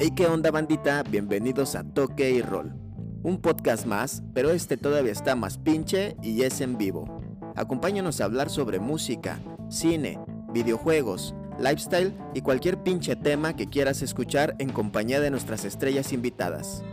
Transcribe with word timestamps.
Hey, 0.00 0.12
¿qué 0.14 0.28
onda 0.28 0.52
bandita? 0.52 1.02
Bienvenidos 1.02 1.74
a 1.74 1.82
Toque 1.82 2.30
y 2.30 2.40
Roll. 2.40 2.72
Un 3.24 3.40
podcast 3.42 3.84
más, 3.84 4.22
pero 4.32 4.50
este 4.50 4.76
todavía 4.76 5.10
está 5.10 5.34
más 5.34 5.58
pinche 5.58 6.14
y 6.22 6.42
es 6.42 6.60
en 6.60 6.78
vivo. 6.78 7.20
Acompáñanos 7.56 8.20
a 8.20 8.26
hablar 8.26 8.48
sobre 8.48 8.78
música, 8.78 9.40
cine, 9.68 10.20
videojuegos, 10.52 11.34
lifestyle 11.58 12.14
y 12.32 12.42
cualquier 12.42 12.80
pinche 12.84 13.16
tema 13.16 13.56
que 13.56 13.66
quieras 13.66 14.00
escuchar 14.02 14.54
en 14.60 14.70
compañía 14.70 15.18
de 15.18 15.32
nuestras 15.32 15.64
estrellas 15.64 16.12
invitadas. 16.12 16.84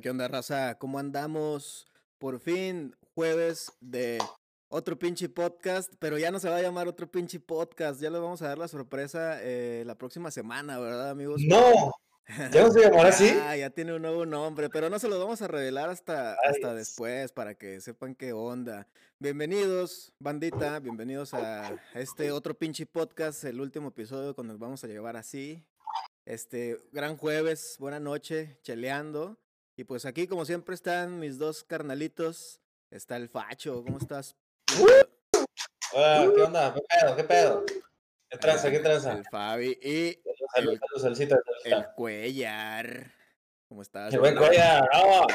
Onda, 0.00 0.02
qué 0.02 0.10
onda, 0.10 0.28
raza? 0.28 0.78
¿Cómo 0.78 0.98
andamos? 0.98 1.86
Por 2.18 2.40
fin, 2.40 2.96
jueves 3.14 3.70
de 3.80 4.18
otro 4.68 4.98
pinche 4.98 5.28
podcast, 5.28 5.92
pero 5.98 6.16
ya 6.16 6.30
no 6.30 6.38
se 6.38 6.48
va 6.48 6.56
a 6.56 6.62
llamar 6.62 6.88
otro 6.88 7.10
pinche 7.10 7.38
podcast. 7.38 8.00
Ya 8.00 8.08
les 8.08 8.20
vamos 8.20 8.40
a 8.40 8.48
dar 8.48 8.56
la 8.56 8.68
sorpresa 8.68 9.42
eh, 9.42 9.82
la 9.84 9.96
próxima 9.96 10.30
semana, 10.30 10.78
¿verdad, 10.78 11.10
amigos? 11.10 11.42
No, 11.46 11.92
¿ya 12.50 12.62
no 12.62 12.70
se 12.70 12.80
llamará 12.80 13.10
así? 13.10 13.26
Ya, 13.26 13.56
ya 13.56 13.70
tiene 13.70 13.92
un 13.94 14.00
nuevo 14.00 14.24
nombre, 14.24 14.70
pero 14.70 14.88
no 14.88 14.98
se 14.98 15.08
los 15.08 15.18
vamos 15.18 15.42
a 15.42 15.48
revelar 15.48 15.90
hasta, 15.90 16.32
hasta 16.32 16.74
después 16.74 17.32
para 17.32 17.54
que 17.54 17.82
sepan 17.82 18.14
qué 18.14 18.32
onda. 18.32 18.86
Bienvenidos, 19.18 20.14
bandita, 20.18 20.78
bienvenidos 20.78 21.34
a 21.34 21.78
este 21.94 22.32
otro 22.32 22.54
pinche 22.54 22.86
podcast, 22.86 23.44
el 23.44 23.60
último 23.60 23.88
episodio 23.88 24.34
cuando 24.34 24.54
nos 24.54 24.60
vamos 24.60 24.82
a 24.82 24.86
llevar 24.86 25.18
así. 25.18 25.62
Este, 26.24 26.78
gran 26.90 27.18
jueves, 27.18 27.76
buena 27.78 28.00
noche, 28.00 28.58
cheleando. 28.62 29.36
Y 29.80 29.84
pues 29.84 30.04
aquí, 30.04 30.26
como 30.26 30.44
siempre, 30.44 30.74
están 30.74 31.18
mis 31.18 31.38
dos 31.38 31.64
carnalitos. 31.64 32.60
Está 32.90 33.16
el 33.16 33.30
Facho, 33.30 33.82
¿cómo 33.82 33.96
estás? 33.96 34.36
Hola, 35.94 36.30
¿qué 36.36 36.42
onda? 36.42 36.74
¿Qué 36.74 36.82
pedo? 36.82 37.16
¿Qué 37.16 37.24
pedo? 37.24 37.64
¿Qué 38.28 38.36
tranza? 38.36 38.70
¿Qué 38.70 38.80
tranza? 38.80 39.12
El 39.14 39.24
Fabi 39.24 39.78
y 39.82 40.18
Salud, 40.54 40.72
el- 40.72 40.78
salud, 40.80 41.00
saludcita, 41.00 41.36
el 41.36 41.42
saludcita. 41.62 41.94
Cuellar. 41.94 43.10
¿Cómo 43.70 43.80
estás? 43.80 44.10
¡Qué 44.10 44.18
buen 44.18 44.36
cuella! 44.36 44.82
¡Bravo! 44.82 45.26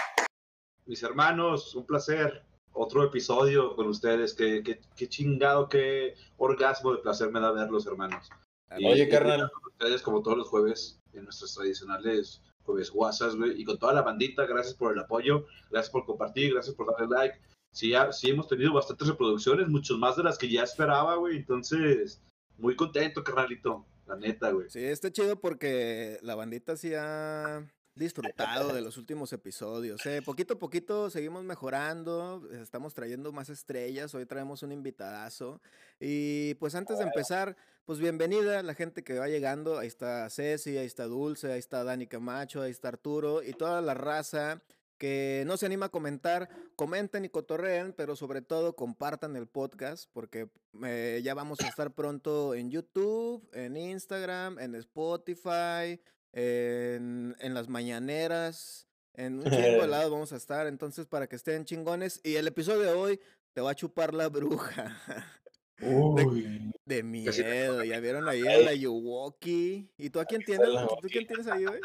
Mis 0.86 1.02
hermanos, 1.02 1.74
un 1.74 1.88
placer. 1.88 2.44
Otro 2.72 3.04
episodio 3.04 3.76
con 3.76 3.88
ustedes. 3.88 4.36
Qué, 4.36 4.62
qué, 4.62 4.80
qué 4.96 5.10
chingado, 5.10 5.68
qué 5.70 6.14
orgasmo 6.38 6.92
de 6.94 7.00
placer 7.00 7.32
me 7.32 7.40
da 7.40 7.52
verlos, 7.52 7.88
hermanos. 7.88 8.30
Y- 8.78 8.86
Oye, 8.86 9.06
y 9.06 9.10
carnal. 9.10 9.50
con 9.52 9.72
ustedes, 9.72 10.04
como 10.04 10.22
todos 10.22 10.38
los 10.38 10.50
jueves, 10.50 11.00
en 11.14 11.24
nuestros 11.24 11.56
tradicionales 11.56 12.44
jueves 12.66 12.92
guasas, 12.92 13.36
güey. 13.36 13.60
Y 13.62 13.66
con 13.66 13.78
toda 13.78 13.94
la 13.94 14.02
bandita, 14.02 14.46
gracias 14.46 14.76
por 14.76 14.94
el 14.94 15.00
apoyo, 15.00 15.46
gracias 15.70 15.92
por 15.92 16.06
compartir, 16.06 16.54
gracias 16.54 16.76
por 16.76 16.92
darle 16.92 17.16
like. 17.16 17.40
Sí, 17.72 17.90
ya, 17.90 18.12
sí 18.12 18.30
hemos 18.30 18.48
tenido 18.48 18.74
bastantes 18.74 19.08
reproducciones, 19.08 19.68
muchos 19.68 19.98
más 19.98 20.16
de 20.16 20.24
las 20.24 20.38
que 20.38 20.50
ya 20.50 20.64
esperaba, 20.64 21.16
güey. 21.16 21.38
Entonces, 21.38 22.22
muy 22.58 22.76
contento, 22.76 23.24
carnalito. 23.24 23.86
La 24.08 24.16
neta, 24.16 24.52
güey. 24.52 24.70
Sí, 24.70 24.84
está 24.84 25.12
chido 25.12 25.40
porque 25.40 26.20
la 26.22 26.36
bandita 26.36 26.78
sí 26.78 26.94
ha, 26.94 27.66
disfrutado 27.96 28.74
de 28.74 28.82
los 28.82 28.98
últimos 28.98 29.32
episodios. 29.34 30.06
Eh. 30.06 30.22
Poquito 30.24 30.56
a 30.56 30.60
poquito 30.60 31.10
seguimos 31.10 31.44
mejorando, 31.44 32.48
estamos 32.52 32.94
trayendo 32.94 33.32
más 33.32 33.50
estrellas, 33.50 34.14
hoy 34.14 34.26
traemos 34.26 34.64
un 34.64 34.74
invitadazo. 34.74 35.62
Y 36.00 36.56
pues 36.56 36.76
antes 36.76 36.98
de 36.98 37.06
empezar, 37.06 37.56
pues 37.86 38.00
bienvenida 38.00 38.64
la 38.64 38.74
gente 38.74 39.04
que 39.04 39.20
va 39.20 39.28
llegando. 39.28 39.78
Ahí 39.78 39.88
está 39.88 40.28
Ceci, 40.30 40.78
ahí 40.78 40.88
está 40.88 41.06
Dulce, 41.06 41.52
ahí 41.52 41.60
está 41.60 41.84
Dani 41.84 42.08
Camacho, 42.08 42.62
ahí 42.62 42.72
está 42.72 42.88
Arturo 42.90 43.44
y 43.44 43.54
toda 43.54 43.82
la 43.82 43.94
raza 43.94 44.62
que 44.98 45.44
no 45.46 45.58
se 45.58 45.66
anima 45.66 45.88
a 45.88 45.90
comentar, 45.90 46.50
comenten 46.76 47.26
y 47.26 47.30
cotorreen, 47.30 47.94
pero 47.94 48.16
sobre 48.16 48.42
todo 48.42 48.76
compartan 48.76 49.36
el 49.36 49.46
podcast 49.46 50.10
porque 50.14 50.50
eh, 50.84 51.22
ya 51.24 51.34
vamos 51.36 51.60
a 51.60 51.68
estar 51.68 51.94
pronto 51.94 52.56
en 52.56 52.72
YouTube, 52.72 53.48
en 53.54 53.78
Instagram, 53.78 54.58
en 54.58 54.74
Spotify, 54.76 56.02
en, 56.34 57.36
en 57.40 57.54
las 57.54 57.70
mañaneras, 57.70 58.88
en 59.14 59.40
un 59.40 59.44
chingo 59.44 59.82
de 59.82 59.88
lados 59.88 60.12
vamos 60.12 60.34
a 60.34 60.38
estar, 60.38 60.66
entonces 60.66 61.06
para 61.06 61.28
que 61.28 61.36
estén 61.36 61.66
chingones. 61.66 62.20
Y 62.24 62.36
el 62.36 62.48
episodio 62.48 62.82
de 62.82 62.94
hoy 62.94 63.20
te 63.54 63.62
va 63.62 63.72
a 63.72 63.76
chupar 63.76 64.14
la 64.14 64.30
bruja. 64.30 64.98
Uy. 65.82 66.72
De, 66.86 66.96
de 66.98 67.04
miedo, 67.04 67.84
ya 67.84 68.00
vieron 68.00 68.28
ahí 68.30 68.48
a 68.48 68.58
la 68.60 68.74
Yuwoki. 68.76 69.90
¿Y 69.98 70.10
tú 70.10 70.20
a 70.20 70.26
quién 70.26 70.42
tienes? 70.44 70.68
¿Tú 71.02 71.08
quién 71.10 71.28
tienes 71.28 71.48
ahí, 71.48 71.66
güey? 71.66 71.82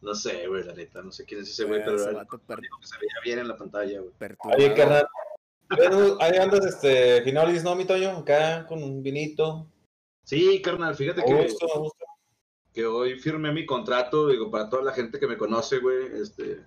No 0.00 0.14
sé, 0.14 0.46
güey, 0.46 0.62
la 0.64 0.74
neta, 0.74 1.02
no 1.02 1.10
sé 1.10 1.24
quién 1.24 1.40
es 1.40 1.48
ese 1.48 1.64
güey, 1.64 1.82
pero 1.84 2.14
vato 2.14 2.38
per- 2.38 2.60
que 2.60 2.86
se 2.86 2.96
veía 2.98 3.14
bien 3.24 3.38
en 3.40 3.48
la 3.48 3.56
pantalla, 3.56 4.00
güey. 4.00 4.12
Oye, 4.56 4.74
carnal. 4.74 5.06
Ahí 6.20 6.36
andas, 6.38 6.64
este, 6.64 7.22
Finolis, 7.22 7.64
¿no, 7.64 7.74
mi 7.74 7.84
Toño? 7.84 8.10
Acá 8.18 8.64
con 8.66 8.82
un 8.82 9.02
vinito. 9.02 9.66
Sí, 10.24 10.62
carnal, 10.62 10.94
fíjate 10.94 11.24
que, 11.24 11.34
gusto, 11.34 11.66
a 11.74 11.78
gusto. 11.78 12.04
que 12.72 12.86
hoy 12.86 13.18
firmé 13.18 13.50
mi 13.52 13.66
contrato, 13.66 14.28
digo, 14.28 14.50
para 14.50 14.68
toda 14.68 14.82
la 14.82 14.92
gente 14.92 15.18
que 15.18 15.26
me 15.26 15.36
conoce, 15.36 15.78
güey, 15.78 16.06
este, 16.22 16.64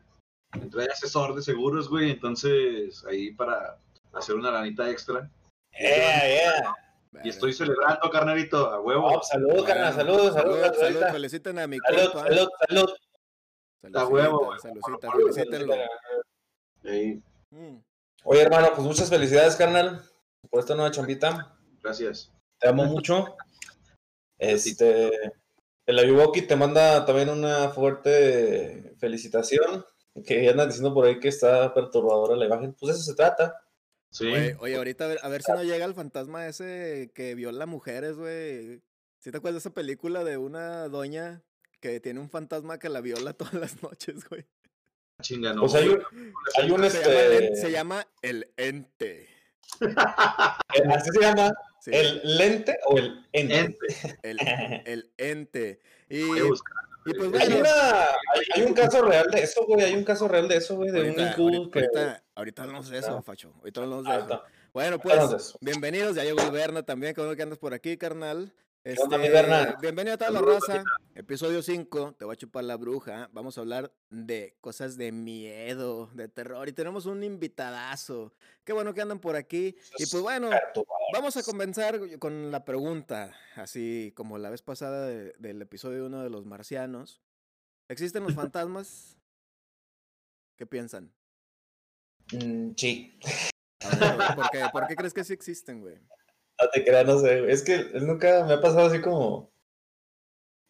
entré 0.53 0.83
de 0.83 0.91
asesor 0.91 1.33
de 1.35 1.41
seguros, 1.41 1.87
güey, 1.87 2.11
entonces 2.11 3.05
ahí 3.05 3.31
para 3.31 3.79
hacer 4.13 4.35
una 4.35 4.51
lanita 4.51 4.89
extra. 4.89 5.31
Yeah, 5.79 6.27
yeah. 6.27 6.73
Y 7.23 7.29
estoy 7.29 7.53
celebrando, 7.53 8.09
carnalito, 8.09 8.67
a 8.67 8.79
huevo. 8.79 9.05
Oh, 9.07 9.21
salud, 9.23 9.63
carnal, 9.65 9.93
salud, 9.93 10.31
salud, 10.33 10.59
salud, 10.61 10.75
salud. 10.75 10.99
salud, 10.99 11.11
feliciten 11.11 11.59
a 11.59 11.67
mi 11.67 11.77
Salud, 11.79 12.11
compa. 12.11 12.27
salud, 12.27 12.49
salud. 12.67 12.93
A 13.95 14.05
huevo. 14.07 14.57
Saludcita, 14.59 15.11
felicítenlo. 15.11 15.75
Mm. 17.51 17.77
Oye, 18.23 18.41
hermano, 18.41 18.69
pues 18.75 18.87
muchas 18.87 19.09
felicidades, 19.09 19.55
carnal, 19.55 20.01
por 20.49 20.59
esta 20.61 20.75
nueva 20.75 20.91
chambita. 20.91 21.55
gracias. 21.83 22.31
Te 22.59 22.69
amo 22.69 22.85
mucho. 22.85 23.35
Este, 24.37 25.11
el 25.85 25.99
Ayuwoki 25.99 26.43
te 26.43 26.55
manda 26.55 27.05
también 27.05 27.29
una 27.29 27.69
fuerte 27.69 28.95
felicitación. 28.99 29.85
Que 30.25 30.49
andan 30.49 30.67
diciendo 30.67 30.93
por 30.93 31.05
ahí 31.05 31.19
que 31.19 31.29
está 31.29 31.73
perturbadora 31.73 32.35
la 32.35 32.45
imagen. 32.45 32.73
Pues 32.73 32.95
eso 32.95 33.03
se 33.03 33.15
trata. 33.15 33.61
Sí, 34.11 34.27
Oye, 34.27 34.55
oye, 34.59 34.75
ahorita 34.75 35.05
a 35.05 35.07
ver, 35.07 35.19
a 35.23 35.29
ver 35.29 35.41
si 35.41 35.51
no 35.53 35.63
llega 35.63 35.85
el 35.85 35.93
fantasma 35.93 36.45
ese 36.45 37.11
que 37.15 37.33
viola 37.33 37.65
mujeres, 37.65 38.17
güey. 38.17 38.81
¿Sí 39.19 39.31
te 39.31 39.37
acuerdas 39.37 39.63
de 39.63 39.69
esa 39.69 39.73
película 39.73 40.23
de 40.23 40.37
una 40.37 40.87
doña 40.89 41.43
que 41.79 41.99
tiene 41.99 42.19
un 42.19 42.29
fantasma 42.29 42.77
que 42.77 42.89
la 42.89 43.01
viola 43.01 43.33
todas 43.33 43.53
las 43.53 43.81
noches, 43.81 44.27
güey? 44.29 44.45
chinga, 45.21 45.53
no. 45.53 45.61
Pues 45.61 45.75
hay 45.75 45.87
un, 45.89 46.03
hay 46.57 46.71
un 46.71 46.89
Se, 46.89 47.01
llama 47.01 47.07
el, 47.21 47.43
este. 47.43 47.55
se 47.55 47.71
llama 47.71 48.07
El 48.21 48.51
Ente. 48.57 49.29
eh, 49.81 50.93
Así 50.93 51.09
se 51.11 51.21
llama. 51.21 51.51
Sí, 51.79 51.91
¿El 51.93 52.37
lente 52.37 52.77
o 52.85 52.97
el 52.97 53.27
ente? 53.31 53.59
Ente. 53.59 54.19
el, 54.23 54.39
el 54.85 55.11
Ente. 55.17 55.79
Y, 56.09 56.23
Voy 56.23 56.39
a 56.39 56.43
buscar. 56.43 56.75
y 57.05 57.13
pues 57.13 57.41
Hay, 57.41 57.49
bueno, 57.49 57.59
una, 57.59 58.01
hay, 58.01 58.45
hay 58.55 58.61
un 58.63 58.73
caso 58.73 59.01
real 59.03 59.31
de 59.31 59.41
eso, 59.41 59.65
güey. 59.65 59.85
Hay 59.85 59.93
un 59.93 60.03
caso 60.03 60.27
real 60.27 60.47
de 60.47 60.57
eso, 60.57 60.75
güey. 60.75 60.91
De 60.91 61.01
un 61.01 61.19
ahorita, 61.19 61.35
que. 61.71 61.79
ahorita, 61.79 62.23
ahorita 62.41 62.63
hablamos 62.63 62.89
de 62.89 62.97
eso. 62.97 63.21
Facho. 63.21 63.53
Ahorita 63.59 63.81
hablamos 63.83 64.05
de 64.05 64.15
eso. 64.17 64.43
Bueno, 64.73 64.99
pues, 64.99 65.55
bienvenidos. 65.61 66.15
Ya 66.15 66.23
llegó 66.23 66.41
el 66.41 66.51
Berna 66.51 66.83
también. 66.83 67.13
Qué 67.13 67.21
bueno 67.21 67.35
que 67.35 67.43
andas 67.43 67.59
por 67.59 67.73
aquí, 67.73 67.97
carnal. 67.97 68.51
onda, 68.83 69.17
Este, 69.17 69.17
Berna? 69.29 69.77
bienvenido 69.79 70.15
a 70.15 70.17
toda 70.17 70.31
la 70.31 70.41
raza. 70.41 70.83
Episodio 71.13 71.61
5, 71.61 72.15
te 72.17 72.25
voy 72.25 72.33
a 72.33 72.37
chupar 72.37 72.63
la 72.63 72.77
bruja. 72.77 73.29
Vamos 73.31 73.57
a 73.57 73.61
hablar 73.61 73.93
de 74.09 74.55
cosas 74.59 74.97
de 74.97 75.11
miedo, 75.11 76.09
de 76.15 76.27
terror. 76.29 76.67
Y 76.67 76.73
tenemos 76.73 77.05
un 77.05 77.23
invitadazo. 77.23 78.33
Qué 78.63 78.73
bueno 78.73 78.93
que 78.95 79.01
andan 79.01 79.19
por 79.19 79.35
aquí. 79.35 79.75
Y 79.99 80.05
pues 80.07 80.23
bueno, 80.23 80.49
vamos 81.13 81.37
a 81.37 81.43
comenzar 81.43 81.99
con 82.17 82.49
la 82.49 82.65
pregunta. 82.65 83.35
Así 83.55 84.13
como 84.15 84.39
la 84.39 84.49
vez 84.49 84.63
pasada 84.63 85.05
de- 85.05 85.33
del 85.37 85.61
episodio 85.61 86.07
1 86.07 86.23
de 86.23 86.31
los 86.31 86.45
marcianos. 86.47 87.21
¿Existen 87.87 88.23
los 88.23 88.33
fantasmas? 88.51 89.15
¿Qué 90.57 90.65
piensan? 90.65 91.11
Mm, 92.33 92.71
sí. 92.77 93.17
Ver, 93.99 94.15
güey, 94.15 94.35
¿por, 94.35 94.49
qué? 94.51 94.65
¿Por 94.71 94.87
qué 94.87 94.95
crees 94.95 95.13
que 95.13 95.23
sí 95.23 95.33
existen, 95.33 95.81
güey? 95.81 95.95
No 95.95 96.69
te 96.71 96.83
creas, 96.83 97.05
no 97.05 97.19
sé. 97.19 97.41
güey. 97.41 97.51
Es 97.51 97.63
que 97.63 97.77
nunca 97.99 98.45
me 98.45 98.53
ha 98.53 98.61
pasado 98.61 98.87
así 98.87 99.01
como. 99.01 99.51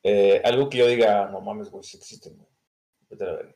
eh, 0.04 0.42
algo 0.44 0.70
que 0.70 0.78
yo 0.80 0.88
diga, 0.88 1.28
no 1.30 1.42
mames, 1.42 1.70
güey, 1.70 1.84
sí 1.84 1.98
existen, 1.98 2.38
güey. 2.38 2.50
Vete 3.10 3.24
a 3.24 3.34
verga". 3.34 3.56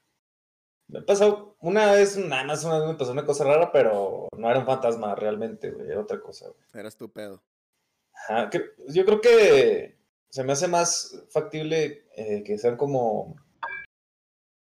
Me 0.87 0.99
ha 0.99 1.05
pasado 1.05 1.55
una 1.61 1.93
vez, 1.93 2.15
nada 2.17 2.43
más 2.43 2.63
una 2.63 2.77
vez 2.79 2.87
me 2.89 2.93
pasó 2.95 3.11
una 3.11 3.25
cosa 3.25 3.43
rara, 3.45 3.71
pero 3.71 4.27
no 4.37 4.49
era 4.51 4.59
un 4.59 4.65
fantasma 4.67 5.15
realmente, 5.15 5.71
güey, 5.71 5.87
era 5.89 6.01
otra 6.01 6.19
cosa, 6.21 6.47
güey. 6.49 6.61
Eras 6.73 6.95
tu 6.95 7.11
pedo. 7.11 7.41
Ajá, 8.13 8.49
que- 8.51 8.71
yo 8.89 9.03
creo 9.05 9.19
que 9.21 9.97
se 10.29 10.43
me 10.43 10.53
hace 10.53 10.67
más 10.67 11.23
factible 11.29 12.05
eh, 12.15 12.43
que 12.43 12.57
sean 12.59 12.77
como 12.77 13.35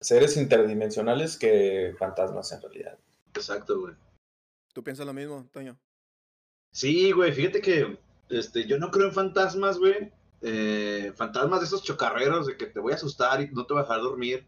seres 0.01 0.37
interdimensionales 0.37 1.37
que 1.39 1.95
fantasmas 1.99 2.51
en 2.53 2.63
realidad. 2.63 2.99
Exacto, 3.39 3.81
güey. 3.81 3.95
¿Tú 4.73 4.83
piensas 4.83 5.07
lo 5.07 5.13
mismo, 5.13 5.49
Toño? 5.53 5.79
Sí, 6.73 7.13
güey, 7.13 7.33
fíjate 7.33 7.61
que 7.61 7.99
este, 8.29 8.67
yo 8.67 8.79
no 8.79 8.91
creo 8.91 9.09
en 9.09 9.15
fantasmas, 9.15 9.79
güey. 9.79 10.13
Eh, 10.41 11.13
fantasmas 11.17 11.61
de 11.61 11.67
esos 11.67 11.83
chocarreros 11.83 12.47
de 12.47 12.57
que 12.57 12.67
te 12.67 12.79
voy 12.79 12.93
a 12.93 12.97
asustar 12.97 13.41
y 13.41 13.51
no 13.51 13.67
te 13.67 13.75
voy 13.75 13.81
a 13.81 13.83
dejar 13.85 14.01
dormir. 14.01 14.47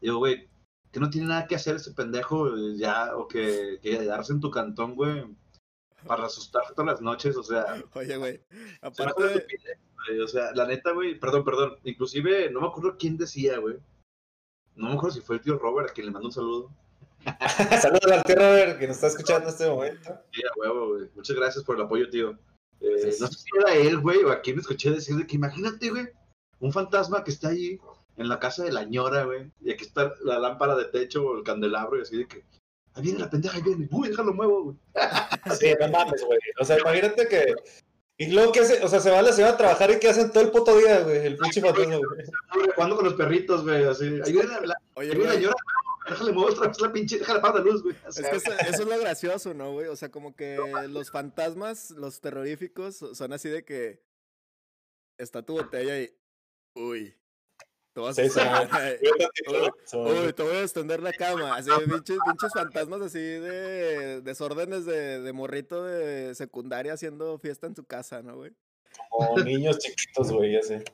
Digo, 0.00 0.18
güey, 0.18 0.48
que 0.92 1.00
no 1.00 1.10
tiene 1.10 1.28
nada 1.28 1.46
que 1.46 1.56
hacer 1.56 1.76
ese 1.76 1.92
pendejo 1.92 2.56
eh, 2.56 2.76
ya, 2.76 3.16
o 3.16 3.26
que, 3.26 3.80
que 3.82 3.98
quedarse 3.98 4.32
en 4.32 4.40
tu 4.40 4.50
cantón, 4.50 4.94
güey, 4.94 5.24
para 6.06 6.26
asustarte 6.26 6.74
todas 6.74 6.92
las 6.92 7.00
noches, 7.00 7.36
o 7.36 7.42
sea, 7.42 7.82
Oye, 7.94 8.16
güey, 8.16 8.40
se 8.50 8.78
aparte, 8.80 9.24
estupidez, 9.24 9.78
güey, 10.06 10.20
o 10.20 10.28
sea, 10.28 10.52
la 10.54 10.66
neta, 10.66 10.92
güey, 10.92 11.18
perdón, 11.18 11.44
perdón, 11.44 11.78
inclusive 11.82 12.50
no 12.50 12.60
me 12.60 12.68
acuerdo 12.68 12.96
quién 12.96 13.16
decía, 13.16 13.58
güey. 13.58 13.78
No 14.76 14.88
me 14.88 14.94
acuerdo 14.94 15.16
si 15.16 15.20
fue 15.20 15.36
el 15.36 15.42
tío 15.42 15.58
Robert 15.58 15.90
a 15.90 15.92
quien 15.92 16.06
le 16.06 16.12
mando 16.12 16.28
un 16.28 16.32
saludo. 16.32 16.70
Saludos 17.82 18.12
al 18.12 18.22
tío 18.24 18.36
Robert 18.36 18.78
que 18.78 18.86
nos 18.86 18.96
está 18.96 19.06
escuchando 19.08 19.48
en 19.48 19.54
este 19.54 19.68
momento. 19.68 20.20
Sí, 20.32 20.42
a 20.42 20.58
huevo, 20.60 20.88
güey. 20.94 21.08
Muchas 21.14 21.36
gracias 21.36 21.64
por 21.64 21.76
el 21.76 21.82
apoyo, 21.82 22.08
tío. 22.10 22.30
Eh, 22.80 23.12
Sí. 23.12 23.18
No 23.20 23.26
sé 23.28 23.34
si 23.38 23.48
era 23.58 23.74
él, 23.74 23.98
güey, 24.00 24.22
o 24.24 24.30
a 24.30 24.40
quien 24.40 24.58
escuché 24.58 24.90
decir 24.90 25.16
de 25.16 25.26
que 25.26 25.36
imagínate, 25.36 25.90
güey, 25.90 26.08
un 26.60 26.72
fantasma 26.72 27.24
que 27.24 27.30
está 27.30 27.48
ahí 27.48 27.78
en 28.16 28.28
la 28.28 28.38
casa 28.38 28.62
de 28.64 28.72
la 28.72 28.84
ñora, 28.84 29.24
güey, 29.24 29.50
y 29.62 29.72
aquí 29.72 29.84
está 29.84 30.12
la 30.22 30.38
lámpara 30.38 30.76
de 30.76 30.84
techo 30.86 31.24
o 31.26 31.36
el 31.38 31.44
candelabro 31.44 31.98
y 31.98 32.02
así 32.02 32.16
de 32.18 32.26
que, 32.28 32.44
ahí 32.94 33.02
viene 33.02 33.18
la 33.18 33.30
pendeja, 33.30 33.56
ahí 33.56 33.62
viene, 33.62 33.88
uy, 33.90 34.08
déjalo 34.08 34.32
muevo, 34.34 34.62
güey. 34.64 34.76
Sí, 35.58 35.74
no 35.80 35.88
mames, 35.88 36.22
güey. 36.24 36.38
O 36.60 36.64
sea, 36.64 36.78
imagínate 36.78 37.26
que. 37.28 37.54
Y 38.16 38.28
luego 38.30 38.52
que 38.52 38.60
hace, 38.60 38.82
o 38.84 38.88
sea, 38.88 39.00
se 39.00 39.10
va 39.10 39.18
a 39.18 39.22
la 39.22 39.32
ciudad 39.32 39.54
a 39.54 39.56
trabajar 39.56 39.90
y 39.90 39.98
que 39.98 40.08
hacen 40.08 40.30
todo 40.30 40.44
el 40.44 40.50
puto 40.50 40.76
día, 40.78 41.00
güey, 41.00 41.26
el 41.26 41.36
pinche 41.36 41.60
fantasma, 41.60 41.96
güey. 41.96 42.70
Jugando 42.76 42.96
con 42.96 43.04
los 43.06 43.14
perritos, 43.14 43.64
güey, 43.64 43.82
así, 43.84 44.04
ahí 44.24 44.32
viene 44.32 44.48
la, 44.48 44.60
la- 44.60 44.80
oye, 44.94 45.10
ahí 45.10 45.16
viene 45.16 45.24
la 45.24 45.32
güey, 45.32 45.42
ñora, 45.44 45.54
déjale 46.08 46.32
muevo 46.32 46.50
otra 46.50 46.68
vez 46.68 46.80
la 46.80 46.92
pinche, 46.92 47.18
déjale 47.18 47.38
apagar 47.38 47.64
la 47.64 47.72
luz, 47.72 47.82
güey. 47.82 47.96
O 48.04 48.08
es 48.08 48.16
que 48.16 48.36
eso, 48.36 48.52
eso 48.52 48.82
es 48.82 48.86
lo 48.86 48.98
gracioso, 48.98 49.54
¿no, 49.54 49.72
güey? 49.72 49.88
O 49.88 49.96
sea, 49.96 50.10
como 50.10 50.34
que 50.34 50.58
los 50.88 51.10
fantasmas, 51.10 51.90
los 51.90 52.20
terroríficos, 52.20 52.96
son 53.12 53.32
así 53.32 53.48
de 53.48 53.64
que 53.64 54.02
está 55.18 55.42
tu 55.42 55.54
botella 55.54 56.00
y, 56.00 56.16
uy, 56.74 57.14
te 57.94 58.00
vas 58.00 58.18
a 58.18 58.24
Sí, 58.24 58.30
sí, 58.30 58.40
Uy, 59.96 60.32
te 60.32 60.42
voy 60.42 60.56
a 60.56 60.62
extender 60.62 61.00
la 61.00 61.12
cama. 61.12 61.54
Así, 61.54 61.70
pinches, 61.84 62.18
pinches 62.26 62.52
fantasmas 62.52 63.00
así 63.02 63.20
de 63.20 64.20
desórdenes 64.20 64.84
de, 64.84 65.20
de 65.20 65.32
morrito 65.32 65.84
de 65.84 66.34
secundaria 66.34 66.94
haciendo 66.94 67.38
fiesta 67.38 67.68
en 67.68 67.76
su 67.76 67.84
casa, 67.84 68.22
¿no, 68.22 68.36
güey? 68.36 68.52
Como 69.10 69.38
niños 69.38 69.78
chiquitos, 69.78 70.32
güey, 70.32 70.52
ya 70.52 70.62
sé. 70.62 70.84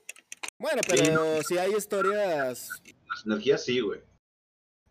Bueno, 0.59 0.83
pero 0.87 1.43
si 1.43 1.57
hay 1.57 1.73
historias. 1.73 2.69
las 3.09 3.27
energías 3.27 3.65
sí, 3.65 3.81
güey. 3.81 4.01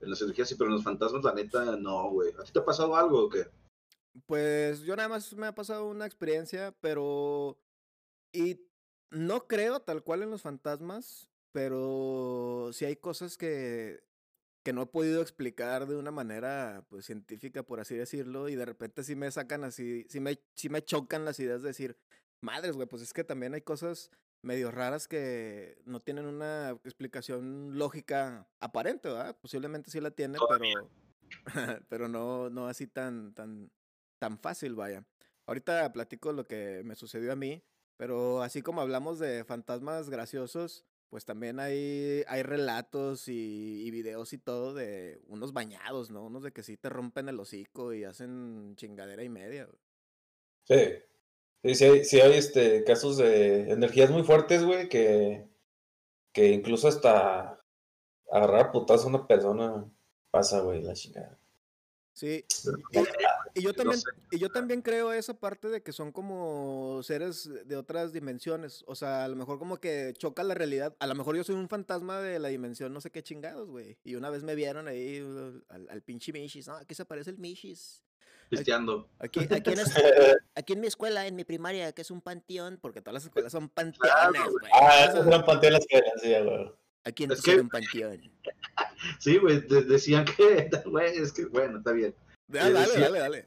En 0.02 0.10
las 0.10 0.22
energías 0.22 0.48
sí, 0.48 0.56
pero 0.56 0.70
en 0.70 0.76
los 0.76 0.84
fantasmas, 0.84 1.24
la 1.24 1.34
neta, 1.34 1.76
no, 1.78 2.10
güey. 2.12 2.34
¿A 2.40 2.44
ti 2.44 2.52
te 2.52 2.60
ha 2.60 2.66
pasado 2.66 2.96
algo 2.96 3.26
o 3.26 3.30
qué? 3.30 3.48
Pues 4.26 4.82
yo 4.82 4.96
nada 4.96 5.10
más 5.10 5.34
me 5.34 5.48
ha 5.48 5.56
pasado 5.56 5.88
una 5.88 6.06
experiencia, 6.06 6.74
pero. 6.82 7.58
Y 8.32 8.62
no 9.12 9.48
creo 9.48 9.82
tal 9.82 10.04
cual 10.04 10.24
en 10.24 10.32
los 10.32 10.44
fantasmas, 10.44 11.30
pero 11.52 12.70
sí 12.74 12.86
hay 12.86 12.96
cosas 12.96 13.38
que, 13.38 14.04
que 14.64 14.74
no 14.74 14.84
he 14.84 14.88
podido 14.88 15.22
explicar 15.22 15.88
de 15.88 15.96
una 15.96 16.12
manera 16.12 16.86
pues 16.90 17.06
científica, 17.06 17.64
por 17.64 17.80
así 17.80 17.96
decirlo, 17.96 18.50
y 18.50 18.56
de 18.56 18.66
repente 18.66 19.04
sí 19.04 19.16
me 19.16 19.32
sacan 19.32 19.64
así, 19.64 20.06
sí 20.10 20.20
me, 20.20 20.40
sí 20.54 20.70
me 20.70 20.84
chocan 20.84 21.26
las 21.26 21.40
ideas 21.40 21.62
de 21.62 21.70
decir, 21.70 21.98
madres, 22.42 22.76
güey, 22.76 22.88
pues 22.88 23.02
es 23.02 23.14
que 23.14 23.24
también 23.24 23.54
hay 23.54 23.62
cosas 23.62 24.12
medio 24.42 24.72
raras 24.72 25.08
que 25.08 25.82
no 25.86 26.00
tienen 26.00 26.26
una 26.26 26.72
explicación 26.84 27.78
lógica 27.78 28.48
aparente, 28.60 29.10
¿verdad? 29.10 29.38
Posiblemente 29.40 29.92
sí 29.92 30.00
la 30.00 30.12
tiene, 30.12 30.38
pero, 30.50 30.90
pero 31.90 32.08
no, 32.08 32.50
no 32.50 32.68
así 32.68 32.88
tan, 32.88 33.34
tan, 33.34 33.72
tan 34.20 34.40
fácil, 34.40 34.76
vaya. 34.76 35.06
Ahorita 35.46 35.92
platico 35.92 36.32
lo 36.32 36.46
que 36.46 36.84
me 36.86 36.96
sucedió 36.96 37.32
a 37.32 37.36
mí, 37.36 37.64
pero 37.98 38.42
así 38.42 38.62
como 38.62 38.82
hablamos 38.82 39.20
de 39.20 39.44
fantasmas 39.44 40.10
graciosos, 40.10 40.86
pues 41.10 41.26
también 41.26 41.60
hay, 41.60 42.24
hay 42.28 42.44
relatos 42.44 43.28
y, 43.28 43.84
y 43.84 43.92
videos 43.92 44.32
y 44.32 44.38
todo 44.38 44.74
de 44.74 45.20
unos 45.28 45.54
bañados, 45.54 46.12
¿no? 46.12 46.24
Unos 46.24 46.44
de 46.44 46.52
que 46.52 46.64
sí 46.64 46.78
te 46.78 46.90
rompen 46.90 47.30
el 47.30 47.40
hocico 47.40 47.94
y 47.94 48.04
hacen 48.04 48.76
chingadera 48.76 49.24
y 49.24 49.30
media. 49.30 49.66
güey. 49.66 49.80
Sí. 50.66 51.09
Sí, 51.64 51.76
sí 51.76 51.84
hay, 51.86 52.06
sí 52.06 52.22
hay 52.22 52.34
este, 52.34 52.84
casos 52.84 53.18
de 53.18 53.72
energías 53.72 54.10
muy 54.10 54.24
fuertes, 54.24 54.64
güey, 54.64 54.88
que, 54.88 55.46
que 56.32 56.50
incluso 56.50 56.88
hasta 56.88 57.62
agarrar 58.32 58.72
putazo 58.72 59.06
a 59.06 59.10
una 59.10 59.28
persona 59.28 59.86
pasa, 60.32 60.62
güey, 60.62 60.82
la 60.82 60.94
chingada. 60.94 61.38
Sí, 62.14 62.44
Pero- 62.92 63.06
y, 63.56 63.60
y 63.60 63.64
yo 63.64 63.74
también, 63.74 64.02
y 64.32 64.40
yo 64.40 64.50
también 64.50 64.82
creo 64.82 65.14
esa 65.14 65.40
parte 65.40 65.70
de 65.70 65.82
que 65.82 65.94
son 65.94 66.12
como 66.12 67.02
seres 67.02 67.50
de 67.66 67.78
otras 67.78 68.12
dimensiones. 68.12 68.84
O 68.88 68.96
sea, 68.96 69.24
a 69.24 69.28
lo 69.30 69.38
mejor 69.38 69.58
como 69.58 69.78
que 69.80 70.14
choca 70.18 70.44
la 70.44 70.54
realidad. 70.54 70.96
A 71.00 71.08
lo 71.08 71.16
mejor 71.16 71.38
yo 71.38 71.46
soy 71.46 71.56
un 71.56 71.70
fantasma 71.70 72.20
de 72.20 72.40
la 72.40 72.50
dimensión 72.50 72.94
no 72.94 73.00
sé 73.00 73.10
qué 73.10 73.24
chingados, 73.24 73.70
güey. 73.70 73.98
Y 74.04 74.16
una 74.16 74.30
vez 74.30 74.44
me 74.44 74.56
vieron 74.56 74.90
ahí 74.90 75.22
uh, 75.22 75.62
al, 75.70 75.90
al 75.90 76.02
pinche 76.02 76.34
Mishis. 76.34 76.68
No, 76.68 76.76
aquí 76.76 76.94
se 76.94 77.04
aparece 77.04 77.30
el 77.30 77.38
Mishis. 77.38 78.04
Pisteando. 78.50 79.08
Aquí, 79.20 79.42
aquí, 79.42 79.72
en 79.72 79.80
este- 79.80 80.02
aquí 80.56 80.74
en 80.74 80.80
mi 80.82 80.88
escuela, 80.88 81.28
en 81.28 81.36
mi 81.36 81.44
primaria, 81.44 81.92
que 81.92 82.02
es 82.02 82.12
un 82.12 82.22
panteón, 82.22 82.80
porque 82.82 83.02
todas 83.02 83.14
las 83.16 83.24
escuelas 83.26 83.52
son 83.52 83.70
panteones, 83.70 84.42
güey. 84.52 84.72
Ah, 84.74 85.06
es 85.06 85.14
un 85.16 85.30
panteón 85.30 85.64
en 85.66 85.74
la 85.74 85.80
escuela, 85.80 86.12
sí, 86.22 86.30
güey. 86.44 86.72
Aquí 87.06 87.24
en 87.26 87.32
Es 87.32 87.42
que- 87.42 87.60
un 87.60 87.70
panteón. 87.70 88.22
Sí, 89.20 89.38
güey, 89.38 89.62
de- 89.62 89.84
decían 89.84 90.26
que, 90.26 90.70
güey, 90.86 91.18
es 91.18 91.32
que, 91.32 91.46
bueno, 91.46 91.78
está 91.80 91.92
bien. 91.92 92.14
Ah, 92.50 92.70
dale, 92.70 92.80
decía- 92.80 93.00
dale, 93.02 93.20
dale. 93.20 93.46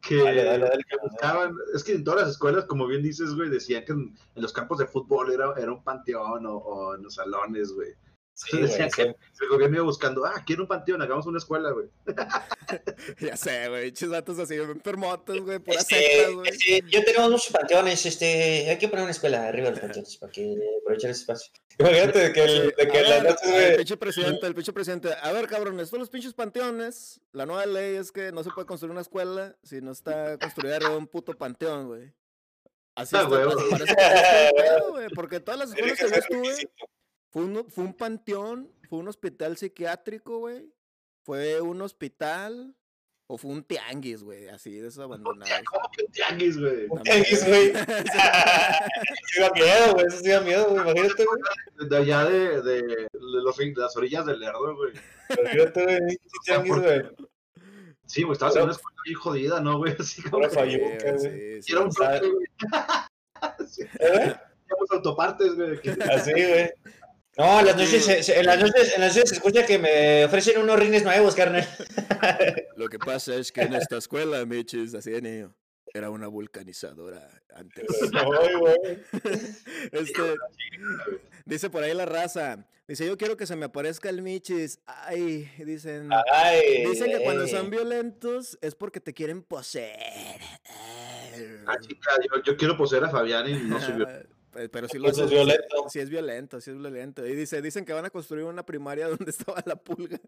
Que 0.00 0.16
Dale, 0.16 0.42
dale, 0.44 0.64
dale, 0.68 0.82
que 0.88 0.96
buscaban, 1.00 1.54
es 1.76 1.84
que 1.84 1.92
en 1.92 2.02
todas 2.02 2.22
las 2.22 2.30
escuelas, 2.30 2.64
como 2.64 2.88
bien 2.88 3.04
dices, 3.04 3.34
güey, 3.36 3.48
decían 3.48 3.84
que 3.84 3.92
en, 3.92 4.16
en 4.34 4.42
los 4.42 4.52
campos 4.52 4.78
de 4.78 4.86
fútbol 4.88 5.32
era, 5.32 5.54
era 5.56 5.70
un 5.72 5.82
panteón 5.84 6.44
o, 6.44 6.56
o 6.56 6.94
en 6.96 7.04
los 7.04 7.14
salones, 7.14 7.72
güey. 7.72 7.92
Sí, 8.34 8.58
güey, 8.58 8.90
que 8.90 9.02
el 9.02 9.48
gobierno 9.50 9.76
iba 9.76 9.84
buscando, 9.84 10.24
ah, 10.24 10.42
quiero 10.46 10.62
un 10.62 10.68
panteón, 10.68 11.02
hagamos 11.02 11.26
una 11.26 11.38
escuela, 11.38 11.70
güey. 11.70 11.88
Ya 13.20 13.36
sé, 13.36 13.68
güey. 13.68 13.92
Chisatos 13.92 14.38
así, 14.38 14.54
enfermotos, 14.54 15.38
güey. 15.40 15.58
Puras 15.58 15.82
Este, 15.82 16.32
güey. 16.32 16.48
este, 16.48 16.82
yo 16.88 17.04
tenemos 17.04 17.30
muchos 17.30 17.50
panteones, 17.52 18.04
este, 18.06 18.70
hay 18.70 18.78
que 18.78 18.88
poner 18.88 19.02
una 19.04 19.10
escuela 19.12 19.48
arriba 19.48 19.66
de 19.66 19.70
los 19.72 19.80
panteones 19.80 20.16
para 20.16 20.32
que 20.32 20.56
aprovechar 20.80 21.10
ese 21.10 21.20
espacio. 21.20 21.52
Imagínate 21.78 22.18
de 22.18 22.32
que, 22.32 22.42
el, 22.44 22.74
de 22.76 22.88
que 22.88 22.98
A 22.98 23.00
en 23.02 23.10
las 23.10 23.22
ver, 23.22 23.30
noches, 23.32 23.48
El 23.48 23.52
güey. 23.64 23.76
pinche 23.76 23.96
presidente, 23.96 24.46
el 24.46 24.54
pinche 24.54 24.72
presidente. 24.72 25.10
A 25.20 25.32
ver, 25.32 25.46
cabrones, 25.48 25.88
todos 25.90 26.00
los 26.00 26.10
pinches 26.10 26.34
panteones. 26.34 27.20
La 27.32 27.44
nueva 27.46 27.66
ley 27.66 27.96
es 27.96 28.12
que 28.12 28.32
no 28.32 28.42
se 28.42 28.50
puede 28.50 28.66
construir 28.66 28.92
una 28.92 29.00
escuela 29.02 29.56
si 29.62 29.80
no 29.80 29.92
está 29.92 30.38
construida 30.38 30.76
arriba 30.76 30.92
de 30.92 30.96
un 30.98 31.06
puto 31.06 31.32
panteón, 31.34 31.88
güey. 31.88 32.12
Así 32.94 33.16
Ah, 33.16 33.22
está, 33.22 33.28
parece 33.28 33.56
que 33.56 33.84
está 33.84 34.48
el 34.48 34.54
pedo, 34.54 34.90
güey. 34.90 35.08
Porque 35.14 35.40
todas 35.40 35.60
las 35.60 35.70
escuelas 35.74 35.98
que 35.98 36.08
yo 36.08 36.14
estuve, 36.16 36.70
fue 37.32 37.44
un, 37.44 37.70
fue 37.70 37.84
un 37.84 37.94
panteón, 37.94 38.70
fue 38.88 38.98
un 38.98 39.08
hospital 39.08 39.56
psiquiátrico, 39.56 40.38
güey. 40.38 40.70
Fue 41.24 41.60
un 41.62 41.80
hospital 41.80 42.76
o 43.26 43.38
fue 43.38 43.52
un 43.52 43.64
tianguis, 43.64 44.22
güey. 44.22 44.48
Así 44.48 44.70
de 44.78 44.88
esos 44.88 44.98
abandonados. 45.04 45.50
¿Cómo 45.64 45.88
que 45.96 46.04
un 46.04 46.12
tianguis, 46.12 46.58
güey? 46.60 46.86
Un 46.90 47.02
tianguis, 47.02 47.46
güey. 47.46 47.72
Sí. 49.32 49.40
Da 49.40 49.50
miedo, 49.54 49.94
güey. 49.94 50.06
Eso 50.06 50.18
sí 50.18 50.28
da 50.28 50.40
miedo, 50.42 50.68
güey. 50.68 50.82
Imagínate, 50.82 51.24
güey. 51.24 51.88
De 51.88 51.96
allá 51.96 52.24
de, 52.26 52.62
de, 52.62 52.82
de 52.82 53.08
los, 53.12 53.56
de 53.56 53.72
las 53.76 53.96
orillas 53.96 54.26
del 54.26 54.40
Lerdo, 54.40 54.76
güey. 54.76 54.92
Imagínate, 55.40 55.84
güey. 55.84 55.98
pinche 56.00 56.38
tianguis, 56.44 56.74
güey. 56.76 57.02
Sí, 58.04 58.22
güey, 58.24 58.32
estabas 58.34 58.56
en 58.56 58.62
una 58.64 58.72
escuela 58.72 58.98
bien 59.06 59.18
jodida, 59.18 59.60
¿no, 59.60 59.78
güey? 59.78 59.96
Así 59.98 60.22
como 60.22 60.46
Sí, 60.50 60.56
güey. 60.56 61.18
sí, 61.18 61.62
sí. 61.62 61.72
era 61.72 61.80
un 61.80 61.88
bloque, 61.88 62.30
güey. 62.30 62.46
Sí, 63.66 63.82
¿Eh? 63.84 64.34
teníamos 64.68 64.90
autopartes, 64.90 65.54
güey. 65.54 65.80
Así, 66.10 66.32
güey. 66.32 66.70
No, 67.38 67.60
en 67.60 67.66
las 67.66 67.76
noches, 67.76 68.04
se- 68.04 68.22
se- 68.22 68.38
en 68.38 68.46
las 68.46 68.60
noches, 68.60 68.94
en 68.94 69.00
las 69.00 69.14
noches 69.16 69.30
se 69.30 69.36
escucha 69.36 69.64
que 69.64 69.78
me 69.78 70.24
ofrecen 70.26 70.60
unos 70.60 70.78
rines 70.78 71.02
nuevos, 71.02 71.34
carnal. 71.34 71.66
Lo 72.76 72.88
que 72.88 72.98
pasa 72.98 73.34
es 73.36 73.50
que 73.50 73.62
en 73.62 73.74
esta 73.74 73.96
escuela, 73.96 74.44
Michis, 74.44 74.94
así 74.94 75.10
de 75.10 75.22
niño, 75.22 75.54
era 75.94 76.10
una 76.10 76.26
vulcanizadora 76.28 77.28
antes. 77.54 77.86
Este, 79.92 80.22
dice 81.44 81.70
por 81.70 81.82
ahí 81.82 81.94
la 81.94 82.06
raza. 82.06 82.66
Dice, 82.86 83.06
yo 83.06 83.16
quiero 83.16 83.36
que 83.36 83.46
se 83.46 83.56
me 83.56 83.64
aparezca 83.66 84.10
el 84.10 84.20
Michis. 84.20 84.80
Ay, 84.86 85.50
dicen. 85.58 86.10
Ay. 86.30 86.84
Dicen 86.84 87.10
que 87.10 87.22
cuando 87.22 87.44
eh. 87.44 87.48
son 87.48 87.70
violentos 87.70 88.58
es 88.60 88.74
porque 88.74 89.00
te 89.00 89.14
quieren 89.14 89.42
poseer. 89.42 90.40
Ah, 91.66 91.76
chica, 91.80 92.10
yo, 92.22 92.42
yo 92.42 92.56
quiero 92.56 92.76
poseer 92.76 93.04
a 93.04 93.10
Fabián 93.10 93.48
y 93.48 93.54
no 93.54 93.80
soy 93.80 94.04
Pero 94.52 94.88
si 94.88 94.98
lo 94.98 95.08
Eso 95.08 95.24
es 95.24 95.30
violento. 95.30 95.86
Sí 95.88 95.98
es 95.98 96.10
violento, 96.10 96.60
sí 96.60 96.70
es 96.70 96.76
violento. 96.78 97.26
Y 97.26 97.34
dice, 97.34 97.62
dicen 97.62 97.84
que 97.84 97.92
van 97.92 98.04
a 98.04 98.10
construir 98.10 98.44
una 98.44 98.64
primaria 98.64 99.08
donde 99.08 99.30
estaba 99.30 99.62
la 99.64 99.76
pulga. 99.76 100.20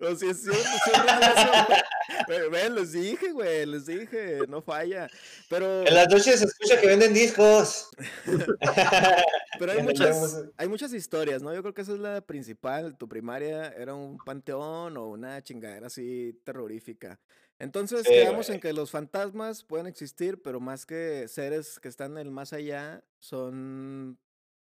O 0.00 0.14
si 0.14 0.28
es 0.28 0.42
cierto, 0.42 0.60
sí. 0.84 0.90
Ve- 2.28 2.48
Ven, 2.48 2.74
les 2.74 2.92
dije, 2.92 3.32
güey, 3.32 3.64
les 3.66 3.86
dije, 3.86 4.40
no 4.48 4.60
falla. 4.60 5.08
Pero, 5.48 5.86
En 5.86 5.94
las 5.94 6.08
noches 6.08 6.40
se 6.40 6.44
escucha 6.46 6.80
que 6.80 6.86
venden 6.86 7.14
discos. 7.14 7.88
pero 9.58 9.72
hay 9.72 9.82
muchas, 9.82 10.44
hay 10.56 10.68
muchas 10.68 10.92
historias, 10.92 11.42
¿no? 11.42 11.54
Yo 11.54 11.62
creo 11.62 11.74
que 11.74 11.82
esa 11.82 11.92
es 11.92 11.98
la 11.98 12.20
principal. 12.20 12.96
Tu 12.98 13.08
primaria 13.08 13.68
era 13.68 13.94
un 13.94 14.18
panteón 14.18 14.96
o 14.96 15.08
una 15.08 15.42
chingadera 15.42 15.86
así 15.86 16.38
terrorífica. 16.44 17.20
Entonces 17.62 18.02
quedamos 18.08 18.50
en 18.50 18.58
que 18.58 18.72
los 18.72 18.90
fantasmas 18.90 19.62
pueden 19.62 19.86
existir, 19.86 20.42
pero 20.42 20.58
más 20.58 20.84
que 20.84 21.28
seres 21.28 21.78
que 21.78 21.86
están 21.86 22.10
en 22.12 22.18
el 22.18 22.30
más 22.32 22.52
allá, 22.52 23.04
son, 23.20 24.18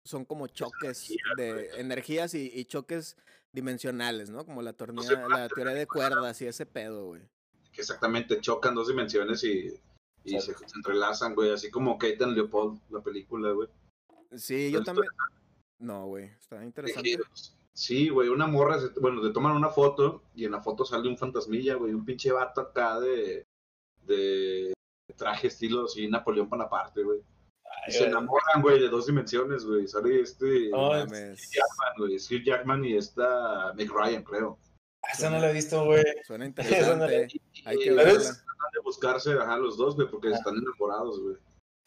son 0.04 0.24
como 0.24 0.46
choques 0.46 1.12
de 1.36 1.70
energías 1.76 2.34
y, 2.34 2.52
y 2.54 2.66
choques 2.66 3.16
dimensionales, 3.52 4.30
¿no? 4.30 4.46
Como 4.46 4.62
la, 4.62 4.74
tornea, 4.74 5.26
la 5.28 5.48
teoría 5.48 5.74
de 5.74 5.88
cuerdas 5.88 6.40
y 6.40 6.46
ese 6.46 6.66
pedo, 6.66 7.06
güey. 7.06 7.22
que 7.72 7.80
exactamente 7.80 8.40
chocan 8.40 8.76
dos 8.76 8.86
dimensiones 8.86 9.42
y, 9.42 9.76
y 10.22 10.40
se, 10.40 10.54
se 10.54 10.76
entrelazan, 10.76 11.34
güey. 11.34 11.50
Así 11.50 11.72
como 11.72 11.98
Kate 11.98 12.22
and 12.22 12.36
Leopold, 12.36 12.80
la 12.90 13.02
película, 13.02 13.50
güey. 13.50 13.68
Sí, 14.36 14.70
yo 14.70 14.84
también. 14.84 15.08
No, 15.80 16.06
güey, 16.06 16.26
está 16.38 16.64
interesante. 16.64 17.18
Sí, 17.76 18.08
güey, 18.08 18.28
una 18.28 18.46
morra, 18.46 18.78
se- 18.80 19.00
bueno, 19.00 19.20
le 19.22 19.32
toman 19.32 19.56
una 19.56 19.68
foto 19.68 20.22
y 20.34 20.44
en 20.44 20.52
la 20.52 20.62
foto 20.62 20.84
sale 20.84 21.08
un 21.08 21.18
fantasmilla, 21.18 21.74
güey, 21.74 21.92
un 21.92 22.04
pinche 22.04 22.30
vato 22.30 22.60
acá 22.60 23.00
de, 23.00 23.44
de 24.06 24.72
traje 25.16 25.48
estilo 25.48 25.84
así 25.84 26.08
Napoleón 26.08 26.48
Bonaparte, 26.48 27.02
güey. 27.02 27.20
Y 27.88 27.92
se 27.92 28.06
enamoran, 28.06 28.62
güey, 28.62 28.80
de 28.80 28.88
dos 28.88 29.06
dimensiones, 29.06 29.64
güey. 29.64 29.86
Sale 29.88 30.20
este 30.20 30.70
Ay, 30.72 31.04
mames. 31.04 31.50
Jackman, 31.50 31.92
güey, 31.98 32.18
Steve 32.18 32.44
Jackman 32.44 32.84
y 32.84 32.96
esta 32.96 33.72
Meg 33.74 33.90
Ryan, 33.90 34.22
creo. 34.22 34.58
Eso 35.12 35.28
no 35.28 35.38
lo 35.38 35.48
he 35.48 35.52
visto, 35.52 35.84
güey. 35.84 36.02
Suena 36.24 36.44
no 36.44 36.48
interesante. 36.48 37.28
Hay 37.66 37.78
que 37.78 37.90
verla. 37.92 38.12
tratan 38.14 38.70
de 38.72 38.80
buscarse, 38.84 39.32
ajá, 39.32 39.56
los 39.58 39.76
dos, 39.76 39.96
güey, 39.96 40.08
porque 40.08 40.30
están 40.30 40.56
enamorados, 40.56 41.20
güey. 41.20 41.36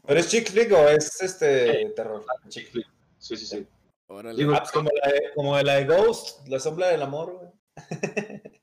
¿Pero 0.05 0.19
es 0.19 0.29
chick 0.29 0.49
flick 0.51 0.71
o 0.73 0.87
es 0.89 1.21
este 1.21 1.91
terror? 1.95 2.23
Chick 2.49 2.69
flick. 2.69 2.87
Sí, 3.17 3.35
sí, 3.35 3.45
sí. 3.45 3.67
Órale. 4.07 4.37
Digo, 4.37 4.53
Ah, 4.53 4.59
pues 4.59 4.71
como 4.71 4.89
la 5.03 5.11
de, 5.11 5.21
como 5.35 5.61
la 5.61 5.73
de 5.75 5.85
Ghost, 5.85 6.47
la 6.47 6.59
sombra 6.59 6.87
del 6.87 7.01
amor, 7.01 7.33
güey. 7.33 7.49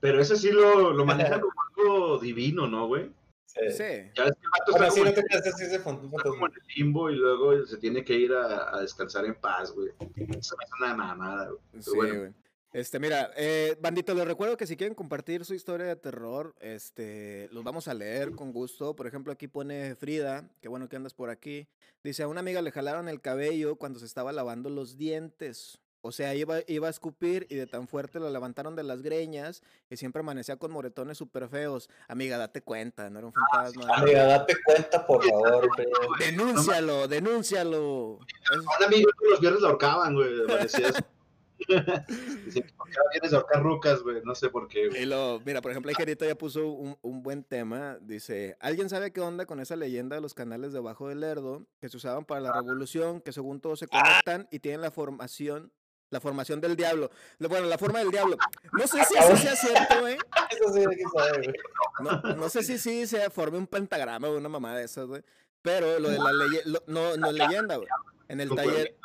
Pero 0.00 0.20
ese 0.20 0.36
sí 0.36 0.50
lo, 0.50 0.92
lo 0.92 1.04
manejan 1.06 1.40
como 1.40 1.52
algo 1.76 2.18
divino, 2.18 2.66
¿no, 2.66 2.86
güey? 2.88 3.10
Sí. 3.46 3.60
Sí. 3.70 3.84
Ya 4.16 4.24
ves 4.24 4.32
que 4.34 4.42
el 4.42 4.50
vato 4.50 4.72
Bueno, 4.72 4.86
está 4.86 4.90
sí, 4.90 4.98
como, 5.00 5.04
no 5.10 5.14
te 5.14 5.22
creas, 5.24 5.44
sí, 5.56 5.64
está 5.64 5.82
como 5.82 6.46
en 6.46 6.52
el 6.52 6.62
limbo 6.76 7.10
y 7.10 7.14
luego 7.16 7.64
se 7.66 7.76
tiene 7.78 8.04
que 8.04 8.14
ir 8.14 8.32
a, 8.32 8.76
a 8.76 8.80
descansar 8.80 9.24
en 9.26 9.34
paz, 9.36 9.70
güey. 9.72 9.90
Eso 10.16 10.56
me 10.56 10.64
hace 10.64 10.72
una 10.80 10.94
mamada, 10.96 11.46
güey. 11.50 11.60
Pero 11.70 11.82
Sí, 11.82 11.90
bueno. 11.94 12.18
güey. 12.18 12.32
Este, 12.74 12.98
mira, 12.98 13.30
eh, 13.36 13.78
bandito, 13.80 14.14
les 14.14 14.26
recuerdo 14.26 14.56
que 14.56 14.66
si 14.66 14.76
quieren 14.76 14.96
compartir 14.96 15.44
su 15.44 15.54
historia 15.54 15.86
de 15.86 15.94
terror, 15.94 16.56
este, 16.58 17.48
los 17.52 17.62
vamos 17.62 17.86
a 17.86 17.94
leer 17.94 18.32
con 18.32 18.52
gusto. 18.52 18.96
Por 18.96 19.06
ejemplo, 19.06 19.32
aquí 19.32 19.46
pone 19.46 19.94
Frida, 19.94 20.50
que 20.60 20.66
bueno 20.66 20.88
que 20.88 20.96
andas 20.96 21.14
por 21.14 21.30
aquí. 21.30 21.68
Dice, 22.02 22.24
a 22.24 22.28
una 22.28 22.40
amiga 22.40 22.62
le 22.62 22.72
jalaron 22.72 23.08
el 23.08 23.20
cabello 23.20 23.76
cuando 23.76 24.00
se 24.00 24.06
estaba 24.06 24.32
lavando 24.32 24.70
los 24.70 24.96
dientes. 24.96 25.78
O 26.00 26.10
sea, 26.10 26.34
iba, 26.34 26.58
iba 26.66 26.88
a 26.88 26.90
escupir 26.90 27.46
y 27.48 27.54
de 27.54 27.68
tan 27.68 27.86
fuerte 27.86 28.18
lo 28.18 28.28
levantaron 28.28 28.74
de 28.74 28.82
las 28.82 29.02
greñas 29.02 29.62
y 29.88 29.96
siempre 29.96 30.20
amanecía 30.20 30.56
con 30.56 30.72
moretones 30.72 31.16
súper 31.16 31.48
feos. 31.48 31.88
Amiga, 32.08 32.38
date 32.38 32.60
cuenta, 32.60 33.08
no 33.08 33.20
era 33.20 33.28
un 33.28 33.32
fantasma. 33.32 33.86
Amiga, 33.94 34.24
date 34.24 34.56
cuenta, 34.66 35.06
por 35.06 35.24
favor, 35.24 35.68
güey. 35.76 35.86
Denúncialo, 36.18 37.06
denúncialo. 37.06 38.18
A 38.50 38.58
un 38.58 38.84
amigo 38.84 39.08
los 39.30 39.40
viernes 39.40 39.62
la 39.62 39.68
ahorcaban, 39.68 40.14
güey. 40.14 40.44
Parecía 40.48 40.88
eso. 40.88 41.13
Dicen, 42.44 42.66
¿por 42.76 42.88
qué 42.90 42.96
vienes 43.12 43.32
a 43.32 43.36
ahorcar 43.36 43.62
rucas, 43.62 44.02
güey? 44.02 44.20
No 44.24 44.34
sé 44.34 44.48
por 44.50 44.68
qué, 44.68 44.88
güey. 44.88 45.04
Lo, 45.06 45.40
mira, 45.44 45.60
por 45.62 45.70
ejemplo, 45.70 45.90
Igerito 45.90 46.24
ya 46.24 46.34
puso 46.34 46.66
un, 46.68 46.96
un 47.02 47.22
buen 47.22 47.44
tema. 47.44 47.96
Dice, 48.00 48.56
¿alguien 48.60 48.88
sabe 48.88 49.12
qué 49.12 49.20
onda 49.20 49.46
con 49.46 49.60
esa 49.60 49.76
leyenda 49.76 50.16
de 50.16 50.22
los 50.22 50.34
canales 50.34 50.72
debajo 50.72 51.08
del 51.08 51.20
Lerdo 51.20 51.64
que 51.80 51.88
se 51.88 51.96
usaban 51.96 52.24
para 52.24 52.40
la 52.40 52.52
revolución, 52.52 53.20
que 53.20 53.32
según 53.32 53.60
todos 53.60 53.78
se 53.78 53.86
conectan 53.88 54.48
y 54.50 54.58
tienen 54.58 54.80
la 54.80 54.90
formación, 54.90 55.72
la 56.10 56.20
formación 56.20 56.60
del 56.60 56.76
diablo? 56.76 57.10
Lo- 57.38 57.48
Bueno, 57.48 57.66
la 57.66 57.78
forma 57.78 58.00
del 58.00 58.10
diablo. 58.10 58.36
No 58.72 58.86
sé 58.86 59.02
si 59.04 59.16
eso 59.18 59.36
sea 59.36 59.56
cierto, 59.56 60.00
güey. 60.00 60.16
Eso 60.50 60.72
sí, 60.72 60.80
hay 60.80 60.96
que 60.96 61.04
saber, 61.16 61.42
güey. 61.44 61.56
No, 62.00 62.36
no 62.36 62.48
sé 62.48 62.62
si 62.62 62.78
sí 62.78 63.06
se 63.06 63.30
forme 63.30 63.58
un 63.58 63.66
pentagrama 63.66 64.28
o 64.28 64.36
una 64.36 64.48
mamá 64.48 64.76
de 64.76 64.84
esas, 64.84 65.06
güey. 65.06 65.22
Pero 65.62 65.98
lo 65.98 66.10
de 66.10 66.18
la 66.18 66.32
leyenda, 66.32 66.80
no, 66.88 67.16
no 67.16 67.26
es 67.28 67.32
leyenda, 67.34 67.76
güey. 67.76 67.88
En 68.28 68.40
el 68.40 68.50
taller, 68.50 68.96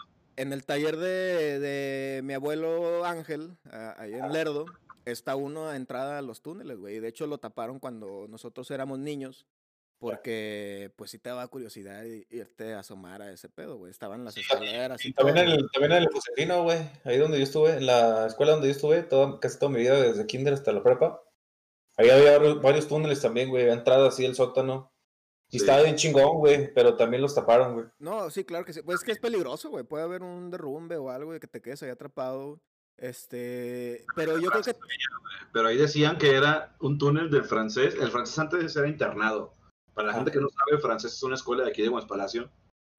en 0.41 0.53
el 0.53 0.65
taller 0.65 0.97
de, 0.97 1.59
de 1.59 2.21
mi 2.23 2.33
abuelo 2.33 3.05
Ángel, 3.05 3.57
ah, 3.71 3.95
ahí 3.97 4.13
en 4.13 4.31
Lerdo, 4.31 4.65
está 5.05 5.35
uno 5.35 5.67
a 5.67 5.75
entrada 5.75 6.17
a 6.17 6.21
los 6.21 6.41
túneles, 6.41 6.77
güey. 6.77 6.99
De 6.99 7.07
hecho 7.07 7.27
lo 7.27 7.37
taparon 7.37 7.79
cuando 7.79 8.27
nosotros 8.29 8.69
éramos 8.71 8.99
niños. 8.99 9.45
Porque, 10.01 10.93
pues, 10.95 11.11
sí 11.11 11.19
te 11.19 11.27
daba 11.27 11.45
curiosidad 11.49 12.05
irte 12.29 12.73
a 12.73 12.79
asomar 12.79 13.21
a 13.21 13.33
ese 13.33 13.49
pedo, 13.49 13.75
güey. 13.75 13.91
Estaban 13.91 14.23
las 14.23 14.37
escaleras 14.37 15.03
y 15.03 15.09
Y 15.09 15.13
todo. 15.13 15.25
también 15.25 15.45
en 15.45 15.51
güey. 15.51 15.59
el, 15.65 15.71
también 15.73 15.91
en 15.91 15.97
el 16.03 16.07
Josefino, 16.09 16.63
güey. 16.63 16.77
Ahí 17.03 17.17
donde 17.17 17.37
yo 17.37 17.43
estuve, 17.43 17.71
en 17.75 17.85
la 17.85 18.25
escuela 18.27 18.53
donde 18.53 18.69
yo 18.69 18.71
estuve, 18.71 19.03
toda, 19.03 19.37
casi 19.41 19.59
toda 19.59 19.73
mi 19.73 19.79
vida, 19.79 19.99
desde 20.01 20.25
kinder 20.25 20.53
hasta 20.53 20.71
la 20.71 20.83
prepa. 20.83 21.21
Ahí 21.97 22.09
había 22.09 22.37
varios- 22.37 22.61
varios 22.61 22.87
túneles 22.87 23.19
también, 23.21 23.49
güey. 23.49 23.67
Entrada 23.69 24.07
así 24.07 24.23
el 24.23 24.35
sótano. 24.35 24.89
Y 25.51 25.57
Sí. 25.57 25.65
estaba 25.65 25.81
bien 25.83 25.95
chingón, 25.95 26.37
güey. 26.37 26.73
Pero 26.73 26.95
también 26.95 27.21
los 27.21 27.33
taparon, 27.33 27.73
güey. 27.73 27.85
No, 27.99 28.29
sí, 28.29 28.43
claro 28.43 28.65
que 28.65 28.73
sí. 28.73 28.81
Pues 28.83 28.99
es 28.99 29.03
que 29.03 29.11
es 29.11 29.19
peligroso, 29.19 29.69
güey. 29.69 29.83
Puede 29.83 30.03
haber 30.03 30.21
un 30.21 30.49
derrumbe 30.51 30.97
o 30.97 31.09
algo 31.09 31.35
y 31.35 31.39
que 31.39 31.47
te 31.47 31.61
quedes 31.61 31.81
ahí 31.83 31.89
atrapado. 31.89 32.59
Este, 32.97 34.05
pero 34.15 34.37
yo 34.39 34.49
creo 34.51 34.61
que 34.61 34.75
Pero 35.53 35.67
ahí 35.69 35.77
decían 35.77 36.17
que 36.17 36.35
era 36.35 36.75
un 36.79 36.97
túnel 36.97 37.31
del 37.31 37.45
francés. 37.45 37.95
El 37.99 38.11
francés 38.11 38.37
antes 38.39 38.75
era 38.75 38.87
internado. 38.87 39.53
Para 39.93 40.09
la 40.09 40.13
gente 40.13 40.31
que 40.31 40.39
no 40.39 40.49
sabe, 40.49 40.75
el 40.77 40.81
francés 40.81 41.13
es 41.13 41.23
una 41.23 41.35
escuela 41.35 41.63
de 41.63 41.69
aquí 41.71 41.81
de 41.81 41.91
Palacio. 42.07 42.49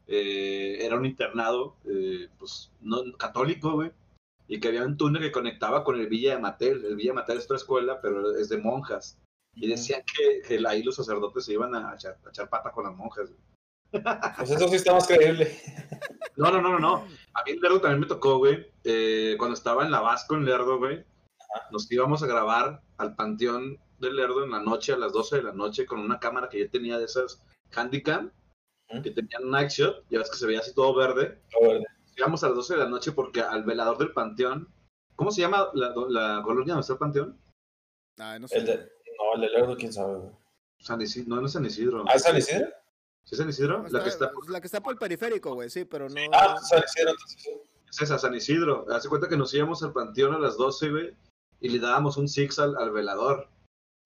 era 0.06 0.96
un 0.96 1.06
internado, 1.06 1.76
eh, 1.84 2.28
pues, 2.38 2.72
no, 2.80 3.02
católico, 3.16 3.72
güey. 3.72 3.92
Y 4.48 4.58
que 4.58 4.68
había 4.68 4.84
un 4.84 4.96
túnel 4.96 5.22
que 5.22 5.30
conectaba 5.30 5.84
con 5.84 6.00
el 6.00 6.08
Villa 6.08 6.34
de 6.34 6.40
Matel. 6.40 6.84
El 6.84 6.96
Villa 6.96 7.10
de 7.10 7.14
Matel 7.14 7.38
es 7.38 7.44
otra 7.44 7.58
escuela, 7.58 8.00
pero 8.00 8.34
es 8.36 8.48
de 8.48 8.58
monjas. 8.58 9.16
Y 9.54 9.68
decían 9.68 10.02
que, 10.04 10.42
que 10.46 10.66
ahí 10.66 10.82
los 10.82 10.96
sacerdotes 10.96 11.44
se 11.44 11.52
iban 11.52 11.74
a 11.74 11.94
echar, 11.94 12.18
a 12.24 12.28
echar 12.28 12.48
pata 12.48 12.70
con 12.70 12.84
las 12.84 12.94
monjas. 12.94 13.30
güey. 13.30 14.04
Pues 14.38 14.50
eso 14.50 14.68
sí 14.68 14.76
está 14.76 14.92
más 14.92 15.06
creíble. 15.06 15.56
No, 16.36 16.50
no, 16.50 16.62
no, 16.62 16.70
no, 16.70 16.78
no. 16.78 16.94
A 17.34 17.44
mí 17.44 17.50
en 17.50 17.60
Lerdo 17.60 17.82
también 17.82 18.00
me 18.00 18.06
tocó, 18.06 18.38
güey. 18.38 18.66
eh, 18.84 19.34
cuando 19.36 19.52
estaba 19.54 19.84
en 19.84 19.90
la 19.90 20.00
Vasco 20.00 20.36
en 20.36 20.46
Lerdo, 20.46 20.78
güey. 20.78 21.04
Nos 21.70 21.90
íbamos 21.92 22.22
a 22.22 22.26
grabar 22.26 22.80
al 22.96 23.14
Panteón 23.14 23.78
del 23.98 24.16
Lerdo 24.16 24.42
en 24.44 24.52
la 24.52 24.60
noche, 24.62 24.94
a 24.94 24.96
las 24.96 25.12
12 25.12 25.36
de 25.36 25.42
la 25.42 25.52
noche, 25.52 25.84
con 25.84 26.00
una 26.00 26.18
cámara 26.18 26.48
que 26.48 26.60
yo 26.60 26.70
tenía 26.70 26.96
de 26.98 27.04
esas 27.04 27.42
Handycam, 27.74 28.30
que 29.02 29.10
tenían 29.10 29.50
night 29.50 29.68
shot. 29.70 30.02
Ya 30.08 30.20
ves 30.20 30.30
que 30.30 30.38
se 30.38 30.46
veía 30.46 30.60
así 30.60 30.72
todo 30.72 30.94
verde. 30.94 31.42
Verdad. 31.60 31.80
Nos 32.06 32.16
íbamos 32.16 32.44
a 32.44 32.46
las 32.46 32.56
12 32.56 32.74
de 32.74 32.80
la 32.84 32.88
noche 32.88 33.12
porque 33.12 33.42
al 33.42 33.64
velador 33.64 33.98
del 33.98 34.12
Panteón. 34.12 34.72
¿Cómo 35.16 35.30
se 35.32 35.42
llama 35.42 35.68
la, 35.74 35.92
la 36.08 36.40
colonia 36.42 36.72
donde 36.74 36.80
está 36.80 36.94
el 36.94 36.98
Panteón? 37.00 37.38
Ay, 38.18 38.40
no 38.40 38.48
sé. 38.48 38.56
El 38.56 38.64
de, 38.66 38.88
no, 39.20 39.34
el 39.34 39.40
de 39.42 39.48
Lerdo, 39.50 39.76
quién 39.76 39.92
sabe, 39.92 40.16
güey. 40.16 40.30
San 40.78 41.00
Isidro. 41.00 41.28
No, 41.28 41.40
no 41.40 41.46
es 41.46 41.52
San 41.52 41.64
Isidro. 41.66 42.04
¿Ah, 42.08 42.14
es 42.14 42.22
San 42.22 42.36
Isidro? 42.36 42.68
¿Sí 43.24 43.34
es 43.34 43.38
San 43.38 43.48
Isidro? 43.48 43.86
La 43.90 44.02
que 44.02 44.08
está. 44.08 44.32
la 44.48 44.60
que 44.60 44.66
está 44.66 44.80
por 44.80 44.92
el 44.92 44.98
periférico, 44.98 45.54
güey, 45.54 45.68
sí, 45.68 45.84
pero 45.84 46.08
no. 46.08 46.20
Ah, 46.32 46.56
San 46.58 46.82
Isidro, 46.82 47.10
entonces 47.10 47.42
sí. 47.42 47.50
Es 47.90 48.02
esa, 48.02 48.18
San 48.18 48.34
Isidro. 48.34 48.86
Hace 48.90 49.08
cuenta 49.08 49.28
que 49.28 49.36
nos 49.36 49.52
íbamos 49.52 49.82
al 49.82 49.92
panteón 49.92 50.34
a 50.34 50.38
las 50.38 50.56
12, 50.56 50.90
güey, 50.90 51.16
y 51.60 51.68
le 51.68 51.78
dábamos 51.80 52.16
un 52.16 52.28
six 52.28 52.58
al, 52.58 52.76
al 52.76 52.90
velador. 52.92 53.48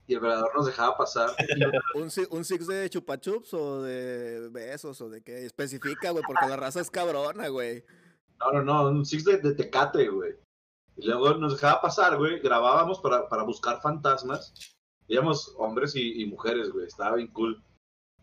Y 0.06 0.14
el 0.14 0.20
velador 0.20 0.50
nos 0.54 0.66
dejaba 0.66 0.96
pasar. 0.96 1.30
¿Un, 1.94 2.10
un 2.30 2.44
six 2.44 2.66
de 2.66 2.90
chupa 2.90 3.18
chups 3.18 3.54
o 3.54 3.82
de 3.82 4.48
besos 4.50 5.00
o 5.00 5.08
de 5.08 5.22
qué? 5.22 5.46
Especifica, 5.46 6.10
güey, 6.10 6.24
porque 6.26 6.46
la 6.46 6.56
raza 6.56 6.80
es 6.80 6.90
cabrona, 6.90 7.48
güey. 7.48 7.84
No, 8.38 8.52
no, 8.52 8.62
no, 8.62 8.88
un 8.88 9.06
six 9.06 9.24
de, 9.24 9.38
de 9.38 9.54
tecate, 9.54 10.08
güey. 10.08 10.34
Y 10.96 11.06
luego 11.06 11.34
nos 11.34 11.54
dejaba 11.54 11.80
pasar, 11.80 12.16
güey. 12.18 12.40
Grabábamos 12.40 13.00
para, 13.00 13.28
para 13.28 13.42
buscar 13.42 13.80
fantasmas. 13.80 14.73
Íbamos 15.08 15.54
hombres 15.58 15.94
y, 15.96 16.22
y 16.22 16.26
mujeres, 16.26 16.70
güey. 16.70 16.86
Estaba 16.86 17.16
bien 17.16 17.28
cool. 17.28 17.62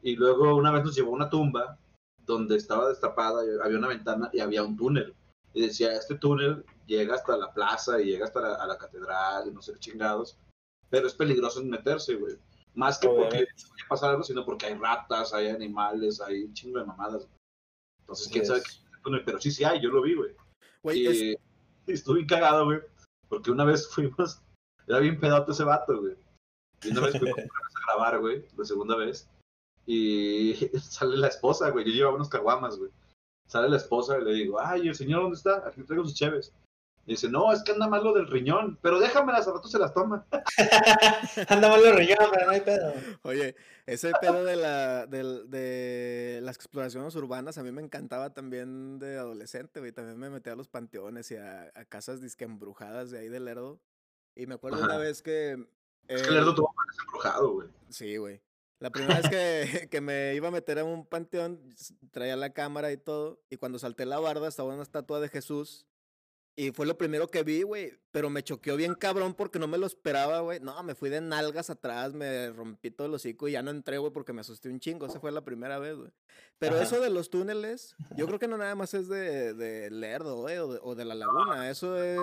Y 0.01 0.15
luego 0.15 0.55
una 0.55 0.71
vez 0.71 0.83
nos 0.83 0.95
llevó 0.95 1.11
a 1.11 1.15
una 1.15 1.29
tumba 1.29 1.77
donde 2.25 2.55
estaba 2.55 2.89
destapada, 2.89 3.43
y 3.45 3.50
había 3.63 3.77
una 3.77 3.88
ventana 3.88 4.29
y 4.33 4.39
había 4.39 4.63
un 4.63 4.77
túnel. 4.77 5.13
Y 5.53 5.61
decía, 5.61 5.94
este 5.94 6.15
túnel 6.15 6.65
llega 6.85 7.15
hasta 7.15 7.35
la 7.37 7.53
plaza 7.53 8.01
y 8.01 8.05
llega 8.05 8.25
hasta 8.25 8.41
la, 8.41 8.55
a 8.55 8.67
la 8.67 8.77
catedral 8.77 9.48
y 9.48 9.51
no 9.51 9.61
sé 9.61 9.74
qué 9.74 9.79
chingados. 9.79 10.37
Pero 10.89 11.07
es 11.07 11.13
peligroso 11.13 11.63
meterse, 11.63 12.15
güey. 12.15 12.37
Más 12.74 12.98
que 13.00 13.07
porque 13.07 13.22
Obviamente. 13.27 13.53
vaya 13.70 13.85
a 13.85 13.89
pasar 13.89 14.09
algo, 14.11 14.24
sino 14.24 14.46
porque 14.46 14.67
hay 14.67 14.75
ratas, 14.75 15.33
hay 15.33 15.50
animales, 15.50 16.22
hay 16.22 16.44
un 16.44 16.53
chingo 16.53 16.79
de 16.79 16.85
mamadas. 16.85 17.27
Entonces, 18.01 18.27
quién 18.29 18.44
Así 18.44 18.48
sabe 18.50 18.61
qué 18.61 18.70
es 18.70 18.81
el 18.96 19.01
túnel. 19.01 19.24
Pero 19.25 19.41
sí, 19.41 19.51
sí 19.51 19.63
hay, 19.63 19.81
yo 19.81 19.89
lo 19.89 20.01
vi, 20.01 20.15
güey. 20.15 20.35
Güey, 20.83 21.05
es- 21.07 21.22
Y 21.22 21.35
y 21.87 21.94
estuve 21.94 22.25
cagado, 22.25 22.65
güey. 22.65 22.79
Porque 23.27 23.51
una 23.51 23.65
vez 23.65 23.87
fuimos, 23.94 24.41
era 24.87 25.00
bien 25.00 25.20
pedote 25.20 25.51
ese 25.51 25.63
vato, 25.63 26.00
güey. 26.00 26.15
Y 26.83 26.91
una 26.91 27.01
vez 27.01 27.17
fuimos 27.17 27.39
a 27.39 27.85
grabar, 27.94 28.20
güey, 28.20 28.46
la 28.57 28.65
segunda 28.65 28.96
vez. 28.96 29.27
Y 29.85 30.53
sale 30.81 31.17
la 31.17 31.27
esposa, 31.27 31.70
güey. 31.70 31.85
Yo 31.85 31.91
llevaba 31.91 32.15
unos 32.15 32.29
caguamas, 32.29 32.77
güey. 32.77 32.91
Sale 33.48 33.70
la 33.70 33.77
esposa 33.77 34.17
y 34.17 34.24
le 34.24 34.33
digo, 34.33 34.59
ay, 34.61 34.87
el 34.87 34.96
señor, 34.96 35.24
¿dónde 35.24 35.37
está? 35.37 35.67
Aquí 35.67 35.83
traigo 35.83 36.05
sus 36.05 36.15
cheves. 36.15 36.53
Y 37.07 37.13
dice, 37.13 37.29
no, 37.29 37.51
es 37.51 37.63
que 37.63 37.72
anda 37.72 37.87
mal 37.87 38.03
lo 38.03 38.13
del 38.13 38.27
riñón. 38.27 38.77
Pero 38.81 39.00
déjamelas, 39.00 39.48
al 39.48 39.55
rato 39.55 39.67
se 39.67 39.79
las 39.79 39.94
toma. 39.94 40.25
Anda 41.50 41.67
mal 41.70 41.83
los 41.83 41.96
riñones, 41.96 42.29
pero 42.31 42.46
no 42.46 42.51
hay 42.51 42.61
pedo. 42.61 42.94
Oye, 43.24 43.55
ese 43.87 44.11
pedo 44.22 44.46
de, 44.46 44.55
la, 44.55 45.07
del- 45.07 45.50
de 45.50 46.39
las 46.44 46.55
exploraciones 46.55 47.15
urbanas 47.15 47.57
a 47.57 47.63
mí 47.63 47.72
me 47.72 47.81
encantaba 47.81 48.33
también 48.33 49.00
de 49.00 49.17
adolescente, 49.17 49.79
güey. 49.79 49.91
También 49.91 50.20
me 50.20 50.29
metía 50.29 50.53
a 50.53 50.55
los 50.55 50.70
panteones 50.70 51.31
y 51.31 51.37
a, 51.37 51.72
a 51.74 51.85
casas 51.85 52.22
disque 52.22 52.46
embrujadas 52.46 53.09
de 53.11 53.20
ahí 53.20 53.29
de 53.29 53.39
Lerdo. 53.39 53.81
Y 54.35 54.46
me 54.46 54.53
acuerdo 54.53 54.81
una 54.83 54.98
vez 54.98 55.22
que... 55.22 55.67
Es 56.11 56.21
que 56.21 56.27
eh, 56.27 56.29
el 56.29 56.35
Lerdo 56.35 56.55
tuvo 56.55 56.74
parece 56.75 57.01
embrujado, 57.05 57.53
güey. 57.53 57.67
Sí, 57.89 58.17
güey. 58.17 58.41
La 58.79 58.89
primera 58.89 59.21
vez 59.21 59.29
que, 59.29 59.87
que 59.89 60.01
me 60.01 60.35
iba 60.35 60.47
a 60.47 60.51
meter 60.51 60.79
a 60.79 60.83
un 60.83 61.05
panteón, 61.05 61.61
traía 62.11 62.35
la 62.35 62.51
cámara 62.51 62.91
y 62.91 62.97
todo, 62.97 63.39
y 63.50 63.57
cuando 63.57 63.79
salté 63.79 64.05
la 64.05 64.19
barda 64.19 64.47
estaba 64.47 64.74
una 64.74 64.83
estatua 64.83 65.19
de 65.19 65.29
Jesús, 65.29 65.85
y 66.55 66.71
fue 66.71 66.85
lo 66.85 66.97
primero 66.97 67.29
que 67.29 67.43
vi, 67.43 67.63
güey, 67.63 67.93
pero 68.11 68.29
me 68.29 68.43
choqueó 68.43 68.75
bien 68.75 68.93
cabrón 68.93 69.33
porque 69.33 69.57
no 69.57 69.67
me 69.67 69.77
lo 69.77 69.87
esperaba, 69.87 70.41
güey. 70.41 70.59
No, 70.59 70.83
me 70.83 70.95
fui 70.95 71.09
de 71.09 71.21
nalgas 71.21 71.69
atrás, 71.69 72.13
me 72.13 72.51
rompí 72.51 72.91
todo 72.91 73.07
el 73.07 73.13
hocico 73.13 73.47
y 73.47 73.53
ya 73.53 73.63
no 73.63 73.71
entré, 73.71 73.97
güey, 74.00 74.11
porque 74.11 74.33
me 74.33 74.41
asusté 74.41 74.67
un 74.67 74.79
chingo. 74.81 75.05
Esa 75.05 75.21
fue 75.21 75.31
la 75.31 75.45
primera 75.45 75.79
vez, 75.79 75.95
güey. 75.95 76.11
Pero 76.59 76.75
Ajá. 76.75 76.83
eso 76.83 77.00
de 77.00 77.09
los 77.09 77.29
túneles, 77.29 77.95
yo 78.17 78.27
creo 78.27 78.37
que 78.37 78.50
no 78.50 78.57
nada 78.57 78.75
más 78.75 78.93
es 78.93 79.07
de, 79.07 79.53
de 79.53 79.89
Lerdo, 79.91 80.41
güey, 80.41 80.57
o 80.57 80.74
de, 80.74 80.79
o 80.83 80.93
de 80.93 81.05
la 81.05 81.15
laguna. 81.15 81.69
Eso 81.69 82.03
es 82.03 82.19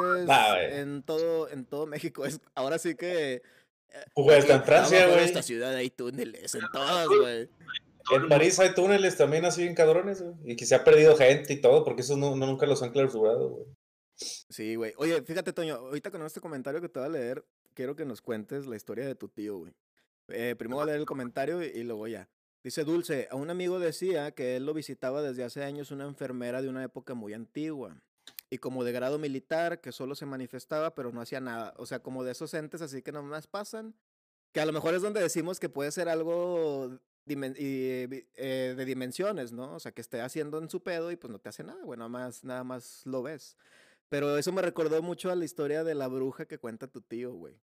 en 0.72 1.02
todo, 1.02 1.48
en 1.48 1.64
todo 1.64 1.86
México. 1.86 2.26
Es, 2.26 2.40
ahora 2.54 2.78
sí 2.78 2.96
que 2.96 3.42
En 4.14 4.62
Francia, 4.64 5.06
güey. 5.08 5.24
esta 5.24 5.42
ciudad 5.42 5.74
hay 5.74 5.90
túneles 5.90 6.54
en 6.54 6.62
todas, 6.72 7.06
güey. 7.08 7.48
En 8.10 8.28
París 8.28 8.58
hay 8.58 8.74
túneles 8.74 9.16
también 9.16 9.44
así 9.44 9.62
bien 9.62 9.74
cabrones, 9.74 10.22
güey. 10.22 10.34
Y 10.52 10.56
que 10.56 10.64
se 10.66 10.74
ha 10.74 10.84
perdido 10.84 11.16
gente 11.16 11.52
y 11.52 11.60
todo, 11.60 11.84
porque 11.84 12.02
esos 12.02 12.16
no, 12.16 12.34
no- 12.36 12.46
nunca 12.46 12.66
los 12.66 12.82
han 12.82 12.90
clausurado, 12.92 13.48
güey. 13.50 13.66
Sí, 14.14 14.74
güey. 14.76 14.92
Oye, 14.96 15.22
fíjate, 15.22 15.52
Toño, 15.52 15.74
ahorita 15.76 16.10
con 16.10 16.22
este 16.22 16.40
comentario 16.40 16.80
que 16.80 16.88
te 16.88 16.98
voy 16.98 17.08
a 17.08 17.12
leer, 17.12 17.44
quiero 17.74 17.94
que 17.96 18.04
nos 18.04 18.20
cuentes 18.20 18.66
la 18.66 18.76
historia 18.76 19.06
de 19.06 19.14
tu 19.14 19.28
tío, 19.28 19.58
güey. 19.58 19.72
Eh, 20.28 20.54
primero 20.58 20.76
voy 20.76 20.82
a 20.84 20.86
leer 20.86 21.00
el 21.00 21.06
comentario 21.06 21.62
y, 21.62 21.66
y 21.66 21.84
luego 21.84 22.06
ya. 22.08 22.28
Dice 22.64 22.84
Dulce, 22.84 23.28
a 23.30 23.36
un 23.36 23.50
amigo 23.50 23.78
decía 23.78 24.32
que 24.32 24.56
él 24.56 24.66
lo 24.66 24.74
visitaba 24.74 25.22
desde 25.22 25.44
hace 25.44 25.62
años 25.62 25.90
una 25.90 26.04
enfermera 26.04 26.60
de 26.60 26.68
una 26.68 26.82
época 26.82 27.14
muy 27.14 27.32
antigua. 27.32 27.96
Y 28.50 28.58
como 28.58 28.84
de 28.84 28.92
grado 28.92 29.18
militar, 29.18 29.80
que 29.80 29.92
solo 29.92 30.14
se 30.14 30.24
manifestaba, 30.24 30.94
pero 30.94 31.12
no 31.12 31.20
hacía 31.20 31.40
nada. 31.40 31.74
O 31.76 31.86
sea, 31.86 32.00
como 32.00 32.24
de 32.24 32.32
esos 32.32 32.54
entes 32.54 32.80
así 32.80 33.02
que 33.02 33.12
nomás 33.12 33.46
pasan. 33.46 33.94
Que 34.52 34.60
a 34.60 34.66
lo 34.66 34.72
mejor 34.72 34.94
es 34.94 35.02
donde 35.02 35.20
decimos 35.20 35.60
que 35.60 35.68
puede 35.68 35.92
ser 35.92 36.08
algo 36.08 36.98
eh, 37.26 38.74
de 38.76 38.84
dimensiones, 38.86 39.52
¿no? 39.52 39.74
O 39.74 39.80
sea, 39.80 39.92
que 39.92 40.00
esté 40.00 40.22
haciendo 40.22 40.58
en 40.58 40.70
su 40.70 40.82
pedo 40.82 41.10
y 41.10 41.16
pues 41.16 41.30
no 41.30 41.38
te 41.38 41.50
hace 41.50 41.62
nada, 41.62 41.82
güey. 41.84 41.98
Nada 41.98 42.08
más, 42.08 42.44
nada 42.44 42.64
más 42.64 43.02
lo 43.04 43.22
ves. 43.22 43.56
Pero 44.08 44.38
eso 44.38 44.52
me 44.52 44.62
recordó 44.62 45.02
mucho 45.02 45.30
a 45.30 45.34
la 45.34 45.44
historia 45.44 45.84
de 45.84 45.94
la 45.94 46.08
bruja 46.08 46.46
que 46.46 46.58
cuenta 46.58 46.86
tu 46.86 47.02
tío, 47.02 47.32
güey. 47.32 47.60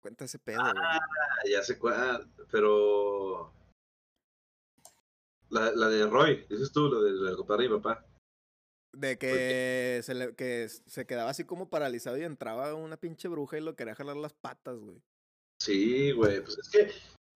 Cuenta 0.00 0.24
ese 0.24 0.38
pedo. 0.38 0.60
Ah, 0.62 1.00
ya 1.50 1.62
sé 1.62 1.78
cuál, 1.78 2.30
pero. 2.50 3.52
La, 5.50 5.72
la 5.72 5.88
de 5.88 6.06
Roy, 6.06 6.46
dices 6.48 6.70
tú, 6.70 6.88
la 6.88 7.00
de, 7.00 7.10
la 7.10 7.30
de 7.30 7.36
compadre 7.36 7.64
de 7.64 7.70
mi 7.70 7.80
papá. 7.80 8.06
De 8.92 9.18
que 9.18 10.00
se, 10.02 10.14
le, 10.14 10.34
que 10.34 10.68
se 10.68 11.06
quedaba 11.06 11.30
así 11.30 11.44
como 11.44 11.70
paralizado 11.70 12.18
y 12.18 12.24
entraba 12.24 12.74
una 12.74 12.96
pinche 12.96 13.28
bruja 13.28 13.56
y 13.56 13.60
lo 13.60 13.76
quería 13.76 13.94
jalar 13.94 14.16
las 14.16 14.32
patas, 14.32 14.78
güey. 14.80 15.00
Sí, 15.60 16.10
güey, 16.12 16.42
pues 16.42 16.58
es 16.58 16.68
que. 16.68 16.80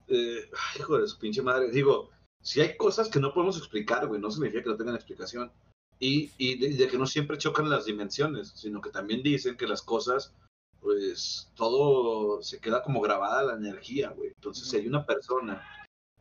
eh, 0.09 0.51
ay, 0.53 0.81
hijo 0.81 0.99
de 0.99 1.07
su 1.07 1.19
pinche 1.19 1.43
madre. 1.43 1.71
Digo, 1.71 2.11
si 2.43 2.61
hay 2.61 2.77
cosas 2.77 3.09
que 3.09 3.21
no 3.21 3.33
podemos 3.33 3.57
explicar, 3.57 4.07
güey, 4.07 4.21
no 4.21 4.31
significa 4.31 4.63
que 4.63 4.71
no 4.71 4.77
tengan 4.77 4.97
explicación. 4.97 5.53
Y, 6.01 6.33
y 6.39 6.59
de, 6.59 6.77
de 6.77 6.89
que 6.89 6.99
no 6.99 7.07
siempre 7.07 7.39
chocan 7.39 7.71
las 7.71 7.85
dimensiones, 7.85 8.49
sino 8.57 8.81
que 8.81 8.91
también 8.91 9.23
dicen 9.23 9.57
que 9.57 9.69
las 9.69 9.81
cosas, 9.81 10.35
pues 10.81 11.53
todo 11.55 12.43
se 12.43 12.61
queda 12.61 12.83
como 12.83 13.01
grabada 13.01 13.45
la 13.45 13.55
energía, 13.55 14.11
güey. 14.11 14.33
Entonces, 14.35 14.69
si 14.69 14.77
hay 14.77 14.89
una 14.89 15.07
persona 15.07 15.63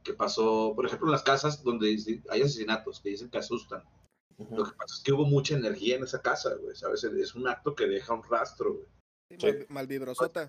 que 0.04 0.14
pasó, 0.14 0.74
por 0.76 0.86
ejemplo, 0.86 1.08
en 1.08 1.14
las 1.14 1.24
casas 1.24 1.64
donde 1.64 2.22
hay 2.30 2.42
asesinatos 2.42 3.00
que 3.02 3.10
dicen 3.10 3.30
que 3.30 3.40
asustan, 3.40 3.84
lo 4.38 4.64
que 4.66 4.72
pasa 4.72 4.96
es 4.96 5.02
que 5.04 5.14
hubo 5.14 5.26
mucha 5.26 5.56
energía 5.56 5.96
en 5.96 6.04
esa 6.04 6.22
casa, 6.22 6.54
güey, 6.56 6.76
¿sabes? 6.76 7.04
Es 7.04 7.36
un 7.36 7.48
acto 7.48 7.76
que 7.76 7.88
deja 7.88 8.14
un 8.14 8.24
rastro, 8.24 8.74
güey. 8.74 8.88
Sí, 9.32 9.38
Sí. 9.40 9.48
mal- 9.48 9.66
malvibrosota. 9.70 10.48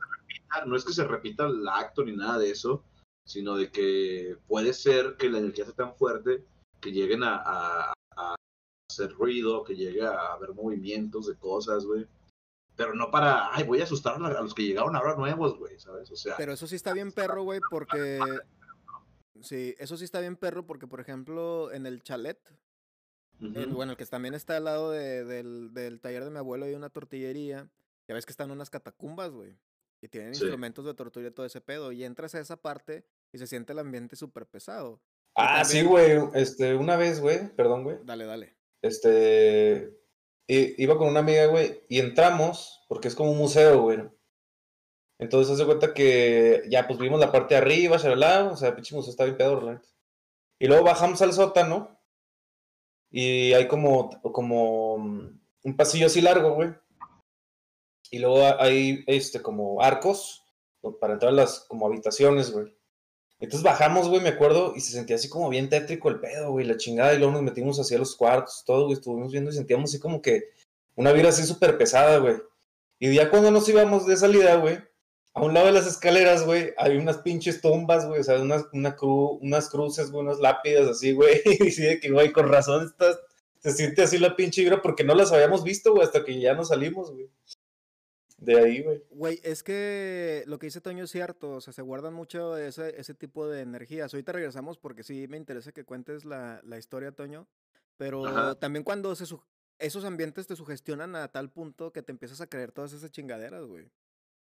No 0.66 0.76
es 0.76 0.84
que 0.84 0.92
se 0.92 1.04
repita 1.04 1.46
el 1.46 1.66
acto 1.68 2.04
ni 2.04 2.14
nada 2.16 2.38
de 2.38 2.50
eso, 2.50 2.84
sino 3.26 3.56
de 3.56 3.70
que 3.70 4.36
puede 4.46 4.72
ser 4.74 5.16
que 5.16 5.30
la 5.30 5.38
energía 5.38 5.64
sea 5.64 5.74
tan 5.74 5.94
fuerte 5.96 6.44
que 6.80 6.92
lleguen 6.92 7.22
a, 7.22 7.36
a- 7.44 7.92
a 8.16 8.34
hacer 8.90 9.12
ruido, 9.12 9.64
que 9.64 9.74
llegue 9.74 10.02
a 10.04 10.32
haber 10.34 10.52
movimientos 10.54 11.26
de 11.26 11.36
cosas, 11.36 11.84
güey. 11.86 12.06
Pero 12.76 12.92
no 12.94 13.10
para, 13.10 13.54
ay, 13.54 13.64
voy 13.64 13.80
a 13.80 13.84
asustar 13.84 14.20
a 14.22 14.40
los 14.42 14.54
que 14.54 14.64
llegaron 14.64 14.96
ahora 14.96 15.14
nuevos, 15.14 15.56
güey, 15.58 15.78
¿sabes? 15.78 16.10
O 16.10 16.16
sea, 16.16 16.36
Pero 16.36 16.52
eso 16.52 16.66
sí 16.66 16.74
está 16.76 16.92
bien 16.92 17.12
perro, 17.12 17.42
güey, 17.44 17.60
porque... 17.70 18.20
Sí, 19.40 19.74
eso 19.78 19.96
sí 19.96 20.04
está 20.04 20.20
bien 20.20 20.36
perro 20.36 20.64
porque, 20.66 20.86
por 20.86 21.00
ejemplo, 21.00 21.72
en 21.72 21.86
el 21.86 22.02
chalet, 22.02 22.38
el- 23.40 23.66
bueno, 23.68 23.92
el 23.92 23.98
que 23.98 24.06
también 24.06 24.34
está 24.34 24.56
al 24.56 24.64
lado 24.64 24.90
de- 24.90 25.24
del, 25.24 25.72
del 25.74 26.00
taller 26.00 26.24
de 26.24 26.30
mi 26.30 26.38
abuelo 26.38 26.66
hay 26.66 26.74
una 26.74 26.90
tortillería. 26.90 27.68
Ya 28.08 28.14
ves 28.14 28.26
que 28.26 28.32
están 28.32 28.50
unas 28.50 28.70
catacumbas, 28.70 29.30
güey. 29.30 29.58
Y 30.02 30.08
tienen 30.08 30.34
Sí. 30.34 30.42
instrumentos 30.44 30.84
de 30.84 30.94
tortura 30.94 31.28
y 31.28 31.30
todo 31.30 31.46
ese 31.46 31.60
pedo. 31.60 31.90
Y 31.92 32.04
entras 32.04 32.34
a 32.34 32.40
esa 32.40 32.56
parte 32.60 33.06
y 33.32 33.38
se 33.38 33.46
siente 33.46 33.72
el 33.72 33.78
ambiente 33.78 34.16
súper 34.16 34.46
pesado. 34.46 35.00
Ah, 35.36 35.64
sí, 35.64 35.82
güey. 35.82 36.18
Este, 36.34 36.74
una 36.74 36.96
vez, 36.96 37.20
güey, 37.20 37.48
perdón, 37.56 37.82
güey. 37.84 37.96
Dale, 38.04 38.24
dale. 38.26 38.56
Este, 38.82 39.98
iba 40.46 40.98
con 40.98 41.08
una 41.08 41.20
amiga, 41.20 41.46
güey, 41.46 41.80
y 41.88 42.00
entramos, 42.00 42.84
porque 42.88 43.08
es 43.08 43.14
como 43.14 43.30
un 43.32 43.38
museo, 43.38 43.80
güey. 43.80 43.98
Entonces, 45.18 45.54
hace 45.54 45.64
cuenta 45.64 45.94
que 45.94 46.64
ya, 46.68 46.86
pues 46.86 46.98
vimos 46.98 47.18
la 47.18 47.32
parte 47.32 47.54
de 47.54 47.60
arriba, 47.62 47.96
shalala, 47.96 48.44
o 48.52 48.56
sea, 48.56 48.74
pinche 48.74 48.94
museo 48.94 49.10
está 49.10 49.24
bien 49.24 49.38
neta. 49.38 49.82
Y 50.60 50.66
luego 50.66 50.84
bajamos 50.84 51.22
al 51.22 51.32
sótano, 51.32 51.98
y 53.16 53.52
hay 53.52 53.68
como, 53.68 54.10
como 54.22 54.98
mm, 54.98 55.40
un 55.64 55.76
pasillo 55.76 56.06
así 56.06 56.20
largo, 56.20 56.54
güey. 56.54 56.70
Y 58.10 58.18
luego 58.18 58.42
ha- 58.44 58.60
hay, 58.62 59.04
este, 59.06 59.40
como 59.40 59.80
arcos 59.80 60.44
para 61.00 61.14
entrar 61.14 61.30
a 61.32 61.36
las, 61.36 61.60
como 61.60 61.86
habitaciones, 61.86 62.50
güey. 62.50 62.74
Entonces 63.38 63.62
bajamos, 63.62 64.08
güey, 64.08 64.20
me 64.20 64.30
acuerdo, 64.30 64.72
y 64.74 64.80
se 64.80 64.92
sentía 64.92 65.16
así 65.16 65.28
como 65.28 65.48
bien 65.48 65.68
tétrico 65.68 66.08
el 66.08 66.18
pedo, 66.18 66.50
güey, 66.50 66.66
la 66.66 66.76
chingada, 66.76 67.14
y 67.14 67.18
luego 67.18 67.32
nos 67.32 67.42
metimos 67.42 67.78
hacia 67.78 67.98
los 67.98 68.16
cuartos, 68.16 68.64
todo, 68.66 68.84
güey, 68.86 68.94
estuvimos 68.94 69.30
viendo 69.32 69.50
y 69.50 69.54
sentíamos 69.54 69.90
así 69.90 70.00
como 70.00 70.20
que 70.20 70.50
una 70.96 71.12
vibra 71.12 71.28
así 71.30 71.44
súper 71.44 71.78
pesada, 71.78 72.18
güey. 72.18 72.36
Y 72.98 73.14
ya 73.14 73.30
cuando 73.30 73.50
nos 73.50 73.68
íbamos 73.68 74.06
de 74.06 74.16
salida, 74.16 74.56
güey, 74.56 74.78
a 75.34 75.42
un 75.42 75.52
lado 75.52 75.66
de 75.66 75.72
las 75.72 75.86
escaleras, 75.86 76.46
güey, 76.46 76.72
hay 76.76 76.96
unas 76.96 77.18
pinches 77.18 77.60
tumbas, 77.60 78.06
güey, 78.06 78.20
o 78.20 78.24
sea, 78.24 78.40
unas, 78.40 78.66
una 78.72 78.96
cru- 78.96 79.38
unas 79.42 79.68
cruces, 79.68 80.10
güey, 80.10 80.24
unas 80.24 80.38
lápidas 80.38 80.88
así, 80.88 81.12
güey, 81.12 81.42
y 81.44 81.70
sí, 81.72 81.82
de 81.82 82.00
que, 82.00 82.10
güey, 82.10 82.32
con 82.32 82.48
razón 82.48 82.86
estás, 82.86 83.18
se 83.58 83.72
siente 83.72 84.02
así 84.02 84.18
la 84.18 84.36
pinche 84.36 84.62
vibra 84.62 84.80
porque 84.80 85.04
no 85.04 85.14
las 85.14 85.32
habíamos 85.32 85.64
visto, 85.64 85.92
güey, 85.92 86.04
hasta 86.04 86.24
que 86.24 86.38
ya 86.40 86.54
nos 86.54 86.68
salimos, 86.68 87.10
güey. 87.12 87.28
De 88.36 88.58
ahí, 88.60 88.82
güey. 88.82 89.02
Güey, 89.10 89.40
es 89.42 89.62
que 89.62 90.42
lo 90.46 90.58
que 90.58 90.66
dice 90.66 90.80
Toño 90.82 91.04
es 91.04 91.10
cierto, 91.10 91.52
o 91.52 91.60
sea, 91.60 91.72
se 91.72 91.80
guardan 91.82 92.12
mucho 92.12 92.58
ese, 92.58 93.00
ese 93.00 93.14
tipo 93.14 93.48
de 93.48 93.62
energías. 93.62 94.12
Ahorita 94.12 94.32
regresamos 94.32 94.76
porque 94.76 95.02
sí 95.02 95.26
me 95.28 95.38
interesa 95.38 95.72
que 95.72 95.84
cuentes 95.84 96.26
la, 96.26 96.60
la 96.64 96.76
historia, 96.76 97.12
Toño, 97.12 97.46
pero 97.96 98.26
Ajá. 98.26 98.54
también 98.56 98.82
cuando 98.84 99.14
se 99.16 99.24
su- 99.24 99.42
esos 99.78 100.04
ambientes 100.04 100.46
te 100.46 100.56
sugestionan 100.56 101.16
a 101.16 101.28
tal 101.28 101.50
punto 101.50 101.90
que 101.92 102.02
te 102.02 102.12
empiezas 102.12 102.40
a 102.42 102.46
creer 102.46 102.70
todas 102.70 102.92
esas 102.92 103.10
chingaderas, 103.10 103.64
güey. 103.64 103.88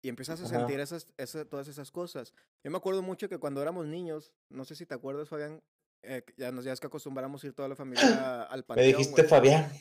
Y 0.04 0.10
empiezas 0.10 0.40
a 0.42 0.46
Ajá. 0.46 0.60
sentir 0.60 0.80
esas, 0.80 1.08
esa- 1.18 1.46
todas 1.46 1.68
esas 1.68 1.90
cosas. 1.90 2.34
Yo 2.64 2.70
me 2.70 2.78
acuerdo 2.78 3.02
mucho 3.02 3.28
que 3.30 3.38
cuando 3.40 3.62
éramos 3.62 3.88
niños, 3.88 4.32
no 4.50 4.66
sé 4.66 4.76
si 4.76 4.86
te 4.86 4.94
acuerdas, 4.94 5.30
Fabián, 5.30 5.64
eh, 6.04 6.24
ya 6.38 6.52
nos 6.52 6.66
ya 6.66 6.74
es 6.74 6.80
que 6.82 6.88
acostumbramos 6.88 7.44
ir 7.46 7.54
toda 7.54 7.70
la 7.70 7.76
familia 7.76 8.44
al 8.44 8.60
Me 8.60 8.64
panteón. 8.64 8.88
dijiste 8.88 9.22
güey. 9.22 9.28
Fabián. 9.30 9.72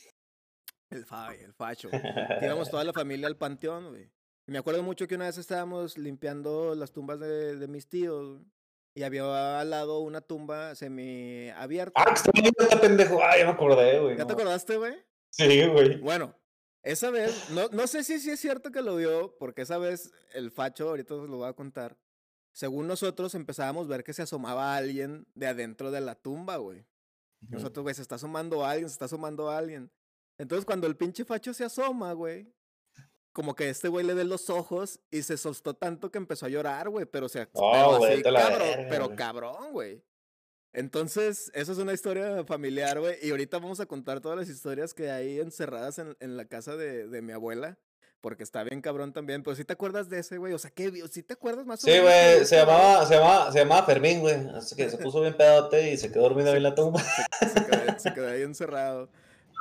El 0.90 1.04
Fabi, 1.04 1.38
el 1.38 1.52
Facho. 1.54 1.88
íbamos 2.40 2.70
toda 2.70 2.84
la 2.84 2.92
familia 2.92 3.26
al 3.26 3.36
panteón, 3.36 3.88
güey. 3.90 4.10
Y 4.46 4.52
me 4.52 4.58
acuerdo 4.58 4.82
mucho 4.82 5.06
que 5.08 5.14
una 5.16 5.26
vez 5.26 5.38
estábamos 5.38 5.98
limpiando 5.98 6.74
las 6.74 6.92
tumbas 6.92 7.18
de, 7.18 7.56
de 7.56 7.68
mis 7.68 7.88
tíos, 7.88 8.40
y 8.94 9.02
había 9.04 9.58
al 9.60 9.70
lado 9.70 10.00
una 10.00 10.20
tumba 10.20 10.74
semi 10.74 11.48
abierta. 11.56 11.92
Ah, 12.00 12.12
que 12.12 12.40
está 12.42 12.62
está 12.64 12.80
pendejo. 12.80 13.20
Ah, 13.22 13.36
ya 13.38 13.44
me 13.46 13.52
acordé, 13.52 13.98
güey. 14.00 14.16
¿Ya 14.18 14.26
te 14.26 14.34
no. 14.34 14.38
acordaste, 14.40 14.76
güey? 14.76 14.94
Sí, 15.30 15.66
güey. 15.66 15.96
Bueno, 15.98 16.34
esa 16.82 17.10
vez, 17.10 17.50
no, 17.50 17.68
no 17.68 17.86
sé 17.86 18.04
si, 18.04 18.18
si 18.18 18.30
es 18.30 18.40
cierto 18.40 18.70
que 18.70 18.82
lo 18.82 18.96
vio, 18.96 19.36
porque 19.38 19.62
esa 19.62 19.78
vez 19.78 20.12
el 20.34 20.50
Facho, 20.50 20.88
ahorita 20.88 21.14
os 21.14 21.28
lo 21.28 21.38
voy 21.38 21.48
a 21.48 21.52
contar, 21.52 21.96
según 22.52 22.86
nosotros 22.86 23.34
empezábamos 23.34 23.86
a 23.86 23.90
ver 23.90 24.04
que 24.04 24.12
se 24.12 24.22
asomaba 24.22 24.76
alguien 24.76 25.26
de 25.34 25.46
adentro 25.46 25.90
de 25.90 26.00
la 26.00 26.14
tumba, 26.14 26.56
güey. 26.56 26.84
Nosotros, 27.48 27.82
güey, 27.82 27.94
se 27.94 28.02
está 28.02 28.16
asomando 28.16 28.64
alguien, 28.64 28.88
se 28.88 28.94
está 28.94 29.06
asomando 29.06 29.50
alguien. 29.50 29.90
Entonces, 30.38 30.64
cuando 30.64 30.86
el 30.86 30.96
pinche 30.96 31.24
facho 31.24 31.52
se 31.52 31.64
asoma, 31.64 32.12
güey, 32.12 32.52
como 33.32 33.54
que 33.54 33.68
este 33.68 33.88
güey 33.88 34.04
le 34.04 34.14
ve 34.14 34.24
los 34.24 34.50
ojos 34.50 35.00
y 35.10 35.22
se 35.22 35.34
asustó 35.34 35.74
tanto 35.74 36.10
que 36.10 36.18
empezó 36.18 36.46
a 36.46 36.50
llorar, 36.50 36.88
güey, 36.88 37.06
pero 37.06 37.28
se 37.28 37.48
Oh, 37.54 37.72
pero 37.72 38.04
así, 38.04 38.22
cabrón, 38.22 38.58
verga, 38.58 38.86
pero 38.90 39.16
cabrón, 39.16 39.72
güey. 39.72 40.04
Entonces, 40.72 41.50
esa 41.54 41.72
es 41.72 41.78
una 41.78 41.92
historia 41.92 42.44
familiar, 42.44 42.98
güey, 42.98 43.16
y 43.22 43.30
ahorita 43.30 43.58
vamos 43.58 43.80
a 43.80 43.86
contar 43.86 44.20
todas 44.20 44.38
las 44.38 44.48
historias 44.48 44.94
que 44.94 45.10
hay 45.10 45.38
encerradas 45.38 45.98
en, 45.98 46.16
en 46.20 46.36
la 46.36 46.46
casa 46.46 46.76
de, 46.76 47.06
de 47.08 47.20
mi 47.22 47.32
abuela, 47.32 47.78
porque 48.22 48.42
está 48.42 48.62
bien 48.64 48.80
cabrón 48.80 49.12
también, 49.12 49.42
pero 49.42 49.54
si 49.54 49.64
te 49.64 49.72
acuerdas 49.74 50.08
de 50.08 50.20
ese, 50.20 50.38
güey, 50.38 50.52
o 50.54 50.58
sea, 50.58 50.70
¿qué, 50.70 50.90
si 51.10 51.22
te 51.22 51.34
acuerdas 51.34 51.66
más 51.66 51.82
o 51.82 51.86
Sí, 51.86 51.90
menos? 51.90 52.08
qué 52.08 52.22
güey, 52.24 52.36
vio 52.36 52.46
se 52.46 52.56
llamaba, 52.56 53.06
se 53.06 53.14
llamaba, 53.16 53.52
se 53.52 53.58
llamaba 53.58 53.84
Fermín, 53.86 54.20
güey. 54.20 54.36
Así 54.54 54.74
que 54.74 54.88
se 54.88 54.96
puso 54.96 55.20
bien 55.20 55.36
pedote 55.36 55.92
y 55.92 55.96
se 55.98 56.10
quedó 56.10 56.22
dormido 56.22 56.50
ahí 56.50 56.56
en 56.56 56.62
la 56.62 56.74
tumba. 56.74 57.00
Se 57.40 57.66
quedó, 57.66 57.98
se 57.98 58.14
quedó 58.14 58.28
ahí 58.30 58.42
encerrado. 58.42 59.10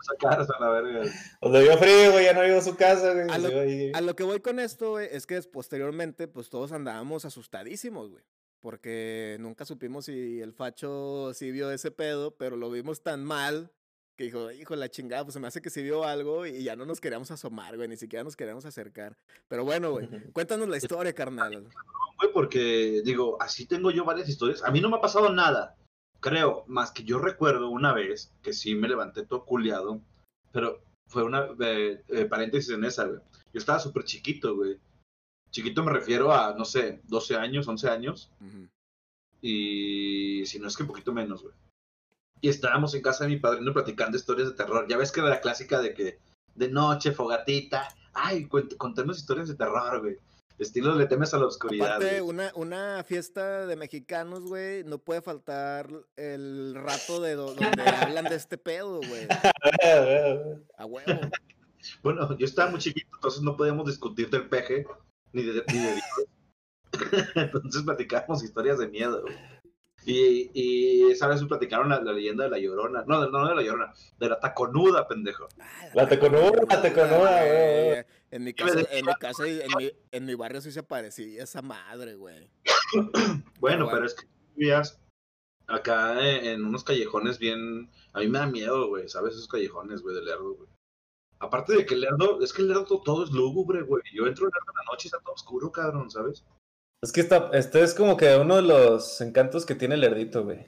sacaras 0.08 0.48
a 0.50 0.60
la 0.64 0.70
verga. 0.70 1.12
Cuando 1.40 1.60
dio 1.60 1.78
frío, 1.78 2.12
güey, 2.14 2.26
ya 2.26 2.34
no 2.34 2.46
iba 2.48 2.58
a 2.58 2.62
su 2.62 2.76
casa, 2.78 3.14
güey. 3.14 3.30
A 3.30 3.38
lo-. 3.38 3.98
A 3.98 4.02
lo 4.02 4.16
que 4.16 4.24
voy 4.24 4.40
con 4.40 4.60
esto, 4.60 4.92
güey, 4.92 5.10
es 5.12 5.26
que 5.26 5.42
posteriormente, 5.42 6.28
pues 6.30 6.50
todos 6.50 6.72
andábamos 6.72 7.26
asustadísimos, 7.26 8.12
güey. 8.12 8.24
Porque 8.62 9.38
nunca 9.40 9.66
supimos 9.66 10.06
si 10.06 10.40
el 10.40 10.54
facho 10.54 11.34
sí 11.34 11.52
vio 11.52 11.72
ese 11.72 11.92
pedo, 11.92 12.36
pero 12.38 12.56
lo 12.56 12.70
vimos 12.70 13.02
tan 13.02 13.26
mal 13.26 13.72
que 14.16 14.26
dijo, 14.26 14.52
hijo, 14.52 14.76
la 14.76 14.90
chingada, 14.90 15.24
pues 15.24 15.34
se 15.34 15.40
me 15.40 15.48
hace 15.48 15.62
que 15.62 15.70
sí 15.70 15.82
vio 15.82 16.04
algo 16.04 16.46
y 16.46 16.64
ya 16.64 16.76
no 16.76 16.86
nos 16.86 17.02
queríamos 17.02 17.32
asomar, 17.32 17.76
güey, 17.76 17.88
ni 17.88 17.98
siquiera 17.98 18.24
nos 18.24 18.36
queríamos 18.36 18.66
acercar. 18.66 19.18
Pero 19.48 19.64
bueno, 19.66 19.92
güey, 19.92 20.08
cuéntanos 20.34 20.70
la 20.70 20.78
historia, 20.78 21.14
carnal. 21.14 21.70
Güey, 22.18 22.34
porque 22.34 23.02
digo, 23.04 23.42
así 23.42 23.66
tengo 23.66 23.90
yo 23.90 24.06
varias 24.06 24.30
historias. 24.30 24.64
A 24.64 24.72
mí 24.72 24.80
no 24.80 24.90
me 24.90 24.98
ha 24.98 25.02
pasado 25.02 25.34
nada, 25.34 25.76
creo, 26.20 26.64
más 26.68 26.92
que 26.92 27.04
yo 27.04 27.20
recuerdo 27.20 27.70
una 27.70 27.94
vez 27.94 28.32
que 28.42 28.54
sí 28.54 28.76
me 28.76 28.88
levanté 28.88 29.26
todo 29.26 29.44
culiado, 29.44 30.02
pero 30.52 30.84
fue 31.08 31.24
una 31.24 31.48
eh, 31.60 32.04
eh, 32.08 32.26
paréntesis 32.26 32.72
en 32.72 32.86
esa, 32.86 33.06
güey. 33.06 33.20
Yo 33.54 33.60
estaba 33.60 33.80
súper 33.80 34.04
chiquito, 34.06 34.56
güey. 34.56 34.80
Chiquito 35.52 35.84
me 35.84 35.92
refiero 35.92 36.32
a, 36.34 36.54
no 36.58 36.66
sé, 36.66 37.02
12 37.08 37.36
años, 37.36 37.68
11 37.68 37.90
años, 37.90 38.32
y 39.42 40.44
si 40.46 40.60
no 40.60 40.68
es 40.68 40.76
que 40.78 40.84
un 40.84 40.88
poquito 40.90 41.14
menos, 41.14 41.42
güey. 41.44 41.54
Y 42.42 42.50
estábamos 42.50 42.94
en 42.96 43.02
casa 43.02 43.24
de 43.26 43.30
mi 43.32 43.38
padrino 43.38 43.74
platicando 43.74 44.18
historias 44.18 44.48
de 44.50 44.56
terror. 44.56 44.88
Ya 44.90 44.98
ves 44.98 45.12
que 45.12 45.20
era 45.20 45.30
la 45.30 45.42
clásica 45.42 45.80
de 45.82 45.94
que 45.94 46.18
de 46.56 46.70
noche, 46.70 47.12
fogatita. 47.12 47.88
Ay, 48.14 48.48
contemos 48.78 49.18
historias 49.20 49.48
de 49.48 49.56
terror, 49.56 50.00
güey. 50.02 50.18
Estilo 50.58 50.94
le 50.96 51.06
temes 51.08 51.34
a 51.34 51.40
la 51.40 51.46
oscuridad. 51.48 51.96
Aparte, 51.96 52.22
una, 52.22 52.52
una 52.56 53.04
fiesta 53.04 53.66
de 53.66 53.76
mexicanos, 53.76 54.42
güey, 54.44 54.84
no 54.84 55.00
puede 55.00 55.22
faltar 55.22 55.90
el 56.16 56.76
rato 56.76 57.20
de 57.22 57.36
do- 57.36 57.54
donde 57.56 57.82
hablan 58.16 58.26
de 58.26 58.36
este 58.36 58.58
pedo, 58.58 58.98
güey. 59.00 59.28
A 60.78 60.86
huevo. 60.86 61.06
Bueno, 62.04 62.38
yo 62.38 62.46
estaba 62.46 62.70
muy 62.70 62.80
chiquito, 62.80 63.10
entonces 63.16 63.42
no 63.42 63.58
podíamos 63.58 63.88
discutir 63.88 64.30
del 64.30 64.48
peje 64.48 64.86
ni 65.34 65.44
de, 65.44 65.64
ni 65.68 65.80
de 65.80 65.94
Dios. 65.94 66.28
entonces 67.36 67.84
platicábamos 67.84 68.44
historias 68.44 68.80
de 68.80 68.88
miedo. 68.88 69.22
güey. 69.22 69.36
Y, 70.04 70.50
y 70.56 71.12
esa 71.12 71.28
vez 71.28 71.44
platicaron 71.44 71.90
la, 71.90 72.02
la 72.02 72.12
leyenda 72.14 72.46
de 72.46 72.50
la 72.50 72.58
llorona. 72.58 73.04
No, 73.06 73.30
no 73.30 73.48
de 73.50 73.56
la 73.56 73.62
llorona, 73.62 73.94
de 74.18 74.30
la 74.30 74.40
taconuda, 74.40 75.08
pendejo. 75.08 75.48
La 75.94 76.08
teconuda, 76.10 76.52
la 76.68 76.82
teconuda, 76.82 77.46
güey. 77.46 77.90
güey. 77.90 78.06
En 78.32 78.44
mi 78.44 78.54
casa, 78.54 78.80
en 78.90 79.06
mi 79.06 79.14
casa 79.16 79.48
y 79.48 79.60
en 79.62 79.68
mi, 79.78 79.92
en 80.12 80.26
mi 80.26 80.34
barrio 80.36 80.62
sí 80.62 80.72
se 80.72 80.82
parecía 80.84 81.44
esa 81.44 81.62
madre, 81.62 82.16
güey. 82.16 82.50
Bueno, 83.60 83.86
Bueno. 83.86 83.90
pero 83.92 84.06
es 84.06 84.16
que 84.16 84.26
vivías 84.56 85.00
acá 85.68 86.20
en, 86.28 86.46
en 86.46 86.66
unos 86.66 86.84
callejones 86.84 87.38
bien. 87.38 87.90
A 88.14 88.20
mí 88.20 88.28
me 88.28 88.40
da 88.40 88.48
miedo, 88.48 88.88
güey, 88.88 89.08
¿sabes? 89.08 89.34
Esos 89.36 89.48
callejones, 89.48 90.02
güey, 90.02 90.16
de 90.16 90.24
Lerdo, 90.24 90.56
güey. 90.56 90.70
Aparte 91.42 91.74
de 91.76 91.86
que 91.86 91.96
el 91.96 92.02
Lerdo, 92.02 92.40
es 92.42 92.54
que 92.54 92.62
el 92.62 92.68
Lerdo 92.70 92.86
to- 92.86 93.02
todo 93.04 93.24
es 93.24 93.32
lúgubre, 93.32 93.82
güey. 93.82 94.04
Yo 94.14 94.28
entro 94.28 94.46
al 94.46 94.52
Lerdo 94.54 94.72
en 94.72 94.78
la 94.86 94.92
noche 94.92 95.06
y 95.06 95.08
está 95.08 95.20
todo 95.20 95.34
oscuro, 95.34 95.72
cabrón, 95.72 96.10
¿sabes? 96.10 96.46
Es 97.04 97.12
que 97.12 97.22
esta, 97.22 97.50
este 97.54 97.82
es 97.82 97.96
como 97.96 98.16
que 98.16 98.36
uno 98.38 98.58
de 98.58 98.62
los 98.62 99.20
encantos 99.22 99.66
que 99.66 99.74
tiene 99.76 99.96
el 99.96 100.04
herdito, 100.04 100.44
güey. 100.44 100.66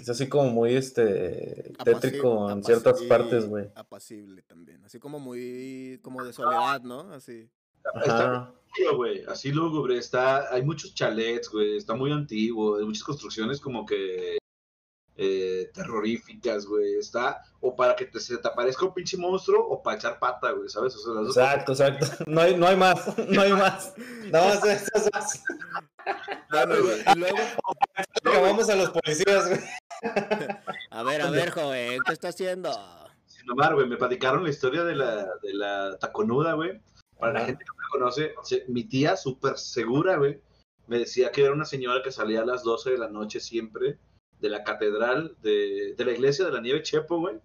Es 0.00 0.08
así 0.10 0.28
como 0.28 0.50
muy 0.50 0.74
este 0.76 1.72
tétrico 1.84 2.50
en 2.50 2.62
ciertas 2.62 3.02
partes, 3.02 3.48
güey. 3.48 3.68
Apacible 3.74 4.42
también. 4.42 4.84
Así 4.84 5.00
como 5.00 5.18
muy. 5.18 5.98
como 6.02 6.22
de 6.22 6.32
soledad, 6.32 6.82
¿no? 6.82 7.00
Así. 7.12 7.50
Ajá. 7.94 8.52
Tío, 8.74 8.94
güey, 8.96 9.24
así 9.24 9.50
lúgubre, 9.50 9.96
está, 9.96 10.52
hay 10.52 10.62
muchos 10.62 10.94
chalets, 10.94 11.48
güey, 11.48 11.78
está 11.78 11.94
muy 11.94 12.12
antiguo, 12.12 12.76
hay 12.76 12.84
muchas 12.84 13.02
construcciones 13.02 13.60
como 13.60 13.86
que 13.86 14.36
eh, 15.20 15.68
terroríficas, 15.74 16.64
güey, 16.64 16.94
está, 16.94 17.42
o 17.60 17.74
para 17.74 17.96
que 17.96 18.04
te, 18.06 18.20
se 18.20 18.38
te 18.38 18.46
aparezca 18.46 18.86
un 18.86 18.94
pinche 18.94 19.16
monstruo, 19.16 19.66
o 19.68 19.82
para 19.82 19.96
echar 19.96 20.18
pata, 20.20 20.52
güey, 20.52 20.68
¿sabes? 20.68 20.94
O 20.94 20.98
sea, 21.00 21.12
las 21.14 21.26
dos 21.26 21.36
Exacto, 21.36 21.72
exacto. 21.72 22.06
No 22.28 22.40
hay, 22.40 22.56
no 22.56 22.68
hay 22.68 22.76
más, 22.76 23.18
no 23.28 23.40
hay 23.42 23.52
más. 23.52 23.94
Nada 24.30 24.54
más 24.54 24.64
esas 24.64 25.10
dos. 25.10 25.42
Bueno, 26.50 26.76
y 26.76 26.78
lue- 26.78 27.02
y 27.14 27.18
luego. 27.18 27.38
Acabamos 28.14 28.70
a 28.70 28.76
los 28.76 28.90
policías, 28.90 29.48
güey. 29.48 29.60
A 30.90 31.02
ver, 31.02 31.22
a 31.22 31.30
ver, 31.30 31.50
joven, 31.50 32.00
¿qué 32.06 32.12
está 32.12 32.28
haciendo? 32.28 32.70
Sin 33.26 33.46
güey, 33.74 33.88
me 33.88 33.96
platicaron 33.96 34.44
la 34.44 34.50
historia 34.50 34.84
de 34.84 34.94
la, 34.94 35.24
de 35.42 35.52
la 35.54 35.98
taconuda, 35.98 36.54
güey. 36.54 36.80
Para 37.18 37.32
la 37.32 37.44
gente 37.44 37.64
que 37.64 37.68
no 37.68 37.74
me 37.74 37.88
conoce, 37.90 38.34
mi 38.68 38.84
tía, 38.84 39.16
súper 39.16 39.58
segura, 39.58 40.16
güey, 40.16 40.40
me 40.86 41.00
decía 41.00 41.32
que 41.32 41.42
era 41.42 41.52
una 41.52 41.64
señora 41.64 42.02
que 42.04 42.12
salía 42.12 42.42
a 42.42 42.46
las 42.46 42.62
12 42.62 42.90
de 42.90 42.98
la 42.98 43.08
noche 43.08 43.40
siempre 43.40 43.98
de 44.40 44.48
la 44.48 44.62
catedral 44.64 45.36
de, 45.42 45.94
de 45.96 46.04
la 46.04 46.12
iglesia 46.12 46.44
de 46.46 46.52
la 46.52 46.60
Nieve 46.60 46.82
Chepo, 46.82 47.18
güey. 47.18 47.38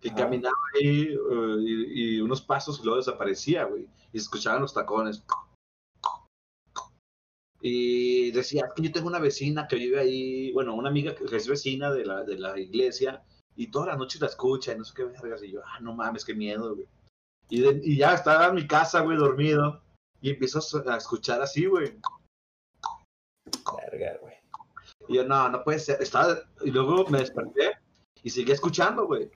Que 0.00 0.10
caminaba 0.16 0.54
ahí 0.74 1.08
eh, 1.14 1.56
y, 1.60 2.16
y 2.16 2.20
unos 2.20 2.42
pasos 2.42 2.78
y 2.78 2.82
luego 2.84 2.98
desaparecía, 2.98 3.64
güey. 3.64 3.84
Y 4.12 4.18
se 4.18 4.24
escuchaban 4.24 4.60
los 4.62 4.74
tacones. 4.74 5.24
Y 7.60 8.30
decía, 8.32 8.66
"Es 8.66 8.72
que 8.74 8.82
yo 8.82 8.92
tengo 8.92 9.06
una 9.08 9.18
vecina 9.18 9.66
que 9.66 9.76
vive 9.76 9.98
ahí, 9.98 10.52
bueno, 10.52 10.74
una 10.74 10.90
amiga 10.90 11.14
que 11.14 11.24
es 11.34 11.48
vecina 11.48 11.90
de 11.90 12.04
la, 12.04 12.22
de 12.22 12.38
la 12.38 12.58
iglesia, 12.58 13.22
y 13.56 13.68
todas 13.68 13.88
las 13.88 13.96
noches 13.98 14.20
la 14.20 14.26
escucha 14.26 14.72
y 14.72 14.78
no 14.78 14.84
sé 14.84 14.92
qué 14.94 15.04
vergas. 15.04 15.42
Y 15.42 15.52
yo, 15.52 15.60
ah, 15.64 15.80
no 15.80 15.94
mames, 15.94 16.24
qué 16.26 16.34
miedo, 16.34 16.74
güey. 16.74 16.86
Y, 17.48 17.60
de- 17.60 17.80
y 17.82 17.96
ya 17.96 18.12
estaba 18.14 18.48
en 18.48 18.56
mi 18.56 18.66
casa, 18.66 19.00
güey, 19.00 19.16
dormido, 19.16 19.80
y 20.20 20.30
empiezo 20.30 20.58
a 20.86 20.96
escuchar 20.98 21.40
así, 21.40 21.64
güey. 21.64 21.98
Verga, 23.90 24.18
güey. 24.20 24.34
Y 25.08 25.16
yo, 25.16 25.24
no, 25.24 25.48
no 25.48 25.62
puede 25.62 25.78
ser. 25.78 26.00
Estaba, 26.00 26.38
y 26.62 26.70
luego 26.70 27.06
me 27.08 27.18
desperté 27.18 27.72
y 28.22 28.30
seguí 28.30 28.52
escuchando, 28.52 29.06
güey. 29.06 29.30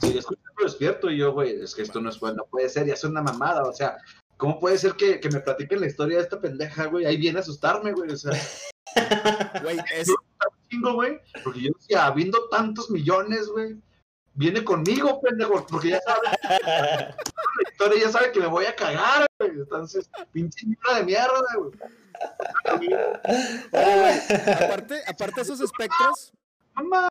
Seguí 0.00 0.18
escuchando 0.18 0.48
despierto 0.62 1.10
y 1.10 1.18
yo, 1.18 1.32
güey, 1.32 1.62
es 1.62 1.74
que 1.74 1.82
esto 1.82 2.00
no 2.00 2.10
es 2.10 2.20
bueno, 2.20 2.38
no 2.38 2.44
puede 2.50 2.68
ser, 2.68 2.86
ya 2.86 2.94
es 2.94 3.04
una 3.04 3.22
mamada, 3.22 3.62
o 3.64 3.72
sea, 3.72 3.96
¿cómo 4.36 4.58
puede 4.58 4.78
ser 4.78 4.94
que, 4.94 5.20
que 5.20 5.30
me 5.30 5.40
platiquen 5.40 5.80
la 5.80 5.86
historia 5.86 6.18
de 6.18 6.24
esta 6.24 6.40
pendeja, 6.40 6.86
güey? 6.86 7.06
Ahí 7.06 7.16
viene 7.16 7.38
a 7.38 7.42
asustarme, 7.42 7.92
güey, 7.92 8.10
o 8.10 8.16
sea, 8.16 8.32
Güey, 9.62 9.78
es. 9.96 10.08
chingo, 10.68 10.94
güey, 10.94 11.18
porque 11.44 11.60
yo 11.62 11.70
decía, 11.78 12.06
habiendo 12.06 12.48
tantos 12.48 12.90
millones, 12.90 13.48
güey, 13.48 13.76
viene 14.38 14.62
conmigo, 14.62 15.20
pendejo, 15.20 15.66
porque 15.66 15.90
ya 15.90 16.00
sabe 16.00 16.20
la 16.42 17.70
historia, 17.70 18.04
ya 18.04 18.10
sabe 18.10 18.32
que 18.32 18.40
me 18.40 18.46
voy 18.46 18.66
a 18.66 18.74
cagar, 18.74 19.26
güey, 19.38 19.50
entonces, 19.50 20.08
pinche 20.32 20.64
mierda 20.64 20.98
de 20.98 21.04
mierda, 21.04 21.54
güey. 21.56 21.72
Aparte, 24.54 25.02
aparte 25.06 25.40
esos 25.40 25.60
espectros. 25.60 26.32
Mamá, 26.74 27.08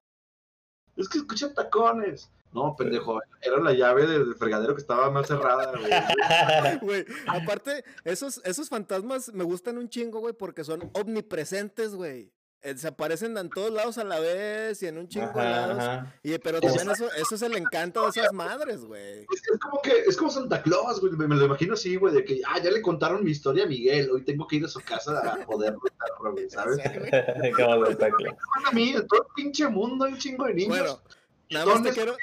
es 0.95 1.09
que 1.09 1.17
escucha 1.17 1.53
tacones. 1.53 2.31
No, 2.53 2.75
pendejo, 2.77 3.19
era 3.41 3.59
la 3.59 3.73
llave 3.73 4.07
del 4.07 4.33
fregadero 4.35 4.73
que 4.73 4.81
estaba 4.81 5.11
más 5.11 5.27
cerrada, 5.27 5.73
güey. 5.77 5.91
Güey, 6.81 7.05
aparte, 7.27 7.83
esos, 8.05 8.41
esos 8.45 8.69
fantasmas 8.69 9.33
me 9.33 9.43
gustan 9.43 9.77
un 9.77 9.89
chingo, 9.89 10.19
güey, 10.21 10.33
porque 10.33 10.63
son 10.63 10.89
omnipresentes, 10.93 11.93
güey. 11.93 12.31
Eh, 12.67 12.77
Se 12.77 12.89
aparecen 12.89 13.37
en 13.37 13.49
todos 13.49 13.71
lados 13.71 13.97
a 13.97 14.03
la 14.03 14.19
vez 14.19 14.83
y 14.83 14.87
en 14.87 14.97
un 14.97 15.07
chingo 15.07 15.27
de 15.27 15.39
Ajá, 15.39 15.49
lados. 15.49 15.79
ajá. 15.79 16.15
Y, 16.21 16.37
pero 16.39 16.59
también 16.59 16.89
eso, 16.89 17.09
eso 17.13 17.35
es 17.35 17.41
el 17.41 17.55
encanto 17.55 18.03
de 18.03 18.09
esas 18.09 18.33
madres, 18.33 18.83
güey. 18.83 19.19
Es, 19.21 19.41
es 19.53 19.59
como 19.59 19.81
que, 19.81 19.91
es 20.05 20.17
como 20.17 20.29
Santa 20.29 20.61
Claus, 20.61 20.99
güey, 20.99 21.13
me, 21.13 21.27
me 21.29 21.35
lo 21.37 21.45
imagino 21.45 21.75
así, 21.75 21.95
güey, 21.95 22.13
de 22.13 22.25
que, 22.25 22.41
ah, 22.45 22.59
ya 22.61 22.69
le 22.69 22.81
contaron 22.81 23.23
mi 23.23 23.31
historia 23.31 23.63
a 23.63 23.67
Miguel, 23.67 24.11
hoy 24.11 24.25
tengo 24.25 24.45
que 24.45 24.57
ir 24.57 24.65
a 24.65 24.67
su 24.67 24.81
casa 24.81 25.17
a 25.19 25.35
perro, 25.37 26.33
güey, 26.33 26.49
¿sabes? 26.49 26.77
Sí, 26.83 26.99
güey. 26.99 27.51
Acabamos 27.53 27.87
de 27.87 27.93
estar 27.93 28.11
claro. 28.11 28.37
a 28.65 28.71
mí, 28.71 28.89
en 28.89 29.07
todo 29.07 29.21
el 29.21 29.27
pinche 29.33 29.67
mundo 29.69 30.03
hay 30.03 30.13
un 30.13 30.19
chingo 30.19 30.45
de 30.45 30.53
niños. 30.53 30.77
Bueno, 30.77 31.01
nada 31.49 31.65
más 31.67 31.75
te 31.75 31.81
¿Dónde 31.83 31.91
quiero. 31.93 32.17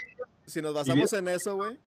Si 0.46 0.60
nos 0.60 0.74
basamos 0.74 1.10
en 1.14 1.28
eso, 1.28 1.56
güey. 1.56 1.78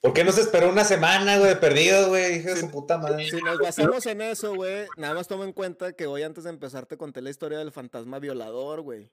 ¿Por 0.00 0.12
qué 0.12 0.24
no 0.24 0.32
se 0.32 0.42
esperó 0.42 0.68
una 0.70 0.84
semana, 0.84 1.38
güey, 1.38 1.50
de 1.50 1.56
perdido, 1.56 2.08
güey? 2.08 2.36
Hijo 2.36 2.50
de 2.50 2.56
su 2.56 2.70
puta 2.70 2.98
madre. 2.98 3.28
Si 3.28 3.40
nos 3.42 3.58
basamos 3.58 4.06
en 4.06 4.20
eso, 4.20 4.54
güey, 4.54 4.86
nada 4.96 5.14
más 5.14 5.26
toma 5.26 5.44
en 5.44 5.52
cuenta 5.52 5.92
que 5.94 6.06
hoy 6.06 6.22
antes 6.22 6.44
de 6.44 6.50
empezar 6.50 6.86
te 6.86 6.96
conté 6.96 7.22
la 7.22 7.30
historia 7.30 7.58
del 7.58 7.72
fantasma 7.72 8.18
violador, 8.18 8.82
güey. 8.82 9.10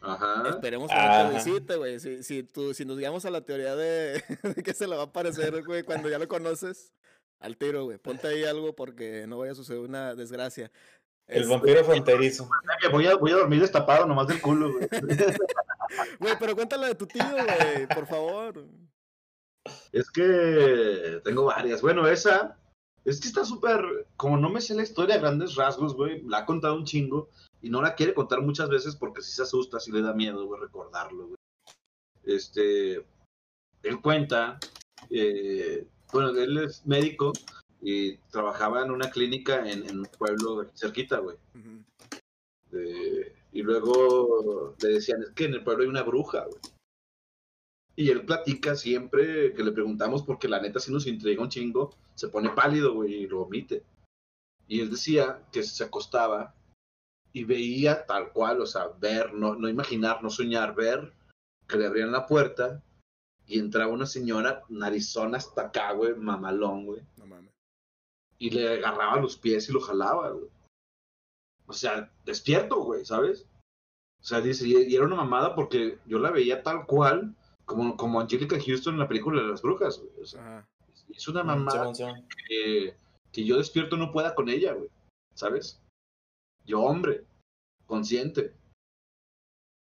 Ajá. 0.00 0.42
Esperemos 0.48 0.90
que 0.90 0.96
no 0.96 1.28
te 1.28 1.34
visite, 1.34 1.76
güey. 1.76 2.00
Si, 2.00 2.22
si, 2.22 2.42
tú, 2.42 2.74
si 2.74 2.84
nos 2.84 2.98
guiamos 2.98 3.24
a 3.24 3.30
la 3.30 3.42
teoría 3.42 3.76
de, 3.76 4.22
de 4.42 4.62
que 4.62 4.74
se 4.74 4.86
le 4.88 4.96
va 4.96 5.02
a 5.02 5.06
aparecer, 5.06 5.62
güey, 5.64 5.82
cuando 5.82 6.08
ya 6.08 6.18
lo 6.18 6.26
conoces, 6.28 6.92
al 7.38 7.56
tiro, 7.56 7.84
güey. 7.84 7.98
Ponte 7.98 8.28
ahí 8.28 8.44
algo 8.44 8.74
porque 8.74 9.26
no 9.26 9.38
vaya 9.38 9.52
a 9.52 9.56
suceder 9.56 9.80
una 9.80 10.14
desgracia. 10.14 10.70
El 11.26 11.42
Este, 11.42 11.54
vampiro 11.54 11.84
fronterizo. 11.84 12.48
Que 12.80 12.88
Voy 12.88 13.06
a, 13.06 13.16
voy 13.16 13.32
a 13.32 13.36
dormir 13.36 13.60
destapado 13.60 14.06
nomás 14.06 14.26
del 14.28 14.40
culo, 14.40 14.72
güey. 14.72 14.88
Güey, 16.18 16.34
pero 16.40 16.54
cuéntala 16.54 16.86
de 16.86 16.94
tu 16.94 17.06
tío, 17.06 17.22
güey, 17.30 17.86
por 17.86 18.06
favor. 18.06 18.64
Es 19.92 20.10
que 20.10 21.20
tengo 21.24 21.44
varias. 21.44 21.82
Bueno, 21.82 22.06
esa 22.06 22.58
es 23.04 23.20
que 23.20 23.28
está 23.28 23.44
súper. 23.44 24.06
Como 24.16 24.36
no 24.36 24.48
me 24.50 24.60
sé 24.60 24.74
la 24.74 24.82
historia 24.82 25.16
a 25.16 25.18
grandes 25.20 25.54
rasgos, 25.54 25.94
güey, 25.94 26.22
la 26.22 26.38
ha 26.38 26.46
contado 26.46 26.74
un 26.74 26.84
chingo 26.84 27.28
y 27.60 27.70
no 27.70 27.82
la 27.82 27.94
quiere 27.94 28.14
contar 28.14 28.40
muchas 28.40 28.68
veces 28.68 28.96
porque 28.96 29.22
sí 29.22 29.32
se 29.32 29.42
asusta, 29.42 29.80
sí 29.80 29.92
le 29.92 30.02
da 30.02 30.12
miedo, 30.14 30.46
güey, 30.46 30.60
recordarlo, 30.60 31.26
güey. 31.26 31.36
Este. 32.24 33.04
Él 33.82 34.00
cuenta. 34.00 34.58
eh, 35.10 35.86
bueno, 36.12 36.28
él 36.30 36.58
es 36.58 36.86
médico 36.86 37.32
y 37.80 38.16
trabajaba 38.30 38.82
en 38.82 38.90
una 38.90 39.10
clínica 39.10 39.68
en, 39.68 39.88
en 39.88 40.00
un 40.00 40.06
pueblo 40.18 40.70
cerquita, 40.74 41.18
güey. 41.18 41.36
Eh, 42.72 43.34
y 43.52 43.62
luego 43.62 44.74
le 44.80 44.88
decían, 44.88 45.22
es 45.22 45.30
que 45.30 45.46
en 45.46 45.54
el 45.54 45.64
pueblo 45.64 45.82
hay 45.82 45.88
una 45.88 46.02
bruja, 46.02 46.44
güey. 46.44 46.60
Y 47.94 48.10
él 48.10 48.24
platica 48.24 48.74
siempre 48.74 49.52
que 49.54 49.62
le 49.62 49.72
preguntamos, 49.72 50.22
porque 50.22 50.48
la 50.48 50.60
neta 50.60 50.80
sí 50.80 50.92
nos 50.92 51.06
intriga 51.06 51.42
un 51.42 51.50
chingo, 51.50 51.94
se 52.14 52.28
pone 52.28 52.50
pálido, 52.50 52.94
güey, 52.94 53.14
y 53.14 53.26
lo 53.26 53.42
omite. 53.42 53.84
Y 54.66 54.80
él 54.80 54.90
decía 54.90 55.42
que 55.52 55.62
se 55.62 55.84
acostaba 55.84 56.54
y 57.32 57.44
veía 57.44 58.06
tal 58.06 58.32
cual, 58.32 58.60
o 58.60 58.66
sea, 58.66 58.88
ver, 58.98 59.34
no, 59.34 59.54
no 59.54 59.68
imaginar, 59.68 60.22
no 60.22 60.30
soñar, 60.30 60.74
ver 60.74 61.12
que 61.68 61.76
le 61.76 61.86
abrían 61.86 62.12
la 62.12 62.26
puerta 62.26 62.82
y 63.46 63.58
entraba 63.58 63.92
una 63.92 64.06
señora 64.06 64.62
narizona 64.68 65.38
hasta 65.38 65.62
acá, 65.66 65.92
güey, 65.92 66.14
mamalón, 66.14 66.86
güey 66.86 67.02
No 67.16 67.26
mames. 67.26 67.52
y 68.38 68.50
le 68.50 68.74
agarraba 68.74 69.20
los 69.20 69.36
pies 69.36 69.68
y 69.68 69.72
lo 69.72 69.80
jalaba, 69.80 70.30
güey. 70.30 70.48
O 71.66 71.72
sea, 71.72 72.10
despierto, 72.24 72.82
güey, 72.82 73.04
¿sabes? 73.04 73.46
O 74.20 74.24
sea, 74.24 74.40
dice, 74.40 74.66
y 74.68 74.94
era 74.94 75.04
una 75.04 75.16
mamada 75.16 75.54
porque 75.54 75.98
yo 76.06 76.18
la 76.18 76.30
veía 76.30 76.62
tal 76.62 76.86
cual 76.86 77.34
como, 77.64 77.96
como 77.96 78.20
Angelica 78.20 78.58
Houston 78.58 78.94
en 78.94 79.00
la 79.00 79.08
película 79.08 79.42
de 79.42 79.48
las 79.48 79.62
brujas, 79.62 79.98
güey. 79.98 80.10
O 80.20 80.26
sea, 80.26 80.40
Ajá. 80.40 80.68
es 81.14 81.28
una 81.28 81.42
mamada 81.44 81.94
Simón, 81.94 81.94
Simón. 81.94 82.28
que, 82.48 82.96
que 83.32 83.44
yo 83.44 83.56
despierto 83.58 83.96
no 83.96 84.12
pueda 84.12 84.34
con 84.34 84.48
ella, 84.48 84.72
güey. 84.72 84.88
¿Sabes? 85.34 85.80
Yo, 86.64 86.80
hombre, 86.80 87.24
consciente. 87.86 88.54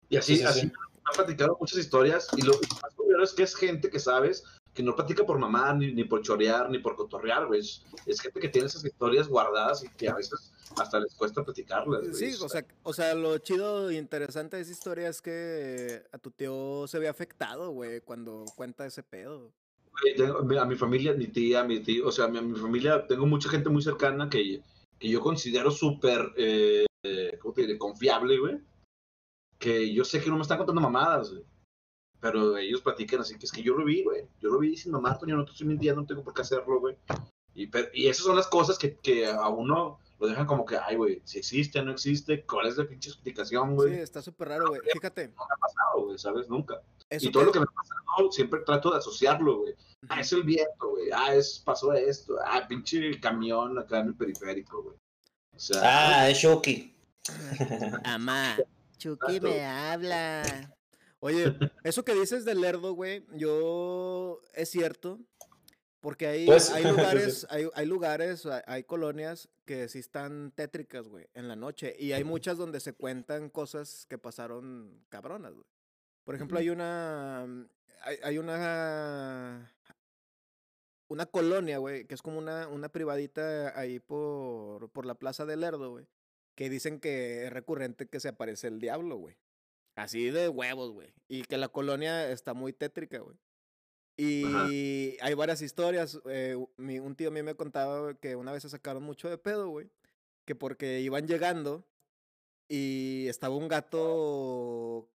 Y 0.09 0.17
así, 0.17 0.33
Sí, 0.35 0.39
sí, 0.39 0.45
así 0.45 0.71
han 1.05 1.15
platicado 1.15 1.57
muchas 1.59 1.77
historias 1.79 2.27
y 2.35 2.41
lo 2.41 2.53
más 2.53 2.95
curioso 2.95 3.23
es 3.23 3.33
que 3.33 3.43
es 3.43 3.55
gente 3.55 3.89
que 3.89 3.99
sabes 3.99 4.43
que 4.73 4.83
no 4.83 4.95
platica 4.95 5.25
por 5.25 5.39
mamá, 5.39 5.73
ni, 5.73 5.93
ni 5.93 6.03
por 6.03 6.21
chorear, 6.21 6.69
ni 6.69 6.79
por 6.79 6.95
cotorrear, 6.95 7.45
güey. 7.47 7.61
Es, 7.61 7.85
es 8.05 8.19
gente 8.19 8.39
que 8.39 8.49
tiene 8.49 8.67
esas 8.67 8.83
historias 8.83 9.27
guardadas 9.27 9.83
y 9.83 9.89
que 9.89 10.09
a 10.09 10.15
veces 10.15 10.51
hasta 10.77 10.99
les 10.99 11.13
cuesta 11.15 11.43
platicarlas, 11.43 12.01
güey. 12.01 12.13
Sí, 12.13 12.43
o 12.43 12.49
sea, 12.49 12.65
o 12.83 12.93
sea, 12.93 13.13
lo 13.15 13.37
chido 13.39 13.89
e 13.89 13.95
interesante 13.95 14.55
de 14.57 14.63
esa 14.63 14.71
historia 14.71 15.09
es 15.09 15.21
que 15.21 16.03
a 16.11 16.17
tu 16.17 16.31
tío 16.31 16.85
se 16.87 16.99
ve 16.99 17.07
afectado, 17.07 17.71
güey, 17.71 18.01
cuando 18.01 18.45
cuenta 18.55 18.85
ese 18.85 19.03
pedo. 19.03 19.51
Güey, 20.01 20.15
tengo- 20.15 20.39
a 20.59 20.65
mi 20.65 20.75
familia, 20.75 21.13
mi 21.13 21.27
tía, 21.27 21.63
mi 21.63 21.79
tío, 21.79 22.07
o 22.07 22.11
sea, 22.11 22.27
mi, 22.27 22.41
mi 22.41 22.59
familia, 22.59 23.05
tengo 23.07 23.25
mucha 23.25 23.49
gente 23.49 23.69
muy 23.69 23.81
cercana 23.81 24.29
que, 24.29 24.61
que 24.99 25.09
yo 25.09 25.21
considero 25.21 25.71
súper, 25.71 26.33
eh, 26.35 26.85
¿cómo 27.39 27.53
te 27.53 27.61
diré? 27.61 27.77
Confiable, 27.77 28.37
güey. 28.39 28.59
Que 29.57 29.93
yo 29.93 30.03
sé 30.03 30.21
que 30.21 30.29
no 30.29 30.35
me 30.35 30.41
están 30.41 30.57
contando 30.57 30.81
mamadas, 30.81 31.31
güey. 31.31 31.43
Pero 32.19 32.57
ellos 32.57 32.81
platican 32.81 33.21
así 33.21 33.37
que 33.37 33.45
es 33.45 33.51
que 33.51 33.61
yo 33.61 33.75
lo 33.75 33.85
vi, 33.85 34.03
güey. 34.03 34.27
Yo 34.41 34.49
lo 34.49 34.59
vi 34.59 34.75
sin 34.75 34.91
mamá, 34.91 35.17
Toño, 35.17 35.35
no 35.37 35.45
te 35.45 35.51
estoy 35.51 35.67
mintiendo, 35.67 36.01
no 36.01 36.07
tengo 36.07 36.23
por 36.23 36.33
qué 36.33 36.41
hacerlo, 36.41 36.79
güey. 36.79 36.97
Y, 37.53 37.67
pero- 37.67 37.87
y 37.93 38.07
esas 38.07 38.25
son 38.25 38.35
las 38.35 38.47
cosas 38.47 38.77
que, 38.77 38.95
que 38.97 39.27
a 39.27 39.47
uno 39.47 39.99
lo 40.19 40.27
dejan 40.27 40.45
como 40.47 40.65
que, 40.65 40.77
ay, 40.77 40.95
güey, 40.95 41.21
si 41.25 41.39
existe, 41.39 41.81
no 41.83 41.91
existe, 41.91 42.45
¿cuál 42.45 42.67
es 42.67 42.77
la 42.77 42.85
pinche 42.87 43.09
explicación, 43.09 43.69
Sí, 43.71 43.75
güey? 43.75 43.99
está 43.99 44.21
súper 44.21 44.47
raro, 44.49 44.67
güey. 44.69 44.81
Fíjate, 44.93 45.27
No 45.29 45.33
me 45.45 45.53
ha 45.53 45.57
pasado, 45.57 46.05
güey, 46.05 46.17
¿sabes? 46.17 46.47
Nunca. 46.49 46.81
eso 47.09 47.27
y 47.27 47.31
todo 47.31 47.43
que- 47.43 47.45
lo 47.47 47.51
que 47.51 47.59
me 47.59 47.65
ha 47.65 47.75
pasado, 47.75 48.31
siempre 48.31 48.61
trato 48.65 48.91
de 48.91 48.97
asociarlo, 48.97 49.59
güey. 49.59 49.75
Ah, 50.09 50.21
es 50.21 50.31
el 50.33 50.43
viento, 50.43 50.89
güey. 50.89 51.09
Ah, 51.13 51.35
es, 51.35 51.61
pasó 51.65 51.93
esto. 51.93 52.35
Ah, 52.45 52.65
pinche 52.67 53.19
camión 53.19 53.77
acá 53.77 53.99
en 53.99 54.07
el 54.07 54.15
periférico, 54.15 54.81
güey. 54.83 54.95
O 55.55 55.59
sea, 55.59 55.81
Ah, 55.83 56.29
es 56.29 56.37
Shoki. 56.39 56.95
Amá, 58.03 58.57
Chucky 58.97 59.39
me 59.41 59.65
habla. 59.65 60.43
Oye, 61.19 61.55
eso 61.83 62.03
que 62.05 62.13
dices 62.13 62.45
del 62.45 62.61
lerdo, 62.61 62.93
güey, 62.93 63.25
yo 63.33 64.41
es 64.53 64.69
cierto. 64.69 65.19
Porque 66.05 66.27
hay, 66.27 66.45
Pues, 66.45 66.69
hay 66.69 66.83
sí, 66.83 66.89
lugares, 66.89 67.47
hay, 67.49 67.67
hay 67.73 67.85
lugares, 67.87 68.45
hay, 68.45 68.61
hay 68.67 68.83
colonias 68.83 69.49
que 69.65 69.89
sí 69.89 69.97
están 69.97 70.51
tétricas, 70.51 71.07
güey, 71.07 71.25
en 71.33 71.47
la 71.47 71.55
noche. 71.55 71.95
Y 71.97 72.11
hay 72.11 72.23
muchas 72.23 72.59
donde 72.59 72.79
se 72.79 72.93
cuentan 72.93 73.49
cosas 73.49 74.05
que 74.07 74.19
pasaron 74.19 75.03
cabronas, 75.09 75.55
güey. 75.55 75.65
Por 76.23 76.35
ejemplo, 76.35 76.59
hay 76.59 76.69
una. 76.69 77.47
Hay, 78.01 78.17
hay 78.21 78.37
una. 78.37 79.73
Una 81.07 81.25
colonia, 81.25 81.79
güey, 81.79 82.05
que 82.05 82.13
es 82.13 82.21
como 82.21 82.37
una, 82.37 82.67
una 82.67 82.89
privadita 82.89 83.75
ahí 83.75 83.99
por, 83.99 84.91
por 84.91 85.07
la 85.07 85.15
Plaza 85.15 85.47
del 85.47 85.61
Lerdo, 85.61 85.89
güey. 85.89 86.05
Que 86.53 86.69
dicen 86.69 86.99
que 86.99 87.45
es 87.45 87.51
recurrente 87.51 88.07
que 88.07 88.19
se 88.19 88.27
aparece 88.27 88.67
el 88.67 88.79
diablo, 88.79 89.15
güey. 89.15 89.39
Así 89.95 90.29
de 90.29 90.49
huevos, 90.49 90.91
güey. 90.91 91.15
Y 91.27 91.45
que 91.45 91.57
la 91.57 91.69
colonia 91.69 92.29
está 92.29 92.53
muy 92.53 92.73
tétrica, 92.73 93.17
güey. 93.17 93.39
Y 94.17 95.17
hay 95.21 95.33
varias 95.33 95.61
historias. 95.61 96.19
eh, 96.25 96.57
mi- 96.77 96.99
un 96.99 97.15
tío 97.15 97.29
a 97.29 97.31
mí 97.31 97.43
me 97.43 97.55
contaba 97.55 98.13
que 98.13 98.35
una 98.35 98.51
vez 98.51 98.63
se 98.63 98.69
sacaron 98.69 99.03
mucho 99.03 99.29
de 99.29 99.37
pedo, 99.37 99.67
güey. 99.69 99.89
Que 100.45 100.55
porque 100.55 101.01
iban 101.01 101.27
llegando 101.27 101.83
y 102.69 103.25
estaba 103.27 103.55
un 103.55 103.67
gato 103.67 105.09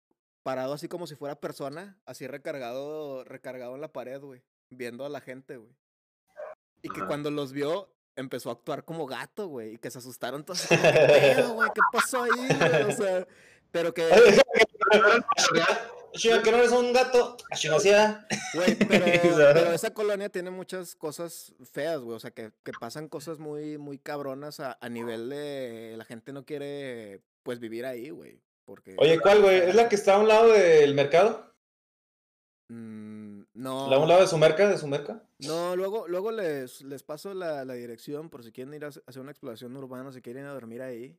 parado 0.43 0.73
así 0.73 0.87
como 0.87 1.05
si 1.07 1.15
fuera 1.15 1.39
persona, 1.39 1.99
así 2.05 2.25
recargado, 2.27 3.23
recargado 3.23 3.75
en 3.75 3.81
la 3.81 3.91
pared, 3.93 4.19
güey. 4.21 4.41
Viendo 4.71 5.05
a 5.05 5.09
la 5.09 5.21
gente, 5.21 5.57
güey. 5.57 5.71
Y 6.81 6.89
que 6.89 6.99
Ajá. 7.01 7.07
cuando 7.07 7.29
los 7.31 7.51
vio, 7.53 7.89
empezó 8.15 8.49
a 8.49 8.53
actuar 8.53 8.83
como 8.85 9.05
gato, 9.05 9.47
güey. 9.47 9.75
Y 9.75 9.77
que 9.77 9.91
se 9.91 9.99
asustaron 9.99 10.43
todos. 10.43 10.65
¿Qué 10.67 10.77
pedo, 10.77 11.53
güey? 11.55 11.69
¿Qué 11.73 11.81
pasó 11.91 12.23
ahí, 12.23 12.31
güey? 12.31 12.83
O 12.83 12.91
sea, 12.91 13.27
pero 13.71 13.93
que... 13.93 14.07
Chido, 16.13 16.41
que 16.41 16.51
no 16.51 16.57
eres 16.57 16.71
un 16.71 16.91
gato. 16.93 17.37
Chingacia. 17.55 18.25
Güey, 18.53 18.75
pero, 18.75 19.05
sea. 19.37 19.53
pero 19.53 19.71
esa 19.73 19.93
colonia 19.93 20.29
tiene 20.29 20.49
muchas 20.51 20.95
cosas 20.95 21.53
feas, 21.71 21.99
güey. 22.01 22.15
O 22.15 22.19
sea, 22.19 22.31
que, 22.31 22.51
que 22.63 22.71
pasan 22.79 23.07
cosas 23.07 23.39
muy, 23.39 23.77
muy 23.77 23.97
cabronas 23.99 24.59
a, 24.59 24.77
a 24.81 24.89
nivel 24.89 25.29
de 25.29 25.95
la 25.97 26.05
gente 26.05 26.33
no 26.33 26.45
quiere, 26.45 27.21
pues, 27.43 27.59
vivir 27.59 27.85
ahí, 27.85 28.09
güey. 28.09 28.41
Porque. 28.65 28.95
Oye, 28.99 29.19
¿cuál, 29.19 29.41
güey? 29.41 29.57
¿Es 29.57 29.75
la 29.75 29.89
que 29.89 29.95
está 29.95 30.15
a 30.15 30.19
un 30.19 30.27
lado 30.27 30.51
del 30.51 30.93
mercado? 30.95 31.53
Mm, 32.69 33.41
¿La 33.55 33.69
a 33.69 33.73
un 33.73 33.87
no. 33.89 34.05
lado 34.05 34.21
de 34.21 34.27
su 34.27 34.37
merca? 34.37 34.67
¿De 34.69 34.77
su 34.77 34.87
merca? 34.87 35.23
No, 35.39 35.75
luego, 35.75 36.07
luego 36.07 36.31
les, 36.31 36.81
les 36.81 37.01
paso 37.03 37.33
la, 37.33 37.65
la 37.65 37.73
dirección 37.73 38.29
por 38.29 38.43
si 38.43 38.51
quieren 38.51 38.73
ir 38.75 38.85
a 38.85 38.89
hacer- 38.89 39.03
hacer 39.07 39.21
una 39.21 39.31
exploración 39.31 39.75
urbana, 39.75 40.11
si 40.11 40.21
quieren 40.21 40.43
ir 40.43 40.49
a 40.49 40.53
dormir 40.53 40.81
ahí. 40.81 41.17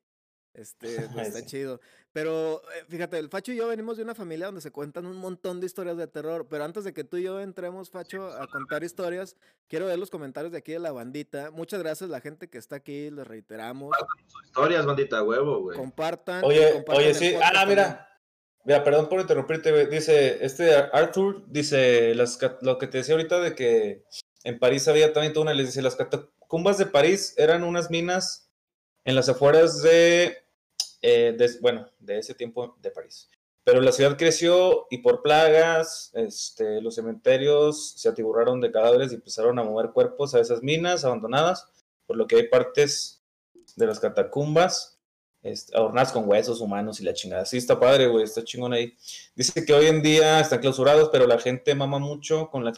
Este, 0.53 1.09
pues 1.13 1.29
está 1.29 1.41
Sí. 1.41 1.47
chido. 1.47 1.81
Pero 2.13 2.61
eh, 2.75 2.85
fíjate, 2.89 3.19
el 3.19 3.29
Facho 3.29 3.53
y 3.53 3.57
yo 3.57 3.69
venimos 3.69 3.97
de 3.97 4.03
una 4.03 4.17
familia 4.17 4.47
donde 4.47 4.61
se 4.61 4.73
cuentan 4.73 5.07
un 5.07 5.17
montón 5.17 5.61
de 5.61 5.67
historias 5.67 5.97
de 5.97 6.09
terror. 6.09 6.49
Pero 6.51 6.65
antes 6.65 6.83
de 6.85 6.93
que 6.93 7.05
tú 7.05 7.17
y 7.19 7.23
yo 7.23 7.41
entremos, 7.41 7.91
Facho, 7.91 8.27
a 8.33 8.47
contar 8.49 8.83
historias, 8.83 9.37
quiero 9.69 9.87
ver 9.87 9.99
los 9.99 10.11
comentarios 10.11 10.51
de 10.53 10.59
aquí 10.59 10.73
de 10.73 10.81
la 10.81 10.91
bandita. 10.93 11.51
Muchas 11.53 11.81
gracias 11.81 12.09
a 12.11 12.13
la 12.13 12.21
gente 12.21 12.49
que 12.49 12.59
está 12.59 12.77
aquí, 12.77 13.11
les 13.11 13.27
reiteramos. 13.27 13.97
Historias, 14.45 14.85
bandita, 14.87 15.23
huevo, 15.23 15.61
güey. 15.61 15.79
Compartan. 15.79 16.45
Oye, 16.45 16.73
compartan 16.73 17.05
oye, 17.05 17.15
sí. 17.15 17.35
Ah, 17.37 17.51
también. 17.53 17.69
mira. 17.69 18.07
Mira, 18.65 18.85
perdón 18.85 19.09
por 19.09 19.21
interrumpirte, 19.21 19.71
güey. 19.71 19.89
Dice, 19.89 20.45
este 20.45 20.75
Arthur, 20.75 21.45
dice, 21.47 22.15
las, 22.15 22.39
lo 22.61 22.77
que 22.77 22.89
te 22.89 22.99
decía 22.99 23.15
ahorita 23.15 23.41
de 23.41 23.55
que 23.55 24.05
en 24.45 24.59
París 24.59 24.87
había 24.89 25.13
también 25.13 25.37
una, 25.39 25.55
les 25.55 25.67
dice, 25.69 25.81
las 25.81 25.97
catacumbas 25.97 26.77
de 26.77 26.87
París 26.87 27.35
eran 27.39 27.65
unas 27.65 27.91
minas 27.91 28.50
en 29.05 29.15
las 29.15 29.29
afueras 29.29 29.83
de, 29.83 30.37
eh, 31.03 31.37
bueno, 31.61 31.89
de 31.99 32.19
ese 32.19 32.35
tiempo 32.35 32.77
de 32.81 32.91
París. 32.91 33.29
Pero 33.65 33.81
la 33.81 33.93
ciudad 33.93 34.17
creció 34.17 34.87
y 34.91 34.99
por 34.99 35.23
plagas, 35.23 36.11
este, 36.15 36.81
los 36.81 36.95
cementerios 36.95 37.93
se 37.97 38.09
atiborraron 38.09 38.61
de 38.61 38.73
cadáveres 38.73 39.13
y 39.13 39.17
empezaron 39.17 39.59
a 39.59 39.65
mover 39.65 39.91
cuerpos 39.91 40.35
a 40.35 40.41
esas 40.41 40.63
minas 40.63 41.05
abandonadas, 41.05 41.67
por 42.07 42.17
lo 42.17 42.27
que 42.27 42.37
hay 42.37 42.49
partes 42.49 43.23
de 43.77 43.87
las 43.87 44.01
catacumbas 44.01 44.99
este, 45.43 45.75
adornadas 45.75 46.13
con 46.13 46.29
huesos 46.29 46.61
humanos 46.61 47.01
y 47.01 47.05
la 47.05 47.15
chingada. 47.15 47.47
Sí, 47.47 47.57
está 47.57 47.81
padre, 47.81 48.09
güey, 48.09 48.25
está 48.25 48.45
chingón 48.45 48.73
ahí. 48.73 48.95
Dice 49.35 49.65
que 49.65 49.73
hoy 49.73 49.87
en 49.87 50.03
día 50.03 50.41
están 50.41 50.61
clausurados, 50.61 51.09
pero 51.11 51.27
la 51.27 51.39
gente 51.39 51.75
mama 51.75 51.99
mucho 51.99 52.51
con, 52.51 52.65
la 52.65 52.73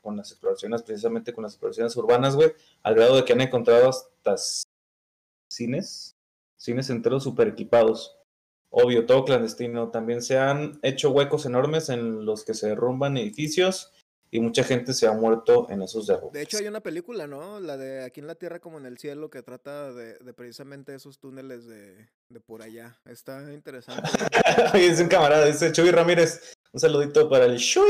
con 0.00 0.16
las 0.16 0.30
exploraciones, 0.30 0.82
precisamente 0.82 1.32
con 1.32 1.42
las 1.42 1.54
exploraciones 1.54 1.96
urbanas, 1.96 2.36
güey, 2.36 2.52
al 2.82 2.94
grado 2.94 3.16
de 3.16 3.24
que 3.24 3.32
han 3.32 3.40
encontrado 3.40 3.88
hasta 3.88 4.36
cines, 5.54 6.16
cines 6.56 6.90
enteros 6.90 7.24
super 7.24 7.48
equipados. 7.48 8.16
Obvio, 8.70 9.06
todo 9.06 9.24
clandestino. 9.24 9.90
También 9.90 10.22
se 10.22 10.38
han 10.38 10.78
hecho 10.82 11.10
huecos 11.10 11.46
enormes 11.46 11.88
en 11.88 12.24
los 12.24 12.44
que 12.44 12.54
se 12.54 12.68
derrumban 12.68 13.16
edificios 13.16 13.92
y 14.30 14.40
mucha 14.40 14.64
gente 14.64 14.94
se 14.94 15.06
ha 15.06 15.12
muerto 15.12 15.70
en 15.70 15.80
esos 15.82 16.08
derrumbes. 16.08 16.32
De 16.32 16.42
hecho, 16.42 16.58
hay 16.58 16.66
una 16.66 16.80
película, 16.80 17.28
¿no? 17.28 17.60
La 17.60 17.76
de 17.76 18.02
Aquí 18.02 18.18
en 18.18 18.26
la 18.26 18.34
Tierra 18.34 18.58
como 18.58 18.78
en 18.78 18.86
el 18.86 18.98
Cielo, 18.98 19.30
que 19.30 19.42
trata 19.42 19.92
de, 19.92 20.18
de 20.18 20.34
precisamente 20.34 20.92
esos 20.92 21.20
túneles 21.20 21.66
de, 21.66 22.08
de 22.28 22.40
por 22.40 22.62
allá. 22.62 22.98
Está 23.04 23.52
interesante. 23.52 24.02
Oye, 24.74 24.90
dice 24.90 25.04
un 25.04 25.08
camarada, 25.08 25.46
dice 25.46 25.70
Chuy 25.70 25.92
Ramírez. 25.92 26.56
Un 26.72 26.80
saludito 26.80 27.30
para 27.30 27.44
el 27.44 27.58
Chuy. 27.58 27.88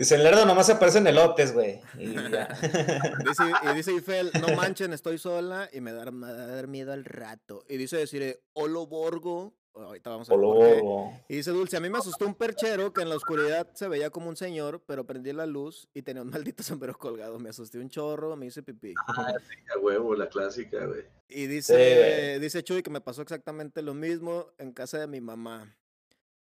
Dice, 0.00 0.14
en 0.14 0.22
Lerdo 0.22 0.46
nomás 0.46 0.70
aparecen 0.70 1.06
elotes, 1.06 1.52
güey. 1.52 1.78
Y. 1.98 2.06
Dice, 3.28 3.44
y 3.62 3.74
dice 3.76 3.92
Ifel, 3.92 4.30
no 4.40 4.56
manchen, 4.56 4.94
estoy 4.94 5.18
sola 5.18 5.68
y 5.74 5.82
me 5.82 5.92
da, 5.92 6.10
me 6.10 6.26
va 6.26 6.42
a 6.42 6.46
dar 6.46 6.68
miedo 6.68 6.94
al 6.94 7.04
rato. 7.04 7.66
Y 7.68 7.76
dice 7.76 7.98
decir, 7.98 8.40
Olo 8.54 8.86
Borgo. 8.86 9.52
Ahorita 9.74 10.10
vamos 10.10 10.28
a 10.30 10.34
ver 10.34 10.42
por 10.42 10.58
qué. 10.58 10.80
Polo. 10.80 11.12
Y 11.28 11.36
dice 11.36 11.50
Dulce, 11.50 11.76
a 11.76 11.80
mí 11.80 11.90
me 11.90 11.98
asustó 11.98 12.26
un 12.26 12.34
perchero 12.34 12.94
que 12.94 13.02
en 13.02 13.10
la 13.10 13.14
oscuridad 13.14 13.68
se 13.74 13.88
veía 13.88 14.08
como 14.08 14.30
un 14.30 14.36
señor, 14.36 14.82
pero 14.86 15.06
prendí 15.06 15.32
la 15.34 15.46
luz 15.46 15.86
y 15.92 16.00
tenía 16.00 16.22
un 16.22 16.30
maldito 16.30 16.62
sombrero 16.62 16.96
colgado. 16.96 17.38
Me 17.38 17.50
asusté 17.50 17.78
un 17.78 17.90
chorro, 17.90 18.34
me 18.36 18.46
hice 18.46 18.62
pipí. 18.62 18.94
A 19.06 19.78
huevo, 19.78 20.14
la 20.14 20.30
clásica, 20.30 20.86
güey. 20.86 21.04
Y 21.28 21.46
dice, 21.46 22.38
dice 22.40 22.64
Chuy 22.64 22.82
que 22.82 22.90
me 22.90 23.02
pasó 23.02 23.20
exactamente 23.20 23.82
lo 23.82 23.92
mismo 23.92 24.46
en 24.56 24.72
casa 24.72 24.98
de 24.98 25.06
mi 25.06 25.20
mamá. 25.20 25.76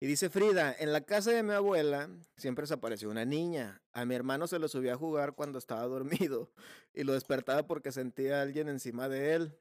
Y 0.03 0.05
dice 0.05 0.29
Frida, 0.29 0.75
en 0.77 0.91
la 0.91 0.99
casa 0.99 1.31
de 1.31 1.43
mi 1.43 1.53
abuela 1.53 2.09
siempre 2.35 2.67
se 2.67 2.73
apareció 2.73 3.09
una 3.09 3.23
niña. 3.23 3.81
A 3.93 4.03
mi 4.03 4.15
hermano 4.15 4.47
se 4.47 4.59
lo 4.59 4.67
subía 4.67 4.95
a 4.95 4.97
jugar 4.97 5.31
cuando 5.33 5.57
estaba 5.57 5.83
dormido 5.87 6.51
y 6.93 7.05
lo 7.05 7.13
despertaba 7.13 7.65
porque 7.65 7.93
sentía 7.93 8.39
a 8.39 8.41
alguien 8.41 8.67
encima 8.67 9.07
de 9.07 9.33
él. 9.33 9.57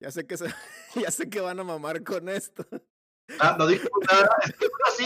Ya 0.00 0.10
sé 0.10 0.26
que 0.26 0.38
se- 0.38 0.46
ya 0.94 1.10
sé 1.10 1.28
que 1.28 1.42
van 1.42 1.60
a 1.60 1.64
mamar 1.64 2.02
con 2.04 2.30
esto. 2.30 2.64
Ah, 3.38 3.54
no 3.58 3.66
dije 3.66 3.86
nada. 4.10 4.30
Así. 4.88 5.04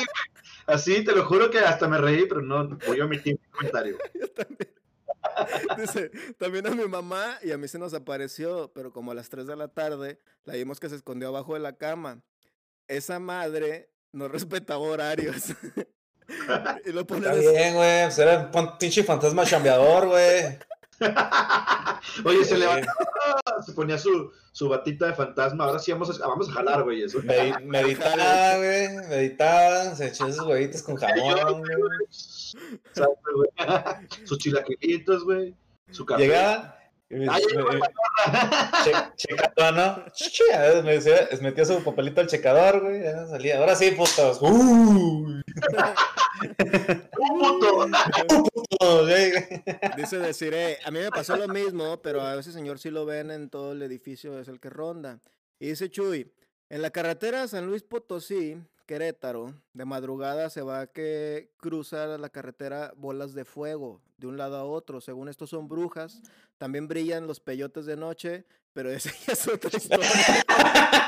Así, 0.66 1.04
te 1.04 1.16
lo 1.16 1.24
juro 1.24 1.50
que 1.50 1.58
hasta 1.58 1.88
me 1.88 1.98
reí, 1.98 2.24
pero 2.28 2.40
no 2.40 2.68
voy 2.86 3.00
a 3.00 3.06
omitir 3.06 3.40
mi 3.40 3.48
comentario. 3.50 3.98
Yo 4.14 4.28
también. 4.30 4.72
Dice, 5.78 6.10
también 6.38 6.64
a 6.68 6.70
mi 6.70 6.86
mamá 6.86 7.40
y 7.42 7.50
a 7.50 7.58
mí 7.58 7.66
se 7.66 7.80
nos 7.80 7.92
apareció, 7.92 8.70
pero 8.72 8.92
como 8.92 9.10
a 9.10 9.14
las 9.16 9.30
3 9.30 9.48
de 9.48 9.56
la 9.56 9.66
tarde 9.66 10.20
la 10.44 10.54
vimos 10.54 10.78
que 10.78 10.88
se 10.88 10.94
escondió 10.94 11.26
abajo 11.26 11.54
de 11.54 11.60
la 11.60 11.72
cama. 11.76 12.22
Esa 12.86 13.18
madre 13.18 13.90
no 14.16 14.28
respetaba 14.28 14.80
horarios. 14.80 15.44
y 16.86 16.92
lo 16.92 17.06
pone 17.06 17.20
Está 17.20 17.34
bien, 17.34 17.74
güey. 17.74 18.08
Era 18.18 18.50
un 18.52 18.78
pinche 18.78 19.04
fantasma 19.04 19.44
chambeador, 19.44 20.08
güey. 20.08 20.58
Oye, 22.24 22.44
se 22.44 22.56
levantaba, 22.56 23.62
se 23.64 23.72
ponía 23.72 23.98
su, 23.98 24.32
su 24.52 24.68
batita 24.68 25.06
de 25.06 25.14
fantasma. 25.14 25.64
Ahora 25.64 25.78
sí 25.78 25.92
vamos 25.92 26.20
a, 26.20 26.26
vamos 26.26 26.48
a 26.48 26.52
jalar, 26.52 26.82
güey, 26.84 27.02
eso. 27.02 27.18
Medi- 27.20 27.62
meditaba, 27.64 28.56
güey. 28.56 28.96
Meditaba. 29.08 29.94
Se 29.94 30.06
echó 30.08 30.26
esos 30.26 30.46
huevitos 30.46 30.82
con 30.82 30.96
jamón, 30.96 31.60
güey. 31.60 32.06
Sus 34.24 34.38
chilaquilitos, 34.38 35.24
güey. 35.24 35.54
Su 35.90 36.06
café. 36.06 36.22
Llegaba. 36.22 36.75
Che- 38.84 39.12
checador, 39.16 39.74
¿no? 39.74 40.04
Veces 40.06 40.84
me 40.84 40.92
decía, 40.92 41.28
metía 41.40 41.64
su 41.64 41.82
papelito 41.84 42.20
al 42.20 42.26
checador, 42.26 42.80
güey. 42.82 43.02
Ya 43.02 43.26
salía. 43.26 43.58
Ahora 43.58 43.76
sí, 43.76 43.92
putos. 43.92 44.38
¡Uy! 44.40 45.42
¡Un 47.18 47.38
puto! 47.38 47.86
putos, 48.78 49.08
güey. 49.08 49.32
Dice 49.96 50.18
decir, 50.18 50.52
eh, 50.54 50.78
a 50.84 50.90
mí 50.90 50.98
me 50.98 51.10
pasó 51.10 51.36
lo 51.36 51.48
mismo, 51.48 52.00
pero 52.02 52.22
a 52.22 52.38
ese 52.38 52.52
señor 52.52 52.78
sí 52.78 52.90
lo 52.90 53.06
ven 53.06 53.30
en 53.30 53.50
todo 53.50 53.72
el 53.72 53.82
edificio, 53.82 54.38
es 54.38 54.48
el 54.48 54.60
que 54.60 54.70
ronda. 54.70 55.20
Y 55.58 55.68
dice 55.68 55.90
Chuy, 55.90 56.30
en 56.68 56.82
la 56.82 56.90
carretera 56.90 57.46
San 57.48 57.66
Luis 57.66 57.82
Potosí, 57.82 58.58
Querétaro, 58.86 59.54
de 59.72 59.84
madrugada 59.84 60.48
se 60.48 60.62
va 60.62 60.86
que 60.86 61.50
cruza 61.58 62.18
la 62.18 62.30
carretera 62.30 62.92
bolas 62.96 63.34
de 63.34 63.44
fuego 63.44 64.00
de 64.16 64.28
un 64.28 64.36
lado 64.36 64.56
a 64.56 64.64
otro. 64.64 65.00
Según 65.00 65.28
esto 65.28 65.46
son 65.46 65.68
brujas, 65.68 66.22
también 66.56 66.88
brillan 66.88 67.26
los 67.26 67.40
peyotes 67.40 67.84
de 67.86 67.96
noche, 67.96 68.44
pero 68.72 68.90
esa 68.92 69.10
ya 69.26 69.32
es 69.32 69.48
otra 69.48 69.70
historia. 69.76 70.08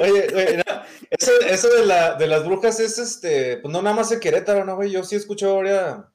Oye, 0.00 0.28
güey, 0.32 0.56
no, 0.56 0.82
eso, 1.10 1.32
eso 1.48 1.68
de, 1.68 1.86
la, 1.86 2.14
de 2.14 2.26
las 2.26 2.44
brujas 2.44 2.80
es 2.80 2.98
este, 2.98 3.58
pues 3.58 3.72
no 3.72 3.82
nada 3.82 3.94
más 3.94 4.10
en 4.12 4.20
Querétaro, 4.20 4.64
¿no, 4.64 4.76
güey? 4.76 4.90
Yo 4.90 5.04
sí 5.04 5.16
escucho 5.16 5.50
ahora 5.50 6.12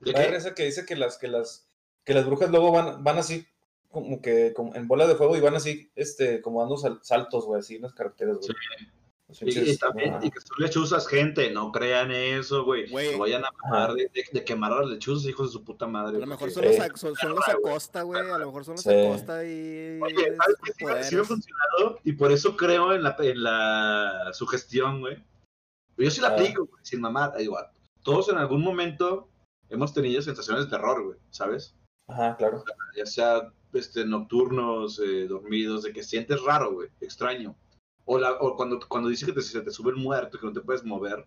¿De 0.00 0.16
Hay 0.16 0.30
qué? 0.30 0.36
esa 0.36 0.54
que 0.54 0.64
dice 0.64 0.84
que 0.86 0.96
las, 0.96 1.18
que 1.18 1.28
las, 1.28 1.68
que 2.04 2.14
las 2.14 2.26
brujas 2.26 2.50
luego 2.50 2.72
van, 2.72 3.02
van 3.02 3.18
así 3.18 3.46
como 3.90 4.20
que 4.20 4.52
como 4.54 4.74
en 4.74 4.86
bola 4.86 5.06
de 5.06 5.14
fuego 5.16 5.36
y 5.36 5.40
van 5.40 5.54
así, 5.56 5.90
este, 5.94 6.40
como 6.42 6.60
dando 6.60 6.76
sal- 6.76 7.00
saltos, 7.02 7.46
güey, 7.46 7.60
así 7.60 7.76
en 7.76 7.82
las 7.82 7.94
carreteras, 7.94 8.36
güey. 8.38 8.50
Y, 9.30 9.44
pinches, 9.44 9.68
y 9.74 9.76
también, 9.78 10.14
ah, 10.14 10.20
y 10.22 10.30
que 10.30 10.40
son 10.40 10.56
lechuzas, 10.58 11.06
gente, 11.06 11.50
no 11.50 11.70
crean 11.70 12.10
eso, 12.10 12.64
güey. 12.64 12.90
No 12.90 13.18
vayan 13.18 13.44
a 13.44 13.50
parar 13.50 13.92
de, 13.92 14.04
de- 14.14 14.24
de 14.32 14.44
quemar 14.44 14.72
a 14.72 14.80
las 14.80 14.88
lechuzas, 14.90 15.28
hijos 15.28 15.48
de 15.48 15.52
su 15.52 15.64
puta 15.64 15.86
madre. 15.86 16.16
A 16.16 16.20
lo 16.20 16.26
mejor 16.26 16.50
son 16.50 16.64
los, 16.64 16.74
Sí. 16.74 16.80
ac- 16.80 16.96
son, 16.96 17.14
son 17.14 17.34
los 17.34 17.46
Acosta, 17.48 18.02
güey. 18.02 18.20
A 18.20 18.38
lo 18.38 18.46
mejor 18.46 18.64
son 18.64 18.74
los 18.76 18.82
Sí. 18.82 18.90
Acosta 18.90 19.44
y. 19.44 20.00
Oye, 20.02 20.34
¿sabes 20.36 20.56
qué? 20.64 20.72
Sí, 21.04 21.10
sí 21.10 21.16
ha 21.18 21.24
funcionado 21.24 21.98
y 22.04 22.12
por 22.12 22.32
eso 22.32 22.56
creo 22.56 22.94
en 22.94 23.02
la, 23.02 23.16
en 23.18 23.42
la 23.42 24.30
sugestión, 24.32 25.00
güey. 25.00 25.22
Yo 25.98 26.10
sí 26.10 26.20
la 26.22 26.28
Ah. 26.28 26.32
aplico, 26.34 26.64
güey, 26.64 26.80
sin 26.84 27.00
mamar. 27.02 27.38
Igual, 27.38 27.66
todos 28.02 28.30
en 28.30 28.38
algún 28.38 28.62
momento 28.62 29.28
hemos 29.68 29.92
tenido 29.92 30.22
sensaciones 30.22 30.64
de 30.64 30.70
terror, 30.70 31.04
güey, 31.04 31.18
¿sabes? 31.30 31.74
Ajá, 32.06 32.34
claro. 32.38 32.64
Ya 32.96 33.04
sea 33.04 33.52
este, 33.72 34.04
nocturnos, 34.04 34.98
eh, 35.00 35.26
dormidos, 35.26 35.82
de 35.82 35.92
que 35.92 36.02
sientes 36.02 36.42
raro, 36.42 36.72
güey, 36.72 36.88
extraño. 37.00 37.56
O, 38.04 38.18
la, 38.18 38.32
o 38.32 38.56
cuando, 38.56 38.80
cuando 38.88 39.08
dice 39.08 39.26
que 39.26 39.32
te, 39.32 39.42
se 39.42 39.60
te 39.60 39.70
sube 39.70 39.90
el 39.90 39.96
muerto, 39.96 40.38
que 40.38 40.46
no 40.46 40.52
te 40.52 40.60
puedes 40.60 40.84
mover. 40.84 41.26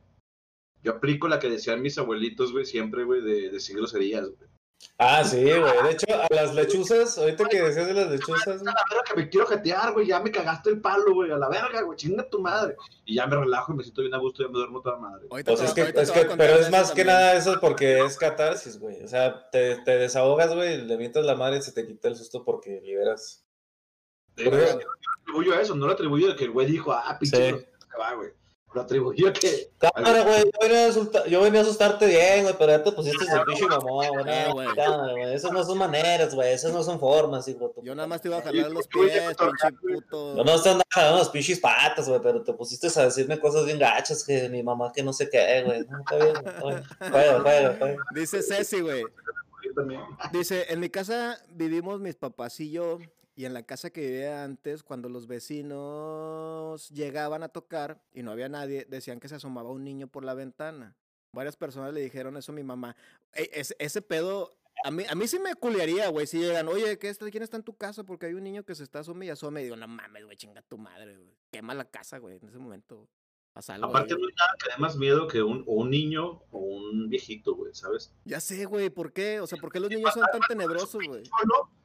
Yo 0.84 0.94
aplico 0.94 1.28
la 1.28 1.40
que 1.40 1.50
decían 1.50 1.82
mis 1.82 1.98
abuelitos, 1.98 2.52
güey, 2.52 2.66
siempre, 2.66 3.04
güey, 3.04 3.22
de, 3.22 3.34
de 3.34 3.50
decir 3.52 3.78
güey. 3.78 4.50
Ah, 4.98 5.24
sí, 5.24 5.44
güey. 5.44 5.84
De 5.84 5.92
hecho, 5.92 6.06
a 6.10 6.28
las 6.34 6.54
lechuzas, 6.54 7.18
ahorita 7.18 7.46
que 7.46 7.62
decías 7.62 7.88
de 7.88 7.94
las 7.94 8.12
lechuzas, 8.12 8.62
A 8.62 8.64
la 8.64 8.74
verga 8.90 9.04
que 9.08 9.16
me 9.16 9.30
quiero 9.30 9.48
jetear, 9.48 9.94
güey, 9.94 10.06
ya 10.08 10.20
me 10.20 10.32
cagaste 10.32 10.70
el 10.70 10.80
palo, 10.80 11.14
güey, 11.14 11.32
a 11.32 11.38
la 11.38 11.50
verga, 11.50 11.82
güey, 11.82 11.98
chinga 11.98 12.30
tu 12.30 12.40
madre. 12.40 12.76
Y 13.06 13.16
ya 13.16 13.26
me 13.26 13.36
relajo 13.36 13.74
y 13.74 13.78
me 13.78 13.84
siento 13.84 14.02
bien 14.02 14.14
a 14.14 14.20
gusto 14.20 14.44
y 14.44 14.46
ya 14.46 14.52
me 14.52 14.60
duermo 14.60 14.82
toda 14.82 14.98
madre. 14.98 15.26
Pues 15.28 15.44
te 15.44 15.54
es 15.54 15.74
que, 15.74 15.82
es 15.96 16.12
que, 16.12 16.26
pero 16.38 16.54
es 16.54 16.70
más 16.70 16.92
que 16.92 17.04
también. 17.04 17.08
nada 17.08 17.34
eso 17.34 17.60
porque 17.60 18.02
es 18.06 18.16
catarsis, 18.18 18.80
güey. 18.80 19.04
O 19.04 19.08
sea, 19.08 19.50
te, 19.50 19.78
te 19.78 19.98
desahogas, 19.98 20.54
güey, 20.54 20.82
le 20.82 20.98
mientas 20.98 21.26
la 21.26 21.36
madre 21.36 21.58
y 21.58 21.62
se 21.64 21.72
te 21.72 21.88
quita 21.88 22.08
el 22.08 22.16
susto 22.16 22.44
porque 22.44 22.80
liberas. 22.82 23.44
Sí, 24.38 24.44
Por 24.46 24.54
yo 24.60 24.80
atribuyo 25.22 25.54
a 25.54 25.62
eso, 25.62 25.76
no 25.76 25.88
lo 25.88 25.94
atribuyo 25.94 26.28
de 26.28 26.36
que 26.36 26.44
el 26.46 26.52
güey 26.52 26.68
dijo, 26.68 26.92
ah, 26.92 27.18
pinche, 27.20 27.50
Sí. 27.52 27.56
que 27.92 27.98
va, 28.00 28.14
güey. 28.14 28.30
Lo 28.74 28.82
atribuyo 28.82 29.28
a 29.30 29.34
que 29.34 29.70
Cámara, 29.78 30.22
güey, 30.24 30.44
yo 30.46 30.60
venía, 30.62 30.86
a 30.86 30.90
asustar- 30.90 31.26
yo 31.28 31.42
venía 31.42 31.60
a 31.60 31.64
asustarte 31.64 32.06
bien, 32.06 32.44
güey, 32.44 32.56
pero 32.58 32.72
ya 32.72 32.84
te 32.84 32.92
pusiste 32.92 33.26
el 33.26 33.44
pinche 33.44 33.66
mamón, 33.68 34.08
güey. 34.54 34.68
Cámara, 34.76 35.12
güey. 35.12 35.34
Esas 35.34 35.52
no 35.52 35.64
son 35.64 35.78
maneras, 35.78 36.34
güey. 36.34 36.54
Esas 36.54 36.72
no 36.72 36.82
son 36.84 37.00
formas, 37.00 37.48
hijo. 37.48 37.74
Yo 37.84 37.94
nada 37.96 38.08
más 38.08 38.22
te 38.22 38.30
iba 38.30 38.38
a 38.38 38.42
jalar 38.42 38.72
los 38.72 38.88
pies, 38.88 39.12
pinche 39.38 39.78
puto. 39.82 40.38
Yo 40.38 40.44
no 40.44 40.56
estoy 40.56 40.72
andando 40.72 40.84
jalando 40.90 41.18
las 41.20 41.30
pinches 41.30 41.60
patas, 41.60 42.08
güey, 42.08 42.22
pero 42.22 42.44
te 42.44 42.54
pusiste 42.54 42.88
a 43.00 43.04
decirme 43.06 43.40
cosas 43.40 43.66
bien 43.66 43.80
gachas 43.80 44.24
que 44.24 44.48
mi 44.50 44.64
mamá 44.64 44.92
que 44.94 45.04
no 45.04 45.12
sé 45.14 45.30
qué, 45.30 45.64
güey. 45.66 45.86
No, 45.90 46.00
está 46.00 46.16
bien. 46.18 46.76
Juega, 47.12 47.42
juega. 47.42 47.96
Dice 48.16 48.42
Ceci, 48.42 48.82
güey. 48.82 49.04
Dice, 50.32 50.66
en 50.70 50.80
mi 50.80 50.90
casa 50.90 51.38
vivimos 51.50 52.00
mis 52.00 52.16
papás 52.16 52.60
y 52.60 52.72
yo, 52.72 53.00
y 53.42 53.46
en 53.46 53.56
la 53.56 53.64
casa 53.64 53.90
que 53.90 54.02
vivía 54.02 54.44
antes, 54.44 54.84
cuando 54.84 55.10
los 55.10 55.26
vecinos 55.26 56.88
llegaban 56.90 57.42
a 57.42 57.50
tocar 57.50 58.00
y 58.14 58.22
no 58.22 58.30
había 58.30 58.50
nadie, 58.50 58.86
decían 58.88 59.20
que 59.20 59.28
se 59.28 59.34
asomaba 59.34 59.72
un 59.72 59.84
niño 59.84 60.08
por 60.08 60.24
la 60.24 60.36
ventana. 60.36 60.96
Varias 61.32 61.56
personas 61.56 61.92
le 61.92 62.02
dijeron 62.02 62.38
eso 62.38 62.52
a 62.52 62.56
mi 62.56 62.62
mamá. 62.62 62.96
Ese, 63.34 63.76
ese 63.80 64.04
pedo, 64.04 64.52
a 64.84 64.92
mí, 64.92 65.06
a 65.10 65.16
mí 65.16 65.28
sí 65.28 65.40
me 65.40 65.56
culiaría, 65.56 66.10
güey, 66.10 66.28
si 66.28 66.38
llegan, 66.38 66.68
oye, 66.68 67.00
¿qué 67.00 67.10
está, 67.10 67.32
¿quién 67.32 67.42
está 67.42 67.58
en 67.58 67.64
tu 67.64 67.76
casa? 67.76 68.04
Porque 68.04 68.28
hay 68.28 68.36
un 68.36 68.44
niño 68.44 68.64
que 68.64 68.76
se 68.76 68.84
está 68.84 69.00
asome 69.00 69.26
y 69.26 69.30
asome. 69.30 69.62
Y 69.62 69.64
digo, 69.64 69.76
no 69.76 69.88
mames, 69.88 70.24
güey, 70.24 70.38
chinga 70.38 70.62
tu 70.62 70.78
madre, 70.78 71.18
güey. 71.18 71.34
Quema 71.50 71.74
la 71.74 71.86
casa, 71.86 72.20
güey, 72.20 72.38
en 72.38 72.48
ese 72.48 72.60
momento. 72.60 73.08
Aparte, 73.54 74.14
no 74.14 74.28
hay 74.28 74.34
nada 74.34 74.56
que 74.64 74.70
dé 74.70 74.78
más 74.80 74.96
miedo 74.96 75.28
que 75.28 75.44
un, 75.44 75.64
o 75.68 75.74
un 75.76 75.90
niño 75.90 76.42
o 76.52 76.58
un 76.60 77.10
viejito, 77.10 77.54
güey, 77.56 77.74
¿sabes? 77.76 78.14
Ya 78.24 78.40
sé, 78.40 78.64
güey, 78.66 78.90
¿por 78.90 79.12
qué? 79.12 79.40
O 79.42 79.48
sea, 79.48 79.60
¿por 79.60 79.72
qué 79.72 79.80
los 79.80 79.90
niños 79.90 80.14
son 80.14 80.24
tan 80.32 80.40
tenebrosos, 80.48 81.02
güey? 81.06 81.24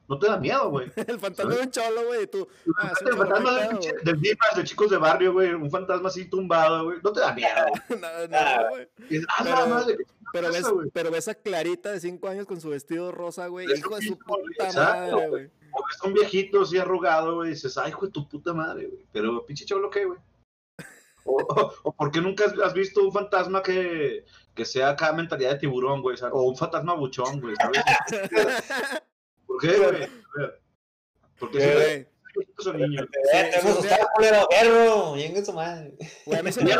No 0.07 0.17
te 0.17 0.27
da 0.27 0.37
miedo, 0.37 0.69
güey. 0.69 0.89
El 1.07 1.19
fantasma 1.19 1.55
de 1.55 1.61
un 1.63 1.71
cholo, 1.71 2.05
güey, 2.05 2.27
tú. 2.27 2.47
Ah, 2.77 2.93
un 3.01 3.07
el 3.09 3.17
fantasma 3.17 3.59
del, 3.59 3.69
pinche- 3.71 3.91
güey. 3.91 4.03
del 4.05 4.21
Dimas, 4.21 4.55
de 4.55 4.63
chicos 4.63 4.89
de 4.89 4.97
barrio, 4.97 5.33
güey, 5.33 5.51
un 5.53 5.69
fantasma 5.69 6.07
así 6.07 6.29
tumbado, 6.29 6.85
güey, 6.85 6.99
no 7.03 7.11
te 7.11 7.19
da 7.19 7.33
miedo. 7.33 7.49
güey. 7.89 7.99
No, 8.01 8.07
Ah, 8.07 8.59
no, 8.63 8.69
güey. 8.69 8.87
Ah, 9.27 9.43
Pero- 9.43 9.67
madre, 9.67 9.97
Pero 10.31 10.51
ves, 10.53 10.69
güey? 10.69 10.89
pero 10.93 11.11
ves 11.11 11.27
a 11.27 11.35
Clarita 11.35 11.91
de 11.91 11.99
5 11.99 12.27
años 12.29 12.45
con 12.45 12.61
su 12.61 12.69
vestido 12.69 13.11
rosa, 13.11 13.47
güey. 13.47 13.67
Hijo 13.77 13.97
de 13.97 14.07
su 14.07 14.17
puta 14.17 14.63
exacto, 14.63 15.15
madre, 15.17 15.27
güey. 15.29 15.45
O 15.73 15.83
ves 15.85 15.97
a 16.01 16.07
un 16.07 16.13
viejito 16.13 16.61
así 16.61 16.77
arrugado, 16.77 17.35
güey, 17.35 17.49
y 17.49 17.53
dices, 17.53 17.77
ay, 17.77 17.89
hijo 17.89 18.05
de 18.05 18.11
tu 18.13 18.27
puta 18.29 18.53
madre, 18.53 18.87
güey. 18.87 19.05
Pero 19.11 19.45
pinche 19.45 19.65
cholo, 19.65 19.89
¿qué, 19.89 20.05
güey? 20.05 20.17
O, 21.27 21.35
o, 21.43 21.73
o 21.83 21.91
¿por 21.95 22.11
qué 22.11 22.21
nunca 22.21 22.45
has, 22.63 22.73
visto 22.73 23.03
un 23.03 23.11
fantasma 23.11 23.61
que, 23.61 24.25
que 24.55 24.65
sea 24.65 24.89
acá 24.89 25.11
mentalidad 25.13 25.51
de 25.51 25.59
tiburón, 25.59 26.01
güey? 26.01 26.17
¿sabes? 26.17 26.33
O 26.35 26.43
un 26.43 26.55
fantasma 26.57 26.93
buchón, 26.95 27.39
güey, 27.41 27.55
¿sabes? 27.55 27.81
¿Por 29.45 29.61
qué, 29.61 29.77
güey? 29.77 29.87
A 29.87 29.91
ver. 29.91 30.61
Porque 31.39 31.59
si 31.61 31.67
Güey, 32.37 32.47
son 32.59 32.77
niños. 32.77 33.07
Venga 33.33 33.61
su 35.43 35.53
madre. 35.53 35.95
güey, 36.25 36.39
a 36.39 36.43
mí 36.43 36.51
se 36.51 36.63
me... 36.63 36.71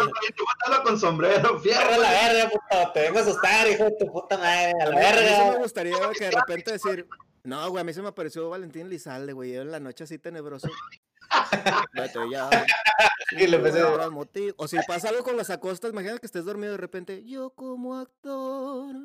Con 0.84 1.00
sombrero, 1.00 1.60
fierro. 1.60 1.94
A 1.94 1.98
la 1.98 2.12
verga, 2.12 2.50
puto. 2.50 2.92
Te 2.94 3.02
vengo 3.02 3.20
a 3.20 3.22
asustar, 3.22 3.68
hijo 3.68 3.84
de 3.86 3.92
tu 4.00 4.06
puta 4.12 4.38
madre. 4.38 4.74
A 4.82 4.86
la 4.86 4.96
mí, 4.96 4.98
a 4.98 5.12
mí 5.12 5.18
sí 5.18 5.24
me 5.24 5.44
verga. 5.46 5.58
gustaría 5.58 5.96
que 6.18 6.26
de 6.26 6.32
repente 6.32 6.72
decir, 6.72 7.08
no, 7.44 7.70
güey, 7.70 7.82
a 7.82 7.84
mí 7.84 7.94
se 7.94 8.02
me 8.02 8.10
apareció 8.10 8.50
Valentín 8.50 8.90
Lizalde, 8.90 9.34
güey, 9.34 9.56
en 9.56 9.72
la 9.72 9.80
noche 9.80 10.04
así 10.04 10.20
tenebroso. 10.20 10.70
Vete 11.94 12.20
ya. 12.32 12.50
Y 13.32 13.48
le 13.48 13.58
empecé- 13.58 13.84
otros 13.84 14.12
motivos. 14.12 14.56
O 14.58 14.68
si 14.68 14.78
pasa 14.88 15.10
algo 15.10 15.24
con 15.24 15.36
las 15.38 15.50
acostas, 15.50 15.92
imagina 15.92 16.18
que 16.18 16.26
estés 16.26 16.46
dormido 16.46 16.72
de 16.72 16.78
repente, 16.78 17.24
yo 17.26 17.50
como 17.52 17.98
actor 17.98 18.96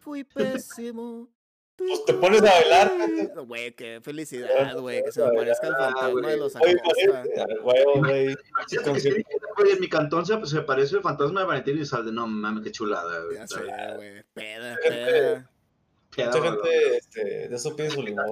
fui 0.00 0.24
pésimo. 0.84 1.28
Pues 1.74 2.04
te 2.04 2.12
pones 2.14 2.42
a 2.42 2.52
bailar. 2.52 2.92
fuiste-". 2.96 3.40
Güey, 3.46 3.74
qué 3.74 4.00
felicidad, 4.02 4.78
güey, 4.78 5.02
que 5.02 5.10
se 5.10 5.20
me 5.22 5.28
aparezca 5.28 5.66
el 5.68 5.74
fantasma 5.74 6.28
de 6.30 6.36
los 6.36 6.54
Oye, 6.56 6.76
Acosta. 6.78 7.46
huevo, 7.64 7.92
güey. 7.96 8.36
En 9.72 9.80
mi 9.80 9.88
cantón 9.88 10.24
se, 10.26 10.44
se 10.46 10.60
parece 10.62 10.96
el 10.96 11.02
fantasma 11.02 11.40
de 11.40 11.46
Valentín 11.46 11.78
y 11.78 11.84
sale, 11.86 12.12
no 12.12 12.26
mames, 12.26 12.62
qué 12.64 12.70
chulada, 12.70 13.24
güey. 13.24 13.36
Ya 13.36 13.46
sé, 13.48 13.60
güey, 13.96 14.22
peda, 14.34 14.76
peda. 14.88 15.50
Mucha 16.16 16.42
gente 16.42 16.96
este, 16.98 17.48
de 17.48 17.56
eso 17.56 17.74
pide 17.74 17.90
su 17.90 18.02
limón. 18.02 18.26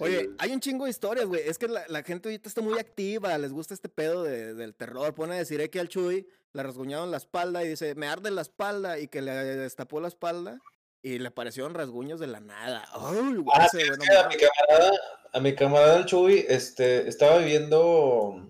Oye, 0.00 0.24
güey. 0.24 0.30
hay 0.38 0.52
un 0.52 0.60
chingo 0.60 0.84
de 0.84 0.90
historias, 0.90 1.26
güey. 1.26 1.42
Es 1.44 1.58
que 1.58 1.66
la, 1.68 1.84
la 1.88 2.02
gente 2.04 2.28
ahorita 2.28 2.48
está 2.48 2.60
muy 2.60 2.78
activa, 2.78 3.36
les 3.38 3.52
gusta 3.52 3.74
este 3.74 3.88
pedo 3.88 4.22
de- 4.22 4.54
del 4.54 4.74
terror. 4.74 5.12
Pone 5.14 5.34
a 5.34 5.38
decir 5.38 5.60
eh, 5.60 5.70
que 5.70 5.80
al 5.80 5.88
Chuy 5.88 6.28
le 6.52 6.62
rasguñaron 6.62 7.10
la 7.10 7.16
espalda 7.16 7.64
y 7.64 7.68
dice, 7.68 7.94
me 7.96 8.06
arde 8.06 8.30
la 8.30 8.42
espalda 8.42 8.98
y 9.00 9.08
que 9.08 9.22
le 9.22 9.32
destapó 9.32 10.00
la 10.00 10.06
espalda 10.08 10.60
y 11.02 11.18
le 11.18 11.28
aparecieron 11.28 11.74
rasguños 11.74 12.20
de 12.20 12.28
la 12.28 12.38
nada. 12.40 12.84
Ay, 12.92 13.34
güey, 13.38 13.44
Ah, 13.52 13.66
ese, 13.66 13.82
a 13.88 14.28
mi 14.28 14.36
camarada, 14.36 14.92
a 15.32 15.40
mi 15.40 15.54
camarada 15.54 15.96
el 15.98 16.04
Chuy, 16.06 16.46
este, 16.48 17.08
estaba 17.08 17.38
viviendo 17.38 18.40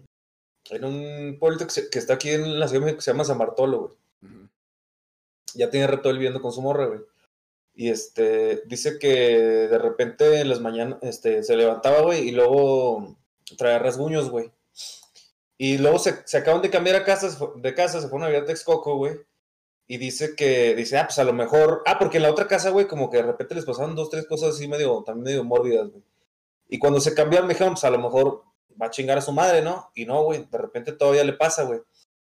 en 0.70 0.84
un 0.84 1.38
pueblo 1.40 1.59
que, 1.66 1.70
se- 1.70 1.88
que 1.88 1.99
está 1.99 2.14
aquí 2.14 2.28
en 2.30 2.61
la 2.61 2.68
Ciudad 2.68 2.80
de 2.82 2.84
México 2.86 2.99
que 2.99 3.05
se 3.05 3.11
llama 3.11 3.24
San 3.24 3.38
Bartolo, 3.38 3.78
güey. 4.20 4.38
Ya 5.55 5.70
tiene 5.70 5.86
rato 5.86 6.11
él 6.11 6.16
viviendo 6.18 6.42
con 6.42 6.53
su 6.53 6.61
morra, 6.61 6.86
güey. 6.86 7.01
Y 7.75 7.91
este, 7.91 8.62
dice 8.66 8.99
que 8.99 9.09
de 9.68 9.79
repente 9.79 10.41
en 10.41 10.49
las 10.49 10.61
mañanas, 10.61 10.99
este, 11.03 11.43
se 11.43 11.57
levantaba, 11.57 12.03
güey, 12.03 12.29
y 12.29 12.31
luego 12.31 13.16
traía 13.59 13.79
rasguños, 13.79 14.31
güey. 14.31 14.53
Y 15.59 15.79
luego 15.79 15.99
se, 15.99 16.22
se 16.25 16.39
acaban 16.39 16.62
de 16.62 16.70
cambiar 16.70 16.97
a 16.97 17.05
casa, 17.05 17.37
de 17.57 17.75
casa, 17.75 18.01
se 18.01 18.09
fueron 18.09 18.25
a 18.25 18.29
vivir 18.29 18.43
a 18.43 18.47
Texcoco, 18.47 18.97
güey. 18.97 19.20
Y 19.87 19.99
dice 19.99 20.35
que, 20.35 20.75
dice, 20.75 20.99
ah, 20.99 21.07
pues 21.07 21.18
a 21.18 21.25
lo 21.25 21.33
mejor, 21.33 21.83
ah, 21.87 21.99
porque 21.99 22.16
en 22.16 22.22
la 22.22 22.31
otra 22.31 22.47
casa, 22.47 22.70
güey, 22.70 22.87
como 22.87 23.11
que 23.11 23.18
de 23.18 23.25
repente 23.25 23.55
les 23.55 23.64
pasaban 23.64 23.95
dos, 23.95 24.09
tres 24.09 24.27
cosas 24.27 24.55
así 24.55 24.66
medio, 24.66 25.03
también 25.05 25.25
medio 25.25 25.45
mórbidas, 25.45 25.91
güey. 25.91 26.03
Y 26.68 26.79
cuando 26.79 27.01
se 27.01 27.14
cambiaron, 27.14 27.47
me 27.47 27.55
dijeron, 27.55 27.75
pues 27.75 27.85
a 27.85 27.91
lo 27.91 27.99
mejor 27.99 28.45
va 28.81 28.87
a 28.87 28.91
chingar 28.91 29.18
a 29.18 29.22
su 29.22 29.33
madre, 29.33 29.62
¿no? 29.62 29.91
Y 29.95 30.07
no, 30.07 30.22
güey, 30.25 30.47
de 30.51 30.59
repente 30.59 30.93
todavía 30.93 31.25
le 31.25 31.35
pasa, 31.35 31.64
güey. 31.64 31.81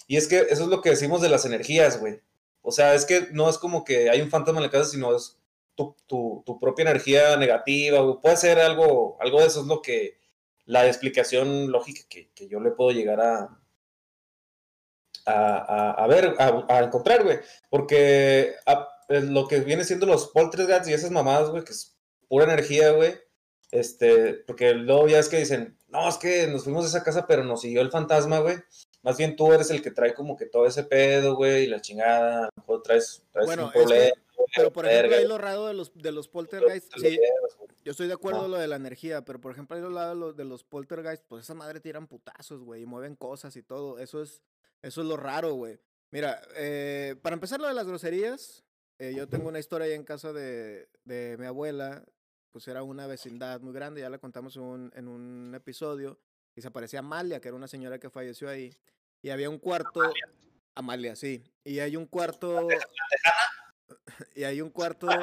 Y 0.09 0.17
es 0.17 0.27
que 0.29 0.39
eso 0.51 0.65
es 0.65 0.69
lo 0.69 0.83
que 0.83 0.91
decimos 0.91 1.21
de 1.21 1.29
las 1.29 1.45
energías, 1.45 2.01
güey. 2.01 2.21
O 2.63 2.73
sea, 2.73 2.95
es 2.95 3.05
que 3.07 3.29
no 3.33 3.49
es 3.49 3.59
como 3.59 3.85
que 3.85 4.11
hay 4.11 4.21
un 4.21 4.31
fantasma 4.31 4.61
en 4.61 4.65
la 4.67 4.71
casa, 4.71 4.91
sino 4.91 5.15
es 5.15 5.39
tu, 5.75 5.97
tu, 6.07 6.43
tu 6.45 6.59
propia 6.59 6.83
energía 6.83 7.37
negativa, 7.37 8.01
güey. 8.01 8.21
Puede 8.21 8.37
ser 8.37 8.59
algo, 8.59 9.17
algo 9.21 9.41
de 9.41 9.47
eso 9.47 9.61
es 9.61 9.67
lo 9.67 9.83
que, 9.83 10.19
la 10.65 10.87
explicación 10.87 11.71
lógica 11.71 12.03
que, 12.09 12.31
que 12.33 12.49
yo 12.49 12.61
le 12.61 12.71
puedo 12.71 12.91
llegar 12.91 13.21
a, 13.21 13.59
a, 15.27 15.33
a, 15.35 15.91
a 15.93 16.07
ver, 16.07 16.35
a, 16.39 16.67
a 16.69 16.81
encontrar, 16.81 17.25
güey. 17.25 17.39
Porque 17.71 18.55
lo 19.09 19.49
que 19.49 19.61
viene 19.61 19.85
siendo 19.85 20.07
los 20.07 20.29
poltergeists 20.29 20.89
y 20.89 20.93
esas 20.93 21.11
mamadas, 21.11 21.51
güey, 21.51 21.65
que 21.65 21.73
es 21.73 21.97
pura 22.29 22.45
energía, 22.45 22.93
güey. 22.93 23.15
Este, 23.71 24.35
porque 24.47 24.75
luego 24.75 25.09
ya 25.09 25.19
es 25.19 25.29
que 25.29 25.39
dicen, 25.39 25.79
no, 25.89 26.09
es 26.09 26.19
que 26.19 26.47
nos 26.47 26.65
fuimos 26.65 26.85
de 26.85 26.89
esa 26.89 27.05
casa, 27.05 27.27
pero 27.27 27.43
nos 27.43 27.63
siguió 27.63 27.81
el 27.81 27.91
fantasma, 27.91 28.39
güey. 28.41 28.57
Más 29.03 29.17
bien 29.17 29.35
tú 29.35 29.53
eres 29.53 29.71
el 29.71 29.83
que 29.83 29.91
trae 29.91 30.15
como 30.15 30.37
que 30.37 30.47
todo 30.47 30.67
ese 30.67 30.85
pedo, 30.85 31.35
güey, 31.35 31.65
y 31.65 31.67
la 31.67 31.81
chingada. 31.81 32.45
A 32.45 32.51
lo 32.55 32.63
mejor 32.63 32.83
traes, 32.83 33.25
traes 33.33 33.47
Bueno, 33.47 33.67
un 33.67 33.73
problema. 33.73 34.15
Pero 34.57 34.73
por 34.73 34.87
ejemplo, 34.87 35.17
ahí 35.17 35.27
lo 35.27 35.39
raro 35.39 35.67
de 35.67 35.75
los, 35.75 35.93
de 35.95 36.13
los 36.13 36.29
poltergeists, 36.29 36.95
sí, 37.01 37.19
yo 37.85 37.91
estoy 37.93 38.07
de 38.07 38.13
acuerdo 38.15 38.45
Ah. 38.45 38.49
lo 38.49 38.59
de 38.59 38.69
la 38.69 38.77
energía, 38.77 39.25
pero 39.25 39.41
por 39.41 39.53
ejemplo, 39.53 39.77
ahí 39.77 39.83
lo 39.83 39.91
lado 39.91 40.33
de 40.33 40.45
los, 40.45 40.65
poltergeists, 40.65 41.25
pues 41.29 41.45
esa 41.45 41.55
madre 41.55 41.81
tiran 41.81 42.07
putazos, 42.07 42.63
güey, 42.63 42.83
y 42.83 42.87
mueven 42.87 43.17
cosas 43.17 43.57
y 43.57 43.63
todo. 43.63 43.99
Eso 43.99 44.23
es, 44.23 44.43
eso 44.83 45.01
es 45.01 45.07
lo 45.07 45.17
raro, 45.17 45.55
güey. 45.55 45.79
Mira, 46.11 46.43
eh, 46.57 47.17
para 47.23 47.35
empezar 47.35 47.61
lo 47.61 47.69
de 47.69 47.75
las 47.75 47.87
groserías, 47.87 48.65
eh, 48.99 49.15
yo 49.17 49.29
tengo 49.29 49.49
una 49.49 49.59
historia 49.59 49.87
ahí 49.87 49.95
en 49.95 50.05
casa 50.05 50.33
de, 50.33 50.89
de 51.05 51.37
mi 51.39 51.47
abuela. 51.47 52.05
pues 52.53 52.69
era 52.69 52.83
una 52.83 53.07
vecindad 53.07 53.61
muy 53.63 53.73
grande, 53.73 54.03
ya 54.03 54.11
la 54.11 54.19
contamos 54.19 54.57
en 54.57 54.63
un, 54.63 54.93
en 54.95 55.09
un 55.09 55.55
episodio, 55.55 56.19
y 56.55 56.61
se 56.61 56.69
aparecía 56.69 56.99
Amalia, 56.99 57.41
que 57.41 57.49
era 57.49 57.57
una 57.57 57.67
señora 57.67 57.99
que 57.99 58.11
falleció 58.11 58.51
ahí, 58.51 58.77
y 59.23 59.31
había 59.31 59.49
un 59.49 59.59
cuarto, 59.59 60.03
Amalia, 60.75 61.17
sí, 61.17 61.43
y 61.65 61.79
hay 61.79 61.97
un 61.97 62.05
cuarto, 62.05 62.69
y 64.35 64.45
hay 64.45 64.61
un 64.61 64.71
cuarto, 64.71 65.09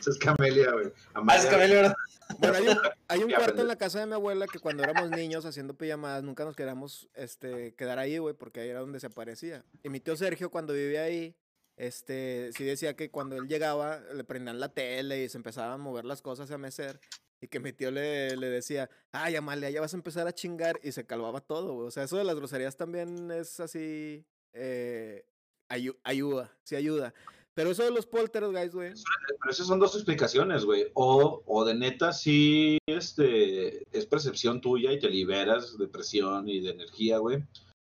Esa 0.00 0.10
es 0.10 0.18
Camelia, 0.18 0.72
güey. 0.72 0.92
Ah, 1.14 1.36
es 1.36 1.46
Camelio, 1.46 1.76
¿verdad? 1.76 1.94
Bueno, 2.38 2.56
hay 2.56 2.68
un, 2.68 2.78
hay 3.08 3.24
un 3.24 3.30
cuarto 3.30 3.62
en 3.62 3.68
la 3.68 3.76
casa 3.76 4.00
de 4.00 4.06
mi 4.06 4.14
abuela 4.14 4.46
que 4.46 4.58
cuando 4.58 4.82
éramos 4.82 5.10
niños 5.10 5.44
haciendo 5.44 5.74
pijamadas 5.74 6.22
nunca 6.22 6.44
nos 6.44 6.56
queríamos 6.56 7.08
este, 7.14 7.74
quedar 7.74 7.98
ahí, 7.98 8.18
güey, 8.18 8.34
porque 8.34 8.60
ahí 8.60 8.68
era 8.68 8.80
donde 8.80 9.00
se 9.00 9.06
aparecía. 9.06 9.64
Y 9.82 9.88
mi 9.88 10.00
tío 10.00 10.16
Sergio 10.16 10.50
cuando 10.50 10.72
vivía 10.72 11.04
ahí, 11.04 11.36
este, 11.76 12.50
sí 12.56 12.64
decía 12.64 12.96
que 12.96 13.10
cuando 13.10 13.36
él 13.36 13.46
llegaba 13.48 14.00
le 14.12 14.24
prendían 14.24 14.60
la 14.60 14.70
tele 14.70 15.22
y 15.22 15.28
se 15.28 15.38
empezaban 15.38 15.72
a 15.72 15.76
mover 15.76 16.04
las 16.04 16.22
cosas 16.22 16.50
a 16.50 16.58
mecer. 16.58 17.00
Y 17.40 17.48
que 17.48 17.60
mi 17.60 17.72
tío 17.72 17.90
le, 17.90 18.34
le 18.36 18.48
decía, 18.48 18.88
ay, 19.12 19.36
Amalia, 19.36 19.68
ya 19.68 19.82
vas 19.82 19.92
a 19.92 19.96
empezar 19.96 20.26
a 20.26 20.32
chingar. 20.32 20.80
Y 20.82 20.92
se 20.92 21.04
calmaba 21.04 21.40
todo, 21.40 21.74
güey. 21.74 21.88
O 21.88 21.90
sea, 21.90 22.04
eso 22.04 22.16
de 22.16 22.24
las 22.24 22.34
groserías 22.34 22.76
también 22.76 23.30
es 23.30 23.60
así, 23.60 24.24
eh, 24.54 25.26
ayu- 25.68 25.96
ayuda, 26.04 26.52
sí 26.62 26.76
ayuda. 26.76 27.12
Pero 27.54 27.70
eso 27.70 27.84
de 27.84 27.90
los 27.90 28.04
poltergeist, 28.06 28.74
güey. 28.74 28.92
Pero 29.40 29.50
esas 29.50 29.66
son 29.66 29.78
dos 29.78 29.94
explicaciones, 29.94 30.64
güey. 30.66 30.90
O, 30.92 31.42
o 31.46 31.64
de 31.64 31.74
neta 31.74 32.12
sí 32.12 32.76
este, 32.86 33.82
es 33.96 34.04
percepción 34.04 34.60
tuya 34.60 34.92
y 34.92 34.98
te 35.00 35.08
liberas 35.08 35.78
de 35.78 35.88
presión 35.88 36.48
y 36.48 36.60
de 36.60 36.70
energía, 36.72 37.16
güey. 37.18 37.42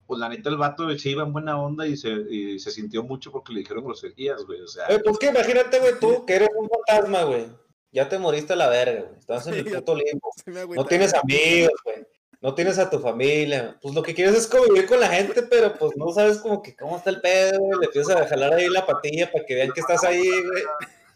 Pues 0.06 0.22
la 0.22 0.30
neta 0.30 0.50
el 0.50 0.56
vato 0.56 0.98
se 0.98 1.10
iba 1.10 1.24
en 1.24 1.34
buena 1.34 1.62
onda 1.62 1.86
y 1.86 1.98
se, 1.98 2.10
y 2.12 2.60
se 2.60 2.72
sintió 2.72 3.04
mucho 3.04 3.30
porque 3.30 3.52
le 3.52 3.60
dijeron 3.60 3.84
groserías, 3.84 4.46
güey. 4.46 4.62
O 4.62 4.68
sea, 4.70 4.86
Güey, 4.88 5.02
pues 5.04 5.18
que 5.20 5.28
imagínate, 5.28 5.80
güey, 5.80 6.00
tú 6.00 6.26
que 6.26 6.36
eres 6.36 6.50
un 6.58 6.70
fantasma, 6.70 7.24
güey. 7.24 7.48
Ya 7.92 8.08
te 8.08 8.18
moriste 8.20 8.54
a 8.54 8.56
la 8.56 8.70
verga, 8.70 9.02
güey. 9.02 9.20
Estás 9.20 9.48
en 9.48 9.54
el 9.56 9.66
puto 9.66 9.96
limbo. 9.96 10.32
No 10.76 10.86
tienes 10.86 11.14
amigos, 11.14 11.74
güey. 11.84 12.08
No 12.42 12.54
tienes 12.54 12.78
a 12.78 12.90
tu 12.90 13.00
familia. 13.00 13.78
Pues 13.82 13.96
lo 13.96 14.04
que 14.04 14.14
quieres 14.14 14.36
es 14.36 14.48
convivir 14.48 14.86
con 14.86 15.00
la 15.00 15.10
gente, 15.10 15.42
pero 15.44 15.74
pues 15.78 15.96
no 15.98 16.12
sabes 16.14 16.38
como 16.38 16.62
que 16.62 16.76
cómo 16.76 16.98
está 16.98 17.10
el 17.10 17.20
pedo. 17.22 17.60
Le 17.80 17.86
empiezas 17.88 18.16
a 18.16 18.28
jalar 18.28 18.54
ahí 18.54 18.68
la 18.70 18.86
patilla 18.86 19.32
para 19.32 19.46
que 19.46 19.56
vean 19.56 19.72
que 19.72 19.82
estás 19.82 20.04
ahí, 20.04 20.30
güey. 20.44 20.64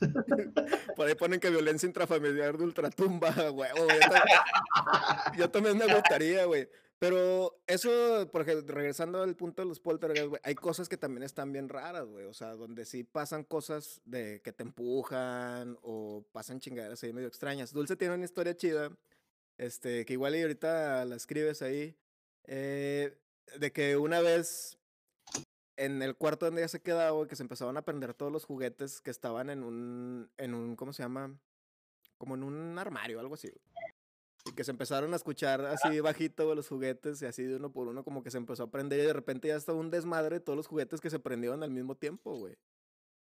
Por 0.95 1.07
ahí 1.07 1.15
ponen 1.15 1.39
que 1.39 1.49
violencia 1.49 1.85
intrafamiliar 1.87 2.57
de 2.57 2.63
ultratumba, 2.63 3.29
güey. 3.53 3.69
Yo, 3.69 3.99
tam- 4.09 5.37
yo 5.37 5.49
también 5.51 5.77
me 5.77 5.93
gustaría, 5.93 6.45
güey. 6.45 6.67
Pero 6.97 7.59
eso, 7.65 8.29
por 8.31 8.41
ejemplo, 8.43 8.75
regresando 8.75 9.23
al 9.23 9.35
punto 9.35 9.63
de 9.63 9.67
los 9.67 9.79
poltergeist, 9.79 10.27
güey, 10.27 10.41
hay 10.43 10.53
cosas 10.53 10.87
que 10.87 10.97
también 10.97 11.23
están 11.23 11.51
bien 11.51 11.67
raras, 11.67 12.05
güey. 12.05 12.25
O 12.25 12.33
sea, 12.33 12.53
donde 12.55 12.85
sí 12.85 13.03
pasan 13.03 13.43
cosas 13.43 14.01
de 14.05 14.39
que 14.43 14.51
te 14.53 14.61
empujan 14.61 15.77
o 15.81 16.23
pasan 16.31 16.59
chingaderas 16.59 17.01
ahí 17.03 17.11
medio 17.11 17.27
extrañas. 17.27 17.73
Dulce 17.73 17.95
tiene 17.95 18.13
una 18.13 18.25
historia 18.25 18.55
chida, 18.55 18.91
este, 19.61 20.05
que 20.05 20.13
igual 20.13 20.35
y 20.35 20.41
ahorita 20.41 21.05
la 21.05 21.15
escribes 21.15 21.61
ahí, 21.61 21.95
eh, 22.45 23.15
de 23.59 23.71
que 23.71 23.95
una 23.95 24.19
vez 24.19 24.79
en 25.77 26.01
el 26.01 26.15
cuarto 26.15 26.47
donde 26.47 26.61
ella 26.61 26.67
se 26.67 26.81
quedaba, 26.81 27.11
güey, 27.11 27.27
que 27.27 27.35
se 27.35 27.43
empezaban 27.43 27.77
a 27.77 27.83
prender 27.83 28.15
todos 28.15 28.31
los 28.31 28.43
juguetes 28.43 29.01
que 29.01 29.11
estaban 29.11 29.51
en 29.51 29.63
un, 29.63 30.31
en 30.37 30.55
un, 30.55 30.75
¿cómo 30.75 30.93
se 30.93 31.03
llama? 31.03 31.39
Como 32.17 32.33
en 32.33 32.41
un 32.41 32.79
armario, 32.79 33.19
algo 33.19 33.35
así. 33.35 33.53
Y 34.45 34.53
que 34.53 34.63
se 34.63 34.71
empezaron 34.71 35.13
a 35.13 35.17
escuchar 35.17 35.63
así 35.65 35.99
bajito 35.99 36.55
los 36.55 36.67
juguetes 36.67 37.21
y 37.21 37.27
así 37.27 37.43
de 37.43 37.57
uno 37.57 37.71
por 37.71 37.87
uno 37.87 38.03
como 38.03 38.23
que 38.23 38.31
se 38.31 38.37
empezó 38.37 38.63
a 38.63 38.71
prender 38.71 38.99
y 38.99 39.03
de 39.03 39.13
repente 39.13 39.49
ya 39.49 39.57
estaba 39.57 39.77
un 39.77 39.91
desmadre 39.91 40.37
de 40.37 40.39
todos 40.39 40.57
los 40.57 40.65
juguetes 40.65 41.01
que 41.01 41.11
se 41.11 41.19
prendieron 41.19 41.61
al 41.61 41.69
mismo 41.69 41.95
tiempo, 41.95 42.35
güey. 42.35 42.57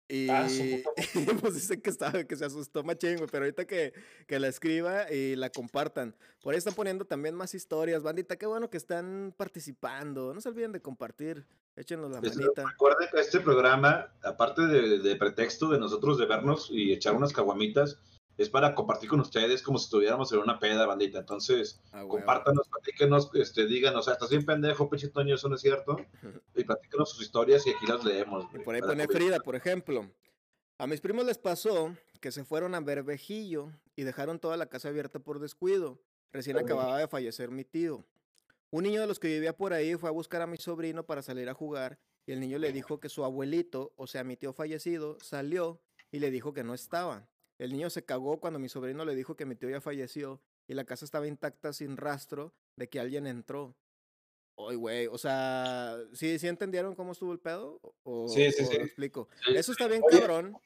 Y, 0.08 0.28
Ah, 0.30 0.46
y, 0.48 0.84
pues 1.40 1.54
dicen 1.54 1.80
que 1.80 1.90
estaba, 1.90 2.24
que 2.24 2.36
se 2.36 2.44
asustó 2.44 2.84
machín, 2.84 3.16
güey, 3.16 3.28
pero 3.30 3.44
ahorita 3.44 3.66
que, 3.66 3.92
que 4.26 4.38
la 4.38 4.48
escriba 4.48 5.10
y 5.12 5.34
la 5.36 5.50
compartan. 5.50 6.14
Por 6.42 6.54
ahí 6.54 6.58
están 6.58 6.74
poniendo 6.74 7.04
también 7.04 7.34
más 7.34 7.54
historias, 7.54 8.02
bandita, 8.02 8.36
qué 8.36 8.46
bueno 8.46 8.70
que 8.70 8.76
están 8.76 9.34
participando. 9.36 10.32
No 10.32 10.40
se 10.40 10.48
olviden 10.48 10.70
de 10.72 10.80
compartir, 10.80 11.44
échenos 11.74 12.10
la 12.10 12.20
Pues, 12.20 12.36
manita. 12.36 12.64
Recuerden 12.64 13.08
que 13.12 13.20
este 13.20 13.40
programa, 13.40 14.12
aparte 14.22 14.62
de, 14.66 14.98
de 15.00 15.16
pretexto 15.16 15.68
de 15.68 15.78
nosotros 15.80 16.18
de 16.18 16.26
vernos 16.26 16.68
y 16.70 16.92
echar 16.92 17.14
unas 17.14 17.32
caguamitas, 17.32 17.98
es 18.36 18.50
para 18.50 18.74
compartir 18.74 19.08
con 19.08 19.20
ustedes 19.20 19.62
como 19.62 19.78
si 19.78 19.84
estuviéramos 19.84 20.30
en 20.32 20.38
una 20.40 20.58
peda, 20.58 20.86
bandita. 20.86 21.18
Entonces, 21.20 21.80
Ah, 21.92 22.04
compártanos, 22.06 22.68
platíquenos, 22.68 23.30
este, 23.34 23.66
digan, 23.66 23.96
o 23.96 24.02
sea, 24.02 24.14
estás 24.14 24.30
bien 24.30 24.44
pendejo, 24.44 24.90
pinche 24.90 25.08
Toño, 25.08 25.34
eso 25.34 25.48
no 25.48 25.54
es 25.54 25.62
cierto. 25.62 25.96
Y 26.54 26.64
platíquenos 26.64 27.10
sus 27.10 27.22
historias 27.22 27.66
y 27.66 27.70
aquí 27.70 27.86
las 27.86 28.04
leemos. 28.04 28.46
Y 28.54 28.58
por 28.58 28.74
ahí 28.74 28.82
pone 28.82 29.06
Frida, 29.08 29.38
por 29.40 29.56
ejemplo. 29.56 30.10
A 30.78 30.86
mis 30.86 31.00
primos 31.00 31.24
les 31.24 31.38
pasó 31.38 31.96
que 32.20 32.30
se 32.30 32.44
fueron 32.44 32.74
a 32.74 32.80
Berbejillo 32.80 33.72
y 33.94 34.02
dejaron 34.02 34.38
toda 34.38 34.56
la 34.56 34.66
casa 34.66 34.88
abierta 34.88 35.18
por 35.18 35.38
descuido. 35.38 35.98
Recién 36.32 36.58
acababa 36.58 36.98
de 36.98 37.08
fallecer 37.08 37.50
mi 37.50 37.64
tío. 37.64 38.04
Un 38.70 38.82
niño 38.82 39.00
de 39.00 39.06
los 39.06 39.18
que 39.18 39.28
vivía 39.28 39.56
por 39.56 39.72
ahí 39.72 39.94
fue 39.94 40.10
a 40.10 40.12
buscar 40.12 40.42
a 40.42 40.46
mi 40.46 40.58
sobrino 40.58 41.06
para 41.06 41.22
salir 41.22 41.48
a 41.48 41.54
jugar 41.54 41.98
y 42.26 42.32
el 42.32 42.40
niño 42.40 42.58
le 42.58 42.72
dijo 42.72 42.98
que 43.00 43.08
su 43.08 43.24
abuelito, 43.24 43.92
o 43.96 44.06
sea, 44.06 44.24
mi 44.24 44.36
tío 44.36 44.52
fallecido, 44.52 45.16
salió 45.22 45.80
y 46.10 46.18
le 46.18 46.30
dijo 46.30 46.52
que 46.52 46.64
no 46.64 46.74
estaba. 46.74 47.26
El 47.58 47.72
niño 47.72 47.88
se 47.90 48.04
cagó 48.04 48.38
cuando 48.38 48.58
mi 48.58 48.68
sobrino 48.68 49.04
le 49.04 49.14
dijo 49.14 49.34
que 49.36 49.46
mi 49.46 49.54
tío 49.56 49.70
ya 49.70 49.80
falleció 49.80 50.40
y 50.68 50.74
la 50.74 50.84
casa 50.84 51.04
estaba 51.04 51.26
intacta 51.26 51.72
sin 51.72 51.96
rastro 51.96 52.52
de 52.76 52.88
que 52.88 53.00
alguien 53.00 53.26
entró. 53.26 53.74
Ay, 54.58 54.76
güey, 54.76 55.06
o 55.06 55.18
sea, 55.18 55.98
¿sí, 56.12 56.38
¿sí 56.38 56.48
entendieron 56.48 56.94
cómo 56.94 57.12
estuvo 57.12 57.32
el 57.32 57.38
pedo? 57.38 57.78
¿O, 58.04 58.26
Sí, 58.28 58.50
sí, 58.52 58.62
o 58.62 58.66
sí. 58.66 58.78
lo 58.78 58.84
explico? 58.84 59.28
Sí, 59.46 59.54
Eso 59.56 59.72
está 59.72 59.86
bien 59.86 60.02
Oye. 60.04 60.18
cabrón. 60.18 60.56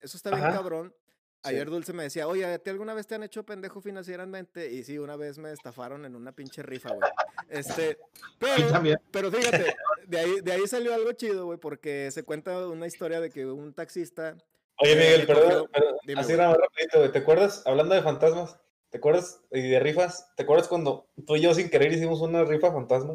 Eso 0.00 0.16
está 0.16 0.30
bien 0.30 0.42
Ajá. 0.44 0.56
cabrón. 0.56 0.94
Sí. 1.42 1.50
Ayer 1.50 1.68
Dulce 1.68 1.92
me 1.92 2.04
decía, 2.04 2.26
oye, 2.26 2.44
¿a 2.46 2.58
ti 2.58 2.70
alguna 2.70 2.94
vez 2.94 3.06
te 3.06 3.14
han 3.14 3.22
hecho 3.22 3.44
pendejo 3.44 3.80
financieramente? 3.82 4.72
Y 4.72 4.82
sí, 4.82 4.98
una 4.98 5.16
vez 5.16 5.36
me 5.38 5.52
estafaron 5.52 6.06
en 6.06 6.16
una 6.16 6.32
pinche 6.32 6.62
rifa, 6.62 6.88
güey. 6.94 7.10
Este, 7.50 7.98
pero, 8.38 8.80
pero 9.10 9.30
fíjate, 9.30 9.76
de 10.06 10.18
ahí, 10.18 10.40
de 10.40 10.52
ahí 10.52 10.66
salió 10.66 10.94
algo 10.94 11.12
chido, 11.12 11.44
güey, 11.46 11.58
porque 11.58 12.10
se 12.10 12.22
cuenta 12.24 12.66
una 12.68 12.86
historia 12.86 13.20
de 13.20 13.28
que 13.30 13.44
un 13.44 13.74
taxista 13.74 14.36
Oye, 14.78 14.96
Miguel, 14.96 15.26
perdón, 15.26 15.68
perdón, 15.72 15.96
dime, 16.04 16.20
así 16.20 16.32
nada 16.32 16.50
más 16.50 16.58
rapidito, 16.58 16.98
güey. 16.98 17.12
¿Te 17.12 17.18
acuerdas, 17.18 17.62
hablando 17.64 17.94
de 17.94 18.02
fantasmas, 18.02 18.58
¿te 18.90 18.98
acuerdas 18.98 19.40
y 19.52 19.68
de 19.68 19.78
rifas? 19.78 20.32
¿Te 20.36 20.42
acuerdas 20.42 20.66
cuando 20.68 21.06
tú 21.26 21.36
y 21.36 21.40
yo 21.40 21.54
sin 21.54 21.70
querer 21.70 21.92
hicimos 21.92 22.20
una 22.20 22.44
rifa 22.44 22.72
fantasma? 22.72 23.14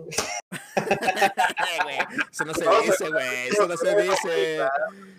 eso 2.31 2.45
no 2.45 2.53
se 2.53 2.65
dice, 2.83 3.09
güey, 3.09 3.47
eso 3.49 3.67
no 3.67 3.77
se 3.77 3.95
dice. 4.01 4.59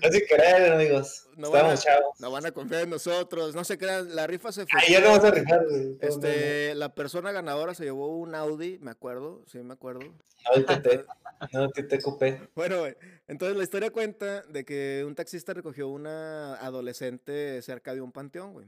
No 0.02 0.12
sin 0.12 0.26
querer, 0.26 0.72
amigos. 0.72 1.26
No 1.36 1.50
van, 1.50 1.66
a, 1.66 1.76
chavos. 1.76 2.20
no 2.20 2.30
van 2.30 2.46
a 2.46 2.52
confiar 2.52 2.82
en 2.82 2.90
nosotros, 2.90 3.54
no 3.54 3.64
se 3.64 3.78
crean, 3.78 4.14
la 4.14 4.26
rifa 4.26 4.52
se 4.52 4.66
Ay, 4.72 4.92
ya 4.92 5.00
no 5.00 5.10
vas 5.10 5.24
a 5.24 5.30
rifar, 5.30 5.66
güey. 5.66 5.96
Este, 6.00 6.74
la 6.74 6.94
persona 6.94 7.32
ganadora 7.32 7.74
se 7.74 7.84
llevó 7.84 8.08
un 8.18 8.34
Audi, 8.34 8.78
me 8.80 8.90
acuerdo, 8.90 9.42
sí 9.46 9.58
me 9.58 9.72
acuerdo. 9.72 10.00
No, 10.00 10.54
el 10.54 10.66
TT. 10.66 11.06
No, 11.52 11.70
TT 11.70 12.02
cupé. 12.02 12.48
Bueno, 12.54 12.80
güey, 12.80 12.94
entonces 13.28 13.56
la 13.56 13.62
historia 13.62 13.90
cuenta 13.90 14.42
de 14.42 14.64
que 14.64 15.04
un 15.06 15.14
taxista 15.14 15.54
recogió 15.54 15.88
una 15.88 16.56
adolescente 16.56 17.62
cerca 17.62 17.94
de 17.94 18.00
un 18.00 18.12
panteón, 18.12 18.52
güey. 18.52 18.66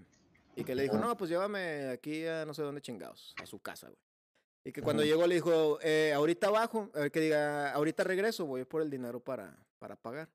Y 0.57 0.64
que 0.64 0.75
le 0.75 0.83
dijo, 0.83 0.99
no, 0.99 1.16
pues 1.16 1.31
llévame 1.31 1.89
aquí 1.89 2.27
a 2.27 2.45
no 2.45 2.55
sé 2.55 2.62
dónde 2.62 2.83
chingados, 2.83 3.35
a 3.43 3.47
su 3.47 3.59
casa, 3.59 3.89
güey. 3.89 3.99
Y 4.65 4.73
que 4.73 4.81
cuando 4.83 5.03
llegó 5.03 5.27
le 5.27 5.35
dijo, 5.35 5.79
eh, 5.83 6.13
ahorita 6.15 6.47
abajo, 6.49 6.91
que 7.13 7.21
diga, 7.21 7.73
ahorita 7.73 8.05
regreso, 8.05 8.47
voy 8.47 8.65
por 8.65 8.83
el 8.83 8.91
dinero 8.91 9.19
para, 9.21 9.57
para 9.79 9.97
pagar. 9.97 10.29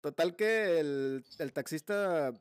Total 0.00 0.36
que 0.36 0.78
el, 0.80 1.24
el 1.38 1.52
taxista 1.52 2.32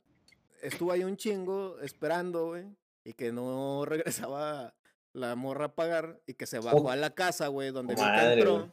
estuvo 0.61 0.91
ahí 0.91 1.03
un 1.03 1.17
chingo 1.17 1.79
esperando, 1.79 2.47
güey, 2.47 2.65
y 3.03 3.13
que 3.13 3.31
no 3.31 3.85
regresaba 3.85 4.73
la 5.13 5.35
morra 5.35 5.65
a 5.65 5.75
pagar 5.75 6.19
y 6.27 6.33
que 6.33 6.45
se 6.45 6.59
bajó 6.59 6.77
Oh. 6.77 6.89
a 6.91 6.95
la 6.95 7.09
casa, 7.15 7.47
güey, 7.47 7.71
donde 7.71 7.95
Madre, 7.95 8.33
entró. 8.33 8.71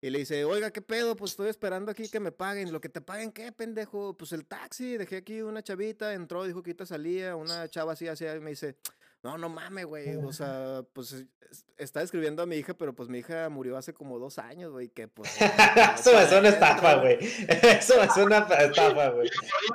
Y 0.00 0.10
le 0.10 0.20
dice, 0.20 0.44
oiga, 0.44 0.70
¿qué 0.70 0.82
pedo? 0.82 1.16
Pues 1.16 1.32
estoy 1.32 1.48
esperando 1.48 1.90
aquí 1.90 2.08
que 2.08 2.20
me 2.20 2.30
paguen. 2.30 2.72
Lo 2.72 2.80
que 2.80 2.88
te 2.88 3.00
paguen, 3.00 3.32
¿qué, 3.32 3.50
pendejo? 3.50 4.16
Pues 4.16 4.32
el 4.32 4.44
taxi, 4.46 4.96
dejé 4.96 5.16
aquí 5.16 5.40
una 5.42 5.62
chavita, 5.62 6.12
entró, 6.12 6.44
dijo 6.44 6.62
que 6.62 6.70
ahorita 6.70 6.86
salía, 6.86 7.34
una 7.34 7.68
chava 7.68 7.94
así, 7.94 8.06
así, 8.06 8.24
y 8.24 8.40
me 8.40 8.50
dice, 8.50 8.76
no, 9.22 9.36
no 9.38 9.48
mames, 9.48 9.84
güey. 9.86 10.16
O 10.16 10.32
sea, 10.32 10.82
pues 10.92 11.12
es- 11.12 11.26
está 11.78 12.02
escribiendo 12.02 12.42
a 12.42 12.46
mi 12.46 12.56
hija, 12.56 12.74
pero 12.74 12.94
pues 12.94 13.08
mi 13.08 13.18
hija 13.20 13.48
murió 13.48 13.76
hace 13.78 13.94
como 13.94 14.18
dos 14.18 14.38
años, 14.38 14.70
güey, 14.70 14.90
que 14.90 15.08
pues... 15.08 15.30
Eso 15.98 16.12
me 16.12 16.26
suena 16.26 16.48
estafa, 16.50 16.96
güey. 16.96 17.18
Eso 17.48 17.94
me 18.00 18.08
suena 18.10 18.46
a 18.48 18.64
estafa, 18.64 19.08
güey. 19.10 19.30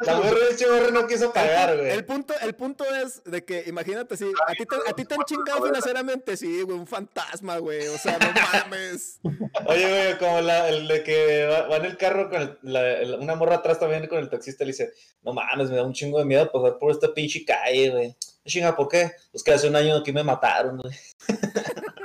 La 0.05 0.15
morra 0.17 0.37
del 0.49 0.55
chorro 0.57 0.91
no 0.91 1.07
quiso 1.07 1.33
pagar, 1.33 1.75
güey. 1.75 1.89
El 1.89 2.05
punto, 2.05 2.33
el 2.41 2.53
punto 2.55 2.85
es 2.93 3.23
de 3.23 3.43
que, 3.43 3.63
imagínate, 3.67 4.15
sí, 4.17 4.31
a 4.47 4.51
ti 4.53 4.65
te, 4.65 4.75
a 4.89 4.93
ti 4.93 5.05
te 5.05 5.15
han 5.15 5.23
chingado 5.23 5.65
financieramente, 5.65 6.37
sí, 6.37 6.61
güey, 6.61 6.77
un 6.77 6.85
fantasma, 6.87 7.57
güey, 7.57 7.87
o 7.87 7.97
sea, 7.97 8.19
no 8.19 8.27
mames. 8.31 9.19
Oye, 9.65 9.87
güey, 9.89 10.17
como 10.19 10.41
la, 10.41 10.69
el 10.69 10.87
de 10.87 11.03
que 11.03 11.47
va, 11.47 11.67
va 11.67 11.77
en 11.77 11.85
el 11.85 11.97
carro 11.97 12.29
con 12.29 12.41
el- 12.41 12.57
la- 12.61 12.91
el- 12.99 13.15
una 13.15 13.33
morra 13.35 13.55
atrás 13.55 13.79
también 13.79 14.05
con 14.07 14.19
el 14.19 14.29
taxista 14.29 14.63
le 14.63 14.71
dice, 14.71 14.91
no 15.23 15.33
mames, 15.33 15.69
me 15.71 15.77
da 15.77 15.83
un 15.83 15.93
chingo 15.93 16.19
de 16.19 16.25
miedo 16.25 16.51
pasar 16.51 16.77
por 16.77 16.91
esta 16.91 17.11
pinche 17.13 17.43
calle, 17.43 17.89
güey. 17.89 18.15
Chinga, 18.45 18.75
¿por 18.75 18.89
qué? 18.89 19.11
Pues 19.31 19.43
que 19.43 19.53
hace 19.53 19.69
un 19.69 19.75
año 19.75 19.97
aquí 19.97 20.11
me 20.11 20.23
mataron, 20.23 20.77
güey. 20.77 20.93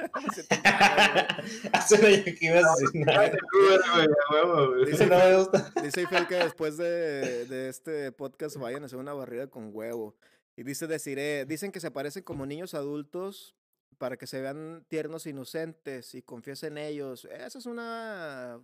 Hace 1.73 1.95
un 1.97 2.05
año 2.05 2.25
que 2.25 2.37
iba 2.41 2.61
a 2.61 2.73
asesinar. 2.73 3.31
Güey, 3.31 3.79
a 3.85 4.07
huevo, 4.33 4.69
güey. 4.69 4.91
Dice, 4.91 5.07
no 5.07 5.19
me 5.19 5.37
gusta. 5.37 5.73
Dice 5.83 6.03
Ifel 6.03 6.27
que 6.27 6.37
después 6.37 6.77
de, 6.77 7.47
de 7.47 7.69
este 7.69 8.13
podcast 8.13 8.57
vayan 8.57 8.83
a 8.83 8.87
hacer 8.87 8.99
una 8.99 9.15
barrida 9.15 9.49
con 9.49 9.71
huevo. 9.75 10.17
Y 10.57 10.65
dice 10.65 10.89
Desiree, 10.89 11.45
dicen 11.45 11.71
que 11.71 11.81
se 11.81 11.91
parecen 11.91 12.25
como 12.25 12.45
niños 12.45 12.75
adultos 12.75 13.55
para 13.97 14.17
que 14.17 14.27
se 14.27 14.41
vean 14.41 14.85
tiernos 14.89 15.27
e 15.27 15.31
inocentes 15.31 16.15
y 16.15 16.23
confíes 16.23 16.63
en 16.65 16.79
ellos. 16.79 17.27
Esa 17.27 17.59
es 17.59 17.67
una... 17.67 18.61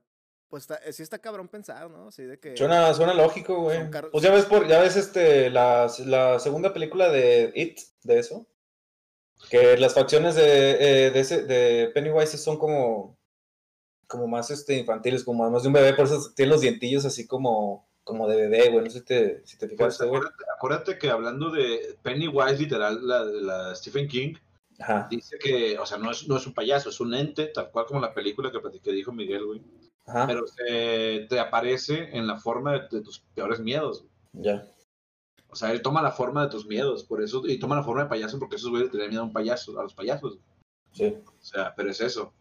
Pues 0.55 0.71
está, 0.71 0.93
sí 0.93 1.03
está 1.03 1.19
cabrón 1.19 1.49
pensado, 1.49 1.89
¿no? 1.89 2.07
Así 2.07 2.23
de 2.23 2.39
que... 2.39 2.57
Suena, 2.57 2.95
suena 2.95 3.13
lógico, 3.13 3.63
güey. 3.63 3.91
Pues 4.13 4.23
ya 4.23 4.33
ves, 4.33 4.45
por, 4.45 4.69
ya 4.69 4.81
ves 4.81 4.95
este, 4.95 5.51
la, 5.51 5.91
la 6.07 6.39
segunda 6.39 6.73
película 6.73 7.09
de 7.09 7.51
It, 7.57 7.81
de 8.05 8.21
eso. 8.21 8.47
Que 9.51 9.77
las 9.77 9.95
facciones 9.95 10.37
de, 10.37 11.07
eh, 11.07 11.11
de, 11.11 11.19
ese, 11.19 11.43
de 11.43 11.91
Pennywise 11.93 12.39
son 12.39 12.57
como, 12.57 13.19
como 14.07 14.29
más 14.29 14.53
este, 14.53 14.79
infantiles, 14.79 15.25
como 15.25 15.51
más 15.51 15.63
de 15.65 15.71
un 15.71 15.75
bebé, 15.75 15.93
por 15.93 16.05
eso 16.05 16.21
tiene 16.37 16.53
los 16.53 16.61
dientillos 16.61 17.05
así 17.05 17.27
como, 17.27 17.89
como 18.05 18.29
de 18.29 18.37
bebé, 18.37 18.71
güey. 18.71 18.85
No 18.85 18.91
sé 18.91 19.01
si 19.01 19.05
te, 19.05 19.45
si 19.45 19.59
te 19.59 19.67
Pues, 19.67 19.77
fijaste, 19.77 20.07
güey. 20.07 20.19
acuérdate, 20.21 20.45
acuérdate 20.57 20.99
que 20.99 21.11
hablando 21.11 21.51
de 21.51 21.99
Pennywise, 22.05 22.61
literal, 22.61 23.05
la 23.05 23.25
de 23.25 23.41
la 23.41 23.75
Stephen 23.75 24.07
King, 24.07 24.35
Ajá, 24.79 25.09
dice 25.11 25.37
que, 25.37 25.81
o 25.81 25.87
sea, 25.87 25.99
no 25.99 26.13
es, 26.13 26.29
no 26.29 26.37
es 26.37 26.47
un 26.47 26.55
payaso, 26.55 26.91
es 26.91 27.01
un 27.01 27.13
ente, 27.13 27.47
tal 27.47 27.73
cual 27.73 27.87
como 27.87 28.01
la 28.01 28.15
película 28.15 28.53
que, 28.53 28.61
platiqué, 28.61 28.93
dijo 28.93 29.11
Miguel, 29.11 29.47
güey. 29.47 29.61
Ajá, 30.07 30.27
Pero 30.27 30.47
se- 30.47 31.27
te 31.29 31.39
aparece 31.41 32.17
en 32.17 32.27
la 32.27 32.37
forma 32.39 32.73
de, 32.73 32.89
de 32.99 33.01
tus 33.03 33.21
peores 33.35 33.61
miedos. 33.61 34.05
güey. 34.33 34.45
ya. 34.47 34.71
O 35.49 35.57
sea, 35.57 35.71
él 35.71 35.83
toma 35.83 36.03
la 36.03 36.11
forma 36.11 36.43
de 36.45 36.51
tus 36.51 36.67
miedos, 36.67 37.05
por 37.05 37.23
eso, 37.23 37.41
y 37.47 37.61
toma 37.61 37.77
la 37.77 37.85
forma 37.85 38.03
de 38.03 38.09
payaso 38.09 38.41
porque 38.41 38.57
esos 38.57 38.71
güeyes 38.71 38.91
tenían 38.91 39.09
miedo 39.11 39.23
a 39.23 39.27
un 39.27 39.33
payaso, 39.33 39.79
a 39.79 39.85
los 39.85 39.95
payasos. 39.95 40.39
Sí. 40.93 41.15
O 41.27 41.45
sea, 41.45 41.73
pero 41.77 41.91
es 41.91 42.01
eso. 42.01 42.33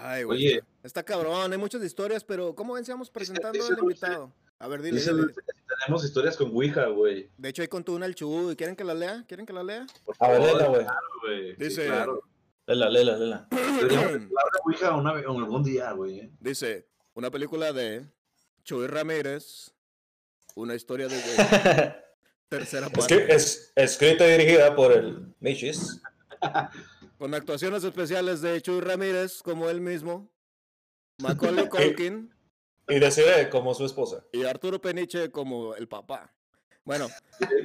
Ay, 0.00 0.22
güey. 0.24 0.38
Oye. 0.46 0.62
está- 0.82 1.02
cabrón, 1.02 1.52
hay 1.52 1.58
muchas 1.58 1.82
historias, 1.82 2.24
pero 2.24 2.54
¿cómo 2.54 2.74
veníamos 2.74 3.10
presentando 3.10 3.52
dice 3.52 3.72
al 3.74 3.78
Dulce- 3.78 3.82
invitado? 4.06 4.32
A 4.58 4.68
ver, 4.68 4.80
dile, 4.82 4.96
Dice 4.98 5.12
dile. 5.12 5.32
Si 5.34 5.40
tenemos 5.84 6.04
historias 6.04 6.36
con 6.36 6.50
Ouija, 6.50 6.86
güey. 6.86 7.28
De 7.36 7.48
hecho, 7.50 7.60
ahí 7.62 7.68
contó 7.68 7.92
una 7.92 8.06
el 8.06 8.14
Chuy. 8.14 8.56
¿Quieren 8.56 8.74
que 8.74 8.84
la 8.84 8.94
lea? 8.94 9.24
¿Quieren 9.28 9.44
que 9.46 9.52
la 9.52 9.62
lea? 9.62 9.86
Por 10.06 10.16
A 10.18 10.28
ver, 10.30 10.42
favor, 10.42 10.68
güey. 10.70 10.82
claro, 10.84 11.06
güey. 11.22 11.56
Sí, 11.56 11.64
Dice- 11.64 11.86
claro. 11.86 12.22
Lela, 12.68 12.90
lela, 12.90 13.16
lela. 13.16 13.48
Una 14.94 15.12
vez- 15.14 15.24
algún 15.26 15.64
día, 15.64 15.90
güey. 15.92 16.20
¿eh? 16.20 16.30
Dice, 16.38 16.86
una 17.14 17.30
película 17.30 17.72
de 17.72 18.06
Chuy 18.62 18.86
Ramírez, 18.86 19.72
una 20.54 20.74
historia 20.74 21.08
de 21.08 21.16
güey. 21.18 21.36
Tercera 22.50 22.90
parte. 22.90 23.34
es 23.34 23.72
escrita 23.74 24.26
y 24.28 24.32
dirigida 24.32 24.74
por 24.76 24.92
el 24.92 25.34
Michis. 25.40 26.00
Con 27.18 27.34
actuaciones 27.34 27.82
especiales 27.84 28.42
de 28.42 28.60
Chuy 28.60 28.80
Ramírez, 28.80 29.42
como 29.42 29.68
él 29.70 29.80
mismo, 29.80 30.30
Macaulay 31.18 31.68
Culkin 31.70 32.32
Y 32.88 32.98
decide 32.98 33.48
como 33.48 33.74
su 33.74 33.84
esposa. 33.86 34.24
y 34.32 34.44
Arturo 34.44 34.78
Peniche 34.80 35.30
como 35.30 35.74
el 35.74 35.88
papá. 35.88 36.34
Bueno, 36.84 37.08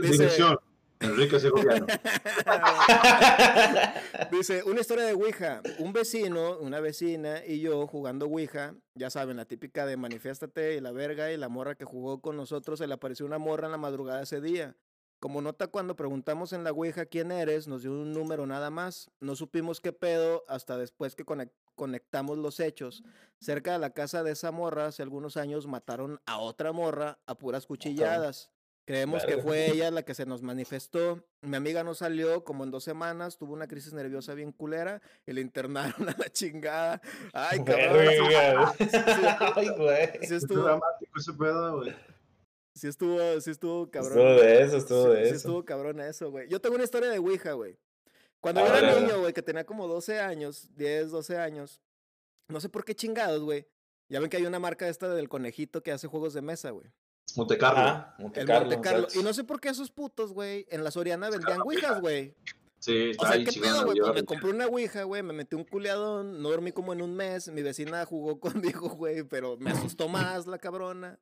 Dice- 0.01 0.11
Dirección. 0.23 0.57
Enrique 1.03 1.39
Segoviano. 1.39 1.85
Dice, 4.31 4.63
una 4.63 4.81
historia 4.81 5.05
de 5.05 5.13
Ouija. 5.13 5.61
Un 5.79 5.93
vecino, 5.93 6.57
una 6.59 6.79
vecina 6.79 7.45
y 7.45 7.59
yo 7.59 7.87
jugando 7.87 8.25
Ouija. 8.25 8.75
Ya 8.95 9.09
saben, 9.09 9.37
la 9.37 9.45
típica 9.45 9.85
de 9.85 9.97
manifiéstate 9.97 10.75
y 10.75 10.81
la 10.81 10.91
verga 10.91 11.31
y 11.31 11.37
la 11.37 11.49
morra 11.49 11.75
que 11.75 11.85
jugó 11.85 12.19
con 12.21 12.37
nosotros, 12.37 12.79
se 12.79 12.87
le 12.87 12.93
apareció 12.93 13.25
una 13.25 13.37
morra 13.37 13.65
en 13.67 13.71
la 13.71 13.77
madrugada 13.77 14.23
ese 14.23 14.41
día. 14.41 14.75
Como 15.19 15.41
nota 15.41 15.67
cuando 15.67 15.95
preguntamos 15.95 16.51
en 16.51 16.65
la 16.65 16.71
Ouija 16.71 17.05
quién 17.05 17.31
eres, 17.31 17.67
nos 17.67 17.83
dio 17.83 17.91
un 17.91 18.11
número 18.11 18.45
nada 18.45 18.69
más. 18.69 19.09
No 19.21 19.35
supimos 19.37 19.79
qué 19.79 19.93
pedo 19.93 20.43
hasta 20.49 20.77
después 20.77 21.15
que 21.15 21.25
conec- 21.25 21.51
conectamos 21.75 22.37
los 22.37 22.59
hechos. 22.59 23.03
Cerca 23.39 23.71
de 23.71 23.79
la 23.79 23.91
casa 23.91 24.21
de 24.23 24.31
esa 24.31 24.51
morra, 24.51 24.87
hace 24.87 25.01
algunos 25.01 25.37
años 25.37 25.65
mataron 25.65 26.19
a 26.25 26.39
otra 26.39 26.73
morra 26.73 27.19
a 27.25 27.35
puras 27.35 27.65
cuchilladas. 27.65 28.51
Creemos 28.85 29.23
que 29.25 29.37
fue 29.37 29.67
ella 29.71 29.89
la 29.91 30.03
que 30.03 30.13
se 30.13 30.25
nos 30.25 30.41
manifestó. 30.41 31.23
Mi 31.41 31.55
amiga 31.55 31.83
no 31.83 31.93
salió 31.93 32.43
como 32.43 32.63
en 32.65 32.71
dos 32.71 32.83
semanas, 32.83 33.37
tuvo 33.37 33.53
una 33.53 33.67
crisis 33.67 33.93
nerviosa 33.93 34.33
bien 34.33 34.51
culera 34.51 35.01
y 35.25 35.31
le 35.33 35.41
internaron 35.41 35.93
a 36.09 36.15
la 36.17 36.29
chingada. 36.29 37.01
Ay, 37.31 37.63
cabrón. 37.63 38.07
Sí- 38.09 38.19
güey. 38.19 38.89
Ay, 39.55 39.69
güey. 39.77 40.07
Sí 40.11 40.17
Es 40.21 40.31
estuvo, 40.31 40.63
dramático 40.63 41.19
ese 41.19 41.33
pedo, 41.33 41.77
güey. 41.77 41.95
sí 42.75 42.87
estuvo, 42.87 43.41
sí 43.41 43.51
estuvo 43.51 43.89
cabrón. 43.89 44.11
Estuvo 44.17 44.41
de 44.41 44.63
eso, 44.63 44.77
estuvo 44.77 45.03
Sí- 45.05 45.09
de 45.11 45.17
sí 45.21 45.27
eso. 45.27 45.35
estuvo 45.35 45.65
cabrón 45.65 45.99
eso, 46.01 46.29
güey. 46.31 46.49
Yo 46.49 46.59
tengo 46.59 46.75
una 46.75 46.83
historia 46.83 47.09
de 47.09 47.19
Ouija, 47.19 47.53
güey. 47.53 47.77
Cuando 48.41 48.67
yo 48.67 48.75
era 48.75 48.99
niño, 48.99 49.19
güey, 49.21 49.31
que 49.31 49.41
tenía 49.41 49.65
como 49.65 49.87
12 49.87 50.19
años, 50.19 50.67
10, 50.75 51.11
12 51.11 51.37
años, 51.37 51.79
no 52.49 52.59
sé 52.59 52.67
por 52.67 52.83
qué 52.83 52.93
chingados, 52.93 53.41
güey. 53.41 53.65
Ya 54.09 54.19
ven 54.19 54.29
que 54.29 54.35
hay 54.35 54.45
una 54.45 54.59
marca 54.59 54.89
esta 54.89 55.07
del 55.15 55.29
conejito 55.29 55.81
que 55.81 55.93
hace 55.93 56.07
juegos 56.09 56.33
de 56.33 56.41
mesa, 56.41 56.71
güey. 56.71 56.91
Monte 57.35 57.57
Carlo. 57.57 57.79
Ajá, 57.79 58.15
Monte 58.19 58.41
El 58.41 58.47
Carlo, 58.47 58.69
Monte 58.69 58.81
Carlo. 58.81 58.99
exacto. 58.99 59.19
Y 59.19 59.23
no 59.23 59.33
sé 59.33 59.43
por 59.43 59.59
qué 59.59 59.69
esos 59.69 59.91
putos, 59.91 60.33
güey, 60.33 60.65
en 60.69 60.83
la 60.83 60.91
Soriana 60.91 61.29
vendían 61.29 61.61
Ouijas, 61.61 61.99
güey. 62.01 62.35
Sí, 62.79 62.91
O 63.07 63.11
está 63.11 63.27
sea, 63.27 63.35
ahí 63.37 63.45
¿qué 63.45 63.59
pedo, 63.61 63.85
güey? 63.85 63.97
Pues 63.97 64.13
me 64.13 64.25
compré 64.25 64.49
una 64.49 64.67
ouija, 64.67 65.03
güey, 65.03 65.23
me 65.23 65.31
metí 65.31 65.55
un 65.55 65.63
culeadón, 65.63 66.41
no 66.41 66.49
dormí 66.49 66.73
como 66.73 66.91
en 66.91 67.01
un 67.01 67.15
mes, 67.15 67.47
mi 67.49 67.61
vecina 67.61 68.05
jugó 68.05 68.39
conmigo, 68.81 68.89
güey, 68.89 69.23
pero 69.23 69.55
me 69.57 69.71
asustó 69.71 70.09
más 70.09 70.47
la 70.47 70.57
cabrona. 70.57 71.17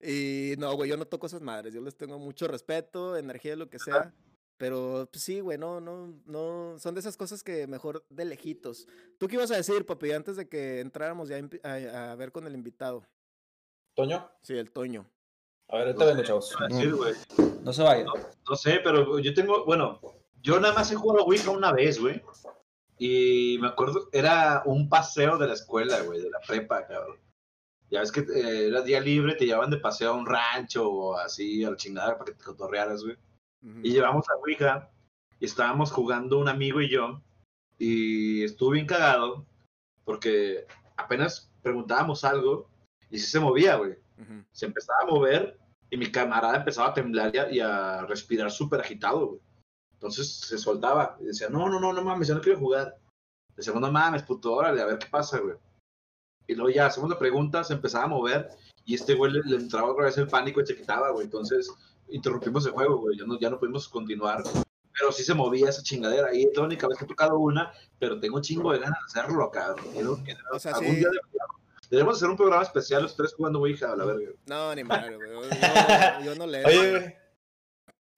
Y 0.00 0.54
no, 0.58 0.72
güey, 0.74 0.88
yo 0.88 0.96
no 0.96 1.06
toco 1.06 1.26
esas 1.26 1.42
madres, 1.42 1.74
yo 1.74 1.80
les 1.80 1.96
tengo 1.96 2.18
mucho 2.18 2.46
respeto, 2.46 3.16
energía, 3.16 3.56
lo 3.56 3.68
que 3.68 3.78
sea. 3.80 4.14
Pero 4.56 5.08
pues, 5.10 5.24
sí, 5.24 5.40
güey, 5.40 5.58
no, 5.58 5.80
no, 5.80 6.14
no, 6.26 6.78
son 6.78 6.94
de 6.94 7.00
esas 7.00 7.16
cosas 7.16 7.42
que 7.42 7.66
mejor 7.66 8.04
de 8.08 8.24
lejitos. 8.24 8.86
¿Tú 9.18 9.26
qué 9.26 9.34
ibas 9.34 9.50
a 9.50 9.56
decir, 9.56 9.84
papi, 9.86 10.12
antes 10.12 10.36
de 10.36 10.48
que 10.48 10.80
entráramos 10.80 11.28
ya 11.28 11.40
a 11.64 12.14
ver 12.14 12.30
con 12.30 12.46
el 12.46 12.54
invitado? 12.54 13.04
Toño, 13.94 14.30
Sí, 14.42 14.54
el 14.54 14.70
Toño. 14.70 15.10
A 15.70 15.76
ver, 15.76 15.86
ahorita 15.88 16.04
vengo, 16.04 16.22
chavos. 16.22 16.52
iba 16.52 16.66
a 16.66 16.68
decir, 16.68 16.94
güey. 16.94 17.14
No 17.62 17.72
se 17.72 17.82
vayan. 17.82 18.06
No 18.48 18.56
sé, 18.56 18.80
pero 18.82 19.18
yo 19.18 19.34
tengo, 19.34 19.64
bueno, 19.64 20.00
yo 20.42 20.58
nada 20.58 20.74
más 20.74 20.90
he 20.90 20.96
jugado 20.96 21.24
Ouija 21.24 21.50
una 21.50 21.72
vez, 21.72 22.00
güey. 22.00 22.22
Y 22.98 23.58
me 23.60 23.68
acuerdo, 23.68 24.08
era 24.12 24.62
un 24.66 24.88
paseo 24.88 25.38
de 25.38 25.46
la 25.46 25.54
escuela, 25.54 26.02
güey, 26.02 26.20
de 26.20 26.30
la 26.30 26.40
prepa, 26.46 26.86
cabrón. 26.86 27.18
Ya 27.90 28.00
ves 28.00 28.12
que 28.12 28.20
eh, 28.20 28.68
era 28.68 28.82
día 28.82 29.00
libre, 29.00 29.34
te 29.34 29.46
llevaban 29.46 29.70
de 29.70 29.78
paseo 29.78 30.10
a 30.10 30.16
un 30.16 30.26
rancho 30.26 30.88
o 30.88 31.16
así, 31.16 31.64
a 31.64 31.70
la 31.70 31.76
chingada 31.76 32.18
para 32.18 32.26
que 32.26 32.38
te 32.38 32.44
cotorrearas, 32.44 33.02
güey. 33.02 33.16
Ujú. 33.62 33.80
Y 33.82 33.92
llevamos 33.92 34.28
a 34.28 34.36
Ouija 34.36 34.90
y 35.38 35.44
estábamos 35.44 35.90
jugando 35.90 36.38
un 36.38 36.48
amigo 36.48 36.80
y 36.80 36.90
yo. 36.90 37.22
Y 37.78 38.44
estuvo 38.44 38.70
bien 38.70 38.86
cagado 38.86 39.46
porque 40.04 40.66
apenas 40.96 41.50
preguntábamos 41.62 42.24
algo 42.24 42.68
y 43.10 43.18
sí 43.18 43.26
se 43.26 43.40
movía, 43.40 43.76
güey. 43.76 43.96
Se 44.52 44.66
empezaba 44.66 44.98
a 45.02 45.06
mover 45.06 45.58
y 45.90 45.96
mi 45.96 46.10
camarada 46.10 46.58
empezaba 46.58 46.88
a 46.88 46.94
temblar 46.94 47.34
y 47.34 47.38
a, 47.38 47.50
y 47.50 47.60
a 47.60 48.06
respirar 48.06 48.50
súper 48.50 48.80
agitado, 48.80 49.26
güey. 49.26 49.40
Entonces 49.94 50.32
se 50.40 50.56
soltaba 50.56 51.16
y 51.20 51.26
decía, 51.26 51.48
no, 51.50 51.68
no, 51.68 51.78
no, 51.78 51.92
no 51.92 52.02
mames, 52.02 52.28
yo 52.28 52.34
no 52.34 52.40
quiero 52.40 52.58
jugar. 52.58 52.96
Decíamos, 53.56 53.82
no 53.82 53.92
mames, 53.92 54.22
puto, 54.22 54.52
órale, 54.52 54.80
a 54.80 54.86
ver 54.86 54.98
qué 54.98 55.06
pasa, 55.10 55.38
güey. 55.38 55.56
Y 56.46 56.54
luego 56.54 56.70
ya 56.70 56.90
la 57.08 57.18
pregunta, 57.18 57.62
se 57.64 57.74
empezaba 57.74 58.04
a 58.04 58.08
mover 58.08 58.48
y 58.84 58.94
este 58.94 59.14
güey 59.14 59.32
le, 59.32 59.40
le 59.44 59.56
entraba 59.56 59.92
otra 59.92 60.06
vez 60.06 60.16
el 60.18 60.26
pánico 60.26 60.60
y 60.60 60.66
se 60.66 60.76
quitaba, 60.76 61.10
güey. 61.10 61.26
Entonces 61.26 61.70
interrumpimos 62.08 62.64
el 62.66 62.72
juego, 62.72 62.98
güey. 62.98 63.18
Ya 63.18 63.24
no, 63.26 63.38
ya 63.38 63.50
no 63.50 63.58
pudimos 63.58 63.88
continuar. 63.88 64.42
Pero 64.98 65.12
sí 65.12 65.22
se 65.22 65.34
movía 65.34 65.68
esa 65.68 65.82
chingadera. 65.82 66.34
Y 66.34 66.44
es 66.44 66.56
la 66.56 66.64
única 66.64 66.88
vez 66.88 66.98
que 66.98 67.04
he 67.04 67.08
tocado 67.08 67.38
una, 67.38 67.72
pero 67.98 68.18
tengo 68.18 68.36
un 68.36 68.42
chingo 68.42 68.72
de 68.72 68.78
ganas 68.78 68.98
de 69.00 69.20
hacerlo. 69.20 69.50
Quiero 69.92 70.22
que 70.24 70.34
O 70.52 70.58
sea, 70.58 70.72
algún 70.72 70.94
sí. 70.94 70.96
día 70.96 71.08
deberíamos 71.90 72.16
hacer 72.16 72.30
un 72.30 72.36
programa 72.36 72.62
especial, 72.62 73.02
los 73.02 73.16
tres 73.16 73.34
jugando 73.34 73.58
Ouija, 73.58 73.92
a 73.92 73.96
la 73.96 74.04
verga. 74.06 74.30
No, 74.46 74.74
ni 74.74 74.84
madre, 74.84 75.16
güey. 75.16 75.30
Yo, 75.30 76.24
yo 76.24 76.34
no 76.38 76.46
leo. 76.46 76.66
Oye, 76.66 76.90
güey, 76.90 77.14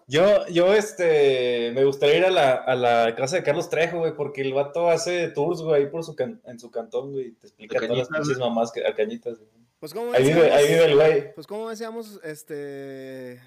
yo, 0.08 0.46
yo, 0.48 0.74
este, 0.74 1.72
me 1.74 1.84
gustaría 1.84 2.18
ir 2.18 2.24
a 2.26 2.30
la, 2.30 2.52
a 2.54 2.74
la 2.74 3.14
casa 3.14 3.36
de 3.36 3.42
Carlos 3.42 3.70
Trejo, 3.70 3.98
güey, 4.00 4.14
porque 4.14 4.42
el 4.42 4.52
vato 4.52 4.90
hace 4.90 5.28
tours, 5.28 5.62
güey, 5.62 5.82
ahí 5.84 5.88
por 5.90 6.04
su 6.04 6.14
can- 6.14 6.40
en 6.44 6.58
su 6.58 6.70
cantón, 6.70 7.12
güey, 7.12 7.28
y 7.28 7.32
te 7.32 7.46
explica 7.46 7.78
todas 7.80 7.98
las 7.98 8.08
pinches 8.08 8.38
mamás 8.38 8.70
que, 8.72 8.86
a 8.86 8.94
cañitas, 8.94 9.38
güey. 9.38 9.50
Pues 9.78 9.94
como 9.94 10.12
Ahí 10.12 10.22
vive, 10.24 10.52
ahí 10.52 10.68
vive 10.68 10.84
el 10.84 10.94
güey. 10.96 11.34
Pues 11.34 11.46
como 11.46 11.68
decíamos, 11.70 12.20
este... 12.22 13.40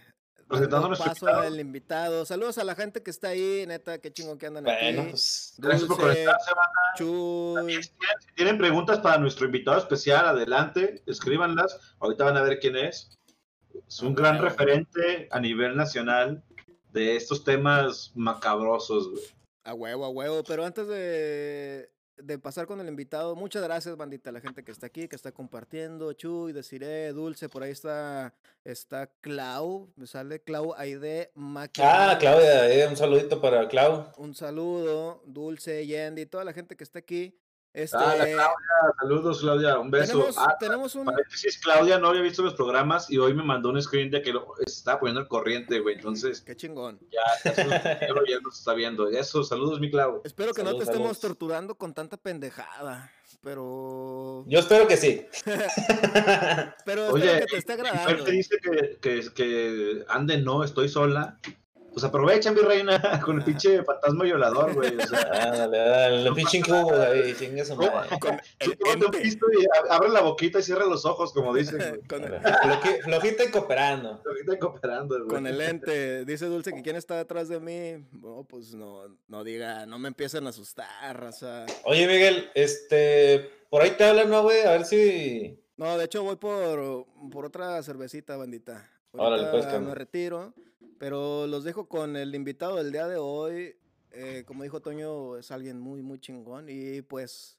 Dando 0.47 0.87
nuestro 0.89 1.07
paso 1.07 1.25
invitado. 1.25 1.47
al 1.47 1.59
invitado. 1.59 2.25
Saludos 2.25 2.57
a 2.59 2.63
la 2.63 2.75
gente 2.75 3.01
que 3.01 3.09
está 3.09 3.29
ahí, 3.29 3.65
neta, 3.67 3.97
qué 3.97 4.13
chingo 4.13 4.37
que 4.37 4.45
andan 4.45 4.63
Bueno, 4.63 5.01
aquí. 5.01 5.09
pues, 5.11 5.55
Gracias 5.57 5.87
por 5.87 5.99
conectarse. 5.99 6.51
Si 6.97 8.33
tienen 8.35 8.57
preguntas 8.57 8.99
para 8.99 9.17
nuestro 9.17 9.47
invitado 9.47 9.79
especial, 9.79 10.25
adelante, 10.27 11.01
escríbanlas. 11.07 11.95
Ahorita 11.99 12.25
van 12.25 12.37
a 12.37 12.43
ver 12.43 12.59
quién 12.59 12.75
es. 12.75 13.17
Es 13.87 14.01
un 14.01 14.13
gran 14.13 14.39
referente 14.39 15.27
a 15.31 15.39
nivel 15.39 15.75
nacional 15.75 16.43
de 16.93 17.15
estos 17.15 17.43
temas 17.43 18.11
macabrosos, 18.15 19.09
güey. 19.09 19.23
A 19.63 19.73
huevo, 19.73 20.05
a 20.05 20.09
huevo. 20.09 20.43
Pero 20.43 20.63
antes 20.63 20.87
de, 20.87 21.89
de 22.17 22.39
pasar 22.39 22.67
con 22.67 22.79
el 22.81 22.87
invitado, 22.87 23.35
muchas 23.35 23.63
gracias, 23.63 23.95
bandita, 23.97 24.29
a 24.29 24.33
la 24.33 24.41
gente 24.41 24.63
que 24.63 24.71
está 24.71 24.87
aquí, 24.87 25.07
que 25.07 25.15
está 25.15 25.31
compartiendo. 25.31 26.13
Chuy, 26.13 26.53
Desiree, 26.53 27.13
Dulce, 27.13 27.49
por 27.49 27.63
ahí 27.63 27.71
está, 27.71 28.33
está 28.63 29.07
Clau, 29.21 29.89
me 29.95 30.07
sale 30.07 30.39
Clau 30.41 30.73
Aide 30.75 31.31
Máquina. 31.35 32.11
Ah, 32.11 32.17
Claudia, 32.17 32.87
un 32.89 32.97
saludito 32.97 33.41
para 33.41 33.67
Clau. 33.67 34.11
Un 34.17 34.33
saludo, 34.33 35.21
Dulce, 35.25 35.85
Yendi, 35.85 36.25
toda 36.25 36.43
la 36.43 36.53
gente 36.53 36.75
que 36.75 36.83
está 36.83 36.99
aquí. 36.99 37.37
Este, 37.75 37.97
Ah, 37.99 38.15
la 38.15 38.23
Claudia, 38.23 38.47
saludos 39.01 39.39
Claudia, 39.41 39.77
un 39.79 39.91
beso. 39.91 40.13
tenemos, 40.13 40.37
Ah, 40.37 40.55
tenemos 40.57 40.95
un... 40.95 41.05
paréntesis, 41.05 41.57
Claudia 41.57 41.99
no 41.99 42.07
había 42.07 42.21
visto 42.21 42.41
los 42.41 42.53
programas 42.53 43.09
y 43.11 43.17
hoy 43.17 43.33
me 43.33 43.43
mandó 43.43 43.69
un 43.69 43.81
screen 43.81 44.09
de 44.09 44.21
que 44.21 44.31
lo 44.31 44.53
se 44.59 44.63
estaba 44.63 44.99
poniendo 45.01 45.19
el 45.19 45.27
corriente, 45.27 45.81
güey. 45.81 45.95
Entonces, 45.95 46.39
Qué 46.41 46.55
chingón. 46.55 46.99
ya, 47.11 47.51
eso, 47.51 47.69
ya, 47.69 48.39
nos 48.41 48.57
está 48.57 48.73
viendo. 48.73 49.09
Eso, 49.09 49.43
saludos, 49.43 49.81
mi 49.81 49.91
Clau. 49.91 50.21
Espero 50.23 50.53
que 50.53 50.63
no 50.63 50.69
te 50.69 50.85
Saludos, 50.85 50.87
estemos 50.89 51.17
saludos. 51.17 51.19
torturando 51.19 51.75
con 51.75 51.93
tanta 51.93 52.15
pendejada, 52.15 53.11
pero... 53.41 54.45
Yo 54.47 54.59
espero 54.59 54.87
que 54.87 54.95
sí. 54.95 55.25
Pero 56.85 57.09
Oye, 57.09 57.25
espero 57.25 57.45
que 57.45 57.51
te 57.51 57.57
esté 57.57 57.73
agradando. 57.73 58.23
te 58.23 58.31
dice 58.31 58.57
que, 58.61 58.97
que, 59.01 59.33
que 59.33 60.05
ande, 60.07 60.37
no, 60.37 60.63
estoy 60.63 60.87
sola. 60.87 61.39
Pues 61.95 62.03
aprovecha, 62.03 62.51
mi 62.51 62.59
reina, 62.59 62.99
con 63.25 63.37
el 63.37 63.45
pinche 63.45 63.81
fantasma 63.85 64.25
violador, 64.25 64.73
güey. 64.73 64.97
O 64.97 65.07
sea, 65.07 65.21
Ándale, 65.31 65.77
dale, 65.77 66.27
el 66.27 66.33
pinche 66.33 66.57
incubo 66.57 66.93
ahí, 66.93 67.33
chingue 67.39 67.63
su 67.63 67.73
madre. 67.77 68.09
Con 68.19 68.33
el 68.59 69.05
un 69.05 69.11
pisto 69.11 69.45
y 69.57 69.63
a- 69.63 69.95
abre 69.95 70.09
la 70.09 70.19
boquita 70.19 70.59
y 70.59 70.63
cierra 70.63 70.83
los 70.85 71.05
ojos, 71.05 71.31
como 71.31 71.53
dicen. 71.55 71.77
güey. 71.77 72.01
Con 72.09 72.23
el- 72.25 72.41
Floji- 72.41 73.01
Flojita 73.01 73.45
y 73.45 73.51
cooperando. 73.51 74.21
Ahorita 74.25 74.59
cooperando, 74.59 75.15
güey. 75.19 75.29
Con 75.29 75.47
el 75.47 75.61
ente, 75.61 76.25
dice 76.25 76.47
Dulce 76.47 76.73
que 76.73 76.81
quién 76.81 76.97
está 76.97 77.15
detrás 77.15 77.47
de 77.47 77.61
mí. 77.61 78.05
No, 78.11 78.43
pues 78.43 78.73
no, 78.75 79.03
no 79.29 79.43
diga, 79.45 79.85
no 79.85 79.97
me 79.97 80.09
empiecen 80.09 80.45
a 80.47 80.49
asustar, 80.49 80.87
raza. 81.17 81.65
Oye, 81.85 82.07
Miguel, 82.07 82.49
este, 82.55 83.49
por 83.69 83.81
ahí 83.83 83.91
te 83.91 84.03
hablan, 84.03 84.29
¿no, 84.29 84.43
güey? 84.43 84.63
A 84.63 84.71
ver 84.71 84.83
si... 84.83 85.57
No, 85.77 85.97
de 85.97 86.03
hecho 86.03 86.23
voy 86.23 86.35
por, 86.35 87.05
por 87.31 87.45
otra 87.45 87.81
cervecita, 87.83 88.35
bandita. 88.35 88.89
Ahorita 89.13 89.49
pues, 89.51 89.81
me 89.81 89.95
retiro, 89.95 90.53
pero 90.99 91.47
los 91.47 91.63
dejo 91.63 91.87
con 91.87 92.15
el 92.15 92.33
invitado 92.35 92.75
del 92.77 92.91
día 92.91 93.07
de 93.07 93.17
hoy. 93.17 93.75
Eh, 94.11 94.43
como 94.47 94.63
dijo 94.63 94.81
Toño, 94.81 95.37
es 95.37 95.51
alguien 95.51 95.79
muy, 95.79 96.01
muy 96.01 96.19
chingón. 96.19 96.67
Y 96.69 97.01
pues, 97.01 97.57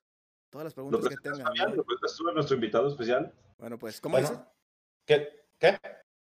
todas 0.50 0.64
las 0.64 0.76
¿Lo 0.76 0.84
preguntas 0.88 1.08
que 1.10 1.16
tengan. 1.22 1.42
Fabián? 1.46 1.76
¿Lo 1.76 1.84
presentas 1.84 2.16
tú 2.16 2.28
a 2.28 2.32
nuestro 2.32 2.54
invitado 2.54 2.88
especial? 2.88 3.32
Bueno, 3.58 3.78
pues, 3.78 4.00
¿cómo 4.00 4.16
dices? 4.16 4.32
Bueno, 4.36 4.50
¿qué? 5.04 5.28
¿Qué? 5.58 5.78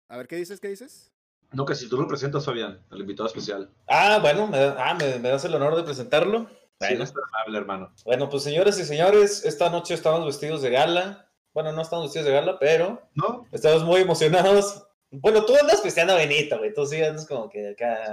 A 0.07 0.17
ver, 0.17 0.27
¿qué 0.27 0.35
dices? 0.37 0.59
¿Qué 0.59 0.69
dices? 0.69 1.11
No, 1.51 1.65
que 1.65 1.75
si 1.75 1.87
tú 1.87 1.97
lo 2.01 2.07
presentas, 2.07 2.45
Fabián, 2.45 2.83
al 2.89 2.99
invitado 2.99 3.27
especial. 3.27 3.69
Ah, 3.87 4.17
bueno, 4.21 4.47
me, 4.47 4.57
da- 4.59 4.75
ah, 4.79 4.93
me, 4.95 5.19
me 5.19 5.29
das 5.29 5.45
el 5.45 5.53
honor 5.53 5.75
de 5.75 5.83
presentarlo. 5.83 6.47
Sí, 6.49 6.55
Bueno. 6.79 6.97
no 6.97 7.03
es 7.03 7.13
tan 7.13 7.23
amable, 7.31 7.57
hermano. 7.59 7.93
Bueno, 8.03 8.27
pues 8.29 8.41
señoras 8.43 8.79
y 8.79 8.83
señores, 8.85 9.45
esta 9.45 9.69
noche 9.69 9.93
estamos 9.93 10.25
vestidos 10.25 10.63
de 10.63 10.71
gala. 10.71 11.29
Bueno, 11.53 11.71
no 11.71 11.81
estamos 11.83 12.05
vestidos 12.05 12.25
de 12.25 12.33
gala, 12.33 12.57
pero 12.59 13.07
¿No? 13.13 13.45
estamos 13.51 13.83
muy 13.83 14.01
emocionados. 14.01 14.87
Bueno, 15.13 15.45
tú 15.45 15.55
andas 15.55 15.79
pisteando 15.81 16.13
a 16.13 16.17
Benito, 16.17 16.57
güey. 16.57 16.73
Tú 16.73 16.85
sí 16.87 17.01
andas 17.03 17.27
como 17.27 17.47
que 17.47 17.69
acá. 17.69 18.09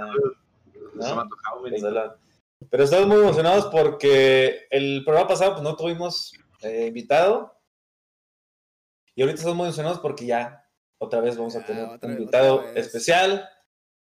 ¿No? 0.93 1.03
Se 1.03 1.15
me 1.15 1.21
ha 1.21 1.27
güey. 1.59 1.81
Pues, 1.81 1.93
Pero 2.69 2.83
estamos 2.83 3.07
muy 3.07 3.17
emocionados 3.17 3.65
porque 3.67 4.67
el 4.69 5.03
programa 5.03 5.27
pasado 5.27 5.53
pues, 5.53 5.63
no 5.63 5.75
tuvimos 5.75 6.33
eh, 6.61 6.85
invitado. 6.87 7.57
Y 9.15 9.23
ahorita 9.23 9.39
estamos 9.39 9.57
muy 9.57 9.65
emocionados 9.65 9.99
porque 9.99 10.27
ya 10.27 10.63
otra 10.99 11.21
vez 11.21 11.35
vamos 11.37 11.55
a 11.55 11.65
tener 11.65 11.85
un 11.85 11.99
vez, 11.99 12.11
invitado 12.19 12.63
especial. 12.75 13.49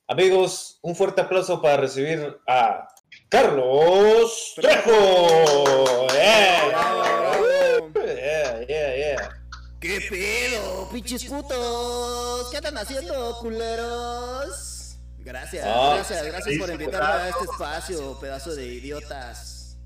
Amigos, 0.08 0.80
un 0.82 0.96
fuerte 0.96 1.22
aplauso 1.22 1.62
para 1.62 1.78
recibir 1.78 2.40
a 2.48 2.88
Carlos 3.30 4.54
Trejo. 4.56 6.08
Yeah. 6.14 6.68
Bravo, 6.68 7.90
bravo. 7.90 8.06
Yeah, 8.06 8.66
yeah, 8.66 9.42
¿Qué 9.82 10.00
pedo, 10.10 10.88
pinches 10.92 11.26
putos? 11.26 12.50
¿Qué 12.52 12.58
andan 12.58 12.78
haciendo, 12.78 13.36
culeros? 13.40 14.98
Gracias, 15.20 15.66
Ah, 15.68 15.94
gracias, 15.96 16.24
gracias 16.26 16.60
por 16.60 16.70
invitarme 16.70 17.08
a 17.08 17.30
este 17.30 17.44
espacio, 17.46 18.20
pedazo 18.20 18.54
de 18.56 18.66
idiotas. 18.68 19.78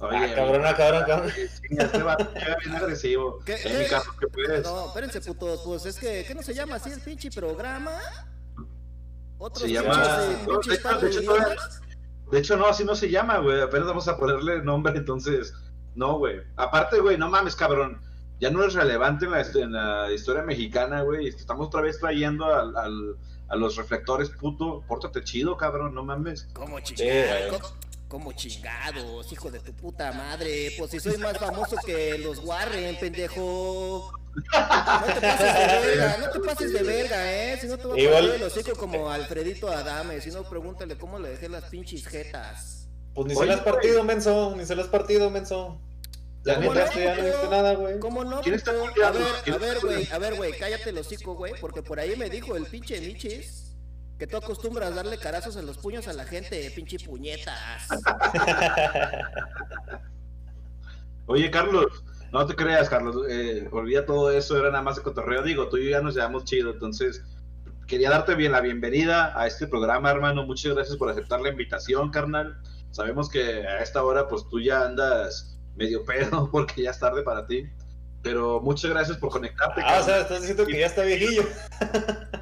Oye, 0.00 0.16
Ah, 0.16 0.34
cabrona, 0.34 0.74
cabrón, 0.74 1.04
cabrón. 1.06 1.32
Sí, 1.36 1.66
este 1.76 2.02
vato 2.02 2.32
llega 2.32 2.56
bien 2.64 2.76
agresivo. 2.76 3.40
¿Qué- 3.44 3.60
En 3.64 3.78
mi 3.80 3.84
caso, 3.86 4.10
¿qué 4.18 4.26
puedes? 4.28 4.64
No, 4.64 4.86
espérense, 4.86 5.20
putos, 5.20 5.60
pues 5.64 5.84
es 5.86 5.98
que, 5.98 6.24
¿qué 6.26 6.34
no 6.34 6.42
se 6.42 6.54
llama 6.54 6.76
así 6.76 6.90
el 6.90 7.00
pinche 7.00 7.30
programa? 7.30 7.98
Otros 9.38 9.62
Se 9.64 9.72
llama- 9.72 10.18
de- 10.20 10.46
no, 10.46 10.60
hecho- 10.60 10.70
de 10.70 10.76
hecho, 11.08 11.20
idiotas. 11.20 11.80
De 12.30 12.38
hecho, 12.38 12.56
no, 12.56 12.66
así 12.66 12.84
no 12.84 12.94
se 12.94 13.10
llama, 13.10 13.38
güey. 13.38 13.60
Apenas 13.60 13.88
vamos 13.88 14.08
a 14.08 14.16
ponerle 14.16 14.62
nombre, 14.62 14.96
entonces. 14.96 15.52
No, 15.94 16.18
güey. 16.18 16.40
Aparte, 16.56 17.00
güey, 17.00 17.16
no 17.18 17.28
mames, 17.28 17.54
cabrón. 17.56 18.00
Ya 18.40 18.50
no 18.50 18.64
es 18.64 18.74
relevante 18.74 19.24
en 19.26 19.32
la, 19.32 19.40
en 19.42 19.72
la 19.72 20.12
historia 20.12 20.42
mexicana, 20.42 21.02
güey. 21.02 21.28
Estamos 21.28 21.66
otra 21.68 21.80
vez 21.80 21.98
trayendo 21.98 22.44
al, 22.46 22.76
al- 22.76 23.16
a 23.48 23.56
los 23.56 23.76
reflectores, 23.76 24.28
puto. 24.30 24.84
Pórtate 24.86 25.24
chido, 25.24 25.56
cabrón, 25.56 25.94
no 25.94 26.04
mames. 26.04 26.46
¿Cómo 26.52 26.72
güey. 26.72 26.84
chingados? 26.84 27.58
¿Cómo- 27.60 27.74
¿Cómo 28.08 28.32
chingados, 28.32 29.30
hijo 29.32 29.50
de 29.50 29.60
tu 29.60 29.74
puta 29.74 30.10
madre? 30.12 30.72
Pues 30.78 30.90
si 30.92 30.98
soy 30.98 31.18
más 31.18 31.36
famoso 31.36 31.76
que 31.84 32.16
los 32.16 32.38
Warren, 32.38 32.96
pendejo. 32.98 34.10
No 34.34 34.42
te 35.14 35.20
pases 35.20 35.54
de 35.54 35.86
verga, 35.86 36.16
no 36.18 36.30
te 36.30 36.40
pases 36.40 36.72
de 36.72 36.82
verga, 36.84 37.32
eh. 37.32 37.58
Si 37.60 37.66
no 37.66 37.76
te 37.76 37.86
voy 37.86 38.06
a 38.06 38.10
poner 38.10 38.34
el 38.36 38.42
hocico 38.44 38.72
como 38.78 39.10
Alfredito 39.10 39.68
Adame. 39.68 40.22
Si 40.22 40.30
no, 40.30 40.42
pregúntale 40.44 40.96
cómo 40.96 41.18
le 41.18 41.28
dejé 41.30 41.50
las 41.50 41.64
pinches 41.64 42.06
jetas. 42.06 42.88
Pues 43.14 43.26
ni 43.26 43.34
Oye, 43.34 43.40
se 43.40 43.46
le 43.46 43.52
has 43.52 43.60
partido, 43.60 44.02
menso. 44.04 44.54
Ni 44.56 44.64
se 44.64 44.74
le 44.74 44.82
has 44.82 44.88
partido, 44.88 45.28
menso. 45.28 45.78
Ya 46.48 46.54
La 46.54 46.60
no 46.60 46.68
neta, 46.72 46.80
entraste, 46.80 47.04
ya 47.04 47.14
no 47.16 47.24
viste 47.24 47.48
nada, 47.48 47.74
güey. 47.74 47.98
¿Cómo 48.00 48.24
no? 48.24 48.40
¿Quién 48.40 48.54
está 48.54 48.72
puto? 48.72 48.84
A 48.86 48.90
culiando? 48.92 49.18
ver, 49.18 49.28
¿Quién 49.44 49.54
a 49.54 49.58
ver, 49.58 49.78
güey, 49.80 50.08
a 50.10 50.18
ver, 50.18 50.34
güey, 50.34 50.58
cállate 50.58 50.90
el 50.90 50.98
hocico, 50.98 51.34
güey, 51.34 51.52
porque 51.60 51.82
por 51.82 52.00
ahí 52.00 52.16
me 52.16 52.30
dijo 52.30 52.56
el 52.56 52.64
pinche 52.64 53.00
Michis 53.00 53.76
que 54.18 54.26
tú 54.26 54.36
acostumbras 54.38 54.94
darle 54.94 55.18
carazos 55.18 55.56
en 55.56 55.66
los 55.66 55.76
puños 55.78 56.08
a 56.08 56.12
la 56.14 56.24
gente, 56.24 56.70
pinche 56.74 56.98
puñetas. 57.04 57.88
Oye, 61.26 61.50
Carlos, 61.50 62.02
no 62.32 62.46
te 62.46 62.56
creas, 62.56 62.88
Carlos. 62.88 63.16
eh, 63.28 63.68
olvida 63.70 64.06
todo 64.06 64.32
eso, 64.32 64.56
era 64.56 64.70
nada 64.70 64.82
más 64.82 64.96
de 64.96 65.02
cotorreo. 65.02 65.42
Digo, 65.42 65.68
tú 65.68 65.76
y 65.76 65.84
yo 65.84 65.90
ya 65.90 66.00
nos 66.00 66.14
llevamos 66.14 66.44
chido, 66.44 66.70
entonces 66.72 67.22
quería 67.86 68.08
darte 68.10 68.34
bien 68.34 68.52
la 68.52 68.60
bienvenida 68.62 69.38
a 69.38 69.46
este 69.46 69.66
programa, 69.66 70.10
hermano. 70.10 70.46
Muchas 70.46 70.74
gracias 70.74 70.96
por 70.96 71.10
aceptar 71.10 71.40
la 71.40 71.50
invitación, 71.50 72.10
carnal. 72.10 72.58
Sabemos 72.90 73.28
que 73.28 73.66
a 73.66 73.82
esta 73.82 74.02
hora, 74.02 74.28
pues 74.28 74.48
tú 74.48 74.60
ya 74.60 74.84
andas 74.86 75.57
medio 75.78 76.04
pedo 76.04 76.48
porque 76.52 76.82
ya 76.82 76.90
es 76.90 76.98
tarde 76.98 77.22
para 77.22 77.46
ti. 77.46 77.68
Pero 78.20 78.60
muchas 78.60 78.90
gracias 78.90 79.16
por 79.16 79.30
conectarte. 79.30 79.80
Ah, 79.84 80.00
o 80.00 80.04
sea, 80.04 80.20
estás 80.20 80.40
diciendo 80.40 80.66
que 80.66 80.80
ya 80.80 80.86
está 80.86 81.02
viejillo. 81.02 81.44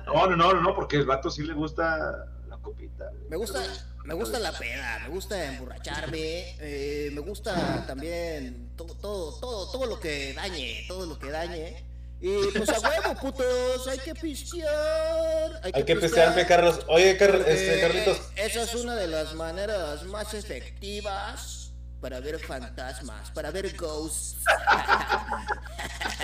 No, 0.07 0.27
no, 0.27 0.35
no, 0.35 0.55
no, 0.55 0.75
porque 0.75 0.97
el 0.97 1.05
vato 1.05 1.31
sí 1.31 1.43
le 1.43 1.53
gusta 1.53 2.27
la 2.49 2.57
copita. 2.63 3.11
Me 3.29 3.37
gusta, 3.37 3.63
me 4.05 4.15
gusta 4.15 4.39
la 4.39 4.53
peda, 4.53 5.01
me 5.03 5.11
gusta 5.11 5.53
emborracharme, 5.53 6.57
eh, 6.61 7.11
me 7.13 7.21
gusta 7.21 7.85
también 7.87 8.71
todo, 8.75 8.95
todo, 8.95 9.39
todo, 9.39 9.71
todo 9.71 9.87
lo 9.87 10.01
que 10.01 10.33
dañe, 10.33 10.85
todo 10.89 11.05
lo 11.05 11.19
que 11.19 11.31
dañe. 11.31 11.85
Y 12.23 12.47
pues 12.57 12.71
a 12.71 12.81
huevo, 12.81 13.21
putos, 13.21 13.87
hay 13.87 13.99
que 13.99 14.15
pistear. 14.15 15.61
Hay 15.63 15.85
que 15.85 15.95
pistearme, 15.97 16.47
Carlos. 16.47 16.81
Oye, 16.89 17.19
Car- 17.19 17.45
este, 17.47 17.81
Carlitos. 17.83 18.19
Esa 18.35 18.63
es 18.63 18.75
una 18.75 18.95
de 18.95 19.09
las 19.09 19.35
maneras 19.35 20.05
más 20.05 20.33
efectivas 20.33 21.66
para 22.01 22.21
ver 22.21 22.39
fantasmas, 22.39 23.31
para 23.31 23.51
ver 23.51 23.75
ghosts. 23.77 24.37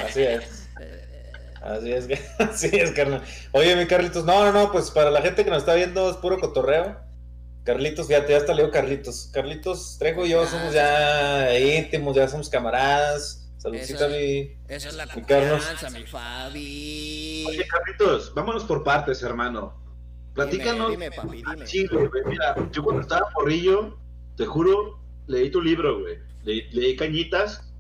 Así 0.05 0.23
es. 0.23 0.69
Así 1.63 1.93
es, 1.93 2.09
así 2.41 2.71
es, 2.73 2.91
carnal. 2.91 3.23
Oye, 3.53 3.77
mi 3.77 3.87
Carlitos, 3.87 4.25
no, 4.25 4.45
no, 4.45 4.53
no, 4.53 4.73
pues 4.73 4.91
para 4.91 5.11
la 5.11 5.23
gente 5.23 5.45
que 5.45 5.51
nos 5.51 5.61
está 5.61 5.75
viendo 5.75 6.11
es 6.11 6.17
puro 6.17 6.41
cotorreo. 6.41 6.99
Carlitos, 7.65 8.09
ya, 8.09 8.27
ya 8.27 8.39
hasta 8.39 8.53
leo 8.53 8.73
Carlitos. 8.73 9.31
Carlitos 9.33 9.97
Trejo 9.99 10.27
y 10.27 10.31
yo 10.31 10.45
somos 10.47 10.75
ya 10.75 11.57
íntimos, 11.57 12.17
ya 12.17 12.27
somos 12.27 12.49
camaradas. 12.49 13.49
Saludcita, 13.59 14.07
Eso. 14.07 14.09
mi. 14.09 14.57
Esa 14.67 14.89
es 14.89 14.95
la 14.97 15.07
Mi 15.07 15.23
Carlos. 15.23 15.65
confianza, 15.65 15.91
mi 15.91 16.05
Fabi. 16.05 17.45
Oye, 17.47 17.65
Carlitos, 17.69 18.35
vámonos 18.35 18.65
por 18.65 18.83
partes, 18.83 19.23
hermano. 19.23 19.81
Platícanos. 20.35 20.91
Dime, 20.91 21.11
dime, 21.11 21.17
papi, 21.17 21.45
dime. 21.49 21.67
Sí, 21.69 21.87
mira, 22.27 22.57
yo 22.73 22.83
cuando 22.83 23.03
estaba 23.03 23.29
porrillo, 23.31 23.97
te 24.37 24.47
juro, 24.47 24.99
leí 25.27 25.51
tu 25.51 25.61
libro, 25.61 26.01
güey. 26.01 26.19
Leí, 26.45 26.69
leí 26.73 26.97
Cañitas, 26.97 27.73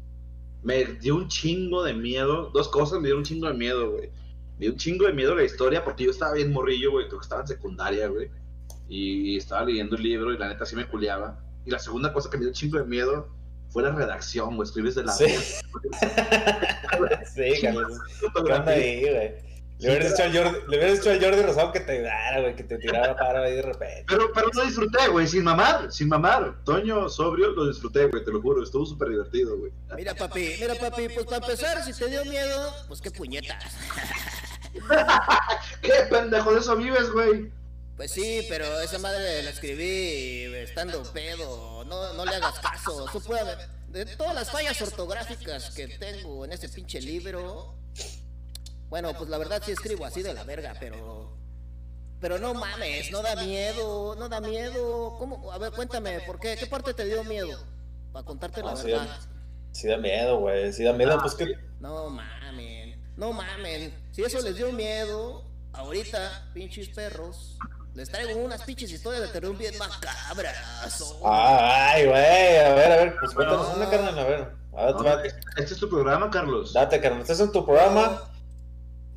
me 0.62 0.84
dio 0.84 1.16
un 1.16 1.28
chingo 1.28 1.82
de 1.82 1.94
miedo. 1.94 2.50
Dos 2.54 2.68
cosas 2.68 2.98
me 3.00 3.06
dieron 3.06 3.20
un 3.20 3.24
chingo 3.24 3.48
de 3.48 3.54
miedo, 3.54 3.90
güey. 3.90 4.08
Me 4.58 4.66
dio 4.66 4.72
un 4.72 4.78
chingo 4.78 5.06
de 5.06 5.12
miedo 5.12 5.34
la 5.34 5.44
historia 5.44 5.84
porque 5.84 6.04
yo 6.04 6.10
estaba 6.10 6.34
bien 6.34 6.52
morrillo, 6.52 6.92
güey. 6.92 7.06
Creo 7.06 7.18
que 7.18 7.24
estaba 7.24 7.42
en 7.42 7.48
secundaria, 7.48 8.08
güey. 8.08 8.30
Y 8.88 9.36
estaba 9.36 9.64
leyendo 9.64 9.96
el 9.96 10.02
libro 10.02 10.32
y 10.32 10.38
la 10.38 10.48
neta 10.48 10.66
sí 10.66 10.76
me 10.76 10.86
culiaba. 10.86 11.40
Y 11.64 11.70
la 11.70 11.78
segunda 11.78 12.12
cosa 12.12 12.30
que 12.30 12.36
me 12.36 12.42
dio 12.42 12.50
un 12.50 12.54
chingo 12.54 12.78
de 12.78 12.84
miedo 12.84 13.28
fue 13.70 13.82
la 13.82 13.90
redacción, 13.92 14.56
güey. 14.56 14.66
Escribes 14.68 14.94
de 14.94 15.04
la 15.04 15.12
Sí. 15.12 15.26
Sí, 17.34 17.60
Carlos. 17.62 17.98
¿Qué 18.20 18.52
onda 18.52 18.70
ahí, 18.70 19.00
güey? 19.00 19.51
Le 19.82 19.88
hubieras 19.88 20.10
dicho 20.10 20.22
al 20.22 20.32
Jordi, 20.32 20.58
le 20.68 20.76
hubieras 20.76 20.98
dicho 20.98 21.10
al 21.10 21.20
Jordi 21.20 21.42
Rosado 21.42 21.72
que 21.72 21.80
te 21.80 21.92
ayudara, 21.92 22.40
güey, 22.40 22.54
que 22.54 22.62
te 22.62 22.78
tirara 22.78 23.16
para 23.16 23.42
ahí 23.42 23.56
de 23.56 23.62
repente. 23.62 24.04
Pero, 24.06 24.32
pero 24.32 24.48
lo 24.54 24.64
disfruté, 24.64 25.08
güey, 25.08 25.26
sin 25.26 25.42
mamar, 25.42 25.92
sin 25.92 26.08
mamar. 26.08 26.62
Toño, 26.64 27.08
sobrio, 27.08 27.50
lo 27.50 27.66
disfruté, 27.66 28.06
güey, 28.06 28.24
te 28.24 28.30
lo 28.30 28.40
juro, 28.40 28.62
estuvo 28.62 28.86
súper 28.86 29.08
divertido, 29.08 29.58
güey. 29.58 29.72
Mira, 29.96 30.14
papi, 30.14 30.54
mira, 30.60 30.76
papi, 30.76 31.08
pues 31.08 31.26
para 31.26 31.38
empezar, 31.38 31.82
si 31.82 31.92
te 31.92 32.08
dio 32.08 32.24
miedo, 32.26 32.72
pues 32.86 33.00
qué 33.00 33.10
puñetas. 33.10 33.76
¿Qué 35.82 35.92
pendejo 36.08 36.54
de 36.54 36.60
eso 36.60 36.76
vives, 36.76 37.10
güey? 37.10 37.50
Pues 37.96 38.12
sí, 38.12 38.46
pero 38.48 38.80
esa 38.80 38.98
madre 38.98 39.42
la 39.42 39.50
escribí 39.50 40.44
estando 40.54 41.02
pedo. 41.12 41.84
No, 41.84 42.12
no 42.14 42.24
le 42.24 42.36
hagas 42.36 42.58
caso. 42.60 43.06
Tú 43.12 43.20
puedes 43.20 43.44
ver. 43.44 43.58
De 43.88 44.06
todas 44.16 44.34
las 44.34 44.50
fallas 44.50 44.80
ortográficas 44.80 45.74
que 45.74 45.86
tengo 45.86 46.44
en 46.44 46.52
ese 46.52 46.68
pinche 46.68 47.00
libro. 47.00 47.74
Bueno, 48.92 49.14
pues 49.14 49.30
la 49.30 49.38
verdad 49.38 49.62
sí 49.64 49.72
escribo 49.72 50.04
así 50.04 50.20
de 50.22 50.34
la 50.34 50.44
verga, 50.44 50.74
pero. 50.78 51.32
Pero 52.20 52.38
no 52.38 52.52
mames, 52.52 53.10
no 53.10 53.22
da 53.22 53.36
miedo, 53.36 54.14
no 54.16 54.28
da 54.28 54.38
miedo. 54.42 55.16
¿Cómo? 55.18 55.50
A 55.50 55.56
ver, 55.56 55.72
cuéntame, 55.72 56.20
¿por 56.26 56.38
qué? 56.38 56.56
¿Qué 56.56 56.66
parte 56.66 56.92
te 56.92 57.06
dio 57.06 57.24
miedo? 57.24 57.58
Para 58.12 58.26
contarte 58.26 58.62
la 58.62 58.72
Ah, 58.72 58.76
sí, 58.76 58.88
verdad. 58.90 59.18
Sí 59.72 59.88
da 59.88 59.96
miedo, 59.96 60.40
güey, 60.40 60.74
sí 60.74 60.84
da 60.84 60.92
miedo, 60.92 61.14
Ah, 61.14 61.22
pues 61.22 61.34
que... 61.34 61.46
No 61.80 62.10
mamen, 62.10 63.02
no 63.16 63.32
mamen. 63.32 63.94
Si 64.12 64.22
eso 64.24 64.42
les 64.42 64.56
dio 64.56 64.70
miedo, 64.72 65.42
ahorita, 65.72 66.50
pinches 66.52 66.90
perros, 66.90 67.56
les 67.94 68.10
traigo 68.10 68.38
unas 68.44 68.62
pinches 68.64 68.92
historias 68.92 69.22
de 69.22 69.28
terror 69.28 69.56
bien 69.56 69.72
macabras. 69.78 71.00
oh. 71.00 71.30
Ay, 71.32 72.04
güey, 72.08 72.58
a 72.58 72.74
ver, 72.74 72.92
a 72.92 72.96
ver, 72.96 73.14
pues 73.18 73.32
cuéntanos 73.32 73.74
una, 73.74 73.88
carnal, 73.88 74.18
a 74.18 74.24
ver. 74.24 74.52
A 74.76 74.84
ver, 74.84 74.94
No, 74.96 75.02
date, 75.02 75.28
Este 75.56 75.72
es 75.72 75.80
tu 75.80 75.88
programa, 75.88 76.30
Carlos. 76.30 76.74
date, 76.74 77.00
carnal, 77.00 77.22
estás 77.22 77.40
en 77.40 77.50
tu 77.52 77.64
programa, 77.64 78.28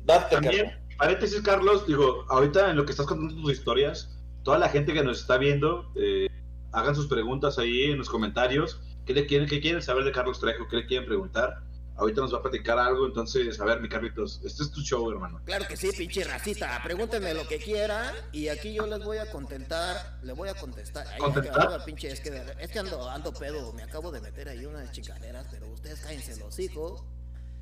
date, 0.06 0.34
También, 0.36 0.66
carnal. 0.66 0.96
paréntesis, 0.98 1.40
Carlos, 1.42 1.86
digo, 1.86 2.24
ahorita 2.28 2.70
en 2.70 2.76
lo 2.76 2.84
que 2.84 2.92
estás 2.92 3.06
contando 3.06 3.34
tus 3.42 3.52
historias, 3.52 4.16
toda 4.42 4.58
la 4.58 4.68
gente 4.68 4.94
que 4.94 5.02
nos 5.02 5.20
está 5.20 5.36
viendo, 5.38 5.90
eh, 5.96 6.28
hagan 6.72 6.94
sus 6.94 7.06
preguntas 7.08 7.58
ahí 7.58 7.84
en 7.90 7.98
los 7.98 8.08
comentarios. 8.08 8.80
¿Qué 9.04 9.12
le 9.14 9.26
quieren, 9.26 9.48
qué 9.48 9.60
quieren 9.60 9.82
saber 9.82 10.04
de 10.04 10.12
Carlos 10.12 10.40
Trejo? 10.40 10.66
¿Qué 10.68 10.76
le 10.76 10.86
quieren 10.86 11.06
preguntar? 11.06 11.62
Ahorita 11.98 12.20
nos 12.20 12.34
va 12.34 12.38
a 12.38 12.42
platicar 12.42 12.78
algo, 12.78 13.06
entonces, 13.06 13.58
a 13.58 13.64
ver, 13.64 13.80
mi 13.80 13.88
Carlitos, 13.88 14.42
este 14.44 14.64
es 14.64 14.70
tu 14.70 14.82
show, 14.82 15.10
hermano. 15.10 15.40
Claro 15.46 15.64
que 15.66 15.78
sí, 15.78 15.90
pinche 15.96 16.24
racita. 16.24 16.78
Pregúntenme 16.84 17.32
lo 17.32 17.48
que 17.48 17.56
quieran 17.58 18.14
y 18.32 18.48
aquí 18.48 18.74
yo 18.74 18.86
les 18.86 19.02
voy 19.02 19.16
a 19.16 19.30
contentar, 19.30 20.18
les 20.22 20.36
voy 20.36 20.50
a 20.50 20.54
contestar. 20.54 21.06
Ay, 21.10 21.18
¿Contestar? 21.18 21.84
pinche, 21.86 22.08
es 22.10 22.20
que, 22.20 22.42
es 22.58 22.70
que 22.70 22.78
ando, 22.80 23.08
ando 23.08 23.32
pedo, 23.32 23.72
me 23.72 23.82
acabo 23.82 24.12
de 24.12 24.20
meter 24.20 24.48
ahí 24.50 24.66
unas 24.66 24.92
chingaderas, 24.92 25.46
pero 25.50 25.68
ustedes 25.68 26.00
cállense 26.00 26.36
los 26.36 26.58
hijos. 26.58 27.02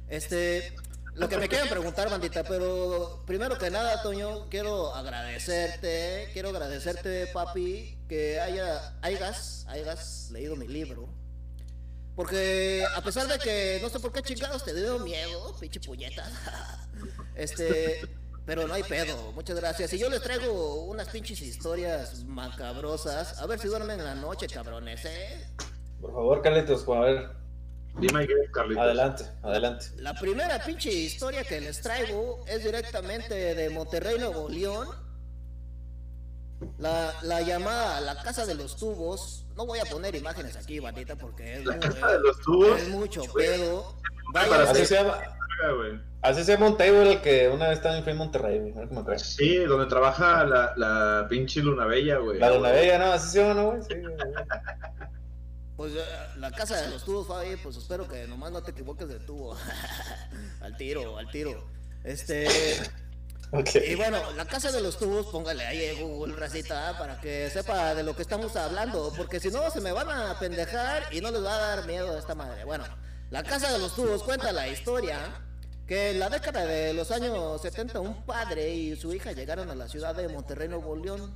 Este, 0.08 0.74
lo 1.14 1.28
que 1.28 1.38
me 1.38 1.48
quieran 1.48 1.68
preguntar, 1.68 2.10
bandita, 2.10 2.42
pero 2.44 3.22
primero 3.26 3.56
que 3.56 3.70
nada, 3.70 4.02
Toño, 4.02 4.48
quiero 4.48 4.94
agradecerte, 4.94 6.28
quiero 6.32 6.48
agradecerte, 6.48 7.28
papi, 7.28 7.98
que 8.08 8.40
haya, 8.40 8.96
hayas, 9.00 9.64
hayas 9.68 10.30
leído 10.32 10.56
mi 10.56 10.66
libro. 10.66 11.08
Porque 12.16 12.84
a 12.94 13.00
pesar 13.02 13.26
de 13.26 13.38
que 13.38 13.78
no 13.82 13.88
sé 13.88 13.98
por 14.00 14.12
qué 14.12 14.22
chingados 14.22 14.64
te 14.64 14.74
dio 14.74 14.98
miedo, 15.00 15.56
pinche 15.58 15.80
puñeta. 15.80 16.24
Este, 17.34 18.00
pero 18.46 18.68
no 18.68 18.74
hay 18.74 18.84
pedo. 18.84 19.32
Muchas 19.32 19.56
gracias. 19.56 19.92
Y 19.92 19.98
yo 19.98 20.08
les 20.08 20.22
traigo 20.22 20.84
unas 20.84 21.08
pinches 21.08 21.40
historias 21.42 22.22
macabrosas. 22.24 23.40
A 23.40 23.46
ver 23.46 23.58
si 23.58 23.66
duermen 23.66 23.98
en 23.98 24.06
la 24.06 24.14
noche, 24.14 24.46
cabrones, 24.46 25.04
¿eh? 25.04 25.48
Por 26.00 26.12
favor, 26.12 26.42
Carlitos, 26.42 26.88
a 26.88 27.00
ver, 27.00 27.30
Dime 28.00 28.26
qué, 28.26 28.34
Carlitos. 28.52 28.82
adelante, 28.82 29.24
adelante. 29.42 29.86
La 29.98 30.14
primera 30.14 30.58
pinche 30.64 30.90
historia 30.92 31.44
que 31.44 31.60
les 31.60 31.80
traigo 31.80 32.44
es 32.48 32.64
directamente 32.64 33.34
de 33.54 33.70
Monterrey, 33.70 34.18
Nuevo 34.18 34.48
León. 34.48 34.88
La, 36.78 37.12
la 37.22 37.40
llamada 37.42 38.00
La 38.00 38.20
Casa 38.22 38.46
de 38.46 38.54
los 38.54 38.76
Tubos. 38.76 39.46
No 39.56 39.66
voy 39.66 39.78
a 39.78 39.84
poner 39.84 40.14
imágenes 40.14 40.56
aquí, 40.56 40.80
bandita, 40.80 41.14
porque 41.16 41.54
es, 41.58 41.64
La 41.64 41.78
casa 41.78 42.12
de 42.12 42.18
los 42.20 42.40
tubos. 42.40 42.80
es 42.80 42.88
mucho 42.88 43.22
pedo. 43.32 43.94
Vaya, 44.32 44.62
Así 44.70 44.84
se 44.86 44.94
llama, 44.96 45.18
güey. 45.76 46.00
así 46.22 46.42
se 46.42 46.52
llama 46.52 46.66
un 46.68 46.76
table 46.76 47.12
el 47.12 47.20
que 47.20 47.48
una 47.48 47.68
vez 47.68 47.80
también 47.80 48.02
fue 48.02 48.12
en 48.12 48.18
Monterrey, 48.18 48.58
güey, 48.58 48.72
a 48.72 48.76
ver 48.78 48.88
cómo 48.88 49.00
me 49.00 49.04
acuerdo. 49.04 49.22
Sí, 49.24 49.58
donde 49.58 49.86
trabaja 49.86 50.44
la, 50.44 50.72
la 50.76 51.26
pinche 51.28 51.60
Luna 51.60 51.86
Bella, 51.86 52.16
güey. 52.18 52.40
La 52.40 52.50
Luna 52.50 52.70
Bella, 52.72 52.98
¿no? 52.98 53.04
Así 53.12 53.28
se 53.30 53.42
llama, 53.42 53.54
¿no, 53.54 53.70
güey? 53.72 53.82
Sí, 53.82 53.94
güey. 54.00 54.14
Pues 55.76 55.92
eh, 55.94 56.04
la 56.36 56.52
casa 56.52 56.80
de 56.80 56.90
los 56.90 57.04
tubos, 57.04 57.26
Fabi, 57.26 57.56
pues 57.56 57.76
espero 57.76 58.06
que 58.06 58.26
nomás 58.28 58.52
no 58.52 58.62
te 58.62 58.70
equivoques 58.70 59.08
de 59.08 59.18
tubo. 59.20 59.56
al 60.60 60.76
tiro, 60.76 61.18
al 61.18 61.30
tiro. 61.30 61.64
Este. 62.04 62.46
Ok. 63.50 63.70
Y 63.86 63.94
bueno, 63.96 64.18
la 64.32 64.44
casa 64.44 64.70
de 64.70 64.80
los 64.80 64.98
tubos, 64.98 65.26
póngale 65.26 65.64
ahí 65.66 65.84
en 65.84 66.00
Google, 66.00 66.36
racita, 66.36 66.96
para 66.98 67.20
que 67.20 67.50
sepa 67.50 67.94
de 67.94 68.02
lo 68.02 68.14
que 68.14 68.22
estamos 68.22 68.54
hablando. 68.56 69.12
Porque 69.16 69.40
si 69.40 69.50
no, 69.50 69.68
se 69.70 69.80
me 69.80 69.92
van 69.92 70.10
a 70.10 70.38
pendejar 70.38 71.12
y 71.12 71.20
no 71.20 71.30
les 71.30 71.44
va 71.44 71.56
a 71.56 71.76
dar 71.76 71.86
miedo 71.86 72.14
a 72.14 72.18
esta 72.18 72.34
madre. 72.34 72.64
Bueno, 72.64 72.84
la 73.30 73.42
casa 73.42 73.72
de 73.72 73.78
los 73.78 73.94
tubos 73.94 74.22
cuenta 74.22 74.52
la 74.52 74.68
historia 74.68 75.18
que 75.86 76.12
en 76.12 76.20
la 76.20 76.30
década 76.30 76.64
de 76.64 76.94
los 76.94 77.10
años 77.10 77.60
70 77.60 78.00
un 78.00 78.24
padre 78.24 78.70
y 78.70 78.96
su 78.96 79.12
hija 79.12 79.32
llegaron 79.32 79.68
a 79.70 79.74
la 79.74 79.88
ciudad 79.88 80.14
de 80.14 80.28
Monterrey, 80.28 80.68
Nuevo 80.68 80.96
León. 80.96 81.32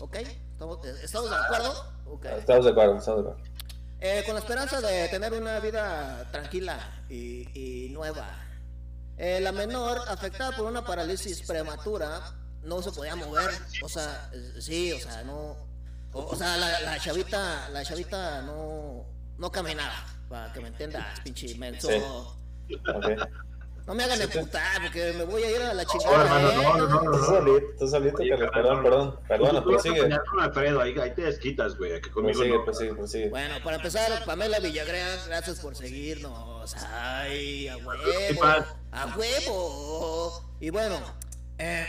¿Ok? 0.00 0.16
¿Estamos, 0.52 0.84
eh, 0.86 0.94
¿estamos 1.02 1.30
de 1.30 1.36
acuerdo? 1.36 1.84
Ok. 2.06 2.24
Estamos 2.26 2.64
de 2.64 2.70
acuerdo, 2.70 2.98
estamos 2.98 3.24
de 3.24 3.30
acuerdo. 3.30 3.57
Eh, 4.00 4.22
con 4.24 4.34
la 4.34 4.40
esperanza 4.40 4.80
de 4.80 5.08
tener 5.08 5.32
una 5.32 5.58
vida 5.58 6.28
tranquila 6.30 6.78
y, 7.08 7.88
nueva. 7.90 8.28
Eh, 9.16 9.40
la 9.40 9.50
menor, 9.50 10.00
afectada 10.08 10.56
por 10.56 10.66
una 10.66 10.84
parálisis 10.84 11.42
prematura, 11.42 12.34
no 12.62 12.80
se 12.80 12.92
podía 12.92 13.16
mover. 13.16 13.50
O 13.82 13.88
sea, 13.88 14.30
sí, 14.60 14.92
o 14.92 15.00
sea, 15.00 15.24
no. 15.24 15.56
O, 16.12 16.36
sea, 16.36 16.56
la, 16.56 16.98
chavita, 17.00 17.68
la 17.70 17.84
chavita 17.84 18.42
no, 18.42 19.04
no 19.36 19.50
caminaba. 19.50 20.06
Para 20.28 20.52
que 20.52 20.60
me 20.60 20.68
entiendas, 20.68 21.20
pinche 21.20 21.54
menso. 21.56 21.88
Sí. 22.68 22.74
Ok. 22.94 23.06
No 23.88 23.94
me 23.94 24.04
hagan 24.04 24.20
emputar 24.20 24.82
porque 24.82 25.14
me 25.16 25.24
voy 25.24 25.42
a 25.42 25.50
ir 25.50 25.62
a 25.62 25.72
la 25.72 25.82
No, 25.82 25.88
chingada. 25.90 26.22
hermano, 26.24 26.50
¿eh? 26.50 26.54
no, 26.62 26.76
no, 26.76 26.88
no, 26.88 27.00
Tú 27.00 27.18
no. 27.18 27.24
solito, 27.24 27.66
tú 27.78 27.88
solito, 27.88 28.16
Carlos, 28.18 28.50
carnal, 28.52 28.82
perdón, 28.82 29.18
perdón, 29.26 29.50
Tú 29.50 29.56
a 29.56 29.64
prosigue. 29.64 30.02
pelear 30.02 30.22
con 30.30 30.40
Alfredo, 30.40 30.80
ahí, 30.82 30.94
te 31.14 31.22
desquitas, 31.22 31.74
güey. 31.78 31.94
Aquí 31.94 32.10
conmigo 32.10 32.38
Prosigue, 32.38 32.58
no. 32.58 32.64
prosigue, 32.64 32.94
prosigue. 32.94 33.28
Bueno, 33.30 33.54
para 33.64 33.76
empezar, 33.76 34.24
Pamela 34.26 34.58
Villagrán, 34.60 35.18
gracias 35.26 35.60
por 35.60 35.74
seguirnos. 35.74 36.74
Ay, 36.92 37.68
a 37.68 37.76
¿Qué 37.76 37.82
huevo. 38.38 38.64
A 38.92 39.06
huevo. 39.16 40.54
Y 40.60 40.68
bueno, 40.70 40.96
eh, 41.56 41.86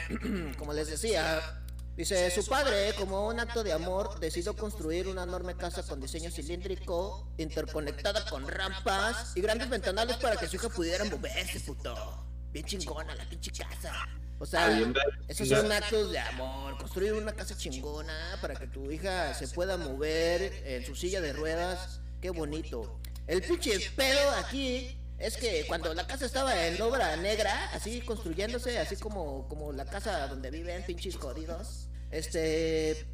como 0.58 0.72
les 0.72 0.88
decía, 0.89 1.59
dice, 2.00 2.32
su 2.32 2.45
padre, 2.45 2.93
como 2.97 3.28
un 3.28 3.41
acto 3.41 3.62
de 3.62 3.74
amor, 3.74 4.22
decidió 4.22 4.56
construir 4.56 5.10
una 5.10 5.24
enorme 5.24 5.56
casa 5.56 5.84
con 5.84 6.00
diseño 6.00 6.32
cilíndrico, 6.32 7.28
interconectada 7.38 8.26
con 8.30 8.47
rampas 8.47 9.34
y 9.36 9.41
grandes 9.41 9.70
ventanales 9.70 10.16
para 10.16 10.38
que 10.38 10.47
su 10.47 10.56
hija 10.56 10.70
pudiera 10.70 11.04
moverse, 11.04 11.60
puto. 11.60 12.26
Bien 12.54 12.66
chingona 12.66 13.14
la 13.16 13.28
pinche 13.28 13.52
casa. 13.52 14.08
O 14.39 14.45
sea, 14.45 14.80
esos 15.28 15.50
son 15.50 15.70
actos 15.74 16.14
de 16.14 16.20
amor, 16.20 16.78
construir 16.78 17.12
una 17.12 17.34
casa 17.34 17.58
chingona 17.58 18.38
para 18.41 18.56
que 18.56 18.68
tu 18.68 18.89
hija 18.89 19.34
se 19.34 19.50
pueda 19.50 19.76
mover 19.76 20.54
en 20.66 20.86
su 20.86 20.95
silla 20.95 21.20
de 21.20 21.34
ruedas, 21.34 22.00
qué 22.22 22.30
bonito. 22.30 22.97
El 23.28 23.41
pinche 23.41 23.78
pedo 23.97 24.32
aquí 24.38 24.97
es 25.18 25.36
que 25.36 25.66
cuando 25.68 25.93
la 25.93 26.08
casa 26.08 26.26
estaba 26.26 26.66
en 26.66 26.82
obra 26.82 27.18
negra, 27.18 27.70
así 27.74 28.00
construyéndose, 28.00 28.80
así 28.80 28.95
como, 28.95 29.50
como 29.50 29.74
la 29.74 29.84
casa 29.84 30.28
donde 30.28 30.50
viven 30.50 30.86
pinches 30.86 31.18
jodidos, 31.18 31.89
este, 32.12 33.07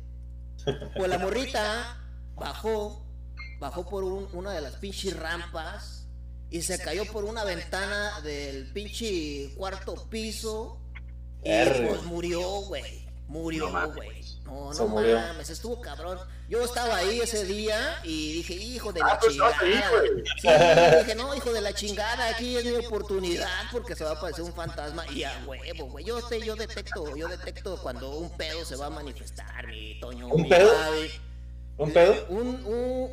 pues 0.95 1.09
la 1.09 1.17
morrita 1.19 2.01
bajó, 2.35 3.05
bajó 3.59 3.87
por 3.89 4.03
un- 4.03 4.27
una 4.33 4.51
de 4.51 4.61
las 4.61 4.75
pinches 4.75 5.17
rampas 5.17 6.07
y 6.49 6.61
se 6.61 6.77
cayó 6.79 7.05
por 7.11 7.25
una 7.25 7.43
ventana 7.43 8.21
del 8.21 8.71
pinche 8.71 9.53
cuarto 9.57 10.07
piso 10.09 10.79
y 11.43 11.87
pues 11.89 12.03
murió, 12.03 12.41
güey. 12.61 13.05
Murió, 13.27 13.69
güey. 13.93 14.24
No, 14.45 14.71
Se 14.73 14.83
no 14.83 14.89
murió. 14.89 15.19
mames, 15.19 15.49
estuvo 15.49 15.81
cabrón. 15.81 16.19
Yo 16.47 16.63
estaba 16.63 16.97
ahí 16.97 17.19
ese 17.19 17.43
día 17.45 17.99
y 18.03 18.33
dije, 18.33 18.53
hijo 18.53 18.93
de 18.93 18.99
la 18.99 19.07
Ah, 19.07 19.19
ahí, 19.21 19.29
chingada. 19.29 20.01
Sí, 20.39 20.97
dije, 20.99 21.15
no, 21.15 21.33
hijo 21.35 21.51
de 21.51 21.61
la 21.61 21.73
chingada, 21.73 22.29
aquí 22.29 22.55
es 22.55 22.63
mi 22.65 22.85
oportunidad 22.85 23.49
porque 23.71 23.95
se 23.95 24.03
va 24.03 24.11
a 24.11 24.13
aparecer 24.13 24.43
un 24.43 24.53
fantasma 24.53 25.03
y 25.11 25.23
a 25.23 25.31
huevo, 25.47 25.87
güey. 25.87 26.05
Yo, 26.05 26.21
sé, 26.27 26.39
yo 26.45 26.55
detecto, 26.55 27.15
yo 27.17 27.27
detecto 27.27 27.77
cuando 27.81 28.11
un 28.17 28.29
pedo 28.37 28.63
se 28.63 28.75
va 28.75 28.85
a 28.85 28.89
manifestar, 28.91 29.65
mi 29.67 29.99
Toño. 29.99 30.27
¿Un 30.27 30.43
mi 30.43 30.49
pedo? 30.49 30.71
¿Un 31.77 31.91
pedo? 31.91 32.25
Un, 32.29 32.47
un, 32.65 33.11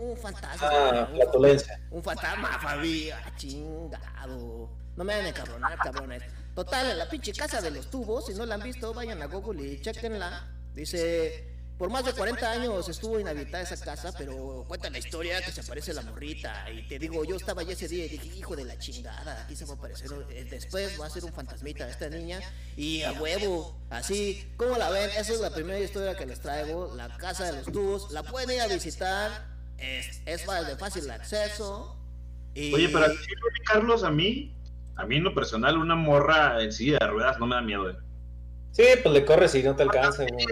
un 0.00 0.16
fantasma. 0.16 0.68
Ah, 0.70 1.08
un 1.10 1.16
flatulencia. 1.16 1.80
un 1.92 2.02
fantasma, 2.02 2.58
Fabi. 2.60 3.10
Ah, 3.10 3.32
chingado. 3.36 4.68
No 4.96 5.04
me 5.04 5.14
hagan 5.14 5.26
encabronar, 5.26 5.78
cabrones. 5.78 6.22
Total, 6.54 6.90
en 6.90 6.98
la 6.98 7.08
pinche 7.08 7.32
casa 7.32 7.60
de 7.62 7.70
los 7.70 7.88
tubos, 7.88 8.26
si 8.26 8.34
no 8.34 8.44
la 8.44 8.56
han 8.56 8.62
visto, 8.62 8.92
vayan 8.92 9.22
a 9.22 9.26
Google 9.26 9.62
y 9.62 9.80
chequenla. 9.80 10.48
Dice, 10.74 11.52
por 11.78 11.90
más 11.90 12.04
de 12.04 12.12
40 12.12 12.50
años 12.50 12.88
estuvo 12.88 13.18
inhabitada 13.18 13.64
esa 13.64 13.76
casa, 13.84 14.12
pero 14.16 14.64
cuenta 14.68 14.88
la 14.88 14.98
historia 14.98 15.42
que 15.42 15.50
se 15.50 15.60
aparece 15.60 15.92
la 15.92 16.02
morrita. 16.02 16.70
Y 16.70 16.86
te 16.86 16.98
digo, 16.98 17.24
yo 17.24 17.36
estaba 17.36 17.62
allí 17.62 17.72
ese 17.72 17.88
día 17.88 18.06
y 18.06 18.08
dije, 18.08 18.28
hijo 18.36 18.54
de 18.54 18.64
la 18.64 18.78
chingada, 18.78 19.42
aquí 19.42 19.56
se 19.56 19.64
va 19.64 19.72
a 19.72 19.76
aparecer. 19.76 20.10
eh, 20.30 20.46
Después 20.48 21.00
va 21.00 21.06
a 21.06 21.10
ser 21.10 21.24
un 21.24 21.32
fantasmita 21.32 21.88
esta 21.88 22.08
niña. 22.08 22.40
Y 22.76 23.02
a 23.02 23.12
huevo, 23.12 23.80
así, 23.90 24.52
¿cómo 24.56 24.76
la 24.76 24.90
ven? 24.90 25.10
Esa 25.10 25.32
es 25.32 25.40
la 25.40 25.52
primera 25.52 25.80
historia 25.80 26.16
que 26.16 26.24
les 26.26 26.40
traigo. 26.40 26.94
La 26.94 27.16
casa 27.16 27.46
de 27.46 27.52
los 27.52 27.72
tubos. 27.72 28.12
La 28.12 28.22
pueden 28.22 28.50
ir 28.50 28.60
a 28.60 28.68
visitar. 28.68 29.52
Es, 29.76 30.22
es 30.24 30.46
de 30.46 30.76
fácil 30.76 31.10
acceso. 31.10 31.96
Y... 32.54 32.72
Oye, 32.72 32.88
pero 32.90 33.06
Carlos, 33.66 34.04
a 34.04 34.10
mí, 34.10 34.54
a 34.96 35.04
mí 35.04 35.16
en 35.16 35.24
lo 35.24 35.34
personal, 35.34 35.76
una 35.76 35.96
morra 35.96 36.62
en 36.62 36.70
silla 36.70 36.98
de 37.00 37.06
ruedas 37.08 37.38
no 37.40 37.46
me 37.46 37.56
da 37.56 37.62
miedo, 37.62 37.90
eh. 37.90 37.96
Sí, 38.72 38.84
pues 39.02 39.12
le 39.14 39.24
corres 39.26 39.54
y 39.54 39.62
no 39.62 39.76
te 39.76 39.82
alcanza, 39.82 40.24
güey. 40.24 40.46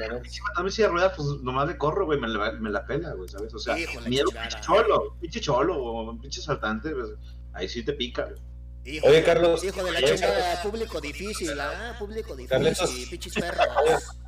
A 0.55 0.63
mí 0.63 0.71
de 0.71 0.89
ruedas, 0.89 1.15
pues 1.17 1.27
nomás 1.43 1.67
le 1.67 1.79
corro, 1.79 2.05
güey, 2.05 2.21
me 2.21 2.29
la, 2.29 2.53
me 2.53 2.71
la 2.71 2.85
pela, 2.85 3.15
güey, 3.15 3.29
¿sabes? 3.29 3.53
O 3.55 3.59
sea, 3.59 3.75
miedo, 4.07 4.31
pinche 4.31 4.61
cholo, 4.61 5.17
pinche 5.21 5.41
cholo, 5.41 5.83
o 5.83 6.19
pinche 6.21 6.43
saltante, 6.43 6.91
pues, 6.91 7.11
ahí 7.55 7.69
sí 7.69 7.83
te 7.83 7.95
pica, 7.95 8.25
güey. 8.25 8.37
Hijo 8.85 9.07
Oye, 9.07 9.23
Carlos. 9.23 9.63
Hijo 9.65 9.83
de 9.85 9.93
la 9.93 10.03
chingada, 10.03 10.63
público 10.63 11.01
difícil, 11.01 11.59
¿ah? 11.59 11.97
Público 11.99 12.37
difícil, 12.37 13.09
pinches 13.09 13.35
perros. 13.35 13.67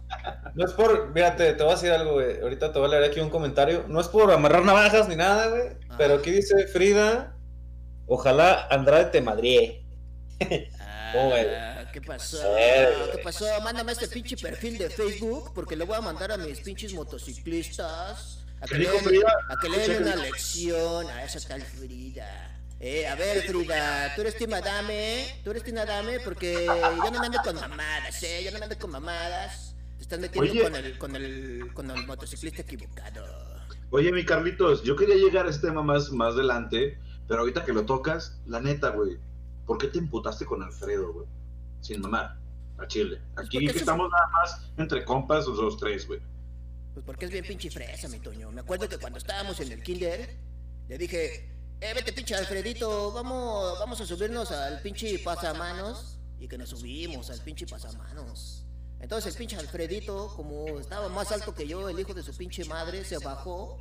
No 0.54 0.66
es 0.66 0.72
por, 0.72 1.08
mírate, 1.14 1.54
te 1.54 1.62
voy 1.62 1.72
a 1.72 1.74
decir 1.74 1.90
algo, 1.90 2.12
güey. 2.12 2.38
Ahorita 2.38 2.70
te 2.70 2.78
voy 2.78 2.86
a 2.86 2.90
leer 2.90 3.04
aquí 3.04 3.20
un 3.20 3.30
comentario. 3.30 3.86
No 3.88 3.98
es 3.98 4.08
por 4.08 4.30
amarrar 4.30 4.62
navajas 4.62 5.08
ni 5.08 5.16
nada, 5.16 5.48
güey. 5.48 5.68
Ajá. 5.88 5.96
Pero 5.96 6.14
aquí 6.16 6.30
dice 6.30 6.66
Frida, 6.66 7.34
ojalá 8.06 8.66
Andrade 8.70 9.06
te 9.06 9.22
madrie. 9.22 9.86
¿Cómo 11.14 11.30
ves? 11.30 11.46
Ah, 11.64 11.71
¿Qué 11.92 12.00
pasó? 12.00 12.38
Eh, 12.58 12.88
¿Qué 13.12 13.18
pasó? 13.18 13.44
Mándame 13.62 13.92
este 13.92 14.08
pinche 14.08 14.36
perfil 14.36 14.78
de 14.78 14.90
Facebook 14.90 15.52
porque 15.54 15.76
le 15.76 15.84
voy 15.84 15.96
a 15.96 16.00
mandar 16.00 16.32
a 16.32 16.36
mis 16.38 16.60
pinches 16.60 16.92
motociclistas 16.94 18.38
a 18.60 18.66
que 18.66 18.74
¿Qué 18.74 18.78
le 18.78 18.80
dijo 18.84 18.94
den, 18.94 19.04
Frida? 19.04 19.32
a 19.48 19.56
que 19.60 19.68
le 19.68 19.78
den 19.88 20.02
una 20.02 20.16
lección 20.16 21.06
a 21.08 21.24
esa 21.24 21.40
tal 21.46 21.62
Frida. 21.62 22.48
Eh, 22.80 23.06
a 23.06 23.14
ver, 23.14 23.42
Frida, 23.42 24.12
tú 24.14 24.22
eres 24.22 24.36
Team 24.36 24.54
Adame, 24.54 25.40
tú 25.44 25.50
eres 25.50 25.62
Team 25.62 25.78
Adame 25.78 26.18
porque 26.20 26.64
yo 26.64 27.10
no 27.10 27.20
me 27.20 27.26
ando 27.26 27.38
con 27.44 27.54
mamadas, 27.56 28.22
eh, 28.22 28.42
yo 28.44 28.50
no 28.50 28.58
me 28.58 28.64
ando 28.64 28.78
con 28.78 28.90
mamadas. 28.90 29.74
Te 29.98 30.02
estás 30.02 30.18
metiendo 30.18 30.50
Oye. 30.50 30.62
con 30.62 30.74
el, 30.74 30.98
con 30.98 31.16
el, 31.16 31.70
con 31.74 31.90
el 31.90 32.06
motociclista 32.06 32.62
equivocado. 32.62 33.24
Oye, 33.90 34.10
mi 34.10 34.24
Carlitos, 34.24 34.82
yo 34.82 34.96
quería 34.96 35.16
llegar 35.16 35.46
a 35.46 35.50
este 35.50 35.68
tema 35.68 35.82
más, 35.82 36.10
más 36.10 36.34
adelante, 36.34 36.98
pero 37.28 37.40
ahorita 37.40 37.64
que 37.64 37.72
lo 37.72 37.84
tocas, 37.84 38.40
la 38.46 38.60
neta, 38.60 38.88
güey, 38.88 39.18
¿por 39.66 39.78
qué 39.78 39.86
te 39.88 39.98
emputaste 39.98 40.44
con 40.44 40.62
Alfredo, 40.62 41.12
güey? 41.12 41.26
Sin 41.82 42.00
mamar, 42.00 42.38
a 42.78 42.86
Chile. 42.86 43.20
Aquí 43.36 43.58
porque 43.58 43.66
eso 43.66 43.74
es- 43.74 43.82
estamos 43.82 44.08
nada 44.10 44.26
más 44.28 44.60
entre 44.78 45.04
compas 45.04 45.46
los, 45.46 45.58
los 45.58 45.76
tres, 45.76 46.06
güey. 46.06 46.20
Pues 46.94 47.04
porque 47.04 47.26
es 47.26 47.30
bien 47.30 47.44
pinche 47.44 47.70
fresa, 47.70 48.08
mi 48.08 48.18
Toño. 48.18 48.50
Me 48.50 48.60
acuerdo 48.62 48.88
que 48.88 48.96
cuando 48.98 49.18
estábamos 49.18 49.60
en 49.60 49.70
el 49.72 49.82
kinder, 49.82 50.36
le 50.88 50.98
dije, 50.98 51.50
eh, 51.80 51.92
vete 51.94 52.12
pinche 52.12 52.34
Alfredito, 52.34 53.12
vamos, 53.12 53.78
vamos 53.78 54.00
a 54.00 54.06
subirnos 54.06 54.50
al 54.50 54.80
pinche 54.80 55.18
pasamanos. 55.18 56.18
Y 56.38 56.48
que 56.48 56.58
nos 56.58 56.70
subimos 56.70 57.30
al 57.30 57.40
pinche 57.40 57.66
pasamanos. 57.66 58.64
Entonces 58.98 59.32
el 59.32 59.38
pinche 59.38 59.56
Alfredito, 59.56 60.32
como 60.36 60.66
estaba 60.80 61.08
más 61.08 61.30
alto 61.30 61.54
que 61.54 61.66
yo, 61.68 61.88
el 61.88 61.98
hijo 62.00 62.14
de 62.14 62.22
su 62.24 62.36
pinche 62.36 62.64
madre, 62.64 63.04
se 63.04 63.18
bajó. 63.18 63.78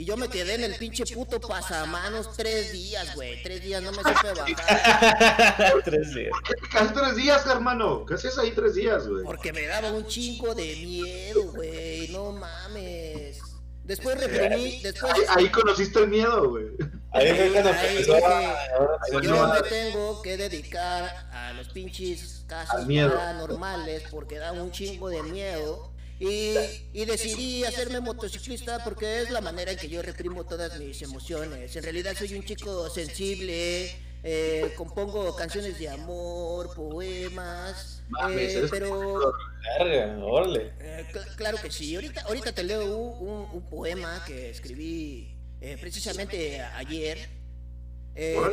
Y 0.00 0.06
yo 0.06 0.16
me 0.16 0.28
quedé 0.28 0.54
en 0.54 0.64
el 0.64 0.76
pinche 0.76 1.04
puto 1.14 1.38
pasamanos 1.38 2.34
tres 2.34 2.72
días, 2.72 3.14
güey. 3.14 3.42
Tres 3.42 3.60
días 3.62 3.82
no 3.82 3.92
me 3.92 3.98
supe 3.98 4.32
bajar. 4.34 5.82
Tres 5.84 6.14
días. 6.14 6.32
¿Qué 6.42 6.54
te 6.54 6.94
tres 6.94 7.16
días, 7.16 7.46
hermano? 7.46 8.06
¿Qué 8.06 8.14
hacías 8.14 8.38
ahí 8.38 8.52
tres 8.52 8.76
días, 8.76 9.06
güey? 9.06 9.24
Porque 9.24 9.52
me 9.52 9.66
daba 9.66 9.92
un 9.92 10.06
chingo 10.06 10.54
de 10.54 10.74
miedo, 10.76 11.52
güey. 11.52 12.08
No 12.08 12.32
mames. 12.32 13.42
Después 13.84 14.18
reprimí, 14.18 14.80
después... 14.80 15.12
Ahí, 15.12 15.22
ahí 15.36 15.48
conociste 15.50 15.98
el 15.98 16.08
miedo, 16.08 16.48
güey. 16.48 16.64
Ahí 17.12 17.34
fue 17.34 17.50
cuando 17.50 17.70
empezó 17.70 19.20
Yo 19.20 19.48
me 19.48 19.60
tengo 19.68 20.22
que 20.22 20.38
dedicar 20.38 21.28
a 21.30 21.52
los 21.52 21.68
pinches 21.68 22.44
casos 22.46 22.86
paranormales 22.86 24.04
porque 24.10 24.38
da 24.38 24.52
un 24.52 24.70
chingo 24.70 25.10
de 25.10 25.22
miedo. 25.24 25.89
Y, 26.20 26.54
y 26.92 27.04
decidí 27.06 27.64
hacerme 27.64 27.98
motociclista 28.00 28.84
porque 28.84 29.22
es 29.22 29.30
la 29.30 29.40
manera 29.40 29.72
en 29.72 29.78
que 29.78 29.88
yo 29.88 30.02
reprimo 30.02 30.44
todas 30.44 30.78
mis 30.78 31.00
emociones. 31.00 31.74
En 31.74 31.82
realidad 31.82 32.14
soy 32.16 32.34
un 32.34 32.44
chico 32.44 32.90
sensible, 32.90 33.96
eh, 34.22 34.74
compongo 34.76 35.34
canciones 35.34 35.78
de 35.78 35.88
amor, 35.88 36.74
poemas, 36.74 38.02
Mames, 38.10 38.54
eh, 38.54 38.66
pero 38.70 39.32
eh, 40.78 41.06
cl- 41.10 41.36
claro 41.36 41.56
que 41.62 41.70
sí. 41.70 41.94
Ahorita, 41.94 42.20
ahorita 42.22 42.52
te 42.52 42.64
leo 42.64 42.84
un, 42.96 43.26
un- 43.28 43.48
un 43.54 43.70
poema 43.70 44.22
que 44.26 44.50
escribí 44.50 45.34
precisamente 45.80 46.60
ayer. 46.60 47.30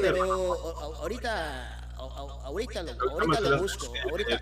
Pero 0.01 0.53
ahorita, 0.95 1.79
a- 1.79 1.95
a- 1.97 2.45
ahorita 2.45 2.83
lo, 2.83 2.91
ahorita 3.11 3.39
lo 3.41 3.61
busco. 3.61 3.93
Ahorita, 4.09 4.39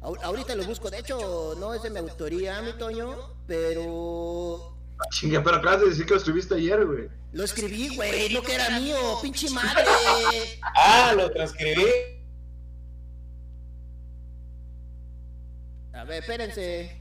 ahorita 0.00 0.54
lo 0.54 0.64
busco. 0.64 0.90
De 0.90 0.98
hecho, 0.98 1.54
no 1.58 1.74
es 1.74 1.82
de 1.82 1.90
mi 1.90 1.98
autoría, 1.98 2.60
mi 2.62 2.72
Toño, 2.72 3.16
pero 3.46 4.76
Chinga, 5.08 5.42
pero 5.42 5.56
acabas 5.56 5.80
de 5.80 5.88
decir 5.88 6.04
que 6.04 6.12
lo 6.12 6.18
escribiste 6.18 6.54
ayer, 6.54 6.84
güey. 6.84 7.08
lo 7.32 7.44
escribí, 7.44 7.94
güey. 7.96 8.32
No 8.34 8.42
que 8.42 8.54
era 8.54 8.78
mío, 8.78 8.96
pinche 9.22 9.48
madre. 9.50 9.84
Ah, 10.62 11.12
lo 11.16 11.30
transcribí. 11.30 11.86
A 15.92 16.04
ver, 16.04 16.22
espérense. 16.22 16.99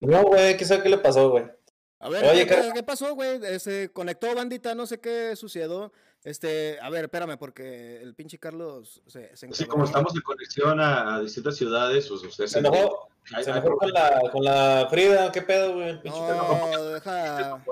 No, 0.00 0.22
güey, 0.24 0.56
¿qué 0.56 0.64
sabe 0.64 0.82
qué 0.82 0.88
le 0.90 0.98
pasó, 0.98 1.30
güey? 1.30 1.44
A 1.98 2.08
ver, 2.08 2.24
Oye, 2.24 2.46
¿qué, 2.46 2.82
pasó, 2.82 3.14
güey? 3.14 3.40
Se 3.58 3.90
conectó 3.92 4.34
bandita, 4.34 4.74
no 4.74 4.86
sé 4.86 5.00
qué 5.00 5.34
sucedió. 5.34 5.92
Este, 6.24 6.78
a 6.80 6.90
ver, 6.90 7.04
espérame, 7.04 7.38
porque 7.38 8.02
el 8.02 8.14
pinche 8.14 8.38
Carlos 8.38 9.02
se, 9.06 9.34
se 9.36 9.46
Así 9.46 9.64
como 9.64 9.84
estamos 9.84 10.14
en 10.14 10.20
conexión 10.22 10.80
a, 10.80 11.14
a 11.14 11.20
distintas 11.20 11.56
ciudades, 11.56 12.08
pues 12.08 12.22
ustedes 12.22 12.50
Se 12.50 12.58
enojó, 12.58 13.08
se 13.42 13.50
enojó 13.50 13.76
con 13.78 13.92
la, 13.92 14.20
con 14.32 14.44
la 14.44 14.88
Frida, 14.90 15.32
¿qué 15.32 15.42
pedo, 15.42 15.74
güey? 15.74 16.00
Pinche 16.02 16.18
No, 16.18 16.92
deja, 16.92 17.64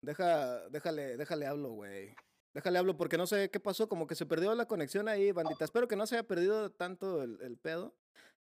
deja, 0.00 0.68
déjale, 0.70 1.16
déjale 1.16 1.46
hablo, 1.46 1.70
güey. 1.70 2.16
Déjale 2.54 2.78
hablo 2.78 2.96
porque 2.96 3.18
no 3.18 3.26
sé 3.26 3.50
qué 3.50 3.60
pasó, 3.60 3.88
como 3.88 4.06
que 4.06 4.14
se 4.14 4.26
perdió 4.26 4.54
la 4.54 4.66
conexión 4.66 5.08
ahí, 5.08 5.30
bandita. 5.30 5.64
Espero 5.64 5.86
que 5.88 5.96
no 5.96 6.06
se 6.06 6.16
haya 6.16 6.26
perdido 6.26 6.70
tanto 6.70 7.22
el, 7.22 7.38
el 7.42 7.58
pedo. 7.58 7.94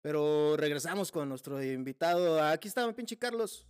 Pero 0.03 0.57
regresamos 0.57 1.13
con 1.13 1.29
nuestro 1.29 1.63
invitado. 1.63 2.43
Aquí 2.43 2.69
está 2.69 2.87
mi 2.87 2.93
pinche 2.93 3.19
Carlos. 3.19 3.67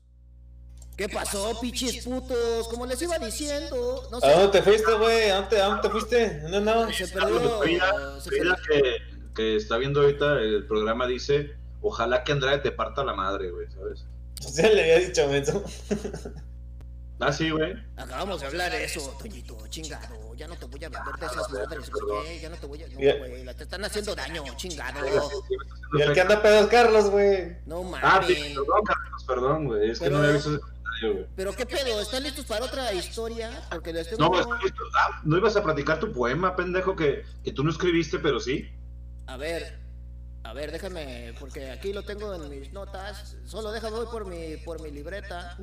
¿Qué 0.97 1.09
pasó, 1.09 1.59
pinches 1.61 2.05
putos? 2.05 2.69
Como 2.69 2.85
les 2.87 3.01
iba 3.01 3.19
diciendo, 3.19 4.07
no 4.11 4.19
¿A 4.19 4.21
sé. 4.21 4.31
dónde 4.33 4.49
te 4.59 4.63
fuiste, 4.63 4.93
güey? 4.95 5.31
¿A 5.31 5.41
dónde, 5.41 5.61
a 5.61 5.67
dónde 5.67 5.83
te 5.83 5.91
fuiste? 5.91 6.43
No, 6.51 6.61
no. 6.61 6.93
Se 6.93 7.09
perdió. 7.09 8.21
Se 8.21 8.31
perdió. 8.31 8.57
que, 8.71 8.97
que 9.35 9.57
está 9.57 9.79
viendo 9.79 10.03
ahorita 10.03 10.41
el 10.41 10.67
programa 10.67 11.07
dice, 11.07 11.57
ojalá 11.81 12.23
que 12.23 12.33
Andrade 12.33 12.59
te 12.59 12.71
parta 12.73 13.03
la 13.03 13.15
madre, 13.15 13.51
güey, 13.51 13.67
¿sabes? 13.71 14.05
Ya 14.55 14.69
le 14.69 14.83
había 14.83 15.07
dicho, 15.09 15.27
menso. 15.29 15.65
Ah, 17.21 17.33
sí, 17.33 17.51
güey. 17.51 17.75
Acabamos 17.97 18.41
de 18.41 18.47
hablar 18.47 18.73
de 18.73 18.85
eso, 18.85 19.15
Toñito, 19.21 19.57
chingado. 19.69 20.35
Ya 20.35 20.49
no 20.49 20.57
te 20.57 20.65
voy 20.65 20.83
a 20.85 20.89
vender 20.89 21.15
de 21.21 21.27
esas 21.27 21.51
madres, 21.51 21.91
güey. 21.91 22.41
Ya 22.41 22.49
no 22.49 22.57
te 22.57 22.67
voy 22.67 22.83
a. 22.83 22.89
No, 22.89 22.95
güey. 22.97 23.55
Te 23.55 23.63
están 23.65 23.85
haciendo 23.85 24.15
daño, 24.15 24.43
chingado. 24.57 25.07
Y 25.99 26.01
el 26.03 26.13
que 26.15 26.21
anda 26.23 26.41
pedo 26.41 26.61
es 26.61 26.67
Carlos, 26.69 27.11
güey. 27.11 27.59
No 27.67 27.81
Ah, 28.03 28.23
sí, 28.27 28.33
mames. 28.35 28.49
perdón, 28.55 28.83
Carlos, 28.85 29.25
perdón, 29.27 29.65
güey. 29.67 29.91
Es 29.91 29.99
que 29.99 30.05
Pero- 30.07 30.17
no 30.17 30.23
había 30.23 30.35
visto 30.35 30.51
ese 30.51 30.61
comentario, 30.61 31.13
güey. 31.13 31.27
Pero 31.37 31.53
qué 31.57 31.67
pedo, 31.67 32.01
¿están 32.01 32.23
listos 32.23 32.45
para 32.47 32.65
otra 32.65 32.93
historia? 32.95 33.51
Porque 33.71 33.93
les 33.93 34.11
No, 34.13 34.31
tengo. 34.31 34.41
estoy 34.41 34.59
listo. 34.63 34.83
Ah, 34.99 35.21
no 35.25 35.37
ibas 35.37 35.57
a 35.57 35.63
platicar 35.63 36.01
tu 36.01 36.13
poema, 36.13 36.57
pendejo, 36.57 36.97
que, 36.97 37.25
que 37.45 37.53
tú 37.53 37.63
no 37.65 37.71
escribiste, 37.71 38.19
pero 38.19 38.41
sí. 38.41 38.67
A 39.27 39.37
ver, 39.37 39.79
a 40.45 40.55
ver, 40.55 40.73
déjame, 40.73 41.35
porque 41.39 41.71
aquí 41.71 41.93
lo 41.93 42.03
tengo 42.03 42.33
en 42.35 42.49
mis 42.49 42.73
notas. 42.73 43.37
Solo 43.45 43.73
déjame 43.73 43.97
voy 43.99 44.07
por 44.07 44.25
mi, 44.25 44.57
por 44.57 44.81
mi 44.81 44.91
libreta. 44.91 45.59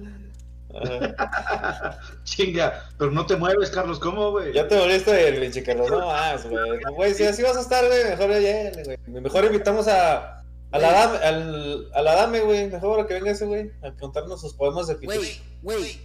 Chinga, 2.24 2.90
pero 2.98 3.12
no 3.12 3.26
te 3.26 3.36
mueves, 3.36 3.70
Carlos, 3.72 4.00
¿cómo, 4.00 4.32
güey? 4.32 4.54
Ya 4.54 4.68
te 4.68 4.78
volviste 4.78 5.28
el 5.28 5.40
pinche 5.42 5.64
Carlos. 5.64 5.90
No 5.90 6.08
más, 6.08 6.46
güey. 6.48 6.80
No, 6.86 6.94
güey, 6.94 7.14
si 7.14 7.24
así 7.26 7.42
vas 7.44 7.58
a 7.58 7.62
estar, 7.62 7.86
güey, 7.86 8.04
mejor 8.06 8.30
ya 8.32 8.40
llégale, 8.40 8.84
güey. 8.84 9.22
Mejor 9.22 9.46
invitamos 9.46 9.88
a, 9.88 10.44
A 10.72 10.80
la 10.80 10.92
dame, 10.92 11.18
al, 11.20 11.90
a 11.94 12.02
la 12.02 12.16
dame, 12.16 12.42
güey. 12.42 12.68
Mejor 12.70 13.08
que 13.08 13.14
venga 13.16 13.32
ese 13.32 13.46
güey 13.46 13.72
a 13.82 13.92
contarnos 13.94 14.42
sus 14.42 14.54
poemas 14.54 14.88
de 14.88 14.96
pito. 14.96 15.14
Güey, 15.14 15.42
güey. 15.62 16.02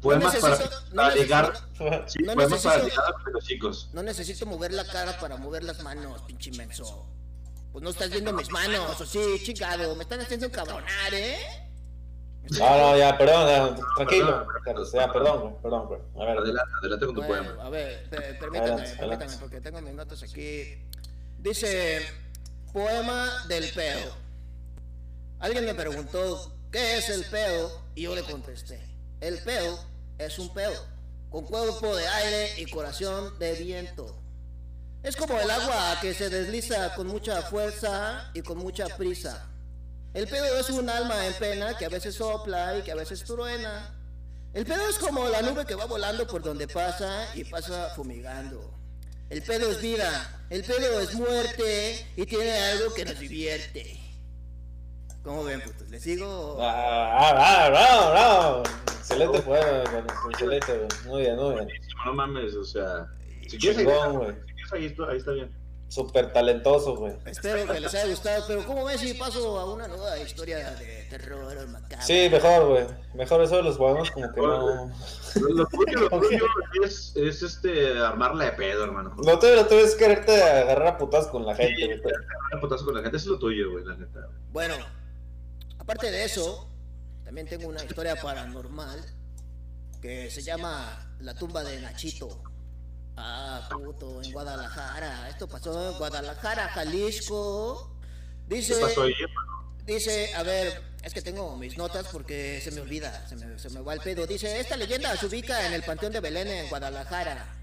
Poemas 0.00 0.34
para, 0.36 0.56
necesito- 0.56 0.82
no 0.92 1.02
para 1.02 1.14
ligar. 1.14 1.52
necesito- 1.52 2.04
Sí, 2.08 2.18
no 2.22 2.34
poemas 2.34 2.62
para 2.62 2.82
ligar 2.84 3.04
a 3.26 3.30
los 3.30 3.44
chicos. 3.44 3.90
No 3.92 4.02
necesito 4.02 4.46
mover 4.46 4.72
la 4.72 4.84
cara 4.86 5.18
para 5.18 5.36
mover 5.36 5.62
las 5.64 5.82
manos, 5.82 6.22
pinche 6.22 6.50
menso. 6.52 7.06
Pues 7.72 7.84
no 7.84 7.90
estás 7.90 8.10
viendo 8.10 8.32
mis 8.32 8.50
manos, 8.50 8.98
o 9.00 9.04
sí, 9.06 9.20
chingado. 9.44 9.94
Me 9.96 10.02
están 10.04 10.20
haciendo 10.20 10.50
cabronar, 10.50 11.12
¿eh? 11.12 11.36
No, 12.58 12.78
no, 12.78 12.96
ya, 12.98 13.16
perdón, 13.16 13.76
ya, 13.76 13.82
tranquilo. 13.96 14.46
Carlos, 14.64 14.92
ya, 14.92 15.12
perdón, 15.12 15.56
perdón, 15.62 15.86
güey. 15.86 16.00
A 16.16 16.24
ver, 16.26 16.38
Adelante, 16.38 16.72
adelante 16.80 17.06
con 17.06 17.14
tu 17.14 17.22
Bueno, 17.22 17.44
poema. 17.44 17.64
a 17.64 17.70
ver, 17.70 18.10
per- 18.10 18.38
permítame, 18.38 18.58
Adelante, 18.58 18.82
permítame, 18.96 19.14
adelante. 19.14 19.36
porque 19.40 19.60
tengo 19.60 19.80
mis 19.80 19.94
notas 19.94 20.22
aquí. 20.22 20.82
Dice, 21.38 22.00
poema 22.72 23.44
del 23.48 23.70
pedo. 23.72 24.14
Alguien 25.38 25.64
me 25.64 25.74
preguntó, 25.74 26.52
¿qué 26.72 26.98
es 26.98 27.08
el 27.08 27.24
pedo? 27.26 27.70
Y 27.94 28.02
yo 28.02 28.14
le 28.14 28.22
contesté, 28.22 28.80
el 29.20 29.38
pedo 29.38 29.78
es 30.18 30.38
un 30.38 30.52
pedo, 30.52 30.84
con 31.30 31.44
cuerpo 31.44 31.94
de 31.96 32.06
aire 32.06 32.60
y 32.60 32.66
corazón 32.70 33.38
de 33.38 33.54
viento. 33.54 34.16
Es 35.02 35.16
como 35.16 35.38
el 35.40 35.50
agua 35.50 35.98
que 36.02 36.12
se 36.12 36.28
desliza 36.28 36.94
con 36.94 37.06
mucha 37.06 37.40
fuerza 37.42 38.30
y 38.34 38.42
con 38.42 38.58
mucha 38.58 38.86
prisa. 38.98 39.46
El 40.12 40.26
pedo 40.26 40.58
es 40.58 40.68
un 40.70 40.90
alma 40.90 41.26
en 41.26 41.34
pena 41.34 41.76
que 41.78 41.84
a 41.84 41.88
veces 41.88 42.16
sopla 42.16 42.76
y 42.78 42.82
que 42.82 42.90
a 42.90 42.96
veces 42.96 43.22
truena. 43.24 43.96
El 44.52 44.66
pedo 44.66 44.88
es 44.88 44.98
como 44.98 45.28
la 45.28 45.42
nube 45.42 45.64
que 45.64 45.76
va 45.76 45.84
volando 45.84 46.26
por 46.26 46.42
donde 46.42 46.66
pasa 46.66 47.28
y 47.36 47.44
pasa 47.44 47.90
fumigando. 47.94 48.74
El 49.28 49.42
pedo 49.42 49.70
es 49.70 49.80
vida, 49.80 50.44
el 50.50 50.64
pedo 50.64 50.98
es 50.98 51.14
muerte 51.14 52.04
y 52.16 52.26
tiene 52.26 52.50
algo 52.50 52.92
que 52.92 53.04
nos 53.04 53.20
divierte. 53.20 54.00
¿Cómo 55.22 55.44
ven, 55.44 55.60
putos? 55.60 55.88
¿Les 55.90 56.02
sigo? 56.02 56.58
Ah, 56.60 57.30
ah, 57.36 57.68
bravo, 57.68 58.10
bravo. 58.10 58.62
Excelente 58.98 59.40
poema, 59.42 59.84
Carlos, 59.84 60.12
excelente. 60.30 60.88
Muy 61.06 61.22
bien, 61.22 61.36
muy 61.36 61.54
bien. 61.54 61.68
No 62.04 62.14
mames, 62.14 62.54
o 62.54 62.64
sea. 62.64 63.06
Si 63.46 63.56
quieres, 63.58 63.86
ahí 64.72 64.86
está 65.16 65.32
bien. 65.32 65.59
Súper 65.90 66.32
talentoso, 66.32 66.94
güey. 66.94 67.14
Espero 67.26 67.66
que 67.66 67.80
les 67.80 67.92
haya 67.92 68.06
gustado, 68.06 68.44
pero 68.46 68.64
¿cómo 68.64 68.84
ven 68.84 68.96
si 68.96 69.12
paso 69.14 69.58
a 69.58 69.74
una 69.74 69.88
nueva 69.88 70.16
historia 70.20 70.70
de 70.76 71.06
terror 71.10 71.66
macabro? 71.66 72.06
Sí, 72.06 72.28
mejor, 72.30 72.68
güey. 72.68 72.86
Mejor 73.14 73.42
eso 73.42 73.56
de 73.56 73.64
los 73.64 73.76
poemas 73.76 74.08
como 74.12 74.32
que 74.32 74.40
no... 74.40 74.86
Lo, 75.34 75.66
tuyo, 75.66 76.08
lo 76.08 76.20
tuyo 76.20 76.46
es, 76.84 77.12
es 77.16 77.42
este, 77.42 77.98
armarla 77.98 78.44
de 78.44 78.52
pedo, 78.52 78.84
hermano. 78.84 79.16
Lo 79.16 79.36
tuyo, 79.40 79.56
lo 79.56 79.66
tuyo 79.66 79.80
es 79.80 79.96
quererte 79.96 80.40
agarrar 80.40 80.86
a 80.86 80.96
putas 80.96 81.26
con 81.26 81.44
la 81.44 81.56
gente, 81.56 81.84
güey. 81.84 82.14
Un 82.52 82.60
putazo 82.60 82.84
con 82.84 82.94
la 82.94 83.02
gente, 83.02 83.16
eso 83.16 83.24
es 83.24 83.30
lo 83.32 83.38
tuyo, 83.40 83.72
güey, 83.72 83.84
la 83.84 83.96
neta. 83.96 84.28
Bueno, 84.52 84.76
aparte 85.76 86.12
de 86.12 86.24
eso, 86.24 86.70
también 87.24 87.48
tengo 87.48 87.66
una 87.66 87.82
historia 87.82 88.14
paranormal 88.14 89.04
que 90.00 90.30
se 90.30 90.42
llama 90.42 91.16
La 91.18 91.34
tumba 91.34 91.64
de 91.64 91.80
Nachito. 91.80 92.49
Ah, 93.22 93.68
puto, 93.70 94.22
en 94.22 94.32
Guadalajara. 94.32 95.28
Esto 95.28 95.46
pasó 95.46 95.90
en 95.92 95.98
Guadalajara, 95.98 96.68
Jalisco. 96.68 97.90
Dice, 98.48 98.74
¿Qué 98.74 98.80
pasó 98.80 99.02
ahí? 99.02 99.14
dice, 99.86 100.34
a 100.34 100.42
ver, 100.42 100.82
es 101.02 101.12
que 101.12 101.20
tengo 101.22 101.56
mis 101.56 101.76
notas 101.76 102.06
porque 102.10 102.60
se 102.62 102.70
me 102.70 102.80
olvida, 102.80 103.26
se 103.28 103.36
me, 103.36 103.58
se 103.58 103.70
me 103.70 103.80
va 103.80 103.94
el 103.94 104.00
pedo. 104.00 104.26
Dice, 104.26 104.58
esta 104.58 104.76
leyenda 104.76 105.14
se 105.16 105.26
ubica 105.26 105.66
en 105.66 105.74
el 105.74 105.82
Panteón 105.82 106.12
de 106.12 106.20
Belén 106.20 106.48
en 106.48 106.68
Guadalajara. 106.68 107.56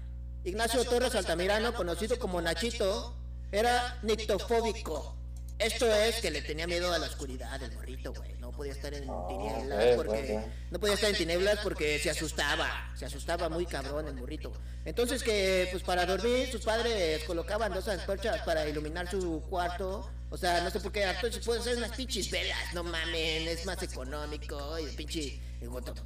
Ignacio 0.44 0.84
Torres 0.84 1.14
Altamirano, 1.14 1.74
conocido 1.74 2.18
como 2.18 2.40
Nachito, 2.40 3.14
era 3.50 3.98
nictofóbico. 4.02 5.17
Esto 5.58 5.92
es 5.92 6.20
que 6.20 6.30
le 6.30 6.40
tenía 6.40 6.68
miedo 6.68 6.92
a 6.92 6.98
la 6.98 7.06
oscuridad, 7.06 7.60
el 7.60 7.72
morrito, 7.72 8.12
güey. 8.12 8.32
No 8.38 8.52
podía 8.52 8.72
estar 8.72 8.94
en 8.94 9.08
tinieblas 9.28 9.86
ok, 9.86 9.96
porque 9.96 10.40
no 10.70 10.78
podía 10.78 10.94
estar 10.94 11.10
en 11.10 11.16
tinieblas 11.16 11.58
porque 11.64 11.98
se 11.98 12.10
asustaba, 12.10 12.92
se 12.96 13.06
asustaba 13.06 13.48
muy 13.48 13.66
cabrón 13.66 14.06
el 14.06 14.14
morrito. 14.14 14.52
Entonces 14.84 15.20
que 15.22 15.68
pues 15.72 15.82
para 15.82 16.06
dormir 16.06 16.48
sus 16.52 16.60
padres 16.60 17.24
colocaban 17.24 17.74
dos 17.74 17.88
antorchas 17.88 18.40
para 18.42 18.68
iluminar 18.68 19.10
su 19.10 19.42
cuarto. 19.50 20.08
O 20.30 20.36
sea, 20.36 20.60
no 20.62 20.70
sé 20.70 20.78
por 20.78 20.92
qué 20.92 21.04
antorchas 21.04 21.44
pueden 21.44 21.64
ser 21.64 21.76
unas 21.76 21.96
pinches 21.96 22.30
velas, 22.30 22.72
no 22.72 22.84
mamen, 22.84 23.48
es 23.48 23.66
más 23.66 23.82
económico 23.82 24.78
y 24.78 24.84
el 24.84 24.94
pinche 24.94 25.40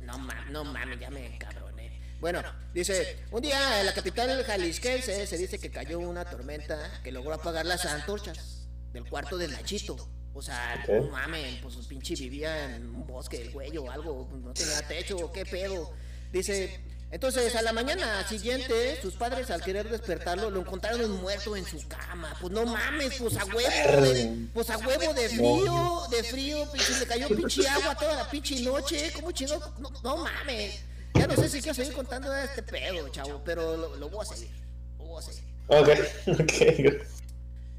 no 0.00 0.18
mames, 0.18 0.50
no 0.50 0.64
mames, 0.64 0.98
ya 0.98 1.10
me 1.10 1.26
encabroné. 1.26 2.00
Bueno, 2.20 2.42
dice, 2.72 3.18
un 3.30 3.42
día 3.42 3.80
en 3.80 3.86
la 3.86 3.92
capital 3.92 4.42
jalisquense 4.44 5.26
se 5.26 5.36
dice 5.36 5.58
que 5.58 5.70
cayó 5.70 5.98
una 5.98 6.24
tormenta 6.24 7.02
que 7.02 7.12
logró 7.12 7.34
apagar 7.34 7.66
las 7.66 7.84
antorchas 7.84 8.61
del 8.92 9.04
cuarto 9.08 9.36
de 9.36 9.48
Nachito. 9.48 9.96
O 10.34 10.40
sea, 10.40 10.82
no 10.88 11.08
mames, 11.10 11.60
pues 11.62 11.74
su 11.74 11.86
pinche 11.86 12.14
vivía 12.14 12.76
en 12.76 12.86
un 12.94 13.06
bosque 13.06 13.38
del 13.38 13.50
güey 13.50 13.76
o 13.76 13.90
algo, 13.90 14.28
no 14.42 14.52
tenía 14.54 14.80
techo, 14.88 15.30
qué 15.30 15.44
pedo. 15.44 15.92
Dice, 16.32 16.80
entonces 17.10 17.54
a 17.54 17.60
la 17.60 17.74
mañana 17.74 18.26
siguiente, 18.26 18.98
sus 19.02 19.12
padres 19.12 19.50
al 19.50 19.62
querer 19.62 19.90
despertarlo 19.90 20.48
lo 20.50 20.60
encontraron 20.60 21.20
muerto 21.20 21.54
en 21.54 21.66
su 21.66 21.86
cama. 21.86 22.34
Pues 22.40 22.50
no 22.50 22.64
mames, 22.64 23.16
pues 23.18 23.36
a 23.36 23.44
huevo, 23.44 24.02
de, 24.02 24.48
pues 24.54 24.70
a 24.70 24.78
huevo 24.78 25.12
de 25.12 25.28
frío, 25.28 26.02
de 26.10 26.24
frío, 26.24 26.72
pinche, 26.72 26.98
le 26.98 27.06
cayó 27.06 27.28
pinche 27.28 27.68
agua 27.68 27.94
toda 27.94 28.14
la 28.16 28.30
pinche 28.30 28.62
noche. 28.62 29.12
¿Cómo 29.12 29.30
chingó? 29.32 29.58
No, 29.78 29.90
no 30.02 30.16
mames. 30.16 30.80
Ya 31.12 31.26
no 31.26 31.36
sé 31.36 31.50
si 31.50 31.60
quiero 31.60 31.74
seguir 31.74 31.92
contando 31.92 32.34
este 32.34 32.62
pedo, 32.62 33.06
chavo, 33.10 33.42
pero 33.44 33.76
lo, 33.76 33.96
lo 33.96 34.08
voy 34.08 34.24
a 34.24 34.34
seguir. 34.34 34.50
Lo 34.96 35.04
voy 35.04 35.22
a 35.22 35.26
seguir. 35.26 35.44
Ok, 35.66 35.88
ok. 36.40 37.06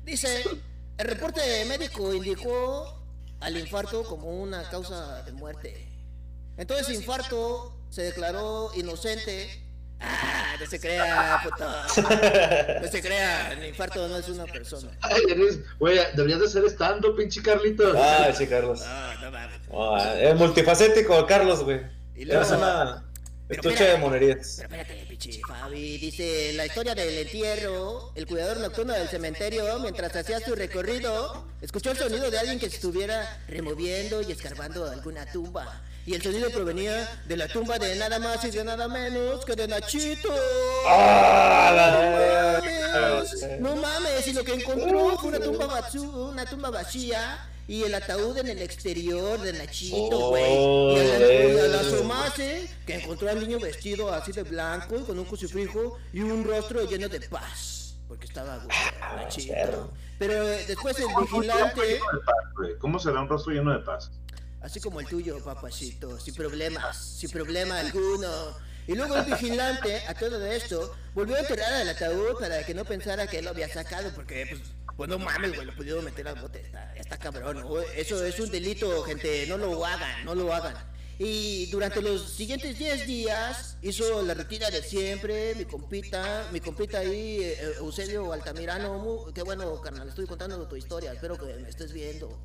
Dice, 0.05 0.43
el 1.03 1.09
reporte 1.09 1.65
médico 1.65 2.13
indicó 2.13 2.97
al 3.41 3.57
infarto 3.57 4.03
como 4.03 4.41
una 4.41 4.69
causa 4.69 5.21
de 5.23 5.33
muerte. 5.33 5.89
Entonces 6.55 6.95
infarto 6.95 7.77
se 7.89 8.03
declaró 8.03 8.71
inocente. 8.75 9.59
Ah, 9.99 10.55
no 10.59 10.65
se 10.65 10.79
crea, 10.79 11.39
puto. 11.43 11.65
No 12.81 12.87
se 12.91 13.01
crea, 13.01 13.51
el 13.53 13.65
infarto 13.65 14.07
no 14.07 14.17
es 14.17 14.29
una 14.29 14.45
persona. 14.45 14.91
Ay, 15.01 15.21
eres, 15.29 15.59
güey, 15.77 15.97
deberías 16.15 16.39
de 16.39 16.49
ser 16.49 16.63
estando, 16.65 17.15
pinche 17.15 17.41
Carlitos. 17.41 17.95
Ah, 17.97 18.29
sí, 18.33 18.47
Carlos. 18.47 18.81
Ah, 18.85 19.15
no 19.21 19.31
mames. 19.31 19.59
Ah, 19.73 20.15
es 20.19 20.35
multifacético, 20.35 21.25
Carlos, 21.25 21.63
güey. 21.63 21.81
Y 22.15 22.25
luego- 22.25 22.55
una 22.55 23.03
estuche 23.49 23.83
de 23.83 23.97
monerías. 23.97 24.55
Pero 24.61 24.81
espérate, 24.81 25.02
Fabi. 25.47 25.97
Dice 25.97 26.53
la 26.53 26.65
historia 26.65 26.95
del 26.95 27.17
entierro. 27.17 28.11
El 28.15 28.25
cuidador 28.25 28.57
nocturno 28.59 28.93
del 28.93 29.07
cementerio, 29.07 29.79
mientras 29.79 30.15
hacía 30.15 30.39
su 30.39 30.55
recorrido, 30.55 31.45
escuchó 31.61 31.91
el 31.91 31.97
sonido 31.97 32.29
de 32.31 32.39
alguien 32.39 32.59
que 32.59 32.69
se 32.69 32.75
estuviera 32.75 33.43
removiendo 33.47 34.21
y 34.21 34.31
escarbando 34.31 34.89
alguna 34.89 35.25
tumba. 35.31 35.81
Y 36.05 36.15
el 36.15 36.21
sonido 36.21 36.49
provenía 36.49 37.21
de 37.25 37.37
la 37.37 37.47
tumba 37.47 37.79
de 37.79 37.95
nada 37.95 38.19
más 38.19 38.43
y 38.43 38.51
de 38.51 38.63
nada 38.63 38.87
menos 38.87 39.45
que 39.45 39.55
de 39.55 39.67
Nachito. 39.67 40.33
¡Ah, 40.87 42.59
No 42.61 42.95
mames, 42.99 43.59
no 43.59 43.75
mames, 43.75 44.27
y 44.27 44.33
lo 44.33 44.43
que 44.43 44.53
encontró 44.53 45.17
fue 45.17 45.29
una 45.29 45.39
tumba, 45.39 45.89
una 45.95 46.45
tumba 46.45 46.69
vacía 46.71 47.49
y 47.67 47.83
el 47.83 47.95
ataúd 47.95 48.37
en 48.37 48.49
el 48.49 48.61
exterior 48.61 49.39
de 49.39 49.53
Nachito, 49.53 50.29
güey. 50.29 50.43
Y 50.95 51.11
al, 51.11 51.53
y 51.55 51.59
al 51.59 51.75
asomarse, 51.75 52.69
que 52.85 52.95
encontró 52.95 53.29
al 53.29 53.39
niño 53.39 53.59
vestido 53.59 54.11
así 54.13 54.31
de 54.31 54.43
blanco 54.43 55.05
con 55.05 55.17
un 55.17 55.25
crucifijo 55.25 55.97
y 56.11 56.21
un 56.21 56.43
rostro 56.43 56.83
lleno 56.89 57.07
de 57.09 57.21
paz. 57.21 57.95
Porque 58.07 58.25
estaba 58.25 58.57
güey, 58.57 58.77
Nachito. 59.15 59.53
perro. 59.53 59.89
Pero 60.19 60.47
eh, 60.47 60.65
después 60.67 60.97
el 60.99 61.05
¿Cómo 61.05 61.21
vigilante, 61.21 61.99
güey? 62.55 62.77
¿Cómo 62.79 62.99
será 62.99 63.21
un 63.21 63.29
rostro 63.29 63.53
lleno 63.53 63.71
de 63.71 63.79
paz? 63.79 64.11
así 64.63 64.79
como 64.79 64.99
el 65.01 65.07
tuyo, 65.07 65.43
papacito, 65.43 66.19
sin 66.19 66.33
problemas, 66.33 66.97
sin 66.97 67.29
problema 67.29 67.79
alguno. 67.79 68.29
Y 68.87 68.95
luego 68.95 69.15
el 69.17 69.25
vigilante, 69.25 70.01
a 70.07 70.13
todo 70.13 70.43
esto, 70.45 70.95
volvió 71.13 71.35
a 71.35 71.39
enterrar 71.39 71.73
al 71.73 71.89
ataúd 71.89 72.39
para 72.39 72.65
que 72.65 72.73
no 72.73 72.83
pensara 72.85 73.27
que 73.27 73.39
él 73.39 73.45
lo 73.45 73.51
había 73.51 73.67
sacado, 73.69 74.09
porque, 74.15 74.45
pues, 74.49 74.61
pues 74.95 75.09
no 75.09 75.17
mames, 75.17 75.55
güey, 75.55 75.65
lo 75.65 75.75
pudieron 75.75 76.05
meter 76.05 76.27
al 76.27 76.39
bote, 76.39 76.61
está, 76.61 76.95
está 76.95 77.17
cabrón, 77.17 77.61
¿no? 77.61 77.79
Eso 77.79 78.23
es 78.23 78.39
un 78.39 78.51
delito, 78.51 79.03
gente, 79.03 79.45
no 79.47 79.57
lo 79.57 79.85
hagan, 79.85 80.25
no 80.25 80.35
lo 80.35 80.53
hagan. 80.53 80.75
Y 81.19 81.67
durante 81.67 82.01
los 82.01 82.31
siguientes 82.31 82.77
10 82.77 83.05
días 83.05 83.77
hizo 83.81 84.23
la 84.23 84.33
rutina 84.33 84.69
de 84.69 84.81
siempre, 84.81 85.53
mi 85.55 85.65
compita, 85.65 86.47
mi 86.51 86.59
compita 86.59 86.99
ahí, 86.99 87.39
eh, 87.41 87.75
Eusebio 87.77 88.33
Altamirano, 88.33 89.25
qué 89.33 89.43
bueno, 89.43 89.79
carnal, 89.81 90.09
estoy 90.09 90.25
contando 90.25 90.67
tu 90.67 90.75
historia, 90.75 91.13
espero 91.13 91.37
que 91.37 91.45
me 91.45 91.69
estés 91.69 91.93
viendo. 91.93 92.39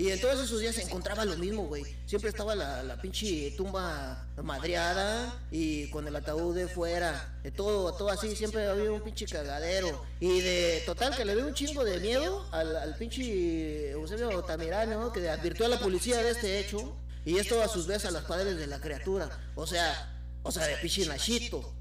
Y 0.00 0.10
en 0.10 0.18
todos 0.18 0.42
esos 0.42 0.60
días 0.60 0.74
se 0.74 0.80
encontraba 0.80 1.26
lo 1.26 1.36
mismo, 1.36 1.64
güey. 1.66 1.84
Siempre 2.06 2.30
estaba 2.30 2.54
la, 2.54 2.82
la 2.82 2.98
pinche 3.02 3.50
tumba 3.50 4.26
madreada 4.42 5.38
y 5.50 5.90
con 5.90 6.08
el 6.08 6.16
ataúd 6.16 6.56
de 6.56 6.68
fuera. 6.68 7.38
De 7.42 7.50
todo, 7.50 7.92
todo 7.92 8.08
así, 8.08 8.34
siempre 8.34 8.66
había 8.66 8.90
un 8.92 9.02
pinche 9.02 9.26
cagadero. 9.26 10.02
Y 10.18 10.40
de 10.40 10.82
total 10.86 11.14
que 11.14 11.26
le 11.26 11.36
dio 11.36 11.46
un 11.46 11.52
chingo 11.52 11.84
de 11.84 12.00
miedo 12.00 12.48
al, 12.50 12.76
al 12.76 12.96
pinche 12.96 13.90
Eusebio 13.90 14.42
Tamirano 14.42 15.12
que 15.12 15.28
advirtió 15.28 15.66
a 15.66 15.68
la 15.68 15.78
policía 15.78 16.22
de 16.22 16.30
este 16.30 16.60
hecho. 16.60 16.96
Y 17.26 17.36
esto 17.36 17.62
a 17.62 17.68
sus 17.68 17.86
veces 17.86 18.06
a 18.06 18.10
los 18.10 18.24
padres 18.24 18.56
de 18.56 18.68
la 18.68 18.80
criatura. 18.80 19.28
O 19.54 19.66
sea, 19.66 20.18
o 20.42 20.50
sea, 20.50 20.66
de 20.66 20.76
pinche 20.76 21.04
Nachito. 21.04 21.74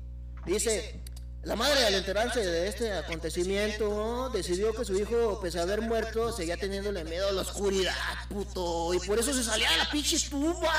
Dice, 0.45 0.99
La 1.43 1.55
madre, 1.55 1.85
al 1.85 1.93
enterarse 1.93 2.43
de 2.43 2.67
este 2.67 2.91
acontecimiento, 2.91 4.29
decidió 4.29 4.73
que 4.73 4.83
su 4.83 4.95
hijo, 4.97 5.39
pese 5.41 5.59
a 5.59 5.63
haber 5.63 5.81
muerto, 5.81 6.33
seguía 6.33 6.57
teniéndole 6.57 7.05
miedo 7.05 7.29
a 7.29 7.31
la 7.31 7.41
oscuridad, 7.41 7.93
puto. 8.29 8.93
Y 8.93 8.99
por 8.99 9.17
eso 9.17 9.33
se 9.33 9.43
salía 9.43 9.71
de 9.71 9.77
la 9.77 9.89
pinche 9.89 10.17
estufa. 10.17 10.73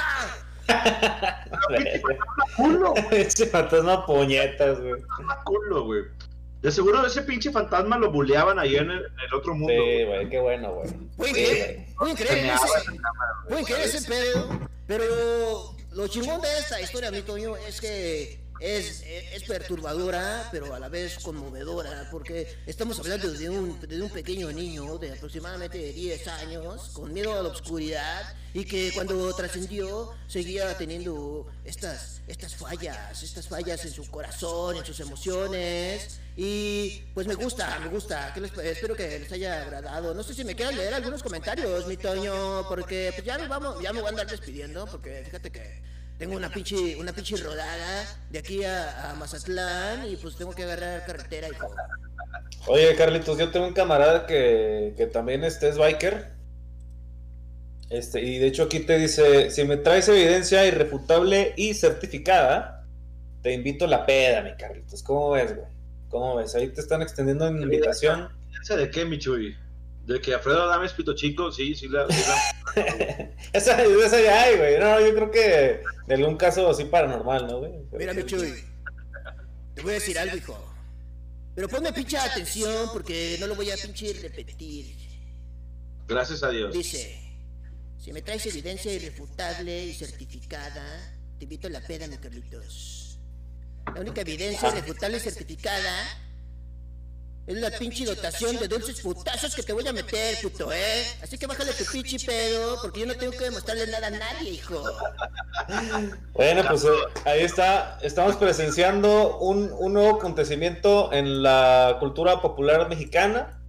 Ese 3.11 3.47
fantasma 3.47 4.05
puñetas, 4.05 4.79
güey. 4.81 5.03
Culo, 5.45 5.85
güey. 5.85 6.03
De 6.61 6.71
seguro 6.71 7.07
ese 7.07 7.23
pinche 7.23 7.51
fantasma 7.51 7.97
lo 7.97 8.13
buleaban 8.13 8.59
ahí 8.59 8.77
en 8.77 8.91
el, 8.91 8.99
en 8.99 9.21
el 9.27 9.35
otro 9.35 9.55
mundo. 9.55 9.73
Sí, 9.73 10.05
güey, 10.05 10.29
qué 10.29 10.41
bueno, 10.41 10.75
güey. 10.75 10.91
Ese 13.83 14.03
pedo, 14.07 14.61
pero 14.87 15.75
lo 15.93 16.07
chingón 16.09 16.43
de 16.43 16.59
esta 16.59 16.79
historia, 16.81 17.11
mi 17.11 17.23
Toño, 17.23 17.57
es 17.57 17.81
que 17.81 18.40
es, 18.61 19.03
perturbadora, 19.47 20.49
pero 20.53 20.75
a 20.75 20.79
la 20.79 20.89
vez 20.89 21.19
conmovedora, 21.19 22.09
porque 22.11 22.57
estamos 22.67 22.99
hablando 23.01 23.31
de 23.33 23.51
un, 23.51 23.81
de 23.81 24.01
un 24.01 24.11
pequeño 24.11 24.53
niño 24.53 24.99
de 24.99 25.13
aproximadamente 25.13 25.93
10 25.93 26.29
años, 26.29 26.91
con 26.93 27.13
miedo 27.13 27.39
a 27.39 27.43
la 27.43 27.49
oscuridad, 27.49 28.35
y 28.53 28.65
que 28.65 28.93
cuando 28.93 29.35
trascendió 29.35 30.13
seguía 30.27 30.77
teniendo 30.77 31.47
estas, 31.65 32.21
estas 32.27 32.55
fallas, 32.55 33.23
estas 33.23 33.49
fallas 33.49 33.85
en 33.85 33.93
su 33.93 34.09
corazón, 34.11 34.77
en 34.77 34.85
sus 34.85 35.01
emociones, 35.01 36.21
y 36.37 37.03
pues 37.15 37.27
me 37.27 37.35
gusta, 37.35 37.79
me 37.81 37.89
gusta, 37.89 38.35
espero 38.63 38.95
que 38.95 39.19
les 39.19 39.33
haya 39.33 39.63
agradado. 39.63 40.15
No 40.15 40.23
sé 40.23 40.35
si 40.35 40.45
me 40.45 40.55
quieran 40.55 40.77
leer 40.77 40.95
algunos 40.95 41.23
comentarios, 41.23 41.87
mi 41.87 41.97
Toño, 41.97 42.67
porque 42.69 43.13
pues 43.15 43.25
ya 43.25 43.39
nos 43.39 43.49
vamos, 43.49 43.83
ya 43.83 43.93
me 43.93 44.01
voy 44.01 44.09
a 44.09 44.11
andar 44.11 44.27
despidiendo, 44.29 44.87
porque 44.87 45.23
fíjate 45.25 45.51
que 45.51 45.83
tengo 46.21 46.37
una 46.37 46.51
pinche, 46.51 46.97
una 46.97 47.15
pinche 47.15 47.35
rodada 47.39 48.07
de 48.29 48.39
aquí 48.39 48.63
a, 48.63 49.11
a 49.11 49.15
Mazatlán 49.15 50.07
y 50.07 50.17
pues 50.17 50.37
tengo 50.37 50.53
que 50.53 50.65
agarrar 50.65 51.07
carretera, 51.07 51.49
hijo. 51.49 51.75
Oye, 52.67 52.95
Carlitos, 52.95 53.39
yo 53.39 53.51
tengo 53.51 53.67
un 53.67 53.73
camarada 53.73 54.27
que, 54.27 54.93
que 54.99 55.07
también 55.07 55.45
este, 55.45 55.71
es 55.71 55.79
biker. 55.79 56.33
Este, 57.89 58.21
y 58.21 58.37
de 58.37 58.49
hecho 58.49 58.65
aquí 58.65 58.81
te 58.81 58.99
dice, 58.99 59.51
si 59.51 59.65
me 59.65 59.79
traes 59.79 60.09
evidencia 60.11 60.67
irrefutable 60.67 61.55
y 61.57 61.73
certificada, 61.73 62.87
te 63.41 63.55
invito 63.55 63.87
a 63.87 63.89
la 63.89 64.05
peda, 64.05 64.43
mi 64.43 64.55
Carlitos. 64.57 65.03
¿Cómo 65.03 65.31
ves, 65.31 65.57
güey? 65.57 65.69
¿Cómo 66.11 66.37
ves? 66.37 66.55
Ahí 66.55 66.69
te 66.69 66.83
están 66.83 67.01
extendiendo 67.01 67.49
una 67.49 67.63
invitación. 67.63 68.29
¿Esa 68.63 68.77
de 68.77 68.91
qué, 68.91 69.07
Michuy? 69.07 69.57
De 70.07 70.21
que 70.21 70.35
Alfredo 70.35 70.63
Adame 70.65 70.87
es 70.87 70.93
pito 70.93 71.15
chico, 71.15 71.53
sí, 71.53 71.75
sí 71.75 71.89
la. 71.89 72.07
sí 72.09 72.23
la- 72.27 73.31
esa, 73.53 73.83
esa 73.83 74.21
ya 74.21 74.43
hay, 74.43 74.57
güey. 74.57 74.79
No, 74.79 75.01
yo 75.01 75.15
creo 75.15 75.31
que 75.31 75.83
de 76.07 76.15
algún 76.15 76.37
caso 76.37 76.69
así 76.69 76.85
paranormal, 76.85 77.47
¿no, 77.47 77.59
güey? 77.59 77.73
Mira, 77.93 78.13
mi 78.15 78.25
Chuy, 78.25 78.65
te 79.75 79.83
voy 79.83 79.93
a 79.93 79.95
decir 79.95 80.19
algo, 80.19 80.37
hijo. 80.37 80.67
Pero 81.55 81.69
ponme 81.69 81.93
pinche 81.93 82.17
atención 82.17 82.89
porque 82.93 83.37
no 83.41 83.47
lo 83.47 83.55
voy 83.55 83.71
a 83.71 83.77
pinche 83.77 84.13
repetir. 84.15 84.97
Gracias 86.09 86.43
a 86.43 86.51
Dios. 86.51 86.73
Dice, 86.73 87.21
si 87.99 88.13
me 88.13 88.23
traes 88.23 88.47
evidencia 88.47 88.93
irrefutable 88.93 89.85
y 89.87 89.95
certificada, 89.95 91.19
te 91.39 91.45
invito 91.45 91.67
a 91.67 91.71
la 91.71 91.81
peda, 91.81 92.07
mi 92.07 92.17
Carlitos. 92.17 93.19
La 93.95 94.01
única 94.01 94.21
evidencia 94.23 94.69
irrefutable 94.69 95.17
y 95.19 95.21
certificada 95.21 96.30
es 97.47 97.57
la 97.57 97.71
pinche 97.71 98.05
dotación 98.05 98.57
de 98.59 98.69
dulces 98.69 99.01
putazos 99.01 99.55
que 99.55 99.63
te 99.63 99.73
voy 99.73 99.87
a 99.87 99.93
meter, 99.93 100.37
puto, 100.43 100.73
¿eh? 100.73 101.05
Así 101.23 101.37
que 101.37 101.47
bájale 101.47 101.73
tu 101.73 101.85
pinche 101.85 102.25
pedo, 102.25 102.81
porque 102.81 103.01
yo 103.01 103.07
no 103.07 103.15
tengo 103.15 103.33
que 103.33 103.45
demostrarle 103.45 103.87
nada 103.87 104.07
a 104.07 104.11
nadie, 104.11 104.51
hijo. 104.51 104.83
Bueno, 106.33 106.63
pues 106.67 106.85
eh, 106.85 106.89
ahí 107.25 107.41
está. 107.41 107.99
Estamos 108.03 108.37
presenciando 108.37 109.39
un, 109.39 109.71
un 109.79 109.93
nuevo 109.93 110.17
acontecimiento 110.17 111.13
en 111.13 111.43
la 111.43 111.97
cultura 112.01 112.41
popular 112.41 112.89
mexicana. 112.89 113.61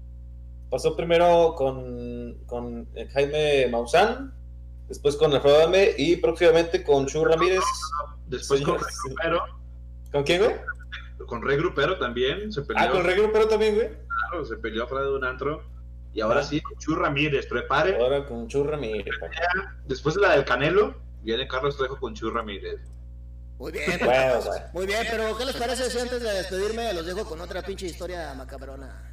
Pasó 0.70 0.96
primero 0.96 1.56
con, 1.56 2.44
con 2.46 2.88
eh, 2.96 3.08
Jaime 3.14 3.68
Maussan, 3.68 4.34
después 4.88 5.16
con 5.18 5.34
Alfredo 5.34 5.58
Adame 5.58 5.92
y 5.98 6.16
próximamente 6.16 6.84
con 6.84 7.08
Chu 7.08 7.26
Ramírez. 7.26 7.64
Después 8.28 8.62
con. 8.62 8.78
Grupero, 9.06 9.44
¿Con 10.12 10.24
quién, 10.24 10.42
güey? 10.44 10.56
Con 11.28 11.42
Rey 11.42 11.58
Grupero 11.58 11.98
también 11.98 12.52
se 12.52 12.62
peleó. 12.62 12.84
Ah, 12.84 12.92
con 12.92 13.04
Rey 13.04 13.16
Grupero 13.18 13.48
también, 13.48 13.76
güey. 13.76 13.90
claro, 14.30 14.46
se 14.46 14.58
peleó 14.58 14.88
fuera 14.88 15.06
de 15.06 15.12
un 15.14 15.24
antro. 15.24 15.64
Y 16.14 16.22
ahora 16.22 16.42
Ah. 16.42 16.44
sí, 16.44 16.62
Chu 16.80 16.96
Ramírez, 16.96 17.46
prepare. 17.48 17.96
Ahora 17.96 18.26
con 18.26 18.48
Chu 18.48 18.64
Ramírez. 18.64 19.16
Después 19.86 20.16
de 20.16 20.22
la 20.22 20.36
del 20.36 20.44
Canelo, 20.46 20.96
viene 21.22 21.48
Carlos 21.48 21.78
Trejo 21.78 21.98
con 22.00 22.14
Chu 22.14 22.30
Ramírez. 22.32 22.82
Muy 23.58 23.72
bien, 23.72 24.00
bueno. 24.04 24.40
Muy 24.74 24.86
bien, 24.88 25.06
pero 25.10 25.38
¿qué 25.38 25.46
les 25.46 25.56
parece 25.56 25.90
si 25.90 26.00
antes 26.00 26.22
de 26.22 26.34
despedirme 26.34 26.94
los 26.94 27.06
dejo 27.06 27.24
con 27.26 27.40
otra 27.42 27.62
pinche 27.62 27.86
historia 27.86 28.34
macabrona? 28.34 29.11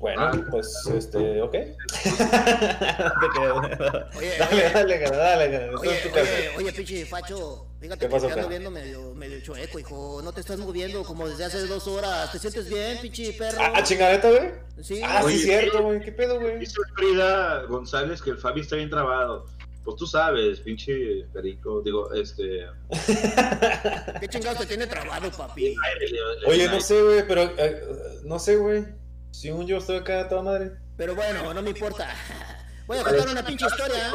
Bueno, 0.00 0.22
Ah. 0.22 0.32
pues, 0.50 0.74
este, 0.94 1.42
ok. 1.42 1.54
Oye, 4.16 4.32
dale, 4.38 4.56
oye. 4.56 4.70
dale, 4.72 5.00
cara, 5.02 5.16
dale, 5.16 5.50
cara. 5.50 5.78
Oye, 5.78 5.90
es 5.96 6.02
tu 6.02 6.10
casa. 6.10 6.30
oye, 6.32 6.50
oye, 6.56 6.72
pinche 6.72 7.04
Facho, 7.04 7.66
fíjate 7.78 8.08
¿Qué 8.08 8.14
que 8.14 8.20
te 8.20 8.32
ando 8.32 8.48
viendo 8.48 8.70
medio, 8.70 9.14
medio 9.14 9.40
chueco, 9.42 9.78
hijo. 9.78 10.22
No 10.24 10.32
te 10.32 10.40
estás 10.40 10.58
moviendo 10.58 11.02
como 11.04 11.28
desde 11.28 11.44
hace 11.44 11.66
dos 11.66 11.86
horas. 11.86 12.32
¿Te 12.32 12.38
sientes 12.38 12.70
bien, 12.70 12.96
pinche 13.02 13.34
perro? 13.34 13.58
Ah, 13.60 13.82
chingadeta, 13.82 14.30
güey. 14.30 14.50
Sí. 14.82 15.02
Ah, 15.04 15.18
sí, 15.20 15.26
Oye, 15.26 15.38
cierto, 15.38 15.82
güey. 15.82 16.00
¿Qué 16.00 16.12
pedo, 16.12 16.40
güey? 16.40 16.58
Dice 16.58 16.76
Frida 16.96 17.64
González 17.64 18.22
que 18.22 18.30
el 18.30 18.38
Fabi 18.38 18.62
está 18.62 18.76
bien 18.76 18.88
trabado. 18.88 19.44
Pues 19.84 19.96
tú 19.96 20.06
sabes, 20.06 20.60
pinche 20.60 21.26
perico. 21.34 21.82
Digo, 21.82 22.10
este. 22.14 22.66
¿Qué 24.20 24.28
chingados 24.28 24.60
te 24.60 24.66
tiene 24.66 24.86
trabado, 24.86 25.30
papi? 25.30 25.76
Oye, 26.46 26.68
no 26.68 26.80
sé, 26.80 27.02
güey, 27.02 27.28
pero 27.28 27.42
eh, 27.58 27.82
no 28.24 28.38
sé, 28.38 28.56
güey. 28.56 28.98
Si 29.30 29.50
un 29.50 29.66
yo 29.66 29.78
estoy 29.78 29.98
acá 29.98 30.20
a 30.20 30.28
toda 30.28 30.42
madre. 30.42 30.72
Pero 30.96 31.14
bueno, 31.14 31.54
no 31.54 31.62
me 31.62 31.70
importa. 31.70 32.08
Voy 32.86 32.98
a 32.98 33.04
contar 33.04 33.28
una 33.28 33.46
pinche 33.46 33.66
historia. 33.66 34.10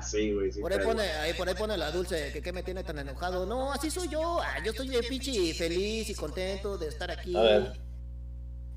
sí, 0.08 0.32
güey, 0.32 0.52
sí. 0.52 0.60
Por 0.60 0.72
ahí 0.72 0.78
pone, 0.78 1.02
ahí 1.02 1.34
por 1.34 1.48
ahí 1.48 1.56
pone 1.56 1.76
la 1.76 1.90
dulce, 1.90 2.30
que 2.32 2.40
qué 2.40 2.52
me 2.52 2.62
tiene 2.62 2.84
tan 2.84 3.00
enojado. 3.00 3.46
No, 3.46 3.72
así 3.72 3.90
soy 3.90 4.06
yo. 4.08 4.40
Ah, 4.40 4.58
yo 4.64 4.70
estoy 4.70 4.88
bien 4.88 5.02
pinche 5.08 5.52
feliz 5.54 6.08
y 6.08 6.14
contento 6.14 6.78
de 6.78 6.86
estar 6.86 7.10
aquí. 7.10 7.36
A 7.36 7.40
ver. 7.40 7.72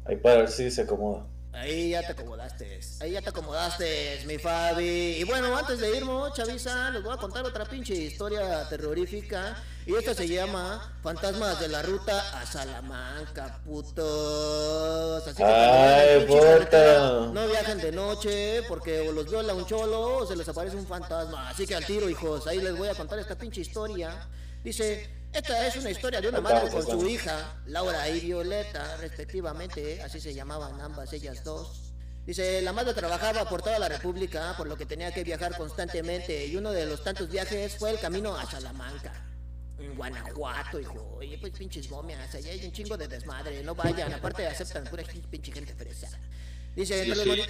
Ahí 0.06 0.16
para 0.16 0.38
ver 0.38 0.50
si 0.50 0.72
se 0.72 0.82
acomoda. 0.82 1.28
Ahí 1.54 1.90
ya 1.90 2.02
te 2.02 2.14
acomodaste. 2.14 2.80
Ahí 3.02 3.12
ya 3.12 3.22
te 3.22 3.30
acomodaste, 3.30 4.24
mi 4.26 4.38
Fabi. 4.38 5.18
Y 5.20 5.24
bueno, 5.26 5.56
antes 5.58 5.80
de 5.80 5.98
irnos, 5.98 6.34
Chavisa, 6.34 6.90
les 6.92 7.04
voy 7.04 7.14
a 7.14 7.18
contar 7.18 7.46
otra 7.46 7.66
pinche 7.66 7.94
historia 7.94 8.68
terrorífica. 8.70 9.62
Y 9.86 9.94
esta 9.96 10.14
se 10.14 10.28
llama 10.28 10.94
Fantasmas 11.04 11.60
de 11.60 11.68
la 11.68 11.82
Ruta 11.82 12.40
a 12.40 12.46
Salamanca, 12.46 13.60
putos. 13.66 15.28
Así 15.28 15.36
que 15.38 15.44
Ay, 15.44 16.26
puta. 16.26 17.30
no 17.34 17.48
viajen 17.48 17.80
de 17.80 17.92
noche 17.92 18.64
porque 18.68 19.02
o 19.10 19.12
los 19.12 19.30
viola 19.30 19.54
un 19.54 19.66
cholo 19.66 20.18
o 20.18 20.26
se 20.26 20.36
les 20.36 20.48
aparece 20.48 20.78
un 20.78 20.88
fantasma. 20.88 21.50
Así 21.50 21.68
que 21.68 21.76
al 21.76 21.86
tiro, 21.86 22.10
hijos, 22.10 22.48
ahí 22.48 22.62
les 22.62 22.78
voy 22.78 22.88
a 22.88 22.96
contar 22.96 23.20
esta 23.20 23.36
pinche 23.36 23.62
historia. 23.62 24.28
Dice, 24.64 25.10
esta 25.34 25.68
es 25.68 25.76
una 25.78 25.90
historia 25.90 26.20
de 26.22 26.30
una 26.30 26.42
madre 26.42 26.70
con 26.70 26.86
su 26.86 27.08
hija, 27.08 27.62
Laura 27.66 28.08
y 28.10 28.20
Violeta, 28.20 28.98
respectivamente, 28.98 30.02
así 30.02 30.20
se 30.20 30.34
llamaban 30.34 30.80
ambas 30.82 31.14
ellas 31.14 31.44
dos. 31.44 31.94
Dice, 32.26 32.62
la 32.62 32.74
madre 32.74 32.94
trabajaba 32.94 33.50
por 33.50 33.62
toda 33.62 33.80
la 33.80 33.90
República, 33.90 34.54
por 34.58 34.68
lo 34.68 34.78
que 34.78 34.86
tenía 34.86 35.12
que 35.12 35.24
viajar 35.24 35.58
constantemente, 35.58 36.46
y 36.46 36.56
uno 36.56 36.72
de 36.72 36.86
los 36.86 37.04
tantos 37.04 37.30
viajes 37.30 37.76
fue 37.78 37.92
el 37.92 38.00
camino 38.00 38.36
a 38.36 38.46
Salamanca. 38.46 39.28
En 39.80 39.96
Guanajuato, 39.96 40.80
hijo. 40.80 41.16
Oye, 41.18 41.38
pues 41.40 41.54
pinches 41.54 41.90
momias, 41.90 42.36
allá 42.36 42.52
hay 42.52 42.64
un 42.64 42.72
chingo 42.72 42.96
de 42.98 43.08
desmadre, 43.08 43.64
no 43.64 43.74
vayan, 43.74 44.14
aparte 44.14 44.46
aceptan 44.46 44.84
pura 44.84 45.04
pinche 45.30 45.52
gente 45.52 45.74
fresa. 45.74 46.10
Dice, 46.76 47.06
Sí, 47.06 47.16
sí. 47.16 47.42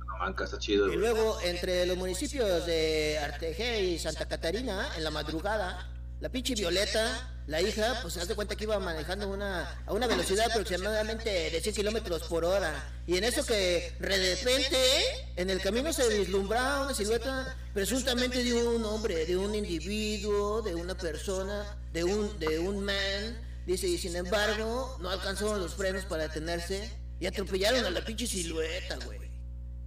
Salamanca 0.00 0.44
está 0.44 0.58
chido, 0.58 0.92
y 0.92 0.96
luego, 0.96 1.38
entre 1.42 1.86
los 1.86 1.96
municipios 1.96 2.66
de 2.66 3.18
Arteje 3.22 3.82
y 3.82 3.98
Santa 3.98 4.26
Catarina, 4.26 4.88
en 4.96 5.04
la 5.04 5.10
madrugada, 5.10 5.92
la 6.20 6.28
pinche 6.30 6.54
Violeta, 6.54 7.32
la 7.46 7.60
hija, 7.60 7.98
pues 8.02 8.14
se 8.14 8.20
hace 8.20 8.34
cuenta 8.34 8.56
que 8.56 8.64
iba 8.64 8.78
manejando 8.78 9.28
una, 9.28 9.82
a 9.86 9.92
una 9.92 10.06
velocidad 10.06 10.50
aproximadamente 10.50 11.30
de 11.50 11.60
100 11.60 11.74
kilómetros 11.74 12.22
por 12.24 12.44
hora. 12.44 12.90
Y 13.06 13.16
en 13.16 13.24
eso 13.24 13.44
que, 13.44 13.92
de 14.00 14.34
repente, 14.34 14.78
en 15.36 15.50
el 15.50 15.60
camino 15.60 15.92
se 15.92 16.08
vislumbraba 16.18 16.82
una 16.82 16.94
silueta 16.94 17.56
presuntamente 17.72 18.42
de 18.42 18.54
un 18.54 18.84
hombre, 18.84 19.26
de 19.26 19.36
un 19.36 19.54
individuo, 19.54 20.62
de 20.62 20.74
una 20.74 20.96
persona, 20.96 21.76
de 21.92 22.04
un, 22.04 22.38
de 22.38 22.58
un 22.58 22.84
man. 22.84 23.46
Dice, 23.66 23.86
y 23.86 23.98
sin 23.98 24.16
embargo, 24.16 24.96
no 25.00 25.10
alcanzaron 25.10 25.60
los 25.60 25.74
frenos 25.74 26.04
para 26.04 26.24
detenerse 26.24 26.90
y 27.20 27.26
atropellaron 27.26 27.84
a 27.84 27.90
la 27.90 28.04
pinche 28.04 28.26
silueta, 28.26 28.96
güey. 29.04 29.35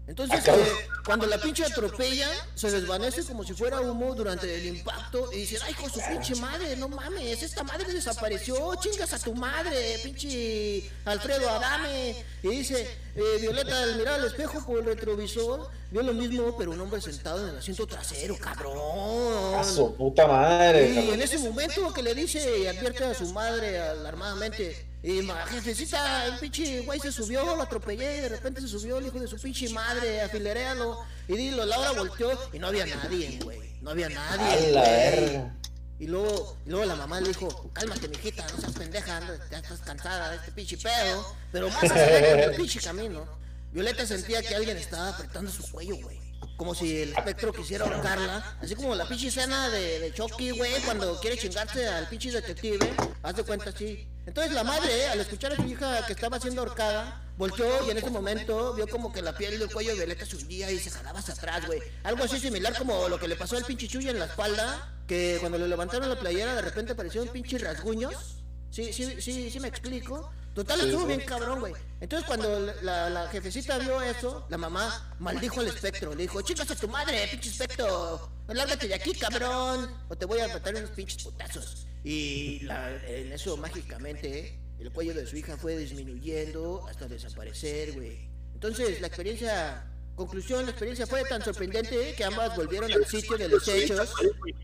Entonces, 0.09 0.43
eh, 0.47 0.75
cuando 1.05 1.27
la 1.27 1.37
pinche 1.37 1.63
atropellan, 1.63 2.31
se 2.55 2.71
desvanece 2.71 3.23
como 3.25 3.43
si 3.43 3.53
fuera 3.53 3.79
humo 3.79 4.15
durante 4.15 4.55
el 4.55 4.65
impacto 4.65 5.31
y 5.31 5.41
dicen, 5.41 5.59
ay, 5.63 5.75
con 5.75 5.87
su 5.87 5.99
pinche 5.99 6.33
madre, 6.37 6.75
no 6.77 6.89
mames, 6.89 7.43
esta 7.43 7.63
madre 7.63 7.93
desapareció, 7.93 8.73
chingas 8.81 9.13
a 9.13 9.19
tu 9.19 9.35
madre, 9.35 9.99
pinche 10.03 10.89
Alfredo 11.05 11.47
Adame. 11.47 12.25
Y 12.41 12.47
dice, 12.47 12.87
eh, 13.15 13.37
Violeta, 13.39 13.83
al 13.83 13.97
mirar 13.97 14.15
al 14.15 14.25
espejo 14.25 14.65
por 14.65 14.79
el 14.79 14.85
retrovisor, 14.85 15.69
vio 15.91 16.01
lo 16.01 16.13
mismo, 16.13 16.57
pero 16.57 16.71
un 16.71 16.81
hombre 16.81 16.99
sentado 17.01 17.43
en 17.43 17.49
el 17.49 17.57
asiento 17.59 17.85
trasero, 17.85 18.35
cabrón. 18.39 19.59
A 19.59 19.63
su 19.63 19.93
puta 19.95 20.25
madre. 20.25 20.89
Y 20.89 21.11
en 21.11 21.21
ese 21.21 21.37
momento 21.37 21.93
que 21.93 22.01
le 22.01 22.15
dice 22.15 22.61
y 22.61 22.65
advierte 22.65 23.03
a 23.03 23.13
su 23.13 23.31
madre 23.31 23.79
alarmadamente, 23.79 24.88
y 25.01 25.25
jefecita, 25.47 26.25
el 26.25 26.39
pinche 26.39 26.81
güey 26.81 26.99
se 26.99 27.11
subió, 27.11 27.55
lo 27.55 27.61
atropellé 27.61 28.17
y 28.17 28.21
de 28.21 28.29
repente 28.29 28.59
se 28.59 28.67
subió 28.67 28.97
el 28.97 29.07
hijo 29.07 29.19
de 29.19 29.27
su 29.27 29.37
pinche 29.37 29.69
madre, 29.69 30.21
afileréalo. 30.21 30.99
Y 31.27 31.37
dilo, 31.37 31.65
Laura 31.65 31.91
volteó 31.91 32.37
y 32.51 32.59
no 32.59 32.67
había 32.67 32.85
nadie, 32.85 33.39
güey. 33.41 33.77
No 33.81 33.91
había 33.91 34.09
nadie. 34.09 34.71
la 34.71 34.81
güey. 34.81 34.91
verga. 34.91 35.55
Y 35.99 36.07
luego, 36.07 36.57
y 36.65 36.69
luego 36.69 36.85
la 36.85 36.95
mamá 36.95 37.21
le 37.21 37.29
dijo, 37.29 37.69
cálmate, 37.73 38.07
mijita, 38.09 38.45
no 38.51 38.57
seas 38.59 38.73
pendeja, 38.73 39.21
ya 39.51 39.59
estás 39.59 39.79
cansada 39.81 40.31
de 40.31 40.37
este 40.37 40.51
pinche 40.51 40.77
pedo. 40.77 41.35
Pero 41.51 41.69
más 41.69 41.83
adelante 41.83 42.31
en 42.31 42.49
el 42.49 42.55
pinche 42.55 42.79
camino, 42.81 43.25
Violeta 43.71 44.05
sentía 44.05 44.41
que 44.41 44.55
alguien 44.55 44.77
estaba 44.77 45.09
apretando 45.09 45.51
su 45.51 45.69
cuello, 45.69 45.95
güey. 45.97 46.18
Como 46.59 46.75
si 46.75 47.03
el 47.03 47.13
espectro 47.13 47.53
quisiera 47.53 47.85
ahorcarla. 47.85 48.57
Así 48.61 48.75
como 48.75 48.93
la 48.93 49.07
pinche 49.07 49.29
escena 49.29 49.69
de, 49.69 50.11
Chucky, 50.13 50.51
güey, 50.51 50.73
cuando 50.81 51.17
quiere 51.21 51.37
chingarse 51.37 51.87
al 51.87 52.09
pinche 52.09 52.31
detective. 52.31 52.85
Haz 53.23 53.37
de 53.37 53.43
cuenta 53.43 53.69
así. 53.69 54.05
Entonces 54.25 54.51
la 54.51 54.65
madre, 54.65 55.07
al 55.07 55.21
escuchar 55.21 55.53
a 55.53 55.55
su 55.55 55.63
hija 55.63 56.05
que 56.05 56.11
estaba 56.11 56.37
siendo 56.37 56.61
ahorcada, 56.61 57.23
volteó 57.37 57.87
y 57.87 57.91
en 57.91 57.99
ese 57.99 58.09
momento 58.09 58.73
vio 58.73 58.89
como 58.89 59.13
que 59.13 59.21
la 59.21 59.37
piel 59.37 59.57
del 59.57 59.71
cuello 59.71 59.91
de 59.91 59.95
Violeta 59.95 60.25
se 60.25 60.35
hundía 60.35 60.69
y 60.69 60.79
se 60.79 60.91
jalaba 60.91 61.19
hacia 61.19 61.33
atrás, 61.33 61.65
güey. 61.65 61.79
Algo 62.03 62.25
así 62.25 62.37
similar 62.37 62.77
como 62.77 63.07
lo 63.07 63.17
que 63.17 63.29
le 63.29 63.37
pasó 63.37 63.55
al 63.55 63.63
pinche 63.63 63.87
Chuy 63.87 64.09
en 64.09 64.19
la 64.19 64.25
espalda, 64.25 64.99
que 65.07 65.37
cuando 65.39 65.57
le 65.57 65.65
levantaron 65.65 66.09
la 66.09 66.19
playera 66.19 66.55
de 66.55 66.61
repente 66.61 66.91
aparecieron 66.91 67.29
pinches 67.29 67.61
rasguños. 67.61 68.38
Sí, 68.71 68.93
sí, 68.93 69.19
sí, 69.21 69.49
sí 69.49 69.59
me 69.59 69.67
explico. 69.67 70.31
Total, 70.53 70.79
estuvo 70.81 71.05
bien 71.05 71.21
cabrón, 71.21 71.59
güey. 71.59 71.73
Entonces 72.01 72.27
cuando 72.27 72.73
la, 72.81 73.09
la 73.09 73.27
jefecita 73.29 73.77
vio 73.77 74.01
eso, 74.01 74.45
la 74.49 74.57
mamá 74.57 75.13
maldijo 75.19 75.61
al 75.61 75.67
espectro. 75.67 76.13
Le 76.15 76.23
dijo, 76.23 76.41
chicas 76.41 76.69
a 76.71 76.75
tu 76.75 76.87
madre, 76.87 77.27
pinche 77.31 77.49
espectro. 77.49 78.29
Lárgate 78.47 78.87
de 78.87 78.95
aquí, 78.95 79.13
cabrón. 79.13 79.89
O 80.09 80.15
te 80.15 80.25
voy 80.25 80.39
a 80.39 80.47
matar 80.47 80.75
unos 80.75 80.89
pinches 80.91 81.23
putazos. 81.23 81.87
Y 82.03 82.59
la- 82.61 82.95
en 83.05 83.31
eso, 83.31 83.55
mágicamente, 83.57 84.59
el 84.79 84.91
cuello 84.91 85.13
de 85.13 85.25
su 85.27 85.37
hija 85.37 85.55
fue 85.57 85.77
disminuyendo 85.77 86.85
hasta 86.89 87.07
desaparecer, 87.07 87.93
güey. 87.93 88.29
Entonces, 88.53 88.99
la 89.01 89.07
experiencia... 89.07 89.85
Conclusión, 90.15 90.65
la 90.65 90.71
experiencia 90.71 91.07
fue 91.07 91.23
tan 91.23 91.41
sorprendente 91.41 92.13
que 92.13 92.25
ambas 92.25 92.53
volvieron 92.57 92.91
al 92.91 93.05
sitio 93.05 93.37
de 93.37 93.47
los 93.47 93.65
hechos. 93.69 94.11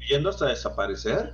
Yendo 0.10 0.30
hasta 0.30 0.48
desaparecer. 0.48 1.34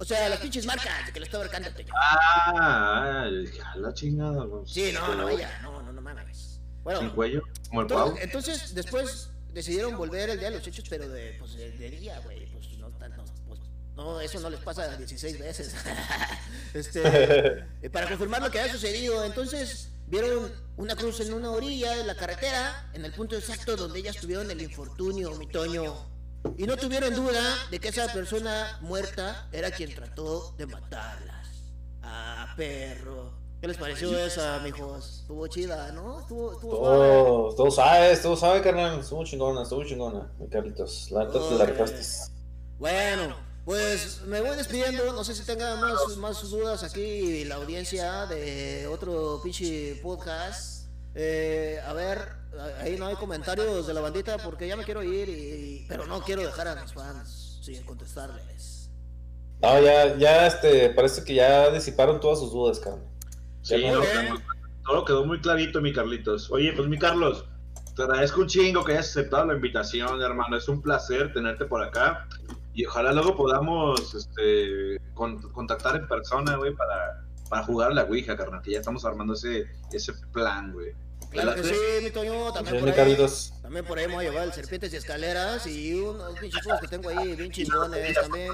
O 0.00 0.04
sea, 0.04 0.28
las 0.28 0.38
pinches 0.38 0.64
marcas 0.64 1.06
de 1.06 1.12
que 1.12 1.20
le 1.20 1.26
estaba 1.26 1.44
ahorcando. 1.44 1.70
Toño. 1.70 1.92
Ah, 1.96 3.24
a 3.24 3.76
la 3.76 3.94
chingada. 3.94 4.46
pues, 4.46 4.70
Sí, 4.70 4.92
no, 4.92 5.14
no, 5.14 5.36
ya, 5.36 5.60
no, 5.62 5.82
no, 5.82 5.92
no 5.92 6.00
mames. 6.00 6.60
Bueno, 6.84 7.14
cuello, 7.14 7.42
como 7.68 7.82
el 7.82 7.86
pavo. 7.88 8.14
entonces, 8.20 8.54
entonces 8.54 8.74
después 8.74 9.30
decidieron 9.52 9.96
volver 9.96 10.30
el 10.30 10.38
día 10.38 10.50
de 10.50 10.56
los 10.58 10.66
hechos, 10.66 10.84
pero 10.88 11.08
de, 11.08 11.36
pues, 11.38 11.54
de, 11.56 11.72
de 11.72 11.90
día, 11.90 12.20
güey. 12.20 12.46
Pues 12.52 12.78
no, 12.78 12.88
no, 12.88 13.24
pues, 13.46 13.60
no, 13.96 14.20
eso 14.20 14.40
no 14.40 14.50
les 14.50 14.60
pasa 14.60 14.96
16 14.96 15.38
veces. 15.38 15.74
este, 16.74 17.02
eh, 17.82 17.90
para 17.90 18.08
confirmar 18.08 18.40
lo 18.40 18.50
que 18.50 18.60
había 18.60 18.72
sucedido, 18.72 19.24
entonces 19.24 19.90
vieron 20.06 20.50
una 20.76 20.94
cruz 20.94 21.20
en 21.20 21.34
una 21.34 21.50
orilla 21.50 21.96
de 21.96 22.04
la 22.04 22.14
carretera, 22.14 22.88
en 22.94 23.04
el 23.04 23.12
punto 23.12 23.36
exacto 23.36 23.76
donde 23.76 23.98
ellas 23.98 24.16
tuvieron 24.16 24.50
el 24.50 24.62
infortunio, 24.62 25.34
mi 25.34 25.46
Toño. 25.48 26.07
Y 26.56 26.66
no 26.66 26.76
tuvieron 26.76 27.14
duda 27.14 27.42
de 27.70 27.78
que 27.78 27.88
esa 27.88 28.12
persona 28.12 28.78
muerta 28.80 29.48
era 29.52 29.70
quien 29.70 29.94
trató 29.94 30.54
de 30.56 30.66
matarlas. 30.66 31.48
Ah, 32.02 32.54
perro. 32.56 33.32
¿Qué 33.60 33.66
les 33.66 33.76
pareció 33.76 34.16
esa, 34.16 34.60
mijos? 34.60 35.20
Estuvo 35.22 35.46
chida, 35.48 35.90
¿no? 35.90 36.20
Estuvo, 36.20 36.52
estuvo 36.52 36.76
suave. 36.76 37.08
Todo, 37.08 37.54
todo 37.56 37.70
sabes, 37.72 38.22
todo 38.22 38.36
sabe, 38.36 38.62
carnal. 38.62 39.00
Estuvo 39.00 39.24
chingona, 39.24 39.62
estuvo 39.62 39.84
chingona, 39.84 40.30
mi 40.38 40.48
Carlitos. 40.48 41.10
La 41.10 41.24
neta 41.24 41.40
te 41.40 41.54
la 41.56 41.66
rifaste. 41.66 42.32
Bueno, 42.78 43.34
pues 43.64 44.22
me 44.26 44.40
voy 44.40 44.56
despidiendo. 44.56 45.12
No 45.12 45.24
sé 45.24 45.34
si 45.34 45.44
tengan 45.44 45.80
más, 45.80 46.16
más 46.18 46.40
dudas 46.48 46.84
aquí 46.84 47.44
la 47.46 47.56
audiencia 47.56 48.26
de 48.26 48.86
otro 48.86 49.40
pinche 49.42 49.98
podcast. 50.04 50.86
Eh, 51.16 51.80
a 51.84 51.92
ver, 51.94 52.37
ahí 52.80 52.96
no 52.98 53.06
hay 53.06 53.16
comentarios 53.16 53.86
de 53.86 53.94
la 53.94 54.00
bandita 54.00 54.38
porque 54.38 54.66
ya 54.66 54.76
me 54.76 54.84
quiero 54.84 55.02
ir, 55.02 55.28
y, 55.28 55.86
pero 55.88 56.06
no 56.06 56.20
quiero 56.22 56.42
dejar 56.42 56.68
a 56.68 56.82
mis 56.82 56.92
fans 56.92 57.60
sin 57.62 57.82
contestarles. 57.84 58.90
No, 59.60 59.80
ya, 59.80 60.16
ya, 60.16 60.46
este, 60.46 60.90
parece 60.90 61.24
que 61.24 61.34
ya 61.34 61.70
disiparon 61.70 62.20
todas 62.20 62.38
sus 62.38 62.52
dudas, 62.52 62.78
carnal. 62.78 63.04
Sí, 63.62 63.84
no, 63.88 64.00
todo 64.84 65.04
quedó 65.04 65.24
muy 65.26 65.40
clarito, 65.40 65.80
mi 65.80 65.92
Carlitos. 65.92 66.50
Oye, 66.50 66.72
pues 66.72 66.88
mi 66.88 66.98
Carlos, 66.98 67.44
te 67.94 68.02
agradezco 68.02 68.40
un 68.40 68.46
chingo 68.46 68.84
que 68.84 68.92
hayas 68.92 69.10
aceptado 69.10 69.46
la 69.46 69.54
invitación, 69.54 70.22
hermano. 70.22 70.56
Es 70.56 70.68
un 70.68 70.80
placer 70.80 71.32
tenerte 71.32 71.64
por 71.64 71.82
acá. 71.82 72.26
Y 72.72 72.86
ojalá 72.86 73.12
luego 73.12 73.36
podamos 73.36 74.14
este, 74.14 74.98
con- 75.14 75.42
contactar 75.52 75.96
en 75.96 76.06
persona, 76.06 76.56
güey, 76.56 76.74
para, 76.74 77.26
para 77.50 77.64
jugar 77.64 77.90
a 77.90 77.94
la 77.94 78.04
Ouija, 78.04 78.36
carnal. 78.36 78.62
Que 78.62 78.70
ya 78.70 78.78
estamos 78.78 79.04
armando 79.04 79.34
ese, 79.34 79.66
ese 79.92 80.12
plan, 80.32 80.72
güey. 80.72 80.94
Claro 81.30 81.54
que 81.54 81.62
¿Te 81.62 81.68
sí, 81.68 81.74
mi 82.04 82.10
Toño, 82.10 82.52
también 82.52 82.80
por 82.80 82.88
ahí. 82.88 83.16
También 83.62 83.84
por 83.84 83.98
ahí 83.98 84.08
me 84.08 84.14
voy 84.14 84.26
a 84.26 84.30
llevar 84.30 84.44
el 84.46 84.52
serpientes 84.52 84.92
y 84.92 84.96
escaleras 84.96 85.66
y 85.66 85.94
unos 85.94 86.38
pinches 86.38 86.62
juegos 86.62 86.80
que 86.80 86.88
tengo 86.88 87.08
ahí 87.10 87.34
bien 87.36 87.50
chingones 87.50 88.14
también. 88.14 88.52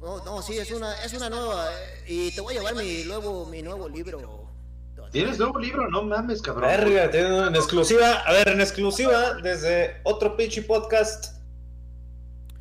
No, 0.00 0.24
no, 0.24 0.40
sí, 0.42 0.56
es 0.56 0.70
una, 0.70 0.94
es 1.04 1.12
una 1.12 1.28
nueva. 1.28 1.68
eh, 1.72 2.04
Y 2.06 2.30
te 2.30 2.40
voy 2.40 2.54
a 2.56 2.58
llevar 2.60 2.74
mi 2.76 3.04
nuevo, 3.04 3.44
mi 3.46 3.62
nuevo 3.62 3.88
libro. 3.88 4.46
¿Tienes 5.10 5.38
nuevo 5.38 5.58
libro? 5.58 5.88
No 5.90 6.02
mames, 6.02 6.42
cabrón. 6.42 6.68
Verga, 6.68 7.10
tiene 7.10 7.46
en 7.46 7.56
exclusiva. 7.56 8.12
A 8.26 8.32
ver, 8.32 8.48
en 8.48 8.60
exclusiva, 8.60 9.34
desde 9.42 10.00
otro 10.04 10.36
pinche 10.36 10.62
podcast. 10.62 11.36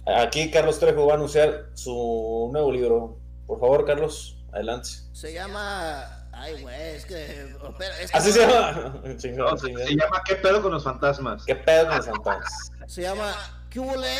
Aquí 0.05 0.49
Carlos 0.49 0.79
Trejo 0.79 1.05
va 1.05 1.13
a 1.13 1.15
anunciar 1.17 1.69
su 1.73 2.49
nuevo 2.53 2.71
libro. 2.71 3.19
Por 3.45 3.59
favor, 3.59 3.85
Carlos, 3.85 4.37
adelante. 4.53 4.89
Se 5.13 5.33
llama. 5.33 6.16
Ay, 6.39 6.61
güey, 6.61 6.81
es 6.95 7.05
que. 7.05 7.41
espera, 7.69 7.99
es 7.99 8.11
que 8.11 8.17
Así 8.17 8.29
no- 8.29 8.33
se 8.35 8.39
llama. 8.47 8.71
No, 9.03 9.17
Chingón, 9.17 9.59
se, 9.59 9.67
chingón. 9.67 9.87
se 9.87 9.95
llama 9.95 10.21
¿Qué 10.25 10.35
pedo 10.35 10.61
con 10.61 10.71
los 10.71 10.83
fantasmas? 10.83 11.43
¿Qué 11.45 11.55
pedo 11.55 11.87
con 11.87 11.97
los 11.97 12.05
fantasmas? 12.05 12.71
Se 12.87 13.01
llama. 13.01 13.33
¿Qué 13.69 13.79
huele? 13.79 14.15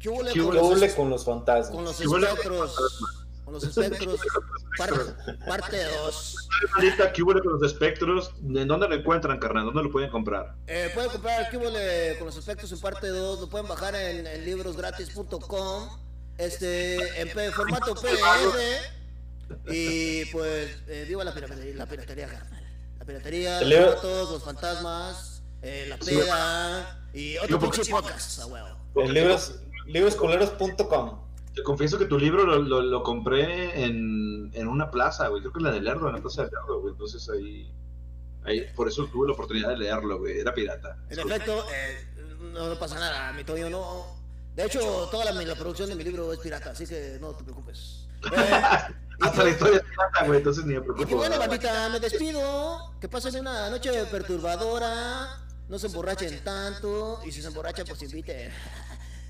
¿Qué 0.00 0.08
huele 0.08 0.32
¿Qué 0.32 0.40
con, 0.40 0.50
¿Qué 0.50 0.56
los, 0.56 0.94
con 0.94 1.10
los 1.10 1.24
fantasmas? 1.24 1.70
con 1.70 1.84
los 1.84 1.96
¿Qué 1.96 2.08
huele 2.08 2.26
con 2.26 2.36
espectros? 2.36 3.04
Con 3.44 3.54
los 3.54 3.64
espectros. 3.64 4.20
Parte, 4.78 4.96
parte 5.46 5.84
2. 5.84 6.36
Ahorita, 6.74 7.12
¿qué 7.12 7.22
huele 7.22 7.40
con 7.42 7.52
los 7.60 7.62
espectros? 7.70 8.30
¿En 8.42 8.66
dónde 8.68 8.88
lo 8.88 8.94
encuentran, 8.94 9.38
carnal? 9.38 9.66
¿Dónde 9.66 9.82
lo 9.82 9.90
pueden 9.92 10.10
comprar? 10.10 10.54
Eh, 10.66 10.90
pueden 10.94 11.10
comprar 11.10 11.50
¿Qué 11.50 11.56
huele 11.56 12.16
con 12.18 12.26
los 12.26 12.36
espectros 12.36 12.72
en 12.72 12.80
parte 12.80 13.08
2? 13.08 13.40
Lo 13.40 13.48
pueden 13.50 13.68
bajar 13.68 13.94
en, 13.94 14.26
en 14.26 14.44
librosgratis.com. 14.44 15.88
Este, 16.38 17.20
en 17.20 17.28
P- 17.30 17.50
formato 17.52 17.94
PDF. 17.94 18.56
Y 19.70 20.24
pues, 20.26 20.82
eh, 20.88 21.04
viva 21.08 21.24
la 21.24 21.34
piratería, 21.34 21.74
la 21.74 21.86
piratería, 21.86 22.26
carnal. 22.28 22.62
La 22.98 23.04
piratería, 23.04 23.60
los 23.62 23.94
fotos, 23.96 24.30
los 24.30 24.44
fantasmas, 24.44 25.42
eh, 25.62 25.86
la 25.88 25.96
peda 25.96 27.06
y 27.12 27.36
otro 27.38 27.58
pinche 27.58 27.84
podcast, 27.90 28.40
a 28.40 28.46
huevo. 28.46 28.68
En 28.96 29.14
libros, 29.14 29.60
librosculeros.com. 29.86 31.20
Te 31.54 31.62
confieso 31.62 31.98
que 31.98 32.06
tu 32.06 32.18
libro 32.18 32.44
lo, 32.44 32.58
lo, 32.60 32.80
lo 32.80 33.02
compré 33.02 33.84
en, 33.84 34.50
en 34.54 34.68
una 34.68 34.90
plaza, 34.90 35.28
güey. 35.28 35.42
Creo 35.42 35.52
que 35.52 35.58
en 35.58 35.64
la 35.64 35.72
de 35.72 35.80
Lerdo, 35.80 36.08
en 36.08 36.14
la 36.14 36.20
plaza 36.20 36.44
de 36.44 36.50
Lerdo, 36.50 36.80
güey. 36.80 36.92
Entonces 36.92 37.28
ahí, 37.28 37.70
ahí. 38.44 38.66
Por 38.74 38.88
eso 38.88 39.06
tuve 39.06 39.26
la 39.26 39.34
oportunidad 39.34 39.68
de 39.68 39.76
leerlo, 39.76 40.18
güey. 40.18 40.38
Era 40.38 40.54
pirata. 40.54 40.96
En 41.10 41.18
efecto, 41.18 41.66
eh, 41.74 42.06
no, 42.52 42.68
no 42.68 42.78
pasa 42.78 42.98
nada, 42.98 43.32
mi 43.32 43.44
Toño 43.44 43.68
no. 43.68 44.22
De 44.54 44.66
hecho, 44.66 45.08
toda 45.10 45.24
la, 45.24 45.32
la 45.32 45.54
producción 45.54 45.88
de 45.88 45.94
mi 45.94 46.04
libro 46.04 46.32
es 46.32 46.38
pirata, 46.38 46.70
así 46.70 46.86
que 46.86 47.18
no 47.20 47.32
te 47.32 47.44
preocupes. 47.44 48.08
Eh, 48.32 48.94
Hasta 49.22 49.44
la 49.44 49.50
historia 49.50 49.76
es 49.78 49.82
pirata, 49.84 50.26
güey. 50.26 50.38
Entonces 50.38 50.64
ni 50.64 50.74
me 50.74 50.80
Y 50.80 50.82
preocupo. 50.82 51.06
que 51.08 51.14
bueno, 51.14 51.38
bandita, 51.38 51.88
me 51.88 52.00
despido. 52.00 52.94
Que 53.00 53.08
pasen 53.08 53.40
una 53.40 53.70
noche 53.70 53.90
perturbadora. 54.06 55.38
No 55.68 55.78
se 55.78 55.86
emborrachen 55.86 56.42
tanto. 56.44 57.20
Y 57.24 57.32
si 57.32 57.40
se 57.40 57.48
emborrachan, 57.48 57.86
pues 57.86 58.02
inviten. 58.02 58.52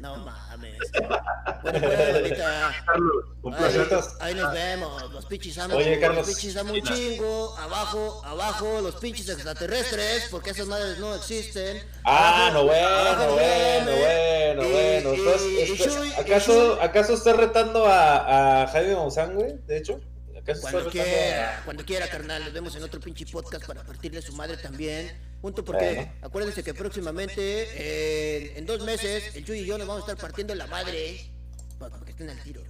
No 0.03 0.17
mames. 0.17 0.79
Bueno, 1.63 1.79
pues. 1.81 2.39
Carlos, 2.85 3.25
un 3.43 3.55
placer. 3.55 3.89
ahí 4.21 4.35
nos 4.35 4.53
vemos. 4.53 5.13
Los 5.13 5.27
pinches 5.27 5.57
amo. 5.59 5.77
Oye, 5.77 6.01
Carlos. 6.01 6.27
Los 6.27 6.37
pinches 6.37 6.57
amo 6.57 6.73
un 6.75 6.83
chingo. 6.83 7.57
Abajo, 7.57 8.21
abajo, 8.25 8.81
los 8.81 8.97
pinches 8.97 9.29
extraterrestres. 9.29 10.27
Porque 10.31 10.51
esas 10.51 10.67
madres 10.67 10.99
no 10.99 11.15
existen. 11.15 11.83
Ah, 12.05 12.49
Abajo, 12.49 12.55
no 12.55 12.65
bueno, 12.65 12.89
abajo, 12.89 13.33
bueno, 13.35 13.93
bueno, 13.93 14.63
bueno. 14.69 15.15
y 15.15 16.21
¿acaso, 16.21 16.79
¿Acaso 16.83 17.15
estás 17.15 17.37
retando 17.37 17.87
a, 17.87 18.63
a 18.63 18.67
Jaime 18.69 18.97
Maussan, 18.97 19.35
güey? 19.37 19.57
De 19.67 19.79
hecho. 19.79 20.01
¿Acaso 20.43 20.63
Cuando 20.63 20.91
quiera, 20.91 21.63
cuando 21.65 21.85
quiera, 21.85 22.09
carnal. 22.09 22.45
Nos 22.45 22.53
vemos 22.53 22.75
en 22.75 22.83
otro 22.83 23.01
pinche 23.01 23.25
podcast 23.27 23.65
para 23.67 23.85
partirle 23.85 24.19
a 24.19 24.23
su 24.23 24.33
madre 24.33 24.57
también. 24.57 25.13
Punto 25.41 25.65
porque 25.65 25.95
Bueno. 25.95 26.13
acuérdense 26.21 26.63
que 26.63 26.75
próximamente, 26.75 27.69
eh, 27.75 28.53
en 28.57 28.67
dos 28.67 28.85
meses, 28.85 29.35
el 29.37 29.45
Chuy 29.45 29.61
y 29.61 29.65
yo 29.67 29.79
nos 29.79 29.87
vamos 29.87 30.03
a 30.03 30.13
estar 30.13 30.21
partiendo 30.21 30.55
la 30.55 30.67
madre. 30.67 31.31
Para, 31.79 31.99
que 32.01 32.11
estén 32.11 32.31
al 32.31 32.43
tiro. 32.43 32.63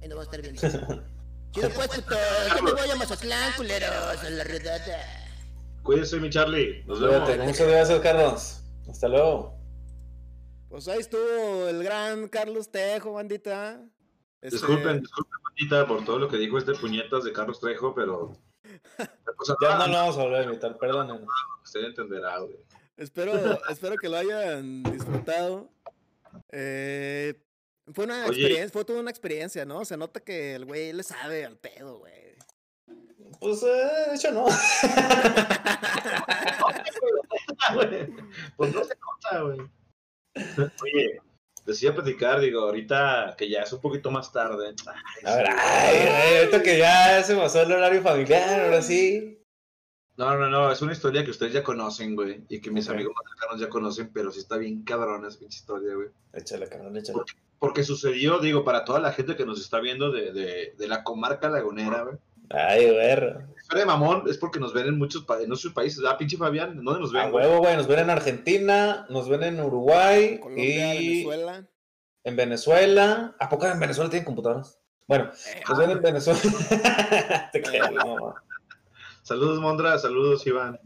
Ahí 0.00 0.08
nos 0.08 0.18
vamos 0.18 0.32
a 0.32 0.36
estar 0.36 0.42
viendo. 0.42 0.60
Chido 1.52 1.70
pues. 1.70 1.90
Ya 2.54 2.62
me 2.62 2.72
voy 2.72 2.90
a 2.90 2.96
Mazatlán, 2.96 3.52
culeros. 3.56 3.90
A 3.90 4.30
la 4.30 4.44
redada. 4.44 5.26
Cuídense, 5.82 6.18
mi 6.18 6.30
Charlie. 6.30 6.82
Nos 6.86 7.00
vemos. 7.00 7.24
Cuídate, 7.24 7.42
muchas 7.44 7.66
gracias, 7.68 8.00
Carlos. 8.00 8.60
Hasta 8.88 9.08
luego. 9.08 9.54
Pues 10.68 10.86
ahí 10.88 11.00
estuvo 11.00 11.68
el 11.68 11.82
gran 11.82 12.28
Carlos 12.28 12.70
Tejo, 12.70 13.14
bandita. 13.14 13.80
Este, 14.40 14.56
Disculpen, 14.56 15.00
disculpen, 15.00 15.38
Patita, 15.42 15.86
por 15.86 16.04
todo 16.04 16.18
lo 16.18 16.28
que 16.28 16.36
dijo 16.36 16.58
este 16.58 16.74
puñetas 16.74 17.24
de 17.24 17.32
Carlos 17.32 17.58
Trejo, 17.58 17.94
pero. 17.94 18.32
cosa 19.36 19.56
Ya 19.60 19.78
no 19.78 19.86
lo 19.88 19.92
vamos 19.94 20.16
a 20.16 20.22
volver 20.22 20.40
a 20.40 20.44
invitar, 20.44 20.78
perdónenos. 20.78 21.28
Usted 21.64 21.84
entenderá, 21.84 22.38
güey. 22.38 22.56
Espero, 22.96 23.32
espero 23.70 23.96
que 23.96 24.08
lo 24.08 24.16
hayan 24.16 24.82
disfrutado. 24.84 25.70
Eh, 26.50 27.34
fue 27.92 28.04
una 28.04 28.26
Oye. 28.26 28.28
experiencia, 28.28 28.70
fue 28.70 28.84
toda 28.84 29.00
una 29.00 29.10
experiencia, 29.10 29.64
¿no? 29.64 29.84
Se 29.84 29.96
nota 29.96 30.20
que 30.20 30.54
el 30.54 30.66
güey 30.66 30.92
le 30.92 31.02
sabe 31.02 31.44
al 31.44 31.56
pedo, 31.56 31.98
güey. 31.98 32.36
Pues, 33.40 33.62
eh, 33.62 33.90
de 34.08 34.14
hecho, 34.14 34.32
no. 34.32 34.42
güey. 34.44 34.52
Pues 38.56 38.74
no 38.74 38.84
se 38.84 38.94
nota, 38.96 39.40
güey. 39.42 39.58
Oye, 40.82 41.20
decía 41.68 41.94
platicar, 41.94 42.40
digo, 42.40 42.62
ahorita 42.62 43.34
que 43.38 43.48
ya 43.48 43.60
es 43.62 43.72
un 43.72 43.80
poquito 43.80 44.10
más 44.10 44.32
tarde. 44.32 44.74
ay, 44.86 44.94
A 45.24 45.36
ver, 45.36 45.46
sí. 45.46 45.52
ay, 45.56 45.96
güey, 45.98 46.38
ahorita 46.38 46.62
que 46.62 46.78
ya 46.78 47.22
se 47.22 47.36
pasó 47.36 47.62
el 47.62 47.72
horario 47.72 48.02
familiar, 48.02 48.60
ahora 48.64 48.82
sí. 48.82 49.38
No, 50.16 50.36
no, 50.36 50.48
no, 50.48 50.72
es 50.72 50.82
una 50.82 50.92
historia 50.92 51.24
que 51.24 51.30
ustedes 51.30 51.52
ya 51.52 51.62
conocen, 51.62 52.16
güey, 52.16 52.42
y 52.48 52.60
que 52.60 52.72
mis 52.72 52.88
amigos 52.88 53.12
más 53.14 53.30
cercanos 53.30 53.60
ya 53.60 53.68
conocen, 53.68 54.10
pero 54.12 54.32
sí 54.32 54.40
está 54.40 54.56
bien 54.56 54.82
cabrona 54.82 55.28
esa 55.28 55.38
pinche 55.38 55.58
historia, 55.58 55.94
güey. 55.94 56.08
Échale, 56.32 56.68
cabrón, 56.68 56.96
échale. 56.96 57.20
Porque 57.60 57.84
sucedió, 57.84 58.38
digo, 58.40 58.64
para 58.64 58.84
toda 58.84 58.98
la 58.98 59.12
gente 59.12 59.36
que 59.36 59.46
nos 59.46 59.60
está 59.60 59.78
viendo 59.78 60.10
de, 60.10 60.32
de, 60.32 60.74
de 60.76 60.88
la 60.88 61.04
comarca 61.04 61.48
lagunera, 61.48 62.02
güey. 62.02 62.16
Ay, 62.50 62.90
güey. 62.90 63.44
De 63.74 63.84
mamón 63.84 64.24
es 64.28 64.38
porque 64.38 64.58
nos 64.58 64.72
ven 64.72 64.86
en 64.86 64.98
muchos, 64.98 65.24
pa- 65.24 65.40
en 65.42 65.50
muchos 65.50 65.72
países. 65.72 66.02
Ah, 66.06 66.16
pinche 66.16 66.36
Fabián, 66.38 66.70
¿en 66.78 66.84
¿dónde 66.84 67.00
nos 67.00 67.14
A 67.14 67.22
ven, 67.24 67.32
güey? 67.32 67.44
huevo, 67.46 67.58
güey. 67.60 67.76
Nos 67.76 67.86
ven 67.86 67.98
en 67.98 68.10
Argentina, 68.10 69.06
nos 69.10 69.28
ven 69.28 69.42
en 69.42 69.60
Uruguay 69.60 70.38
Colombia, 70.40 70.94
y 70.94 71.08
Venezuela. 71.24 71.68
en 72.24 72.36
Venezuela. 72.36 73.36
¿A 73.38 73.48
poco 73.48 73.66
en 73.66 73.78
Venezuela 73.78 74.08
tienen 74.10 74.24
computadoras? 74.24 74.78
Bueno, 75.06 75.30
Eh, 75.46 75.62
nos 75.68 75.78
ven 75.78 75.90
en 75.90 76.00
Venezuela. 76.02 76.40
Te 77.52 77.60
no. 77.92 78.34
Saludos, 79.22 79.60
Mondra, 79.60 79.98
saludos, 79.98 80.46
Iván. 80.46 80.80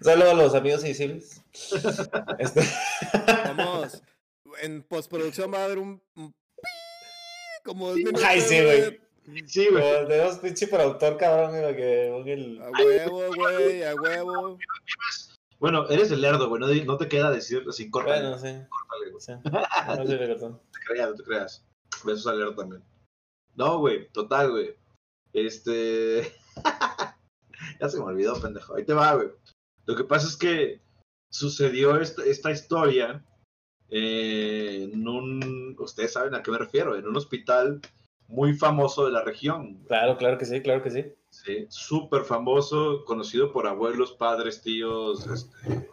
Saludos 0.00 0.30
a 0.30 0.34
los 0.34 0.54
amigos 0.54 0.82
invisibles. 0.82 1.42
Este, 2.38 2.62
Vamos. 3.56 4.02
En 4.62 4.82
postproducción 4.82 5.52
va 5.52 5.58
a 5.58 5.64
haber 5.64 5.78
un. 5.78 6.02
como 7.64 7.92
Ay, 8.24 8.40
sí, 8.40 8.62
güey. 8.62 9.00
Sí, 9.46 9.68
güey. 9.70 9.82
como 9.82 10.08
tenemos 10.08 10.38
pinche 10.38 10.66
productor, 10.66 11.16
cabrón, 11.16 11.60
güey, 11.60 11.76
que 11.76 12.08
ponga 12.12 12.32
el. 12.32 12.62
A 12.62 12.70
huevo, 12.70 13.34
güey, 13.34 13.82
a 13.82 13.94
huevo. 13.94 14.58
Bueno, 15.58 15.86
eres 15.88 16.10
el 16.10 16.22
lerdo, 16.22 16.48
güey, 16.48 16.84
no, 16.84 16.96
te 16.96 17.08
queda 17.08 17.30
decir 17.30 17.64
así, 17.68 17.90
córtale, 17.90 18.22
Bueno, 18.22 18.38
sí. 18.38 18.66
córtale, 18.68 19.10
güey. 19.10 19.20
sí. 19.20 19.32
No 19.98 20.06
sé, 20.06 20.16
perdón. 20.16 20.52
No 20.52 20.70
te 20.72 20.78
creas, 20.86 21.10
no 21.10 21.14
te 21.16 21.22
creas. 21.22 21.66
Besos 22.04 22.26
al 22.26 22.38
lerdo 22.38 22.54
también. 22.54 22.82
No, 23.56 23.78
güey, 23.78 24.08
total, 24.12 24.50
güey. 24.52 24.74
Este... 25.32 26.32
ya 27.80 27.88
se 27.88 27.98
me 27.98 28.04
olvidó, 28.04 28.40
pendejo. 28.40 28.74
Ahí 28.74 28.84
te 28.84 28.94
va, 28.94 29.14
güey. 29.14 29.28
Lo 29.84 29.96
que 29.96 30.04
pasa 30.04 30.26
es 30.26 30.36
que 30.36 30.80
sucedió 31.30 32.00
esta, 32.00 32.24
esta 32.24 32.50
historia 32.50 33.24
eh, 33.90 34.88
en 34.92 35.06
un... 35.06 35.76
Ustedes 35.78 36.14
saben 36.14 36.34
a 36.34 36.42
qué 36.42 36.50
me 36.50 36.58
refiero, 36.58 36.96
en 36.96 37.06
un 37.06 37.16
hospital 37.16 37.80
muy 38.30 38.54
famoso 38.54 39.04
de 39.04 39.12
la 39.12 39.22
región. 39.22 39.82
Claro, 39.86 40.16
claro 40.16 40.38
que 40.38 40.46
sí, 40.46 40.62
claro 40.62 40.82
que 40.82 40.90
sí. 40.90 41.04
Sí, 41.30 41.66
súper 41.68 42.24
famoso, 42.24 43.04
conocido 43.04 43.52
por 43.52 43.66
abuelos, 43.66 44.12
padres, 44.12 44.62
tíos, 44.62 45.26
este, 45.26 45.88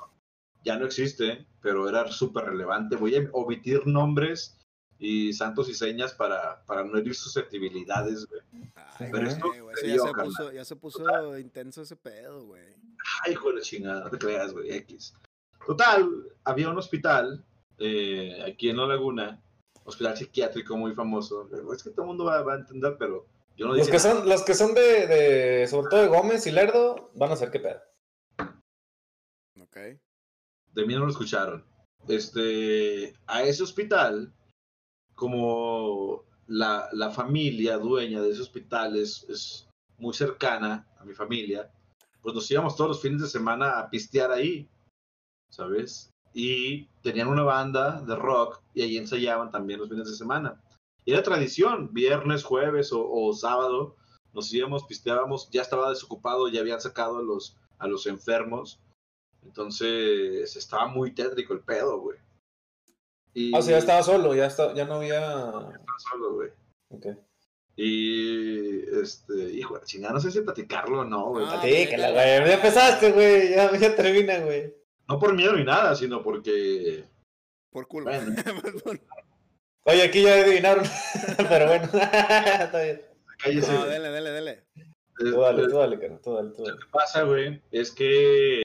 ya 0.63 0.77
no 0.77 0.85
existe, 0.85 1.45
pero 1.61 1.87
era 1.89 2.09
súper 2.11 2.45
relevante. 2.45 2.95
Voy 2.95 3.15
a 3.15 3.29
omitir 3.33 3.85
nombres 3.85 4.59
y 4.99 5.33
santos 5.33 5.69
y 5.69 5.73
señas 5.73 6.13
para, 6.13 6.63
para 6.65 6.83
no 6.83 6.97
herir 6.97 7.15
susceptibilidades, 7.15 8.25
güey. 8.25 8.41
Ay, 8.75 9.09
Pero 9.11 9.11
güey, 9.11 9.27
esto 9.27 9.47
güey, 9.47 9.75
eso 9.75 9.81
se 9.81 9.87
ya 9.87 9.97
se 9.99 10.13
puso, 10.13 10.51
ya 10.51 10.65
se 10.65 10.75
puso 10.75 11.37
intenso 11.37 11.81
ese 11.81 11.95
pedo, 11.95 12.45
güey. 12.45 12.75
Ay, 13.23 13.33
hijo 13.33 13.49
de 13.49 13.55
la 13.55 13.61
chingada, 13.61 14.03
no 14.03 14.09
te 14.09 14.17
creas, 14.17 14.53
güey, 14.53 14.71
X. 14.73 15.13
Total, 15.65 16.09
había 16.43 16.69
un 16.69 16.77
hospital 16.77 17.45
eh, 17.77 18.43
aquí 18.47 18.69
en 18.69 18.77
La 18.77 18.87
Laguna, 18.87 19.41
hospital 19.87 20.17
psiquiátrico 20.17 20.77
muy 20.77 20.93
famoso. 20.93 21.49
Es 21.73 21.83
que 21.83 21.91
todo 21.91 22.03
el 22.03 22.07
mundo 22.09 22.25
va, 22.25 22.41
va 22.43 22.53
a 22.55 22.59
entender, 22.59 22.95
pero 22.99 23.25
yo 23.55 23.67
no 23.67 23.73
Los 23.73 23.87
dije 23.87 23.91
que 23.91 23.97
nada. 23.97 24.19
son, 24.19 24.29
los 24.29 24.43
que 24.43 24.53
son 24.53 24.73
de, 24.75 25.07
de, 25.07 25.67
sobre 25.67 25.89
todo 25.89 26.01
de 26.01 26.07
Gómez 26.07 26.45
y 26.47 26.51
Lerdo, 26.51 27.11
van 27.15 27.31
a 27.31 27.35
ser 27.37 27.51
qué 27.51 27.59
pedo. 27.59 27.81
Ok. 29.61 29.77
de 30.73 30.85
mí 30.85 30.93
no 30.93 31.05
lo 31.05 31.09
escucharon. 31.11 31.65
Este, 32.07 33.13
a 33.25 33.43
ese 33.43 33.63
hospital, 33.63 34.33
como 35.15 36.25
la, 36.47 36.89
la 36.93 37.09
familia 37.11 37.77
dueña 37.77 38.21
de 38.21 38.31
ese 38.31 38.41
hospital 38.41 38.95
es, 38.95 39.23
es 39.29 39.69
muy 39.97 40.13
cercana 40.13 40.87
a 40.99 41.05
mi 41.05 41.13
familia, 41.13 41.71
pues 42.21 42.35
nos 42.35 42.49
íbamos 42.51 42.75
todos 42.75 42.89
los 42.89 43.01
fines 43.01 43.21
de 43.21 43.27
semana 43.27 43.79
a 43.79 43.89
pistear 43.89 44.31
ahí, 44.31 44.69
¿sabes? 45.49 46.11
Y 46.39 46.85
tenían 47.01 47.29
una 47.29 47.41
banda 47.41 47.99
de 48.01 48.15
rock 48.15 48.61
y 48.75 48.83
ahí 48.83 48.97
ensayaban 48.97 49.49
también 49.49 49.79
los 49.79 49.89
fines 49.89 50.07
de 50.07 50.15
semana. 50.15 50.61
Y 51.03 51.13
era 51.13 51.23
tradición, 51.23 51.91
viernes, 51.93 52.43
jueves 52.43 52.93
o, 52.93 53.09
o 53.09 53.33
sábado, 53.33 53.95
nos 54.33 54.53
íbamos, 54.53 54.83
pisteábamos, 54.83 55.49
ya 55.49 55.63
estaba 55.63 55.89
desocupado, 55.89 56.47
ya 56.47 56.59
habían 56.59 56.79
sacado 56.79 57.17
a 57.17 57.23
los, 57.23 57.57
a 57.79 57.87
los 57.87 58.05
enfermos. 58.05 58.79
Entonces 59.43 60.55
estaba 60.55 60.85
muy 60.87 61.11
tétrico 61.15 61.53
el 61.53 61.61
pedo, 61.61 61.99
güey. 62.01 62.19
Y 63.33 63.55
Ah, 63.55 63.57
o 63.57 63.61
sea, 63.63 63.71
ya 63.71 63.77
estaba 63.79 64.03
solo, 64.03 64.35
ya, 64.35 64.45
está, 64.45 64.75
ya 64.75 64.85
no 64.85 64.95
había. 64.95 65.17
estaba 65.19 65.99
solo, 66.11 66.33
güey. 66.35 66.49
Ok. 66.89 67.07
Y 67.77 68.79
este, 68.99 69.53
hijo, 69.53 69.79
de 69.79 69.85
chingada, 69.85 70.13
no 70.13 70.19
sé 70.19 70.29
si 70.29 70.41
platicarlo 70.41 71.01
o 71.01 71.03
no, 71.03 71.29
güey. 71.29 71.45
Ah, 71.47 71.61
Sí, 71.63 71.87
que 71.89 71.97
la 71.97 72.11
güey. 72.11 72.25
Ya 72.47 72.53
empezaste, 72.53 73.11
güey. 73.11 73.49
Ya, 73.51 73.75
ya 73.75 73.95
termina, 73.95 74.39
güey. 74.39 74.75
No 75.07 75.19
por 75.19 75.33
miedo 75.33 75.53
ni 75.55 75.63
nada, 75.63 75.95
sino 75.95 76.21
porque. 76.21 77.05
Por 77.71 77.87
culo. 77.87 78.05
Bueno. 78.05 78.35
Oye, 79.85 80.03
aquí 80.03 80.23
ya 80.23 80.33
adivinaron. 80.33 80.83
Pero 81.37 81.67
bueno, 81.67 81.85
está 81.93 82.81
bien. 82.83 83.01
Cállese, 83.37 83.71
no, 83.71 83.85
dele, 83.85 84.09
dele. 84.31 84.51
Eh, 84.75 84.83
Tú 85.17 85.39
dale, 85.39 85.67
tú 85.67 85.77
dale, 85.77 85.99
cara. 85.99 86.19
Tú 86.19 86.33
dale, 86.35 86.49
tú 86.51 86.61
Lo 86.63 86.65
dale. 86.69 86.79
que 86.79 86.85
pasa, 86.91 87.23
güey, 87.23 87.61
es 87.71 87.91
que 87.91 88.61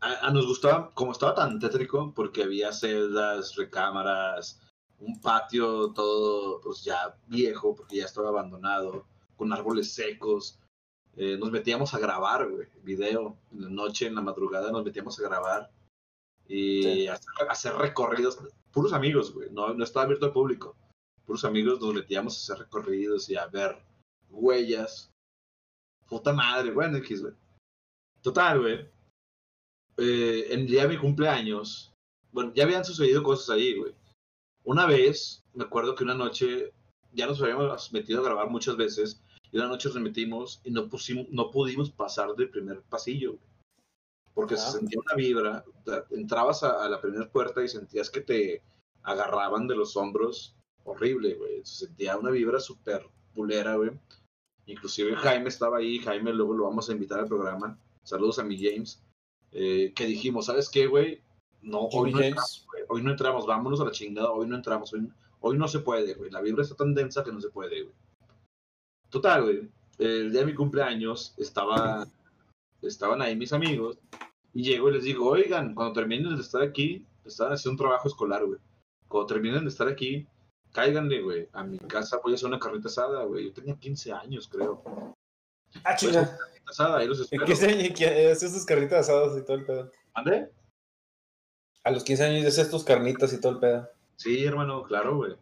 a, 0.00 0.26
a 0.26 0.30
nos 0.30 0.46
gustaba, 0.46 0.92
como 0.94 1.12
estaba 1.12 1.34
tan 1.34 1.58
tétrico, 1.58 2.12
porque 2.14 2.42
había 2.44 2.72
celdas, 2.72 3.56
recámaras, 3.56 4.60
un 4.98 5.20
patio 5.20 5.92
todo, 5.94 6.60
pues 6.60 6.84
ya 6.84 7.16
viejo, 7.26 7.74
porque 7.74 7.96
ya 7.96 8.04
estaba 8.04 8.28
abandonado, 8.28 9.06
con 9.36 9.52
árboles 9.52 9.92
secos. 9.94 10.58
Eh, 11.16 11.36
nos 11.38 11.50
metíamos 11.50 11.92
a 11.94 11.98
grabar, 11.98 12.48
güey, 12.48 12.66
video. 12.82 13.36
En 13.52 13.62
la 13.62 13.68
noche, 13.68 14.06
en 14.06 14.14
la 14.14 14.22
madrugada, 14.22 14.70
nos 14.72 14.84
metíamos 14.84 15.18
a 15.18 15.22
grabar 15.22 15.70
y 16.48 16.82
Sí. 16.82 17.08
hacer, 17.08 17.32
hacer 17.48 17.74
recorridos. 17.74 18.38
Puros 18.72 18.92
amigos, 18.92 19.32
güey, 19.34 19.50
no, 19.50 19.74
no 19.74 19.84
estaba 19.84 20.04
abierto 20.04 20.26
al 20.26 20.32
público. 20.32 20.74
Puros 21.26 21.44
amigos 21.44 21.80
nos 21.80 21.94
metíamos 21.94 22.36
a 22.36 22.40
hacer 22.54 22.64
recorridos 22.64 23.28
y 23.28 23.36
a 23.36 23.46
ver 23.46 23.76
huellas. 24.30 25.10
Puta 26.08 26.32
madre, 26.32 26.70
bueno, 26.70 26.96
X, 26.98 27.22
güey. 27.22 27.34
Total, 28.22 28.60
güey. 28.60 28.88
Eh, 29.98 30.46
en 30.50 30.60
el 30.60 30.66
día 30.66 30.82
de 30.82 30.88
mi 30.88 30.98
cumpleaños, 30.98 31.92
bueno, 32.32 32.52
ya 32.54 32.64
habían 32.64 32.84
sucedido 32.84 33.22
cosas 33.22 33.50
ahí, 33.50 33.76
güey. 33.78 33.94
Una 34.64 34.86
vez, 34.86 35.42
me 35.54 35.64
acuerdo 35.64 35.94
que 35.94 36.04
una 36.04 36.14
noche, 36.14 36.72
ya 37.12 37.26
nos 37.26 37.42
habíamos 37.42 37.92
metido 37.92 38.20
a 38.20 38.24
grabar 38.24 38.48
muchas 38.48 38.76
veces, 38.76 39.22
y 39.52 39.58
una 39.58 39.68
noche 39.68 39.90
nos 39.90 40.00
metimos 40.00 40.60
y 40.64 40.70
no, 40.70 40.88
pusimos, 40.88 41.28
no 41.30 41.50
pudimos 41.50 41.90
pasar 41.90 42.34
del 42.34 42.48
primer 42.48 42.80
pasillo. 42.82 43.36
Porque 44.34 44.56
se 44.56 44.70
sentía 44.72 44.98
una 44.98 45.14
vibra. 45.14 45.64
Entrabas 46.10 46.62
a, 46.62 46.82
a 46.82 46.88
la 46.88 46.98
primera 47.00 47.30
puerta 47.30 47.62
y 47.62 47.68
sentías 47.68 48.08
que 48.08 48.22
te 48.22 48.62
agarraban 49.02 49.68
de 49.68 49.76
los 49.76 49.94
hombros. 49.94 50.56
Horrible, 50.84 51.34
güey. 51.34 51.60
Se 51.64 51.86
sentía 51.86 52.16
una 52.16 52.30
vibra 52.30 52.58
súper 52.58 53.06
pulera, 53.34 53.76
güey. 53.76 53.90
Inclusive 54.64 55.16
Jaime 55.16 55.48
estaba 55.48 55.78
ahí, 55.78 55.98
Jaime 55.98 56.32
luego 56.32 56.54
lo 56.54 56.64
vamos 56.64 56.88
a 56.88 56.92
invitar 56.92 57.20
al 57.20 57.26
programa. 57.26 57.78
Saludos 58.04 58.38
a 58.38 58.44
mi 58.44 58.56
James. 58.56 59.02
Eh, 59.50 59.92
que 59.94 60.06
dijimos, 60.06 60.46
¿sabes 60.46 60.70
qué, 60.70 60.86
güey? 60.86 61.20
No, 61.60 61.80
hoy 61.80 62.12
no, 62.12 62.20
entramos, 62.20 62.66
güey. 62.72 62.84
hoy 62.88 63.02
no 63.02 63.10
entramos, 63.10 63.46
vámonos 63.46 63.80
a 63.80 63.84
la 63.84 63.90
chingada, 63.90 64.30
hoy 64.30 64.48
no 64.48 64.56
entramos, 64.56 64.92
hoy, 64.94 65.08
hoy 65.40 65.58
no 65.58 65.68
se 65.68 65.80
puede, 65.80 66.14
güey. 66.14 66.30
La 66.30 66.40
vibra 66.40 66.62
está 66.62 66.74
tan 66.74 66.94
densa 66.94 67.22
que 67.22 67.32
no 67.32 67.40
se 67.40 67.50
puede, 67.50 67.82
güey. 67.82 67.94
Total, 69.12 69.42
güey. 69.42 69.68
El 69.98 70.32
día 70.32 70.40
de 70.40 70.46
mi 70.46 70.54
cumpleaños 70.54 71.34
estaba, 71.36 72.08
estaban 72.80 73.20
ahí 73.20 73.36
mis 73.36 73.52
amigos 73.52 73.98
y 74.54 74.62
llego 74.62 74.88
y 74.88 74.94
les 74.94 75.04
digo, 75.04 75.28
oigan, 75.28 75.74
cuando 75.74 75.92
terminen 75.92 76.34
de 76.34 76.40
estar 76.40 76.62
aquí, 76.62 77.06
estaban 77.22 77.52
haciendo 77.52 77.72
un 77.72 77.86
trabajo 77.86 78.08
escolar, 78.08 78.44
güey. 78.46 78.58
Cuando 79.08 79.26
terminen 79.26 79.64
de 79.64 79.68
estar 79.68 79.86
aquí, 79.86 80.26
cáiganle, 80.72 81.20
güey. 81.20 81.46
A 81.52 81.62
mi 81.62 81.78
casa 81.78 82.20
voy 82.24 82.32
a 82.32 82.36
hacer 82.36 82.48
una 82.48 82.58
carnita 82.58 82.88
asada, 82.88 83.24
güey. 83.24 83.44
Yo 83.44 83.52
tenía 83.52 83.76
15 83.76 84.12
años, 84.12 84.48
creo. 84.48 84.82
Ah, 85.84 85.94
chinga. 85.94 86.34
Asada, 86.66 86.98
ahí 86.98 87.06
los 87.06 87.18
¿En 87.18 87.24
espero. 87.24 87.44
qué 87.44 87.54
se 87.54 87.92
que 87.92 88.32
hacías 88.32 88.54
tus 88.54 88.64
carritas 88.64 89.00
asadas 89.00 89.38
y 89.38 89.44
todo 89.44 89.58
el 89.58 89.66
pedo? 89.66 89.92
¿Mande? 90.14 90.50
A 91.84 91.90
los 91.90 92.02
15 92.02 92.24
años 92.24 92.42
ya 92.44 92.48
haces 92.48 92.70
tus 92.70 92.82
carnitas 92.82 93.30
y 93.34 93.40
todo 93.40 93.52
el 93.52 93.58
pedo. 93.58 93.90
Sí, 94.16 94.42
hermano, 94.42 94.82
claro, 94.84 95.16
güey. 95.16 95.36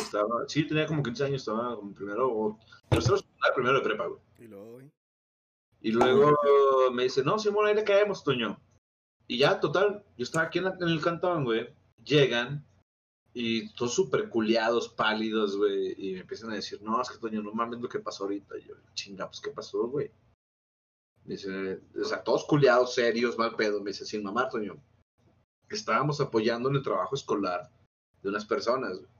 Estaba, 0.00 0.48
sí, 0.48 0.66
tenía 0.66 0.86
como 0.86 1.02
15 1.02 1.24
años, 1.24 1.42
estaba 1.42 1.76
como 1.76 1.92
primero, 1.94 2.28
o 2.30 2.58
tercero, 2.88 3.16
primero 3.54 3.78
de 3.78 3.84
prepa, 3.84 4.06
güey. 4.06 4.20
Y 4.38 4.46
luego, 4.48 4.72
güey. 4.72 4.90
Y 5.80 5.92
luego 5.92 6.36
me 6.92 7.04
dice, 7.04 7.22
no, 7.22 7.38
Simón, 7.38 7.66
ahí 7.66 7.74
le 7.74 7.84
caemos, 7.84 8.24
Toño. 8.24 8.58
Y 9.28 9.38
ya, 9.38 9.60
total, 9.60 10.04
yo 10.16 10.22
estaba 10.24 10.46
aquí 10.46 10.58
en, 10.58 10.64
la- 10.64 10.76
en 10.80 10.88
el 10.88 11.00
cantón, 11.02 11.44
güey. 11.44 11.68
Llegan 12.04 12.64
y 13.34 13.72
todos 13.74 13.94
súper 13.94 14.28
culiados, 14.28 14.88
pálidos, 14.88 15.56
güey. 15.56 15.94
Y 15.98 16.12
me 16.14 16.20
empiezan 16.20 16.50
a 16.50 16.54
decir, 16.54 16.80
no, 16.82 17.00
es 17.02 17.10
que 17.10 17.18
Toño, 17.18 17.42
no 17.42 17.52
mames 17.52 17.80
lo 17.80 17.88
que 17.88 17.98
pasó 17.98 18.24
ahorita. 18.24 18.56
Y 18.58 18.62
yo, 18.68 18.74
chinga, 18.94 19.26
pues, 19.26 19.40
¿qué 19.40 19.50
pasó, 19.50 19.86
güey? 19.88 20.10
Me 21.24 21.34
dice, 21.34 21.80
o 22.00 22.04
sea, 22.04 22.22
todos 22.22 22.44
culiados, 22.44 22.94
serios, 22.94 23.36
mal 23.36 23.56
pedo. 23.56 23.80
Me 23.82 23.90
dice, 23.90 24.04
sin 24.06 24.22
mamar, 24.22 24.48
Toño. 24.50 24.76
Estábamos 25.68 26.20
apoyando 26.20 26.68
en 26.68 26.76
el 26.76 26.82
trabajo 26.82 27.14
escolar 27.16 27.68
de 28.22 28.28
unas 28.28 28.44
personas, 28.44 28.98
güey. 28.98 29.10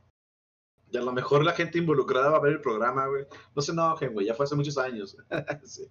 Y 0.90 0.96
a 0.96 1.02
lo 1.02 1.12
mejor 1.12 1.44
la 1.44 1.52
gente 1.52 1.78
involucrada 1.78 2.30
va 2.30 2.36
a 2.38 2.40
ver 2.40 2.52
el 2.54 2.60
programa, 2.60 3.06
güey. 3.08 3.26
No 3.54 3.62
se 3.62 3.72
enojen, 3.72 4.12
güey, 4.12 4.26
ya 4.26 4.34
fue 4.34 4.44
hace 4.44 4.54
muchos 4.56 4.78
años. 4.78 5.16
Sí. 5.64 5.86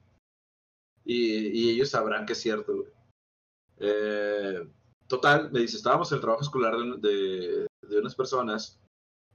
y, 1.04 1.48
y 1.48 1.70
ellos 1.72 1.90
sabrán 1.90 2.26
que 2.26 2.34
es 2.34 2.42
cierto, 2.42 2.76
güey. 2.78 2.90
Eh, 3.78 4.68
total, 5.08 5.52
me 5.52 5.60
dice, 5.60 5.78
estábamos 5.78 6.12
en 6.12 6.16
el 6.18 6.22
trabajo 6.22 6.44
escolar 6.44 6.76
de, 6.78 7.10
de- 7.10 7.68
de 7.88 8.00
unas 8.00 8.16
personas 8.16 8.80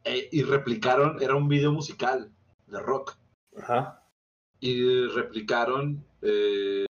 eh, 0.05 0.29
y 0.33 0.43
replicaron, 0.43 1.23
era 1.23 1.37
un 1.37 1.47
video 1.47 1.71
musical 1.73 2.33
de 2.67 2.81
rock, 2.81 3.17
Ajá. 3.57 4.03
y 4.59 5.05
replicaron 5.07 6.05
eh, 6.23 6.87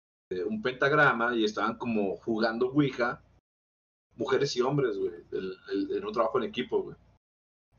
un 0.47 0.61
pentagrama 0.61 1.35
y 1.35 1.43
estaban 1.43 1.75
como 1.77 2.15
jugando 2.17 2.67
Ouija, 2.69 3.21
mujeres 4.15 4.55
y 4.55 4.61
hombres, 4.61 4.97
güey, 4.97 5.11
en 5.31 6.05
un 6.05 6.13
trabajo 6.13 6.37
en 6.37 6.45
equipo, 6.45 6.83
güey. 6.83 6.95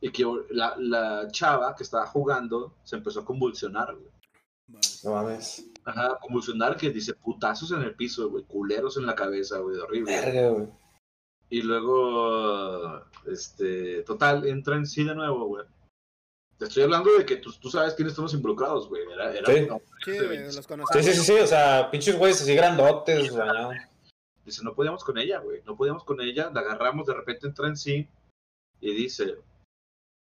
Y 0.01 0.11
que 0.11 0.25
la, 0.51 0.75
la 0.79 1.29
chava 1.31 1.75
que 1.77 1.83
estaba 1.83 2.07
jugando 2.07 2.75
se 2.85 2.97
empezó 2.97 3.21
a 3.21 3.25
convulsionar, 3.25 3.95
güey. 3.95 4.11
No 5.05 5.11
mames. 5.13 5.67
Ajá, 5.85 6.19
convulsionar 6.21 6.77
que 6.77 6.91
dice 6.91 7.15
putazos 7.15 7.73
en 7.73 7.83
el 7.83 7.95
piso, 7.95 8.31
güey, 8.31 8.45
culeros 8.45 8.97
en 8.97 9.07
la 9.07 9.15
cabeza, 9.15 9.59
güey, 9.59 9.77
horrible. 9.79 10.13
Verga, 10.15 10.49
güey. 10.51 10.69
Y 11.51 11.63
luego, 11.63 13.03
este, 13.27 14.03
total, 14.03 14.47
entra 14.47 14.77
en 14.77 14.87
sí 14.87 15.05
de 15.05 15.15
nuevo, 15.15 15.47
güey. 15.47 15.65
Te 16.59 16.67
estoy 16.67 16.83
hablando 16.85 17.11
de 17.17 17.25
que 17.25 17.37
tú, 17.37 17.51
tú 17.61 17.71
sabes 17.71 17.95
quiénes 17.95 18.13
estamos 18.13 18.35
involucrados, 18.35 18.89
güey. 18.89 19.03
Era, 19.13 19.35
era 19.35 19.47
Sí. 19.53 19.61
un- 19.69 19.83
Sí, 20.05 20.11
de 20.13 20.27
20. 20.27 20.45
los 20.53 20.67
Sí, 20.93 21.03
sí, 21.03 21.13
sí, 21.15 21.21
sí. 21.25 21.33
O 21.41 21.47
sea, 21.47 21.91
pinches 21.91 22.17
güeyes 22.17 22.41
así 22.43 22.55
grandotes, 22.55 23.35
bañados. 23.35 23.75
Dice, 24.45 24.63
no 24.63 24.75
podíamos 24.75 25.03
con 25.03 25.19
ella, 25.19 25.39
güey. 25.41 25.63
No 25.65 25.77
podíamos 25.77 26.05
con 26.05 26.21
ella. 26.21 26.51
La 26.55 26.61
agarramos, 26.61 27.07
de 27.07 27.15
repente 27.15 27.47
entra 27.47 27.67
en 27.67 27.77
sí 27.77 28.09
y 28.81 28.95
dice, 28.95 29.37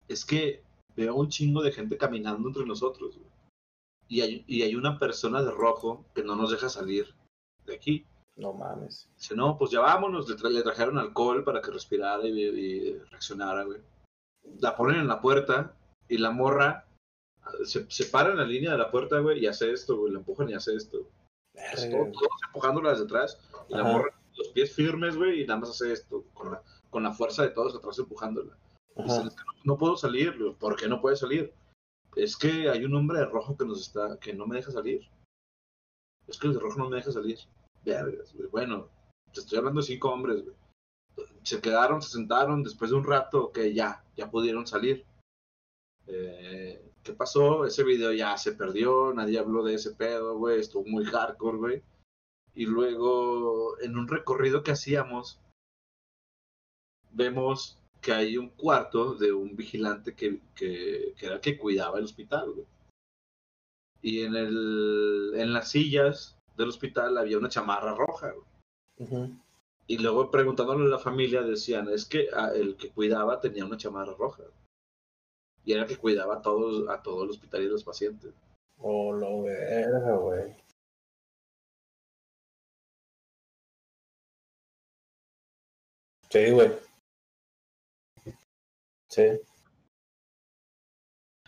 es 0.07 0.26
que 0.26 0.64
veo 0.95 1.15
un 1.15 1.30
chingo 1.30 1.61
de 1.61 1.72
gente 1.72 1.98
caminando 1.98 2.48
entre 2.48 2.65
nosotros, 2.65 3.18
güey. 3.18 3.30
Y 4.07 4.22
hay, 4.22 4.44
y 4.48 4.61
hay 4.61 4.76
una 4.76 4.99
persona 4.99 5.41
de 5.41 5.52
rojo 5.52 6.06
que 6.14 6.23
no 6.23 6.36
nos 6.36 6.52
deja 6.52 6.69
salir 6.69 7.14
de 7.65 7.76
aquí. 7.76 8.06
No 8.38 8.53
mames. 8.53 9.10
Dice, 9.18 9.36
no, 9.36 9.57
pues 9.57 9.72
ya 9.72 9.80
vámonos. 9.80 10.30
Le, 10.30 10.36
tra- 10.36 10.49
le 10.52 10.61
trajeron 10.61 10.98
alcohol 10.99 11.44
para 11.44 11.61
que 11.61 11.72
respirara 11.72 12.23
y, 12.27 12.40
y 12.40 12.94
reaccionara, 13.10 13.64
güey. 13.64 13.80
La 14.60 14.76
ponen 14.76 14.98
en 15.02 15.07
la 15.07 15.22
puerta 15.22 15.73
y 16.07 16.18
la 16.19 16.30
morra 16.30 16.86
ah, 17.41 17.52
se, 17.64 17.90
se 17.90 18.06
para 18.06 18.32
en 18.32 18.38
la 18.38 18.45
línea 18.45 18.72
de 18.73 18.77
la 18.77 18.91
puerta, 18.91 19.19
güey, 19.19 19.40
y 19.44 19.48
hace 19.48 19.72
esto, 19.72 19.98
güey. 19.98 20.14
La 20.14 20.19
empujan 20.19 20.49
y 20.49 20.53
hace 20.53 20.76
esto. 20.76 21.10
Así, 21.73 21.88
Verga, 21.88 22.03
todo- 22.03 22.11
todos 22.11 22.41
empujándola 22.48 22.90
desde 22.91 23.06
atrás 23.06 23.40
y 23.69 23.73
la 23.73 23.84
morra 23.94 24.14
los 24.38 24.49
pies 24.49 24.73
firmes, 24.76 25.15
güey, 25.15 25.41
y 25.41 25.48
nada 25.48 25.61
más 25.61 25.69
hace 25.69 25.94
esto 25.94 26.26
con 26.34 26.52
la, 26.52 26.61
con 26.90 27.02
la 27.03 27.14
fuerza 27.14 27.41
de 27.44 27.49
todos 27.52 27.73
atrás 27.73 27.98
empujándola. 27.98 28.56
Dice, 28.96 29.12
Ajá. 29.20 29.28
"Es 29.28 29.36
que 29.36 29.44
no, 29.44 29.54
no 29.74 29.78
puedo 29.78 29.98
salir, 29.98 30.38
digo, 30.38 30.56
¿por 30.56 30.76
qué 30.76 30.88
no 30.88 31.02
puede 31.02 31.16
salir? 31.16 31.54
Es 32.16 32.38
que 32.38 32.70
hay 32.70 32.86
un 32.86 32.96
hombre 32.96 33.20
de 33.20 33.26
rojo 33.26 33.58
que 33.58 33.66
nos 33.66 33.82
está, 33.82 34.18
que 34.20 34.34
no 34.34 34.48
me 34.48 34.56
deja 34.56 34.72
salir. 34.72 35.02
Es 36.28 36.38
que 36.40 36.48
el 36.48 36.54
de 36.54 36.60
rojo 36.60 36.80
no 36.80 36.90
me 36.90 36.96
deja 36.98 37.12
salir. 37.12 37.38
Vergas, 37.84 38.34
güey. 38.34 38.50
Bueno, 38.50 38.90
te 39.34 39.42
estoy 39.42 39.58
hablando 39.58 39.82
de 39.82 39.88
cinco 39.88 40.12
hombres, 40.12 40.44
güey. 40.44 40.56
Se 41.44 41.62
quedaron, 41.62 42.02
se 42.02 42.10
sentaron, 42.10 42.64
después 42.64 42.90
de 42.92 42.98
un 42.98 43.04
rato 43.04 43.52
que 43.52 43.74
ya, 43.74 44.04
ya 44.16 44.32
pudieron 44.32 44.66
salir. 44.66 45.06
Eh, 46.08 46.92
¿Qué 47.04 47.14
pasó? 47.14 47.66
Ese 47.66 47.84
video 47.84 48.12
ya 48.14 48.36
se 48.38 48.54
perdió, 48.54 49.14
nadie 49.14 49.38
habló 49.38 49.64
de 49.64 49.76
ese 49.76 49.92
pedo, 49.92 50.38
güey, 50.38 50.60
estuvo 50.60 50.86
muy 50.86 51.06
hardcore, 51.06 51.58
güey. 51.58 51.84
Y 52.56 52.66
luego, 52.66 53.80
en 53.80 53.98
un 53.98 54.08
recorrido 54.08 54.64
que 54.64 54.72
hacíamos, 54.72 55.40
vemos 57.12 57.78
que 58.06 58.14
hay 58.14 58.38
un 58.38 58.49
cuarto 58.49 59.15
de 59.15 59.34
un 59.34 59.56
vigilante 59.56 60.14
que, 60.14 60.40
que, 60.53 61.15
que 61.18 61.26
era 61.26 61.36
el 61.36 61.41
que 61.41 61.57
cuidaba 61.57 61.98
el 61.98 62.03
hospital, 62.03 62.52
güey. 62.52 62.68
Y 64.03 64.22
en, 64.22 64.36
el, 64.36 65.32
en 65.34 65.52
las 65.52 65.72
sillas 65.72 66.38
del 66.56 66.69
hospital 66.69 67.18
había 67.18 67.40
una 67.40 67.49
chamarra 67.49 67.95
roja, 67.95 68.32
güey. 68.32 69.32
Y 69.88 69.98
luego 69.98 70.30
preguntándole 70.30 70.86
a 70.86 70.90
la 70.90 70.99
familia 70.99 71.41
decían, 71.41 71.90
es 71.90 72.06
que 72.06 72.27
ah, 72.32 72.52
el 72.53 72.77
que 72.77 72.91
cuidaba 72.91 73.40
tenía 73.40 73.65
una 73.65 73.77
chamarra 73.77 74.14
roja. 74.14 74.44
Y 75.64 75.73
era 75.73 75.82
el 75.82 75.88
que 75.88 75.98
cuidaba 75.98 76.36
a 76.36 76.41
todos, 76.44 76.88
a 76.88 77.02
todo 77.02 77.23
el 77.23 77.32
hospital 77.32 77.64
y 77.64 77.65
a 77.65 77.69
los 77.69 77.84
pacientes. 77.84 78.36
Oh, 78.77 79.14
lo 79.14 79.41
verga, 79.41 80.15
güey. 80.18 80.56
Sí, 86.30 86.52
güey. 86.52 86.85
Sí. 89.16 89.24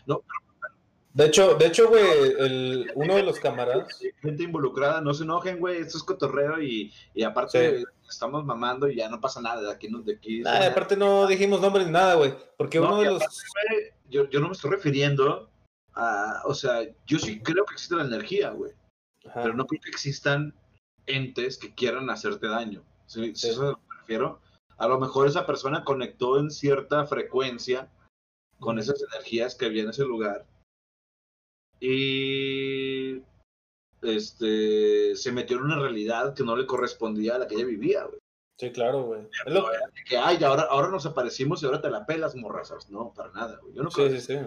No, 0.06 0.22
De 1.12 1.26
hecho, 1.26 1.54
de 1.56 1.66
hecho, 1.66 1.88
güey, 1.88 2.02
el, 2.38 2.92
uno 2.94 3.16
de 3.16 3.22
los 3.24 3.38
camaradas. 3.40 4.00
Gente 4.22 4.42
involucrada, 4.44 5.00
no 5.00 5.12
se 5.12 5.24
enojen, 5.24 5.58
güey, 5.58 5.78
esto 5.82 5.98
es 5.98 6.04
cotorreo 6.04 6.62
y, 6.62 6.92
y 7.12 7.22
aparte 7.24 7.78
Sí. 7.80 7.84
estamos 8.08 8.44
mamando 8.44 8.88
y 8.88 8.96
ya 8.96 9.08
no 9.08 9.20
pasa 9.20 9.40
nada 9.40 9.60
de 9.60 9.70
aquí. 9.72 9.88
no- 9.88 10.00
De 10.02 10.14
aquí 10.14 10.40
Nah, 10.40 10.66
aparte 10.66 10.96
no 10.96 11.26
dijimos 11.26 11.60
nombres 11.60 11.86
ni 11.86 11.92
nada, 11.92 12.14
güey. 12.14 12.34
Porque 12.56 12.78
No, 12.78 12.86
uno 12.86 13.00
de 13.00 13.06
los. 13.10 13.18
güey, 13.18 13.92
yo, 14.08 14.28
yo 14.30 14.40
no 14.40 14.46
me 14.46 14.52
estoy 14.52 14.70
refiriendo 14.70 15.50
a, 15.94 16.42
o 16.44 16.54
sea, 16.54 16.82
yo 17.06 17.18
sí 17.18 17.40
creo 17.40 17.64
que 17.66 17.74
existe 17.74 17.96
la 17.96 18.04
energía, 18.04 18.50
güey, 18.50 18.72
Ajá. 19.26 19.42
pero 19.42 19.54
no 19.54 19.66
creo 19.66 19.80
que 19.82 19.90
existan 19.90 20.54
entes 21.06 21.58
que 21.58 21.74
quieran 21.74 22.08
hacerte 22.10 22.46
daño. 22.46 22.82
¿Sí? 23.06 23.34
Sí. 23.34 23.34
¿Sí 23.34 23.48
es 23.48 23.58
a 23.58 23.62
lo 23.64 23.76
que 23.76 23.82
me 23.88 23.96
refiero? 24.00 24.40
A 24.78 24.86
lo 24.88 24.98
mejor 25.00 25.26
esa 25.26 25.44
persona 25.46 25.84
conectó 25.84 26.38
en 26.38 26.50
cierta 26.50 27.04
frecuencia 27.06 27.90
con 28.60 28.78
esas 28.78 29.02
energías 29.02 29.54
que 29.54 29.66
había 29.66 29.82
en 29.82 29.90
ese 29.90 30.04
lugar 30.04 30.46
y 31.80 33.22
este 34.02 35.16
se 35.16 35.32
metió 35.32 35.56
en 35.56 35.64
una 35.64 35.78
realidad 35.78 36.34
que 36.34 36.44
no 36.44 36.56
le 36.56 36.66
correspondía 36.66 37.34
a 37.36 37.38
la 37.38 37.46
que 37.46 37.54
ella 37.56 37.64
vivía, 37.66 38.04
güey. 38.04 38.18
Sí, 38.58 38.72
claro, 38.72 39.04
güey. 39.04 39.22
Es 39.46 39.52
lo- 39.52 39.68
De 39.68 40.04
Que, 40.04 40.16
ay, 40.18 40.42
ahora, 40.42 40.62
ahora 40.64 40.88
nos 40.88 41.06
aparecimos 41.06 41.62
y 41.62 41.66
ahora 41.66 41.80
te 41.80 41.90
la 41.90 42.04
pelas, 42.06 42.34
morrazas. 42.34 42.90
No, 42.90 43.12
para 43.14 43.30
nada, 43.32 43.58
güey. 43.62 43.74
Yo 43.74 43.82
no 43.82 43.90
Sí, 43.90 43.96
creo. 43.96 44.10
sí, 44.10 44.20
sí. 44.20 44.38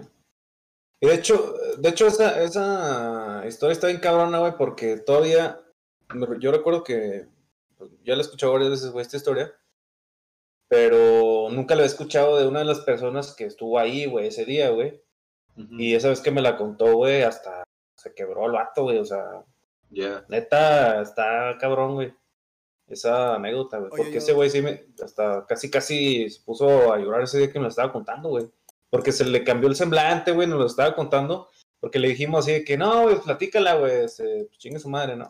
Y 0.99 1.07
de 1.07 1.15
hecho, 1.15 1.55
de 1.77 1.89
hecho 1.89 2.07
esa, 2.07 2.41
esa 2.43 3.43
historia 3.47 3.71
está 3.73 3.87
bien 3.87 3.99
cabrona, 4.01 4.39
güey, 4.39 4.53
porque 4.57 4.97
todavía, 4.97 5.61
yo 6.39 6.51
recuerdo 6.51 6.83
que 6.83 7.27
pues, 7.77 7.89
ya 8.03 8.15
la 8.15 8.19
he 8.21 8.25
escuchado 8.25 8.53
varias 8.53 8.71
veces, 8.71 8.91
güey, 8.91 9.01
esta 9.01 9.17
historia, 9.17 9.55
pero 10.71 11.49
nunca 11.51 11.75
la 11.75 11.83
he 11.83 11.85
escuchado 11.85 12.37
de 12.39 12.47
una 12.47 12.59
de 12.59 12.65
las 12.65 12.79
personas 12.79 13.35
que 13.35 13.43
estuvo 13.43 13.77
ahí, 13.77 14.05
güey, 14.05 14.27
ese 14.27 14.45
día, 14.45 14.69
güey. 14.69 15.03
Y 15.71 15.95
esa 15.95 16.07
vez 16.07 16.21
que 16.21 16.31
me 16.31 16.41
la 16.41 16.55
contó, 16.55 16.95
güey, 16.95 17.23
hasta 17.23 17.65
se 17.97 18.13
quebró 18.13 18.45
el 18.45 18.53
vato, 18.53 18.83
güey, 18.83 18.97
o 18.97 19.03
sea, 19.03 19.43
Ya. 19.89 20.23
neta, 20.29 21.01
está 21.01 21.57
cabrón, 21.59 21.95
güey. 21.95 22.13
Esa 22.87 23.35
anécdota, 23.35 23.79
güey. 23.79 23.89
Porque 23.89 24.11
yo- 24.13 24.17
ese 24.19 24.31
güey 24.31 24.49
sí 24.49 24.61
me, 24.61 24.85
hasta 25.03 25.45
casi, 25.45 25.69
casi 25.69 26.29
se 26.29 26.41
puso 26.41 26.93
a 26.93 26.97
llorar 26.97 27.23
ese 27.23 27.37
día 27.39 27.51
que 27.51 27.59
me 27.59 27.63
lo 27.63 27.69
estaba 27.69 27.91
contando, 27.91 28.29
güey. 28.29 28.49
Porque 28.89 29.11
se 29.11 29.25
le 29.25 29.43
cambió 29.43 29.67
el 29.67 29.75
semblante, 29.75 30.31
güey, 30.31 30.47
nos 30.47 30.57
lo 30.59 30.65
estaba 30.67 30.95
contando. 30.95 31.49
Porque 31.81 31.99
le 31.99 32.07
dijimos 32.07 32.45
así 32.45 32.53
de 32.53 32.63
que, 32.63 32.77
no, 32.77 33.03
güey, 33.03 33.19
platícala, 33.19 33.75
güey, 33.75 34.05
este, 34.05 34.45
pues 34.45 34.57
chingue 34.57 34.79
su 34.79 34.87
madre, 34.87 35.17
¿no? 35.17 35.27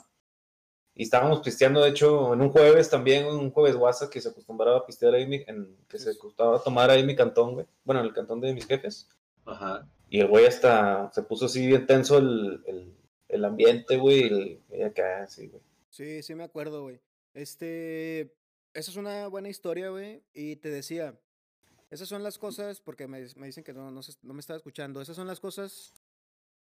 Y 0.93 1.03
estábamos 1.03 1.41
pisteando, 1.41 1.81
de 1.81 1.89
hecho, 1.89 2.33
en 2.33 2.41
un 2.41 2.49
jueves 2.49 2.89
también, 2.89 3.25
un 3.25 3.49
jueves 3.51 3.75
guasa 3.77 4.09
que 4.09 4.19
se 4.19 4.29
acostumbraba 4.29 4.79
a 4.79 4.85
pistear 4.85 5.13
ahí, 5.13 5.25
mi- 5.25 5.43
en, 5.47 5.77
que 5.87 5.97
se 5.97 6.09
acostumbraba 6.11 6.57
a 6.57 6.63
tomar 6.63 6.89
ahí 6.89 7.05
mi 7.05 7.15
cantón, 7.15 7.53
güey. 7.53 7.65
Bueno, 7.85 8.01
en 8.01 8.07
el 8.07 8.13
cantón 8.13 8.41
de 8.41 8.53
mis 8.53 8.65
jefes. 8.67 9.07
Ajá. 9.45 9.87
Y 10.09 10.19
el 10.19 10.27
güey 10.27 10.45
hasta 10.45 11.09
se 11.13 11.23
puso 11.23 11.45
así 11.45 11.65
bien 11.65 11.85
tenso 11.87 12.17
el, 12.17 12.61
el, 12.67 12.93
el 13.29 13.45
ambiente, 13.45 13.97
güey, 13.97 14.59
y 14.69 14.81
acá, 14.81 15.23
así, 15.23 15.47
güey. 15.47 15.61
Sí, 15.89 16.21
sí 16.23 16.35
me 16.35 16.43
acuerdo, 16.43 16.83
güey. 16.83 16.99
Este, 17.33 18.35
esa 18.73 18.91
es 18.91 18.97
una 18.97 19.27
buena 19.27 19.47
historia, 19.49 19.89
güey. 19.89 20.21
Y 20.33 20.57
te 20.57 20.69
decía, 20.69 21.17
esas 21.89 22.09
son 22.09 22.23
las 22.23 22.37
cosas, 22.37 22.81
porque 22.81 23.07
me, 23.07 23.25
me 23.37 23.47
dicen 23.47 23.63
que 23.63 23.73
no, 23.73 23.89
no, 23.91 24.03
se- 24.03 24.17
no 24.21 24.33
me 24.33 24.41
estaba 24.41 24.57
escuchando, 24.57 25.01
esas 25.01 25.15
son 25.15 25.27
las 25.27 25.39
cosas 25.39 25.93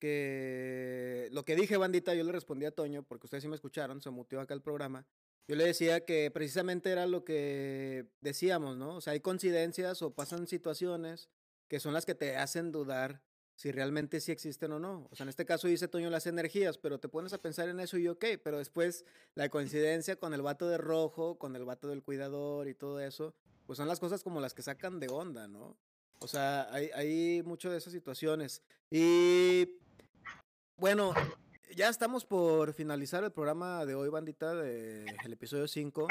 que... 0.01 1.28
Lo 1.31 1.44
que 1.44 1.55
dije, 1.55 1.77
bandita, 1.77 2.14
yo 2.14 2.24
le 2.24 2.32
respondí 2.32 2.66
a 2.66 2.72
Toño, 2.72 3.05
porque 3.05 3.27
ustedes 3.27 3.43
sí 3.43 3.48
me 3.48 3.55
escucharon, 3.55 4.02
se 4.02 4.10
mutió 4.10 4.40
acá 4.40 4.55
el 4.55 4.62
programa. 4.62 5.06
Yo 5.47 5.55
le 5.55 5.64
decía 5.64 6.05
que 6.05 6.31
precisamente 6.32 6.90
era 6.90 7.06
lo 7.06 7.24
que 7.24 8.06
decíamos, 8.20 8.77
¿no? 8.77 8.97
O 8.97 9.01
sea, 9.01 9.12
hay 9.12 9.20
coincidencias 9.20 10.02
o 10.02 10.14
pasan 10.14 10.48
situaciones 10.48 11.28
que 11.68 11.78
son 11.78 11.93
las 11.93 12.05
que 12.05 12.16
te 12.16 12.36
hacen 12.36 12.72
dudar 12.72 13.22
si 13.55 13.72
realmente 13.72 14.20
sí 14.20 14.32
existen 14.32 14.72
o 14.72 14.78
no. 14.78 15.06
O 15.10 15.16
sea, 15.16 15.24
en 15.24 15.28
este 15.28 15.44
caso 15.44 15.68
dice 15.68 15.86
Toño 15.86 16.09
las 16.09 16.27
energías, 16.27 16.78
pero 16.78 16.98
te 16.98 17.09
pones 17.09 17.32
a 17.32 17.43
pensar 17.43 17.68
en 17.68 17.78
eso 17.78 17.98
y 17.98 18.09
ok, 18.09 18.24
pero 18.43 18.59
después 18.59 19.05
la 19.35 19.48
coincidencia 19.51 20.16
con 20.16 20.32
el 20.35 20.40
vato 20.40 20.66
de 20.66 20.78
rojo, 20.78 21.39
con 21.39 21.55
el 21.55 21.64
vato 21.64 21.89
del 21.89 22.02
cuidador 22.02 22.68
y 22.68 22.74
todo 22.74 23.01
eso, 23.01 23.35
pues 23.66 23.77
son 23.77 23.86
las 23.86 24.01
cosas 24.01 24.22
como 24.22 24.40
las 24.40 24.55
que 24.55 24.62
sacan 24.62 24.98
de 24.98 25.09
onda, 25.09 25.47
¿no? 25.47 25.77
O 26.20 26.28
sea, 26.28 26.72
hay, 26.72 26.90
hay 26.94 27.43
mucho 27.44 27.70
de 27.70 27.78
esas 27.78 27.93
situaciones. 27.93 28.62
Y 28.90 29.80
bueno, 30.81 31.12
ya 31.77 31.89
estamos 31.90 32.24
por 32.24 32.73
finalizar 32.73 33.23
el 33.23 33.31
programa 33.31 33.85
de 33.85 33.94
hoy, 33.94 34.09
bandita, 34.09 34.55
del 34.55 35.32
episodio 35.32 35.69
5. 35.69 36.09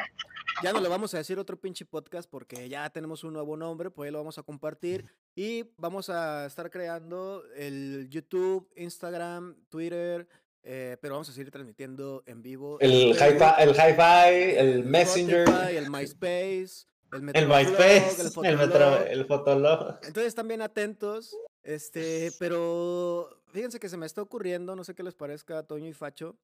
Ya 0.63 0.71
no 0.71 0.79
le 0.79 0.87
vamos 0.87 1.13
a 1.13 1.17
decir 1.17 1.39
otro 1.39 1.59
pinche 1.59 1.85
podcast 1.85 2.29
porque 2.29 2.69
ya 2.69 2.87
tenemos 2.91 3.23
un 3.23 3.33
nuevo 3.33 3.57
nombre, 3.57 3.89
pues 3.89 4.07
ahí 4.07 4.11
lo 4.11 4.19
vamos 4.19 4.37
a 4.37 4.43
compartir. 4.43 5.05
Y 5.35 5.63
vamos 5.77 6.09
a 6.09 6.45
estar 6.45 6.69
creando 6.69 7.43
el 7.55 8.07
YouTube, 8.11 8.69
Instagram, 8.75 9.55
Twitter, 9.69 10.27
eh, 10.61 10.97
pero 11.01 11.15
vamos 11.15 11.29
a 11.29 11.33
seguir 11.33 11.49
transmitiendo 11.49 12.21
en 12.27 12.43
vivo. 12.43 12.77
El 12.79 12.91
el, 12.91 13.09
hi-fi, 13.11 14.55
el 14.55 14.83
Messenger, 14.83 15.47
Spotify, 15.49 15.77
el 15.77 15.89
MySpace, 15.89 16.85
el 17.11 17.31
el 17.33 17.47
MySpace, 17.47 18.21
el, 18.21 18.29
Fotolog. 18.29 18.57
metro, 18.59 19.05
el 19.05 19.25
Fotolog. 19.25 19.99
Entonces 20.03 20.27
están 20.27 20.47
bien 20.47 20.61
atentos. 20.61 21.35
Este, 21.69 22.31
pero 22.39 23.29
fíjense 23.49 23.79
que 23.79 23.89
se 23.89 23.97
me 23.97 24.07
está 24.07 24.23
ocurriendo, 24.23 24.75
no 24.75 24.83
sé 24.83 24.95
qué 24.95 25.03
les 25.03 25.13
parezca 25.13 25.59
a 25.59 25.67
Toño 25.67 25.85
y 25.85 25.93
Facho. 25.93 26.35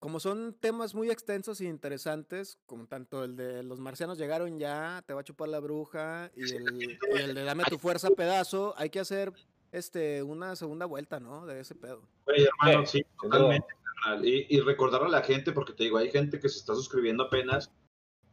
Como 0.00 0.18
son 0.18 0.52
temas 0.52 0.96
muy 0.96 1.10
extensos 1.12 1.60
e 1.60 1.66
interesantes, 1.66 2.58
como 2.66 2.88
tanto 2.88 3.22
el 3.22 3.36
de 3.36 3.62
los 3.62 3.78
marcianos 3.78 4.18
llegaron 4.18 4.58
ya, 4.58 5.04
te 5.06 5.14
va 5.14 5.20
a 5.20 5.24
chupar 5.24 5.48
la 5.48 5.60
bruja, 5.60 6.32
y 6.34 6.56
el, 6.56 6.82
y 6.82 6.98
el 7.20 7.36
de 7.36 7.44
dame 7.44 7.62
tu 7.70 7.78
fuerza 7.78 8.10
pedazo, 8.10 8.74
hay 8.76 8.90
que 8.90 8.98
hacer 8.98 9.32
este 9.70 10.24
una 10.24 10.56
segunda 10.56 10.86
vuelta, 10.86 11.20
¿no? 11.20 11.46
De 11.46 11.60
ese 11.60 11.76
pedo. 11.76 12.02
Oye, 12.26 12.48
hermano, 12.60 12.84
Sí, 12.84 12.98
sí, 12.98 13.06
totalmente. 13.22 13.68
Y, 14.24 14.56
y 14.56 14.60
recordar 14.60 15.04
a 15.04 15.08
la 15.08 15.22
gente, 15.22 15.52
porque 15.52 15.72
te 15.74 15.84
digo, 15.84 15.98
hay 15.98 16.10
gente 16.10 16.40
que 16.40 16.48
se 16.48 16.58
está 16.58 16.74
suscribiendo 16.74 17.22
apenas, 17.22 17.70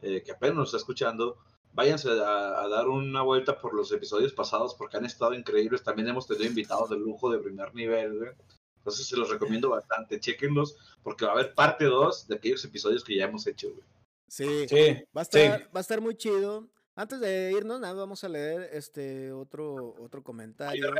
eh, 0.02 0.24
que 0.24 0.32
apenas 0.32 0.56
nos 0.56 0.68
está 0.70 0.78
escuchando. 0.78 1.38
Váyanse 1.74 2.10
a, 2.10 2.62
a 2.62 2.68
dar 2.68 2.88
una 2.88 3.22
vuelta 3.22 3.58
por 3.58 3.72
los 3.74 3.90
episodios 3.92 4.32
pasados 4.32 4.74
porque 4.74 4.96
han 4.98 5.04
estado 5.06 5.32
increíbles. 5.34 5.82
También 5.82 6.08
hemos 6.08 6.26
tenido 6.26 6.44
invitados 6.46 6.90
de 6.90 6.96
lujo 6.98 7.30
de 7.30 7.38
primer 7.38 7.74
nivel. 7.74 8.18
güey. 8.18 8.30
Entonces 8.78 9.06
se 9.06 9.16
los 9.16 9.30
recomiendo 9.30 9.70
bastante. 9.70 10.20
Chequenlos 10.20 10.76
porque 11.02 11.24
va 11.24 11.30
a 11.32 11.34
haber 11.34 11.54
parte 11.54 11.84
2 11.86 12.28
de 12.28 12.34
aquellos 12.34 12.64
episodios 12.64 13.04
que 13.04 13.16
ya 13.16 13.24
hemos 13.24 13.46
hecho. 13.46 13.68
güey. 13.70 13.82
Sí, 14.28 14.66
Sí, 14.68 15.04
va 15.16 15.22
a 15.22 15.24
sí. 15.24 15.38
estar, 15.38 15.62
va 15.74 15.78
a 15.78 15.80
estar 15.80 16.00
muy 16.00 16.16
chido. 16.16 16.68
Antes 16.94 17.20
de 17.20 17.52
irnos, 17.56 17.80
nada, 17.80 17.94
vamos 17.94 18.22
a 18.24 18.28
leer 18.28 18.68
este 18.72 19.32
otro, 19.32 19.94
otro 19.98 20.22
comentario. 20.22 20.92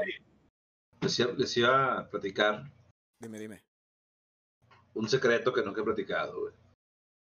Les, 1.02 1.18
iba- 1.18 1.32
les 1.32 1.56
iba 1.58 1.98
a 1.98 2.08
platicar 2.08 2.70
Dime, 3.20 3.38
dime. 3.38 3.62
un 4.94 5.08
secreto 5.08 5.52
que 5.52 5.62
nunca 5.62 5.80
he 5.80 5.84
platicado. 5.84 6.40
güey. 6.40 6.54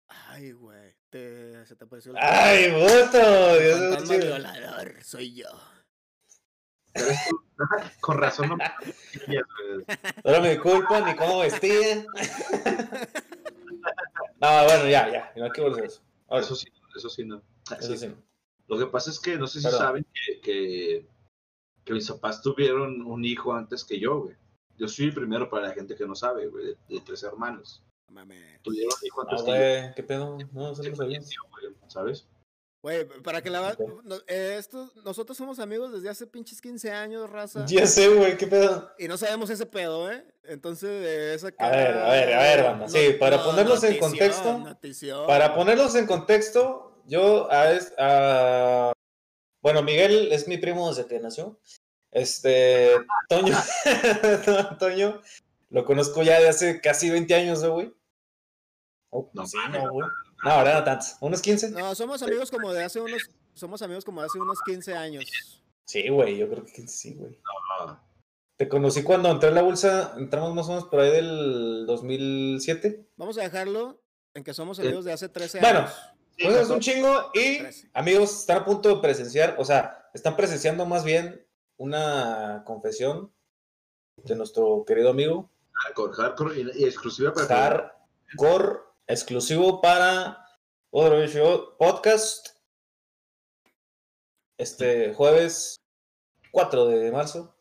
Ay, 0.08 0.52
güey. 0.52 0.94
Te, 1.10 1.66
se 1.66 1.76
te 1.76 1.84
apareció 1.86 2.12
el 2.12 2.18
¡Ay, 2.22 2.70
voto! 2.72 3.60
Dios 3.60 4.08
mío, 4.10 4.20
violador, 4.20 5.04
soy 5.04 5.34
yo. 5.34 5.48
Con 8.02 8.18
razón 8.18 8.50
no 8.50 8.58
me. 8.58 8.66
No 10.24 10.32
era 10.32 10.40
mi 10.42 10.58
culpa 10.58 11.02
ni 11.02 11.16
cómo 11.16 11.40
vestía. 11.40 12.06
no, 14.42 14.64
bueno, 14.66 14.88
ya, 14.88 15.10
ya. 15.12 15.34
No 15.36 15.46
hay 15.46 15.52
que 15.52 15.62
volver 15.62 15.84
a 15.84 15.88
eso. 15.88 16.02
Ahora, 16.28 16.44
Eso 16.44 16.56
sí, 16.56 16.68
eso 16.96 17.10
sí 17.10 17.26
no. 17.26 17.42
eso 17.80 17.98
sí. 17.98 18.14
Lo 18.68 18.78
que 18.78 18.86
pasa 18.86 19.10
es 19.10 19.20
que 19.20 19.36
no 19.38 19.48
sé 19.48 19.60
si 19.60 19.66
Perdón. 19.66 19.80
saben 19.82 20.06
que, 20.14 20.40
que, 20.42 21.08
que 21.84 21.94
mis 21.94 22.08
papás 22.10 22.42
tuvieron 22.42 23.02
un 23.02 23.26
hijo 23.26 23.54
antes 23.54 23.84
que 23.84 24.00
yo, 24.00 24.22
güey. 24.22 24.36
Yo 24.78 24.88
soy 24.88 25.06
el 25.06 25.14
primero 25.14 25.50
para 25.50 25.68
la 25.70 25.74
gente 25.74 25.96
que 25.96 26.06
no 26.08 26.16
sabe, 26.16 26.48
güey, 26.48 26.66
de, 26.68 26.78
de 26.88 27.02
tres 27.02 27.24
hermanos. 27.24 27.84
Mames. 28.10 28.62
Tuvieron 28.64 28.92
un 29.00 29.06
hijo 29.06 29.22
Ah, 29.30 29.36
güey, 29.44 29.94
¿qué 29.96 30.04
pedo? 30.04 30.38
No, 30.52 30.76
Se 30.76 30.90
no 30.90 30.96
sabía. 30.96 31.20
¿Sabes? 31.88 32.28
Güey, 32.82 33.06
para 33.24 33.42
que 33.42 33.50
la 33.50 33.76
no- 34.06 34.16
eh, 34.28 34.56
estos- 34.58 34.96
nosotros 35.04 35.38
somos 35.38 35.60
amigos 35.60 35.92
desde 35.92 36.08
hace 36.10 36.26
pinches 36.26 36.62
15 36.62 36.90
años, 36.92 37.30
raza. 37.30 37.66
Ya 37.68 37.86
sé, 37.86 38.08
güey, 38.08 38.38
¿qué 38.38 38.48
pedo? 38.48 38.90
Y 38.98 39.10
no 39.10 39.18
sabemos 39.18 39.50
ese 39.50 39.66
pedo, 39.66 40.10
¿eh? 40.10 40.24
Entonces, 40.46 40.90
eh, 40.90 41.34
esa 41.34 41.48
A 41.58 41.70
ver, 41.72 41.98
a 41.98 42.10
ver, 42.10 42.34
a 42.34 42.42
ver, 42.42 42.64
banda, 42.64 42.88
sí, 42.88 43.18
para 43.20 43.44
ponerlos 43.44 43.84
en 43.84 43.90
notición, 44.00 44.10
contexto, 44.10 44.58
notición. 44.60 45.28
Para 45.28 45.54
ponerlos 45.54 45.94
en 45.96 46.08
contexto, 46.08 47.02
yo 47.06 47.52
a, 47.52 47.66
a- 47.98 48.94
bueno, 49.62 49.84
Miguel 49.84 50.32
es 50.32 50.48
mi 50.48 50.58
primo 50.58 50.88
desde 50.88 51.06
que 51.06 51.20
nació. 51.20 51.60
Este, 52.12 52.92
Toño, 53.28 53.56
Toño, 54.80 55.22
lo 55.70 55.84
conozco 55.86 56.24
ya 56.24 56.40
de 56.40 56.48
hace 56.48 56.80
casi 56.82 57.10
20 57.10 57.36
años, 57.36 57.62
¿eh, 57.64 57.68
güey. 57.68 57.94
Oh, 59.12 59.30
No 59.34 59.46
sí, 59.48 59.58
no, 59.72 59.92
güey. 59.92 60.08
No, 60.44 60.52
ahora 60.52 60.76
no 60.76 60.84
tantos. 60.84 61.16
¿Unos 61.20 61.42
15? 61.42 61.72
No, 61.72 61.94
somos 61.96 62.22
amigos 62.22 62.52
como 62.52 62.72
de 62.72 62.84
hace 62.84 63.02
unos, 63.02 63.30
somos 63.54 63.82
amigos 63.82 64.06
como 64.06 64.22
de 64.22 64.28
hace 64.28 64.40
unos 64.40 64.60
15 64.66 64.94
años. 64.96 65.26
Sí, 65.86 66.08
güey, 66.10 66.38
yo 66.38 66.48
creo 66.50 66.66
que 66.66 66.88
sí, 66.88 67.16
güey. 67.16 67.40
No, 67.86 68.00
Te 68.58 68.70
conocí 68.70 69.04
cuando 69.04 69.30
entré 69.32 69.50
en 69.50 69.56
la 69.56 69.62
bolsa, 69.64 70.14
entramos 70.18 70.54
más 70.54 70.68
o 70.68 70.70
menos 70.70 70.86
por 70.86 71.00
ahí 71.00 71.12
del 71.12 71.86
2007. 71.88 73.10
Vamos 73.18 73.38
a 73.38 73.42
dejarlo 73.42 74.02
en 74.34 74.44
que 74.44 74.54
somos 74.54 74.80
amigos 74.80 75.06
de 75.06 75.14
hace 75.14 75.28
13 75.30 75.60
Bueno, 75.60 75.80
años. 75.80 75.94
sí, 76.38 76.44
Pues 76.44 76.56
es 76.58 76.70
un 76.70 76.80
chingo 76.80 77.32
y 77.34 77.60
amigos 77.94 78.42
están 78.42 78.58
a 78.60 78.66
punto 78.66 78.90
de 78.90 79.02
presenciar, 79.02 79.56
o 79.58 79.66
sea, 79.66 80.10
están 80.14 80.36
presenciando 80.36 80.86
más 80.86 81.04
bien 81.04 81.46
una 81.78 82.64
confesión 82.66 83.34
de 84.18 84.36
nuestro 84.36 84.84
querido 84.86 85.10
amigo 85.10 85.50
hardcore, 85.74 86.14
hardcore 86.14 86.60
y, 86.62 86.82
y 86.82 86.84
exclusiva 86.86 87.34
para 87.34 87.48
Hardcore 88.28 88.80
exclusivo 89.10 89.82
para 89.82 90.46
otro 90.92 91.26
Show 91.26 91.76
podcast 91.80 92.50
este 94.56 95.16
jueves 95.16 95.78
4 96.52 96.86
de 96.86 97.12
marzo 97.12 97.56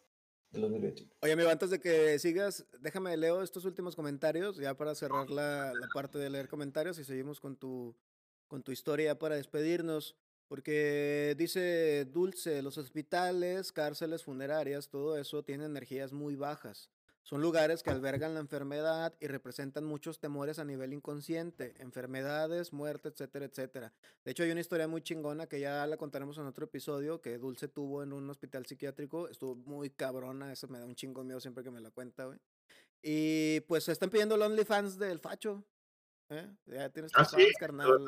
del 0.51 0.63
2021. 0.63 1.11
Oye, 1.23 1.33
amigo, 1.33 1.49
antes 1.49 1.71
de 1.71 1.81
que 1.81 2.19
sigas, 2.19 2.67
déjame 2.81 3.17
leo 3.17 3.43
estos 3.43 3.65
últimos 3.65 3.97
comentarios, 3.97 4.59
ya 4.59 4.77
para 4.77 4.95
cerrar 4.95 5.31
la, 5.31 5.73
la 5.73 5.89
parte 5.95 6.19
de 6.19 6.29
leer 6.29 6.49
comentarios 6.49 6.99
y 6.99 7.05
seguimos 7.05 7.41
con 7.41 7.57
tu, 7.57 7.97
con 8.47 8.63
tu 8.63 8.71
historia 8.71 9.19
para 9.19 9.37
despedirnos. 9.37 10.17
Porque 10.49 11.35
dice 11.39 12.05
Dulce, 12.07 12.61
los 12.61 12.77
hospitales, 12.77 13.73
cárceles, 13.73 14.23
funerarias, 14.23 14.91
todo 14.91 15.17
eso 15.17 15.43
tiene 15.43 15.65
energías 15.65 16.13
muy 16.13 16.37
bajas. 16.37 16.91
Son 17.29 17.43
lugares 17.43 17.83
que 17.83 17.91
albergan 17.91 18.33
la 18.33 18.41
enfermedad 18.41 19.13
y 19.21 19.27
representan 19.27 19.85
muchos 19.85 20.19
temores 20.19 20.59
a 20.59 20.65
nivel 20.65 20.95
inconsciente, 20.95 21.75
enfermedades, 21.77 22.73
muerte, 22.73 23.11
etcétera, 23.11 23.45
etcétera. 23.45 23.93
De 24.25 24.31
hecho, 24.31 24.45
hay 24.45 24.51
una 24.51 24.63
historia 24.63 24.89
muy 24.89 25.03
chingona 25.03 25.47
que 25.47 25.61
ya 25.61 25.87
la 25.87 25.99
contaremos 25.99 26.39
en 26.39 26.47
otro 26.47 26.65
episodio 26.65 27.21
que 27.21 27.37
Dulce 27.37 27.69
tuvo 27.69 28.03
en 28.03 28.15
un 28.15 28.31
hospital 28.31 28.65
psiquiátrico. 28.65 29.29
Estuvo 29.29 29.57
muy 29.57 29.91
cabrona, 29.91 30.51
eso 30.51 30.69
me 30.69 30.79
da 30.79 30.87
un 30.87 30.95
chingo 30.95 31.23
miedo 31.23 31.39
siempre 31.39 31.63
que 31.63 31.71
me 31.71 31.83
la 31.83 31.91
cuenta, 31.91 32.25
güey. 32.25 32.39
Y 33.03 33.61
pues 33.69 33.85
se 33.85 33.93
están 33.93 34.09
pidiendo 34.09 34.37
el 34.37 34.41
OnlyFans 34.41 34.99
del 34.99 35.19
Facho. 35.19 35.63
¿eh? 36.31 36.51
Ya 36.65 36.89
tienes 36.89 37.13
Ah, 37.15 37.27
sí, 37.27 37.37
fans, 37.37 37.53
carnal. 37.61 38.05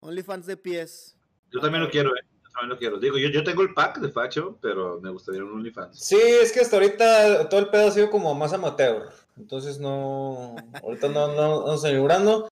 OnlyFans 0.00 0.44
de 0.44 0.58
pies. 0.58 1.16
Yo 1.50 1.60
también 1.60 1.82
lo 1.84 1.90
quiero, 1.90 2.14
eh. 2.14 2.20
Yo 2.50 2.54
también 2.54 2.70
lo 2.70 2.78
quiero. 2.78 2.98
Digo, 2.98 3.16
yo, 3.16 3.28
yo 3.28 3.44
tengo 3.44 3.62
el 3.62 3.72
pack 3.74 4.00
de 4.00 4.10
Facho, 4.10 4.58
pero 4.60 5.00
me 5.00 5.10
gustaría 5.10 5.44
un 5.44 5.52
OnlyFans. 5.52 5.98
Sí, 5.98 6.18
es 6.18 6.50
que 6.50 6.60
hasta 6.60 6.76
ahorita 6.76 7.48
todo 7.48 7.60
el 7.60 7.68
pedo 7.68 7.88
ha 7.88 7.92
sido 7.92 8.10
como 8.10 8.34
más 8.34 8.52
amateur. 8.52 9.08
Entonces 9.36 9.78
no, 9.78 10.56
ahorita 10.82 11.08
no, 11.08 11.34
no, 11.34 11.66
no 11.66 11.74
estoy 11.74 11.92
librando. 11.92 12.48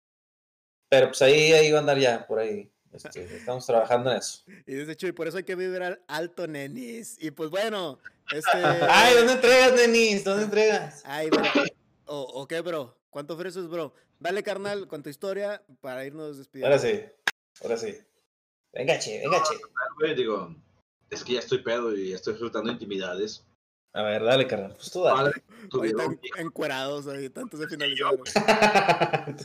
Pero 0.88 1.08
pues 1.08 1.22
ahí, 1.22 1.52
ahí 1.52 1.70
va 1.70 1.78
a 1.78 1.80
andar 1.80 1.98
ya, 1.98 2.26
por 2.26 2.40
ahí. 2.40 2.70
Este, 2.92 3.24
estamos 3.36 3.66
trabajando 3.66 4.10
en 4.10 4.18
eso. 4.18 4.44
Y 4.66 4.74
de 4.74 4.92
hecho, 4.92 5.06
y 5.06 5.12
por 5.12 5.26
eso 5.26 5.36
hay 5.36 5.44
que 5.44 5.56
vibrar 5.56 6.02
alto, 6.06 6.46
nenis. 6.46 7.16
Y 7.20 7.30
pues 7.30 7.50
bueno, 7.50 7.98
este. 8.32 8.50
Ay, 8.88 9.14
¿dónde 9.14 9.34
entregas, 9.34 9.76
Denis? 9.76 10.24
¿Dónde 10.24 10.44
entregas? 10.44 11.02
Ay, 11.04 11.30
bro. 11.30 11.42
O, 12.06 12.20
o 12.20 12.46
qué, 12.46 12.60
bro? 12.60 12.96
¿Cuánto 13.10 13.34
ofreces, 13.34 13.68
bro? 13.68 13.94
Dale, 14.20 14.42
carnal, 14.42 14.86
con 14.88 15.02
tu 15.02 15.08
historia 15.08 15.62
para 15.80 16.04
irnos 16.04 16.38
despidiendo. 16.38 16.74
Ahora 16.74 16.78
sí, 16.78 17.02
ahora 17.62 17.76
sí. 17.76 17.96
Venga, 18.74 18.98
che, 18.98 19.20
venga, 19.20 19.42
che. 19.42 20.14
Digo, 20.14 20.54
es 21.10 21.22
que 21.24 21.34
ya 21.34 21.38
estoy 21.38 21.58
pedo 21.62 21.94
y 21.96 22.10
ya 22.10 22.16
estoy 22.16 22.32
disfrutando 22.34 22.70
intimidades. 22.72 23.44
A 23.94 24.02
ver, 24.02 24.24
dale, 24.24 24.46
carnal. 24.48 24.74
Pues 24.74 24.90
tú 24.90 25.04
dale. 25.04 25.30
Hijo. 25.72 26.02
encuerados 26.38 27.06
ahí, 27.06 27.30
antes 27.34 27.60
de 27.60 27.68
finalizar. 27.68 28.16
güey. 28.16 29.36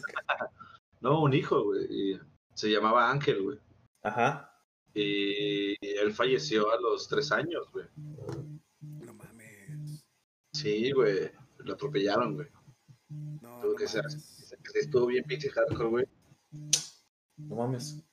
No, 1.01 1.21
un 1.21 1.33
hijo, 1.33 1.63
güey. 1.63 2.19
Se 2.55 2.69
llamaba 2.69 3.09
Ángel, 3.09 3.41
güey. 3.43 3.59
Ajá. 4.03 4.51
Y 4.93 5.75
él 5.85 6.11
falleció 6.13 6.71
a 6.71 6.81
los 6.81 7.07
tres 7.07 7.31
años, 7.31 7.71
güey. 7.71 7.85
No 8.81 9.13
mames. 9.13 10.03
Sí, 10.53 10.91
güey. 10.91 11.31
Lo 11.59 11.73
atropellaron, 11.73 12.33
güey. 12.35 12.47
No, 13.41 13.59
Tuvo 13.61 13.71
no 13.73 13.75
que 13.77 13.87
ser. 13.87 14.03
mames. 14.03 14.55
Estuvo 14.73 15.05
bien 15.05 15.23
pinche 15.25 15.49
hardcore, 15.51 15.89
güey. 15.89 16.05
No 17.37 17.55
mames. 17.55 18.03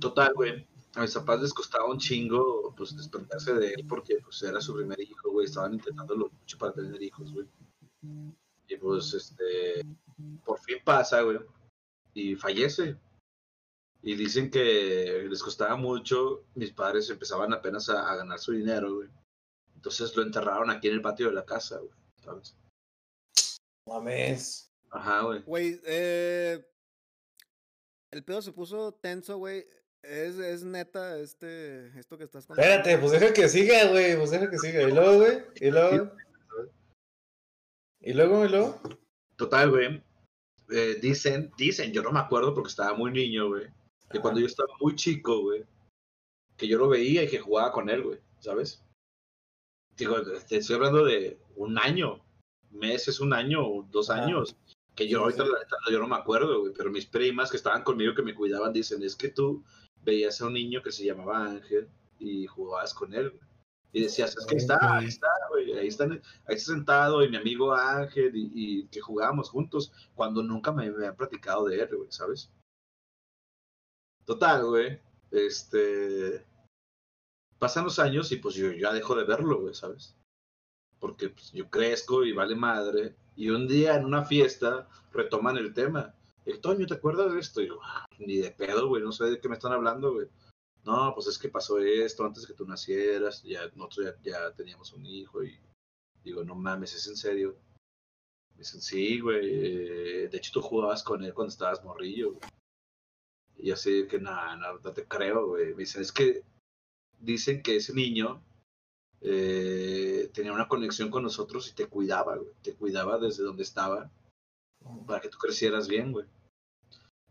Total, 0.00 0.32
güey. 0.34 0.66
A 0.94 1.02
mis 1.02 1.14
papás 1.14 1.40
les 1.40 1.54
costaba 1.54 1.86
un 1.86 1.98
chingo, 1.98 2.74
pues, 2.76 2.96
desprenderse 2.96 3.54
de 3.54 3.74
él 3.74 3.86
porque, 3.88 4.18
pues, 4.22 4.42
era 4.42 4.60
su 4.60 4.74
primer 4.74 5.00
hijo, 5.00 5.30
güey. 5.30 5.46
Estaban 5.46 5.74
intentándolo 5.74 6.30
mucho 6.30 6.58
para 6.58 6.72
tener 6.72 7.02
hijos, 7.02 7.32
güey. 7.32 7.46
Y, 8.68 8.76
pues, 8.76 9.14
este, 9.14 9.84
por 10.44 10.58
fin 10.60 10.78
pasa, 10.84 11.22
güey. 11.22 11.38
Y 12.14 12.34
fallece. 12.36 12.96
Y 14.02 14.14
dicen 14.16 14.50
que 14.50 15.26
les 15.28 15.42
costaba 15.42 15.76
mucho. 15.76 16.44
Mis 16.54 16.72
padres 16.72 17.08
empezaban 17.08 17.52
apenas 17.52 17.88
a, 17.88 18.10
a 18.10 18.16
ganar 18.16 18.38
su 18.38 18.52
dinero, 18.52 18.96
güey. 18.96 19.08
Entonces 19.82 20.14
lo 20.16 20.22
enterraron 20.22 20.70
aquí 20.70 20.88
en 20.88 20.94
el 20.94 21.02
patio 21.02 21.28
de 21.28 21.34
la 21.34 21.44
casa, 21.44 21.78
güey. 21.78 21.90
¿Sabes? 22.22 22.56
No 23.86 23.94
mames. 23.94 24.70
Ajá, 24.90 25.22
güey. 25.22 25.42
Güey, 25.42 25.80
eh, 25.84 26.64
el 28.12 28.24
pedo 28.24 28.42
se 28.42 28.52
puso 28.52 28.92
tenso, 28.92 29.38
güey. 29.38 29.66
Es, 30.02 30.36
es 30.38 30.64
neta 30.64 31.18
este, 31.18 31.86
esto 31.98 32.18
que 32.18 32.24
estás 32.24 32.46
contando. 32.46 32.68
Espérate, 32.68 32.98
pues 32.98 33.12
deja 33.12 33.32
que 33.32 33.48
siga, 33.48 33.86
güey. 33.90 34.16
Pues 34.16 34.30
deja 34.30 34.50
que 34.50 34.58
siga. 34.58 34.82
Y 34.82 34.92
luego, 34.92 35.16
güey. 35.18 35.38
Y 35.60 35.70
luego. 35.70 36.10
Y 38.00 38.12
luego, 38.12 38.44
y 38.44 38.48
luego. 38.48 38.80
Total, 39.36 39.70
güey. 39.70 40.02
eh, 40.70 40.98
dicen, 41.00 41.52
dicen, 41.56 41.92
yo 41.92 42.02
no 42.02 42.10
me 42.12 42.18
acuerdo 42.20 42.52
porque 42.54 42.68
estaba 42.70 42.94
muy 42.94 43.12
niño, 43.12 43.48
güey. 43.48 43.66
Que 44.10 44.20
cuando 44.20 44.40
yo 44.40 44.46
estaba 44.46 44.68
muy 44.80 44.94
chico, 44.96 45.40
güey, 45.42 45.64
que 46.56 46.68
yo 46.68 46.78
lo 46.78 46.88
veía 46.88 47.22
y 47.22 47.28
que 47.28 47.38
jugaba 47.38 47.72
con 47.72 47.88
él, 47.88 48.02
güey, 48.02 48.18
¿sabes? 48.40 48.84
Digo, 49.96 50.16
te 50.48 50.56
estoy 50.56 50.76
hablando 50.76 51.04
de 51.04 51.38
un 51.56 51.78
año, 51.78 52.22
meses, 52.70 53.20
un 53.20 53.32
año, 53.32 53.62
dos 53.90 54.10
años, 54.10 54.54
que 54.94 55.08
yo 55.08 55.18
Sí, 55.18 55.22
ahorita 55.24 55.44
sí. 55.44 55.50
la 55.50 55.58
neta, 55.60 55.76
yo 55.90 55.98
no 55.98 56.08
me 56.08 56.16
acuerdo, 56.16 56.60
güey, 56.60 56.72
pero 56.76 56.90
mis 56.90 57.06
primas 57.06 57.50
que 57.50 57.56
estaban 57.56 57.84
conmigo, 57.84 58.14
que 58.14 58.22
me 58.22 58.34
cuidaban, 58.34 58.72
dicen, 58.72 59.02
es 59.02 59.16
que 59.16 59.28
tú 59.28 59.64
veías 60.04 60.40
a 60.40 60.46
un 60.46 60.54
niño 60.54 60.82
que 60.82 60.92
se 60.92 61.04
llamaba 61.04 61.46
Ángel 61.46 61.88
y 62.18 62.46
jugabas 62.46 62.94
con 62.94 63.14
él. 63.14 63.38
Y 63.94 64.02
decías, 64.02 64.34
es 64.36 64.46
que 64.46 64.56
está, 64.56 64.78
ahí 64.96 65.06
está, 65.06 65.28
güey, 65.50 65.76
ahí 65.78 65.88
está, 65.88 66.04
ahí 66.04 66.20
está 66.56 66.72
sentado, 66.72 67.22
y 67.22 67.28
mi 67.28 67.36
amigo 67.36 67.74
Ángel, 67.74 68.34
y, 68.34 68.50
y 68.54 68.86
que 68.88 69.02
jugábamos 69.02 69.50
juntos, 69.50 69.92
cuando 70.14 70.42
nunca 70.42 70.72
me, 70.72 70.90
me 70.90 71.06
han 71.06 71.16
platicado 71.16 71.66
de 71.66 71.78
él, 71.78 71.90
güey, 71.94 72.10
¿sabes? 72.10 72.50
Total, 74.24 74.64
güey, 74.64 74.98
este... 75.30 76.46
Pasan 77.58 77.84
los 77.84 77.98
años 77.98 78.32
y 78.32 78.36
pues 78.36 78.54
yo 78.54 78.72
ya 78.72 78.92
dejo 78.92 79.14
de 79.14 79.24
verlo, 79.24 79.60
güey, 79.60 79.74
¿sabes? 79.74 80.16
Porque 80.98 81.28
pues, 81.28 81.52
yo 81.52 81.68
crezco 81.68 82.24
y 82.24 82.32
vale 82.32 82.56
madre, 82.56 83.14
y 83.36 83.50
un 83.50 83.68
día 83.68 83.96
en 83.96 84.06
una 84.06 84.24
fiesta 84.24 84.88
retoman 85.12 85.58
el 85.58 85.74
tema. 85.74 86.14
El 86.44 86.60
Toño, 86.60 86.86
¿te 86.86 86.94
acuerdas 86.94 87.32
de 87.32 87.40
esto? 87.40 87.60
Y 87.62 87.68
yo, 87.68 87.78
"Ah, 87.82 88.06
ni 88.18 88.38
de 88.38 88.50
pedo, 88.50 88.88
güey, 88.88 89.02
no 89.02 89.12
sé 89.12 89.24
de 89.24 89.40
qué 89.40 89.48
me 89.48 89.54
están 89.54 89.72
hablando, 89.72 90.12
güey. 90.12 90.28
No, 90.84 91.12
pues 91.14 91.28
es 91.28 91.38
que 91.38 91.48
pasó 91.48 91.78
esto 91.78 92.24
antes 92.24 92.46
que 92.46 92.54
tú 92.54 92.66
nacieras, 92.66 93.42
ya 93.44 93.68
nosotros 93.76 94.16
ya, 94.24 94.52
teníamos 94.52 94.92
un 94.92 95.06
hijo 95.06 95.44
y 95.44 95.56
digo, 96.24 96.42
no 96.44 96.56
mames, 96.56 96.94
¿es 96.94 97.06
en 97.06 97.16
serio? 97.16 97.56
Me 98.54 98.58
dicen, 98.58 98.80
sí, 98.80 99.20
güey, 99.20 99.48
eh, 100.24 100.28
de 100.28 100.36
hecho 100.36 100.52
tú 100.52 100.60
jugabas 100.60 101.02
con 101.04 101.22
él 101.22 101.34
cuando 101.34 101.52
estabas 101.52 101.84
morrillo, 101.84 102.32
güey. 102.32 102.42
Y 103.58 103.70
así 103.70 104.06
que, 104.08 104.18
nada, 104.18 104.56
no, 104.56 104.78
no 104.80 104.92
te 104.92 105.06
creo, 105.06 105.46
güey. 105.48 105.72
Me 105.74 105.80
dicen, 105.82 106.02
es 106.02 106.10
que 106.12 106.42
dicen 107.20 107.62
que 107.62 107.76
ese 107.76 107.94
niño 107.94 108.42
eh, 109.20 110.30
tenía 110.34 110.52
una 110.52 110.66
conexión 110.68 111.10
con 111.10 111.22
nosotros 111.22 111.68
y 111.70 111.74
te 111.74 111.86
cuidaba, 111.86 112.36
güey. 112.36 112.52
Te 112.62 112.74
cuidaba 112.74 113.18
desde 113.18 113.44
donde 113.44 113.62
estaba 113.62 114.10
para 115.06 115.20
que 115.20 115.28
tú 115.28 115.38
crecieras 115.38 115.88
bien, 115.88 116.12
güey. 116.12 116.26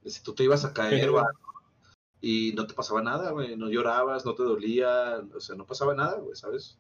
Si 0.06 0.24
tú 0.24 0.34
te 0.34 0.44
ibas 0.44 0.66
a 0.66 0.74
caer 0.74 1.04
algo, 1.04 1.24
y 2.22 2.54
no 2.54 2.68
te 2.68 2.76
pasaba 2.76 3.02
nada, 3.02 3.32
güey. 3.32 3.58
No 3.58 3.70
llorabas, 3.70 4.26
no 4.26 4.36
te 4.36 4.44
dolía, 4.44 5.22
o 5.34 5.40
sea, 5.40 5.56
no 5.56 5.66
pasaba 5.66 5.96
nada, 5.96 6.20
güey, 6.20 6.36
¿sabes? 6.36 6.80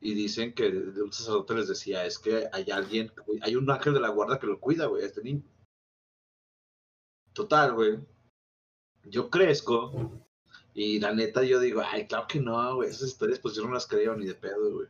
Y 0.00 0.14
dicen 0.14 0.54
que 0.54 0.70
de 0.70 1.02
un 1.02 1.12
sacerdote 1.12 1.54
les 1.54 1.68
decía, 1.68 2.04
es 2.04 2.18
que 2.18 2.48
hay 2.52 2.70
alguien, 2.70 3.10
hay 3.40 3.56
un 3.56 3.70
ángel 3.70 3.94
de 3.94 4.00
la 4.00 4.10
guarda 4.10 4.38
que 4.38 4.46
lo 4.46 4.60
cuida, 4.60 4.86
güey, 4.86 5.02
a 5.02 5.06
este 5.06 5.22
niño. 5.22 5.42
Total, 7.32 7.72
güey. 7.72 7.98
Yo 9.04 9.30
crezco 9.30 10.26
y 10.74 11.00
la 11.00 11.12
neta 11.14 11.42
yo 11.42 11.58
digo, 11.58 11.82
ay, 11.84 12.06
claro 12.06 12.26
que 12.26 12.40
no, 12.40 12.76
güey, 12.76 12.90
esas 12.90 13.08
historias 13.08 13.38
pues 13.38 13.54
yo 13.54 13.64
no 13.64 13.72
las 13.72 13.86
creo 13.86 14.14
ni 14.14 14.26
de 14.26 14.34
pedo, 14.34 14.72
güey. 14.72 14.88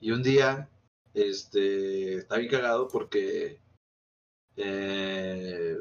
Y 0.00 0.10
un 0.10 0.22
día, 0.22 0.70
este, 1.14 2.18
está 2.18 2.36
bien 2.36 2.50
cagado 2.50 2.88
porque 2.88 3.60
eh, 4.56 5.76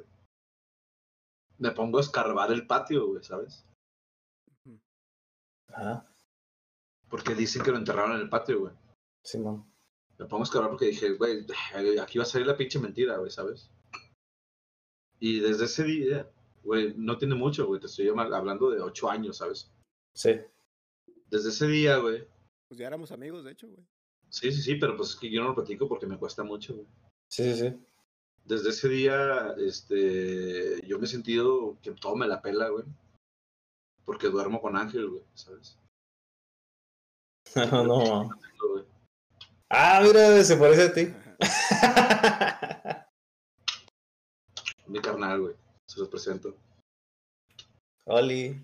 me 1.58 1.72
pongo 1.72 1.98
a 1.98 2.02
escarbar 2.02 2.52
el 2.52 2.68
patio, 2.68 3.08
güey, 3.08 3.24
¿sabes? 3.24 3.66
Ajá. 5.70 6.10
Porque 7.10 7.36
dicen 7.36 7.64
que 7.64 7.72
lo 7.72 7.78
enterraron 7.78 8.16
en 8.16 8.22
el 8.22 8.30
patio, 8.30 8.60
güey. 8.60 8.74
Simón. 9.24 9.66
Me 10.18 10.26
pongo 10.26 10.44
a 10.44 10.46
escarbar 10.46 10.70
porque 10.72 10.88
dije, 10.88 11.14
güey, 11.14 11.46
aquí 12.02 12.18
va 12.18 12.24
a 12.24 12.28
salir 12.28 12.48
la 12.48 12.58
pinche 12.58 12.80
mentira, 12.80 13.18
güey, 13.18 13.32
¿sabes? 13.32 13.72
Y 15.20 15.40
desde 15.40 15.66
ese 15.66 15.84
día, 15.84 16.30
güey, 16.64 16.94
no 16.98 17.18
tiene 17.18 17.36
mucho, 17.36 17.68
güey, 17.68 17.80
te 17.80 17.88
estoy 17.88 18.10
hablando 18.10 18.70
de 18.70 18.82
ocho 18.82 19.10
años, 19.10 19.38
¿sabes? 19.38 19.72
Sí. 20.14 20.40
Desde 21.30 21.50
ese 21.50 21.68
día, 21.68 21.98
güey. 21.98 22.28
Pues 22.68 22.80
ya 22.80 22.88
éramos 22.88 23.12
amigos, 23.12 23.44
de 23.44 23.52
hecho, 23.52 23.68
güey. 23.68 23.86
Sí, 24.30 24.52
sí, 24.52 24.62
sí, 24.62 24.76
pero 24.76 24.98
pues 24.98 25.12
es 25.12 25.16
que 25.16 25.30
yo 25.30 25.42
no 25.42 25.50
lo 25.50 25.56
platico 25.56 25.88
porque 25.88 26.08
me 26.08 26.18
cuesta 26.18 26.44
mucho, 26.44 26.76
güey. 26.76 26.88
Sí, 27.30 27.44
sí, 27.54 27.70
sí. 27.70 27.76
Desde 28.46 28.70
ese 28.70 28.88
día, 28.88 29.56
este, 29.58 30.80
yo 30.86 31.00
me 31.00 31.06
he 31.06 31.08
sentido 31.10 31.78
que 31.82 31.92
todo 31.92 32.16
me 32.16 32.28
la 32.28 32.44
pela, 32.44 32.70
güey. 32.70 32.86
Porque 34.06 34.28
duermo 34.28 34.62
con 34.62 34.78
Ángel, 34.78 35.10
güey, 35.10 35.24
¿sabes? 35.34 35.80
No, 37.72 37.84
no. 37.84 38.30
Ah, 39.70 40.00
mira, 40.04 40.44
se 40.44 40.58
parece 40.58 40.84
a 40.84 40.94
ti. 40.94 41.14
Mi 44.88 45.02
carnal, 45.02 45.42
güey. 45.42 45.56
Se 45.88 46.00
los 46.00 46.10
presento. 46.10 46.56
Oli. 48.06 48.64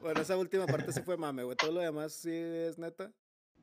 Bueno, 0.00 0.20
esa 0.20 0.36
última 0.36 0.66
parte 0.66 0.92
sí 0.92 1.00
fue 1.02 1.16
mame, 1.16 1.44
güey. 1.44 1.56
Todo 1.56 1.72
lo 1.72 1.80
demás 1.80 2.12
sí 2.12 2.32
es 2.32 2.76
neta. 2.76 3.12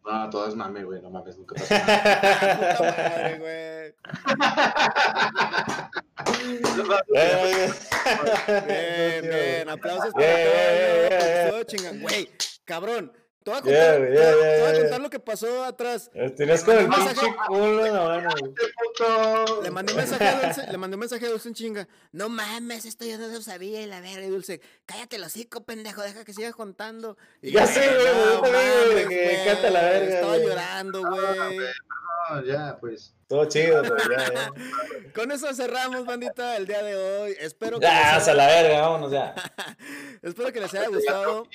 No, 0.06 0.30
todo 0.30 0.48
es 0.48 0.56
mame, 0.56 0.84
güey, 0.84 1.02
no 1.02 1.10
mames, 1.10 1.38
nunca 1.38 1.56
nada. 1.70 2.58
Puta 2.58 2.84
madre, 2.92 3.40
güey. 3.40 3.96
Bien, 8.68 9.22
bien. 9.22 9.70
Aplausos 9.70 10.14
para 10.14 11.50
Todo 11.50 11.64
chingan. 11.64 12.02
Güey, 12.02 12.30
cabrón. 12.66 13.14
Te 13.44 13.52
voy 13.52 13.60
a 13.60 13.62
contar, 13.62 13.98
güey, 14.00 14.14
te 14.14 14.18
voy 14.18 14.22
a- 14.22 14.24
yeah, 14.24 14.32
te 14.32 14.38
voy 14.38 14.46
a 14.46 14.56
yeah, 14.56 14.72
contar 14.74 14.90
yeah. 14.90 15.00
lo 15.00 15.10
que 15.10 15.20
pasó 15.20 15.64
atrás. 15.66 16.10
Tienes 16.38 16.64
con 16.64 16.78
el 16.78 16.88
pinche 16.88 17.36
culo 17.48 17.86
en 17.86 17.94
la 17.94 18.04
mano. 18.04 18.30
Le 19.64 19.72
mandé 19.72 19.92
un 19.94 19.98
mensaje 19.98 20.28
a 20.28 20.42
Dulce, 20.42 20.72
le 20.72 20.78
mandé 20.78 20.96
un 20.96 21.00
mensaje 21.02 21.26
a 21.26 21.30
Dulce 21.30 21.48
en 21.50 21.54
chinga. 21.56 21.88
No 22.12 22.30
mames, 22.30 22.86
esto 22.86 23.04
yo 23.06 23.18
no 23.18 23.28
lo 23.28 23.42
sabía 23.42 23.82
y 23.82 23.86
la 23.86 24.00
verga. 24.00 24.26
Y 24.26 24.30
Dulce, 24.30 24.62
cállate 24.86 25.18
el 25.18 25.24
hocico, 25.24 25.64
pendejo, 25.66 26.02
deja 26.02 26.24
que 26.24 26.34
sigas 26.34 26.56
contando. 26.56 27.18
Y 27.42 27.52
Ya 27.52 27.68
sé, 27.68 27.82
güey, 27.86 28.06
"No 28.36 28.42
que 29.10 29.16
me 29.16 29.42
encanta 29.44 29.70
la 29.70 29.82
verga, 29.82 30.16
Estaba 30.16 30.34
güey". 30.38 30.48
llorando, 30.48 31.02
güey. 31.02 31.58
No, 32.30 32.46
ya, 32.46 32.78
pues. 32.80 33.14
Todo 33.28 33.46
chido, 33.50 33.82
pues 33.84 34.04
ya, 34.10 34.34
ya. 34.34 34.52
Con 35.16 35.32
eso 35.32 35.54
cerramos, 35.54 36.06
bandita, 36.06 36.56
el 36.56 36.66
día 36.68 36.82
de 36.84 36.96
hoy. 36.96 37.36
Espero 37.40 37.80
que, 37.80 37.86
Ya, 37.86 38.16
hasta 38.16 38.32
haya, 38.32 38.38
la 38.38 38.48
verga, 38.48 38.82
vámonos 38.82 39.12
ya. 39.12 39.34
espero 40.22 40.54
que 40.54 40.60
les 40.62 40.74
haya 40.74 40.88
gustado. 40.88 41.48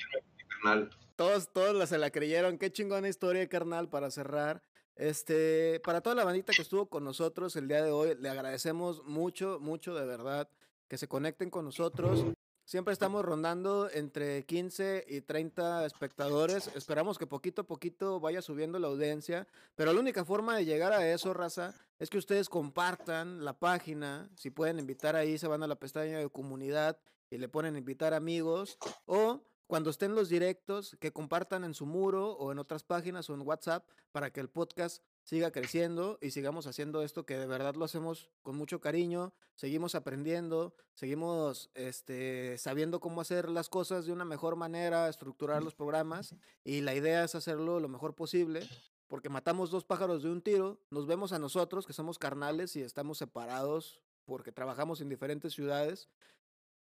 Todos, 1.19 1.51
todos 1.51 1.89
se 1.89 1.97
la 1.97 2.11
creyeron. 2.11 2.57
Qué 2.57 2.71
chingona 2.71 3.09
historia, 3.09 3.45
carnal, 3.49 3.89
para 3.89 4.09
cerrar. 4.09 4.63
Este, 4.95 5.81
para 5.83 5.99
toda 5.99 6.15
la 6.15 6.23
bandita 6.23 6.53
que 6.53 6.61
estuvo 6.61 6.85
con 6.85 7.03
nosotros 7.03 7.57
el 7.57 7.67
día 7.67 7.83
de 7.83 7.91
hoy, 7.91 8.15
le 8.17 8.29
agradecemos 8.29 9.03
mucho, 9.03 9.59
mucho 9.59 9.93
de 9.95 10.05
verdad 10.05 10.49
que 10.87 10.97
se 10.97 11.09
conecten 11.09 11.49
con 11.49 11.65
nosotros. 11.65 12.23
Siempre 12.63 12.93
estamos 12.93 13.25
rondando 13.25 13.89
entre 13.91 14.45
15 14.45 15.07
y 15.09 15.19
30 15.19 15.85
espectadores. 15.85 16.69
Esperamos 16.73 17.17
que 17.17 17.27
poquito 17.27 17.63
a 17.63 17.67
poquito 17.67 18.21
vaya 18.21 18.41
subiendo 18.41 18.79
la 18.79 18.87
audiencia. 18.87 19.45
Pero 19.75 19.91
la 19.91 19.99
única 19.99 20.23
forma 20.23 20.55
de 20.55 20.63
llegar 20.63 20.93
a 20.93 21.11
eso, 21.11 21.33
raza, 21.33 21.75
es 21.99 22.09
que 22.09 22.17
ustedes 22.17 22.47
compartan 22.47 23.43
la 23.43 23.59
página. 23.59 24.29
Si 24.37 24.51
pueden 24.51 24.79
invitar 24.79 25.17
ahí, 25.17 25.37
se 25.37 25.49
van 25.49 25.63
a 25.63 25.67
la 25.67 25.75
pestaña 25.75 26.17
de 26.17 26.29
comunidad 26.29 26.97
y 27.29 27.39
le 27.39 27.49
ponen 27.49 27.75
invitar 27.75 28.13
amigos. 28.13 28.77
O 29.05 29.41
cuando 29.69 29.91
estén 29.91 30.15
los 30.15 30.29
directos, 30.29 30.97
que 30.99 31.13
compartan 31.13 31.63
en 31.63 31.75
su 31.75 31.85
muro 31.85 32.31
o 32.31 32.51
en 32.51 32.57
otras 32.57 32.83
páginas 32.83 33.29
o 33.29 33.35
en 33.35 33.45
WhatsApp 33.45 33.87
para 34.11 34.31
que 34.31 34.39
el 34.39 34.49
podcast 34.49 35.03
siga 35.21 35.51
creciendo 35.51 36.17
y 36.23 36.31
sigamos 36.31 36.65
haciendo 36.65 37.03
esto 37.03 37.27
que 37.27 37.37
de 37.37 37.45
verdad 37.45 37.75
lo 37.75 37.85
hacemos 37.85 38.31
con 38.41 38.55
mucho 38.55 38.81
cariño, 38.81 39.31
seguimos 39.53 39.93
aprendiendo, 39.93 40.73
seguimos 40.95 41.69
este, 41.75 42.57
sabiendo 42.57 42.99
cómo 42.99 43.21
hacer 43.21 43.47
las 43.47 43.69
cosas 43.69 44.07
de 44.07 44.11
una 44.11 44.25
mejor 44.25 44.55
manera, 44.55 45.07
estructurar 45.07 45.61
los 45.61 45.75
programas 45.75 46.33
y 46.63 46.81
la 46.81 46.95
idea 46.95 47.23
es 47.23 47.35
hacerlo 47.35 47.79
lo 47.79 47.89
mejor 47.89 48.15
posible 48.15 48.67
porque 49.07 49.29
matamos 49.29 49.69
dos 49.69 49.85
pájaros 49.85 50.23
de 50.23 50.31
un 50.31 50.41
tiro, 50.41 50.79
nos 50.89 51.05
vemos 51.05 51.31
a 51.31 51.37
nosotros 51.37 51.85
que 51.85 51.93
somos 51.93 52.17
carnales 52.17 52.75
y 52.75 52.81
estamos 52.81 53.19
separados 53.19 54.01
porque 54.25 54.51
trabajamos 54.51 54.99
en 54.99 55.09
diferentes 55.09 55.53
ciudades 55.53 56.09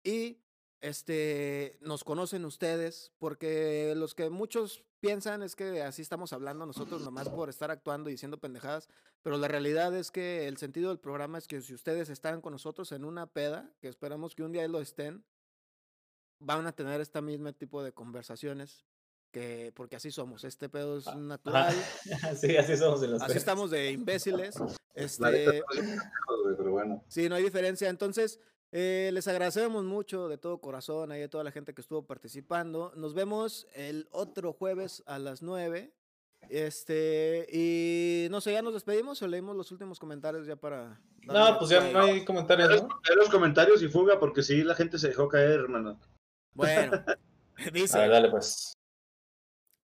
y 0.02 0.38
este 0.80 1.78
nos 1.80 2.04
conocen 2.04 2.44
ustedes, 2.44 3.12
porque 3.18 3.94
los 3.96 4.14
que 4.14 4.30
muchos 4.30 4.84
piensan 5.00 5.42
es 5.42 5.54
que 5.56 5.82
así 5.82 6.02
estamos 6.02 6.32
hablando 6.32 6.66
nosotros 6.66 7.02
nomás 7.02 7.28
por 7.28 7.48
estar 7.48 7.70
actuando 7.70 8.10
y 8.10 8.12
diciendo 8.14 8.38
pendejadas, 8.38 8.88
pero 9.22 9.36
la 9.38 9.48
realidad 9.48 9.94
es 9.96 10.10
que 10.10 10.48
el 10.48 10.56
sentido 10.56 10.88
del 10.88 10.98
programa 10.98 11.38
es 11.38 11.46
que 11.46 11.60
si 11.62 11.74
ustedes 11.74 12.08
están 12.10 12.40
con 12.40 12.52
nosotros 12.52 12.90
en 12.92 13.04
una 13.04 13.26
peda, 13.26 13.70
que 13.80 13.88
esperamos 13.88 14.34
que 14.34 14.42
un 14.42 14.52
día 14.52 14.66
lo 14.68 14.80
estén, 14.80 15.24
van 16.40 16.66
a 16.66 16.72
tener 16.72 17.00
este 17.00 17.20
mismo 17.22 17.52
tipo 17.52 17.82
de 17.82 17.92
conversaciones, 17.92 18.84
que 19.32 19.72
porque 19.74 19.96
así 19.96 20.10
somos, 20.10 20.44
este 20.44 20.68
pedo 20.68 20.98
es 20.98 21.06
Ah, 21.06 21.14
natural, 21.16 21.74
sí, 22.40 22.56
así 22.56 22.76
somos 22.76 23.00
los 23.02 23.20
así 23.22 23.28
pedos. 23.28 23.36
estamos 23.36 23.70
de 23.70 23.90
imbéciles, 23.92 24.56
este, 24.94 25.62
pero 26.56 26.70
bueno. 26.72 27.04
Sí, 27.08 27.28
no 27.28 27.34
hay 27.36 27.42
diferencia. 27.44 27.88
Entonces, 27.88 28.40
eh, 28.72 29.10
les 29.12 29.26
agradecemos 29.28 29.84
mucho 29.84 30.28
de 30.28 30.38
todo 30.38 30.60
corazón 30.60 31.10
ahí 31.12 31.22
a 31.22 31.30
toda 31.30 31.44
la 31.44 31.52
gente 31.52 31.74
que 31.74 31.80
estuvo 31.80 32.06
participando. 32.06 32.92
Nos 32.96 33.14
vemos 33.14 33.66
el 33.74 34.08
otro 34.10 34.52
jueves 34.52 35.02
a 35.06 35.18
las 35.18 35.42
9. 35.42 35.92
Este, 36.50 37.46
y 37.52 38.28
no 38.30 38.40
sé, 38.40 38.52
ya 38.52 38.62
nos 38.62 38.72
despedimos 38.74 39.20
o 39.22 39.26
leímos 39.26 39.56
los 39.56 39.72
últimos 39.72 39.98
comentarios 39.98 40.46
ya 40.46 40.56
para. 40.56 41.00
No, 41.22 41.58
pues 41.58 41.70
ya 41.70 41.90
no 41.92 42.00
hay 42.00 42.24
comentarios, 42.24 42.70
Lee 42.70 42.80
¿no? 42.80 43.14
los 43.16 43.28
comentarios 43.28 43.82
y 43.82 43.88
fuga 43.88 44.18
porque 44.20 44.42
sí, 44.42 44.62
la 44.62 44.74
gente 44.74 44.98
se 44.98 45.08
dejó 45.08 45.28
caer, 45.28 45.60
hermano. 45.60 45.98
Bueno, 46.54 46.92
A 47.56 47.64
ver, 47.64 47.72
dice, 47.72 47.98
dale, 47.98 48.30
pues. 48.30 48.72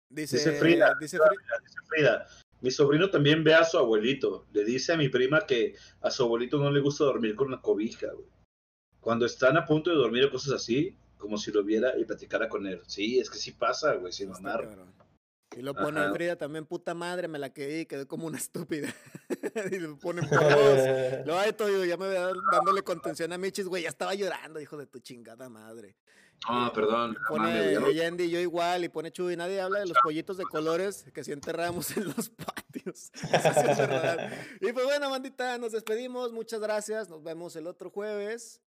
dice, 0.10 0.38
Dice 0.38 0.52
Frida, 0.54 0.94
dice 1.00 1.18
Frida, 1.18 1.30
Fri- 1.30 1.64
dice 1.64 1.78
Frida, 1.88 2.28
mi 2.60 2.70
sobrino 2.70 3.10
también 3.10 3.44
ve 3.44 3.56
a 3.56 3.64
su 3.64 3.78
abuelito. 3.78 4.46
Le 4.52 4.66
dice 4.66 4.94
a 4.94 4.98
mi 4.98 5.08
prima 5.10 5.46
que 5.48 5.76
a 6.02 6.12
su 6.12 6.24
abuelito 6.24 6.58
no 6.60 6.70
le 6.70 6.82
gusta 6.82 7.06
dormir 7.06 7.36
con 7.36 7.50
la 7.50 7.62
cobija, 7.62 8.08
güey. 8.12 8.28
Cuando 9.02 9.26
están 9.26 9.58
a 9.58 9.66
punto 9.66 9.90
de 9.90 9.98
dormir 9.98 10.26
o 10.26 10.32
cosas 10.32 10.54
así, 10.54 10.96
como 11.18 11.38
si 11.38 11.52
lo 11.52 11.64
viera 11.64 11.98
y 11.98 12.06
platicara 12.06 12.48
con 12.48 12.66
él. 12.68 12.82
Sí, 12.86 13.20
es 13.20 13.30
que 13.30 13.38
sí 13.38 13.52
pasa, 13.52 13.94
güey, 13.96 14.14
sin 14.14 14.30
mamar. 14.30 14.68
Y 15.56 15.62
lo 15.62 15.74
pone 15.74 16.00
Ajá. 16.00 16.14
Frida 16.14 16.36
también, 16.38 16.66
puta 16.66 16.94
madre, 16.94 17.28
me 17.28 17.38
la 17.38 17.52
quedé 17.52 17.82
y 17.82 17.86
quedé 17.86 18.06
como 18.06 18.28
una 18.28 18.38
estúpida. 18.38 18.94
y 19.72 19.80
lo 19.80 19.98
ponen 19.98 20.28
por 20.30 20.40
dos. 20.40 20.80
Lo 21.26 21.38
hay 21.38 21.52
todo, 21.54 21.84
ya 21.84 21.98
me 21.98 22.08
voy 22.08 22.40
dándole 22.52 22.84
contención 22.84 23.34
a 23.34 23.38
Michis, 23.38 23.68
güey, 23.68 23.84
ya 23.84 23.90
estaba 23.90 24.14
llorando, 24.14 24.62
hijo 24.62 24.78
de 24.78 24.88
tu 24.88 25.00
chingada 25.00 25.50
madre. 25.50 25.98
Ah, 26.48 26.72
perdón. 26.74 27.18
Pone 27.28 27.94
Yendi, 27.94 28.30
yo 28.30 28.40
igual, 28.40 28.84
y 28.84 28.90
pone 28.90 29.12
Chuy, 29.12 29.36
nadie 29.36 29.62
habla 29.62 29.80
de 29.80 29.88
los 29.88 29.98
pollitos 30.02 30.38
de 30.38 30.46
colores 30.46 31.06
que 31.14 31.24
sí 31.24 31.32
enterramos 31.32 31.96
en 31.98 32.06
los 32.06 32.30
patios. 32.30 33.12
Eso 33.14 33.54
sí 33.54 33.68
es 33.70 33.78
verdad. 33.78 34.32
Y 34.60 34.72
pues 34.72 34.86
bueno, 34.86 35.10
bandita, 35.10 35.58
nos 35.58 35.74
despedimos, 35.74 36.32
muchas 36.32 36.62
gracias, 36.62 37.10
nos 37.10 37.22
vemos 37.24 37.56
el 37.56 37.68
otro 37.68 37.92
jueves 37.92 38.62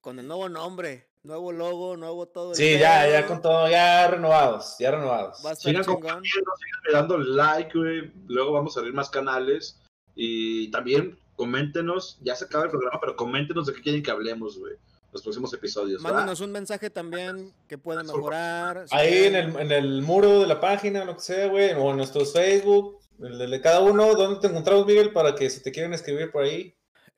con 0.00 0.18
el 0.18 0.26
nuevo 0.26 0.48
nombre, 0.48 1.08
nuevo 1.22 1.52
logo, 1.52 1.96
nuevo 1.96 2.26
todo. 2.26 2.50
el 2.50 2.56
Sí, 2.56 2.78
ya, 2.78 3.02
pedo. 3.02 3.12
ya 3.12 3.26
con 3.26 3.42
todo, 3.42 3.68
ya 3.68 4.08
renovados, 4.08 4.76
ya 4.78 4.90
renovados. 4.90 5.38
Va 5.44 5.50
a 5.50 5.52
estar 5.52 5.70
Sigan 5.70 5.82
chingón. 5.84 6.00
compartiendo, 6.02 6.50
sigan 6.58 6.92
dando 6.92 7.18
like, 7.18 7.78
güey. 7.78 8.12
Luego 8.28 8.52
vamos 8.52 8.76
a 8.76 8.80
abrir 8.80 8.94
más 8.94 9.10
canales. 9.10 9.80
Y 10.14 10.70
también 10.70 11.18
coméntenos, 11.36 12.18
ya 12.22 12.34
se 12.36 12.44
acaba 12.44 12.64
el 12.64 12.70
programa, 12.70 12.98
pero 13.00 13.16
coméntenos 13.16 13.66
de 13.66 13.72
qué 13.74 13.80
quieren 13.82 14.02
que 14.02 14.10
hablemos, 14.10 14.58
güey. 14.58 14.74
Los 15.12 15.22
próximos 15.22 15.52
episodios. 15.54 16.02
Mándenos 16.02 16.40
un 16.40 16.52
mensaje 16.52 16.88
también 16.88 17.52
que 17.66 17.76
puede 17.78 18.04
mejorar. 18.04 18.84
Ahí 18.92 19.24
en 19.24 19.34
el, 19.34 19.56
en 19.58 19.72
el 19.72 20.02
muro 20.02 20.40
de 20.40 20.46
la 20.46 20.60
página, 20.60 21.04
lo 21.04 21.16
que 21.16 21.22
sea, 21.22 21.48
güey, 21.48 21.72
o 21.72 21.90
en 21.90 21.96
nuestros 21.96 22.32
Facebook, 22.32 23.00
el 23.20 23.38
de 23.50 23.60
cada 23.60 23.80
uno, 23.80 24.14
¿dónde 24.14 24.38
te 24.40 24.46
encontramos, 24.46 24.86
Miguel? 24.86 25.12
Para 25.12 25.34
que 25.34 25.50
si 25.50 25.62
te 25.62 25.72
quieren 25.72 25.92
escribir 25.94 26.30
por 26.30 26.44
ahí. 26.44 26.74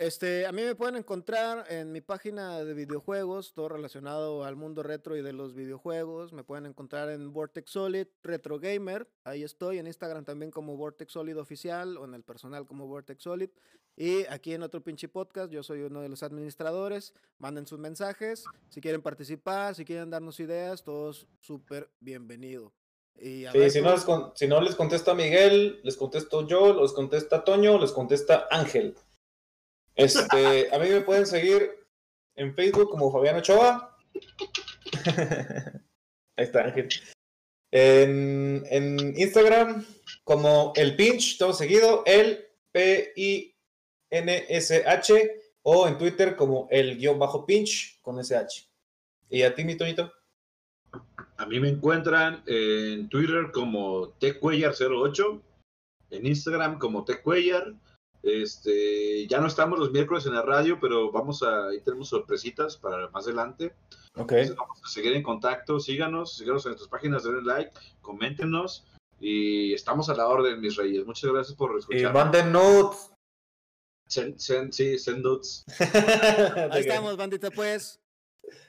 Este, 0.07 0.47
a 0.47 0.53
mí 0.53 0.62
me 0.62 0.74
pueden 0.74 0.97
encontrar 0.97 1.65
en 1.69 1.93
mi 1.93 2.01
página 2.01 2.59
de 2.65 2.74
videojuegos, 2.74 3.53
todo 3.55 3.69
relacionado 3.69 4.43
al 4.43 4.57
mundo 4.57 4.83
retro 4.83 5.16
y 5.16 5.23
de 5.23 5.33
los 5.33 5.55
videojuegos. 5.55 6.33
Me 6.33 6.43
pueden 6.43 6.66
encontrar 6.66 7.09
en 7.09 7.33
Vortex 7.33 7.70
Solid 7.70 8.09
Retro 8.20 8.59
Gamer. 8.59 9.07
Ahí 9.23 9.45
estoy 9.45 9.79
en 9.79 9.87
Instagram 9.87 10.24
también 10.24 10.51
como 10.51 10.77
Vortex 10.77 11.12
Solid 11.12 11.39
oficial 11.39 11.97
o 11.99 12.05
en 12.05 12.15
el 12.15 12.24
personal 12.24 12.66
como 12.66 12.89
Vortex 12.89 13.23
Solid. 13.23 13.51
Y 13.95 14.24
aquí 14.27 14.55
en 14.55 14.65
otro 14.65 14.83
pinche 14.83 15.07
podcast, 15.09 15.53
yo 15.53 15.62
soy 15.62 15.83
uno 15.83 16.01
de 16.01 16.09
los 16.09 16.24
administradores. 16.24 17.15
Manden 17.39 17.69
sus 17.69 17.79
mensajes. 17.79 18.45
Si 18.70 18.81
quieren 18.81 19.03
participar, 19.03 19.77
si 19.77 19.85
quieren 19.85 20.11
darnos 20.11 20.41
ideas, 20.41 20.83
todos 20.83 21.29
súper 21.39 21.89
bienvenido. 22.01 22.73
Y 23.15 23.45
a 23.45 23.53
Sí, 23.53 23.59
ver 23.59 23.70
si, 23.70 23.81
no 23.81 23.93
les 23.93 24.03
con- 24.03 24.33
si 24.35 24.49
no 24.49 24.61
les 24.61 24.74
contesta 24.74 25.15
Miguel, 25.15 25.79
les 25.85 25.97
contesto 25.97 26.45
yo, 26.45 26.74
les 26.83 26.93
contesta 26.93 27.45
Toño, 27.45 27.79
les 27.79 27.93
contesta 27.93 28.49
Ángel. 28.51 28.97
Este, 29.94 30.74
a 30.74 30.78
mí 30.78 30.89
me 30.89 31.01
pueden 31.02 31.27
seguir 31.27 31.70
en 32.35 32.55
Facebook 32.55 32.90
como 32.90 33.12
Fabián 33.12 33.36
Ochoa. 33.36 33.97
Ahí 36.36 36.44
está 36.44 36.64
Ángel. 36.64 36.89
En, 37.70 38.64
en 38.70 39.19
Instagram 39.19 39.85
como 40.24 40.73
el 40.77 40.97
Pinch, 40.97 41.39
todo 41.39 41.52
seguido, 41.52 42.02
el 42.06 42.47
P-I-N-S-H, 42.73 43.52
o 45.62 45.86
en 45.86 45.97
Twitter 45.98 46.36
como 46.36 46.69
el 46.70 46.97
guion 46.98 47.19
bajo 47.19 47.47
Pinch 47.47 48.01
con 48.02 48.19
SH. 48.19 48.69
¿Y 49.31 49.43
a 49.43 49.55
ti, 49.55 49.64
mi 49.64 49.77
Toñito? 49.77 50.12
A 51.36 51.47
mí 51.47 51.59
me 51.59 51.69
encuentran 51.69 52.43
en 52.47 53.09
Twitter 53.09 53.51
como 53.52 54.19
tcuellar08, 54.19 55.43
en 56.10 56.27
Instagram 56.27 56.78
como 56.78 57.05
tcuellar. 57.05 57.74
Este, 58.23 59.27
ya 59.27 59.40
no 59.40 59.47
estamos 59.49 59.78
los 59.78 59.90
miércoles 59.90 60.27
en 60.27 60.35
la 60.35 60.43
radio, 60.43 60.78
pero 60.81 61.11
vamos 61.11 61.43
a, 61.43 61.69
ahí 61.69 61.81
tenemos 61.81 62.09
sorpresitas 62.09 62.77
para 62.77 63.09
más 63.11 63.27
adelante. 63.27 63.74
Ok. 64.15 64.32
Entonces, 64.32 64.57
vamos 64.57 64.81
a 64.85 64.89
seguir 64.89 65.12
en 65.15 65.23
contacto, 65.23 65.81
síganos, 65.81 66.36
síganos 66.36 66.65
en 66.66 66.70
nuestras 66.70 66.89
páginas, 66.89 67.24
denle 67.24 67.43
like, 67.43 67.73
coméntenos 68.01 68.86
y 69.19 69.73
estamos 69.74 70.09
a 70.09 70.15
la 70.15 70.28
orden, 70.28 70.61
mis 70.61 70.77
reyes. 70.77 71.05
Muchas 71.07 71.31
gracias 71.32 71.57
por 71.57 71.74
Y 71.74 71.78
escuchar. 71.78 72.12
manden 72.15 72.53
nudes. 72.53 73.11
Send, 74.09 74.36
send- 74.36 74.73
sí, 74.73 74.99
send 74.99 75.24
nudes. 75.24 75.65
Ahí 76.70 76.81
estamos, 76.81 77.16
bandita, 77.16 77.51
pues. 77.51 77.99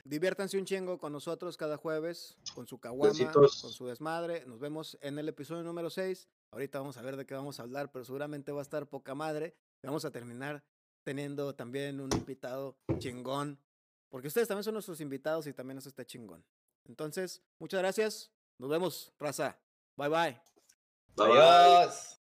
Diviértanse 0.06 0.58
un 0.58 0.66
chingo 0.66 0.98
con 0.98 1.12
nosotros 1.12 1.58
cada 1.58 1.78
jueves, 1.78 2.38
con 2.54 2.68
su 2.68 2.78
caguama, 2.80 3.32
con 3.32 3.50
su 3.50 3.88
desmadre. 3.88 4.46
Nos 4.46 4.60
vemos 4.60 4.98
en 5.02 5.18
el 5.20 5.28
episodio 5.28 5.64
número 5.64 5.90
6. 5.90 6.28
Ahorita 6.54 6.78
vamos 6.78 6.98
a 6.98 7.02
ver 7.02 7.18
de 7.18 7.26
qué 7.26 7.34
vamos 7.34 7.60
a 7.60 7.64
hablar, 7.64 7.92
pero 7.92 8.06
seguramente 8.06 8.52
va 8.52 8.60
a 8.60 8.62
estar 8.62 8.86
poca 8.88 9.16
madre. 9.16 9.56
Vamos 9.82 10.06
a 10.06 10.12
terminar 10.12 10.64
teniendo 11.04 11.56
también 11.56 12.00
un 12.00 12.14
invitado 12.14 12.78
chingón, 13.00 13.60
porque 14.08 14.28
ustedes 14.28 14.48
también 14.48 14.64
son 14.64 14.76
nuestros 14.76 15.02
invitados 15.02 15.48
y 15.48 15.54
también 15.54 15.80
eso 15.80 15.90
está 15.90 16.06
chingón. 16.06 16.46
Entonces, 16.86 17.42
muchas 17.58 17.80
gracias. 17.80 18.32
Nos 18.60 18.70
vemos, 18.70 19.12
raza. 19.18 19.58
Bye, 19.98 20.10
bye. 20.10 20.42
Adiós. 21.18 22.23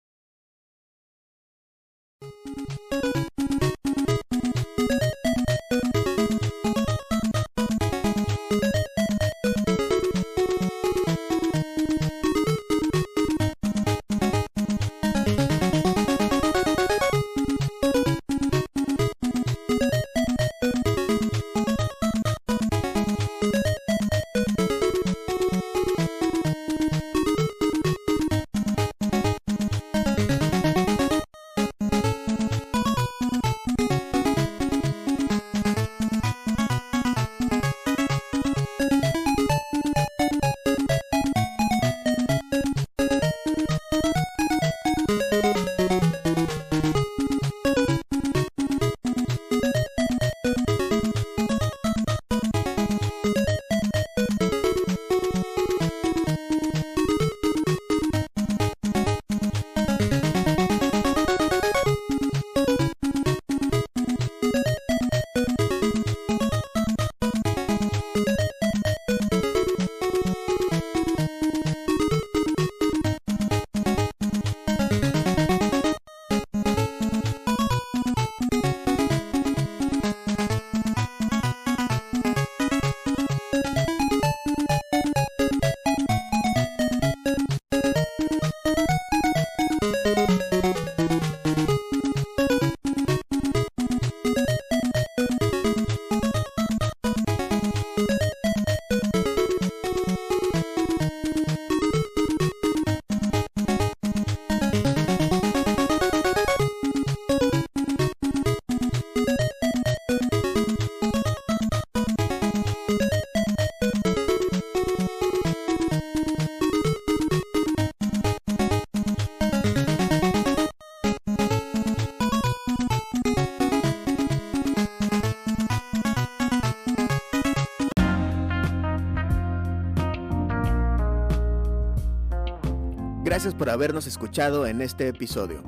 Gracias 133.46 133.60
por 133.60 133.70
habernos 133.70 134.08
escuchado 134.08 134.66
en 134.66 134.82
este 134.82 135.06
episodio. 135.06 135.62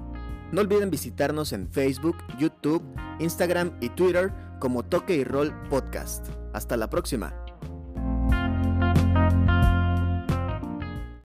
No 0.51 0.63
olviden 0.63 0.91
visitarnos 0.91 1.53
en 1.53 1.71
Facebook, 1.71 2.17
YouTube, 2.37 2.83
Instagram 3.21 3.71
y 3.81 3.89
Twitter 3.91 4.33
como 4.59 4.85
Toque 4.85 5.15
y 5.15 5.23
Roll 5.23 5.55
Podcast. 5.71 6.27
Hasta 6.53 6.77
la 6.77 6.91
próxima. 6.91 7.48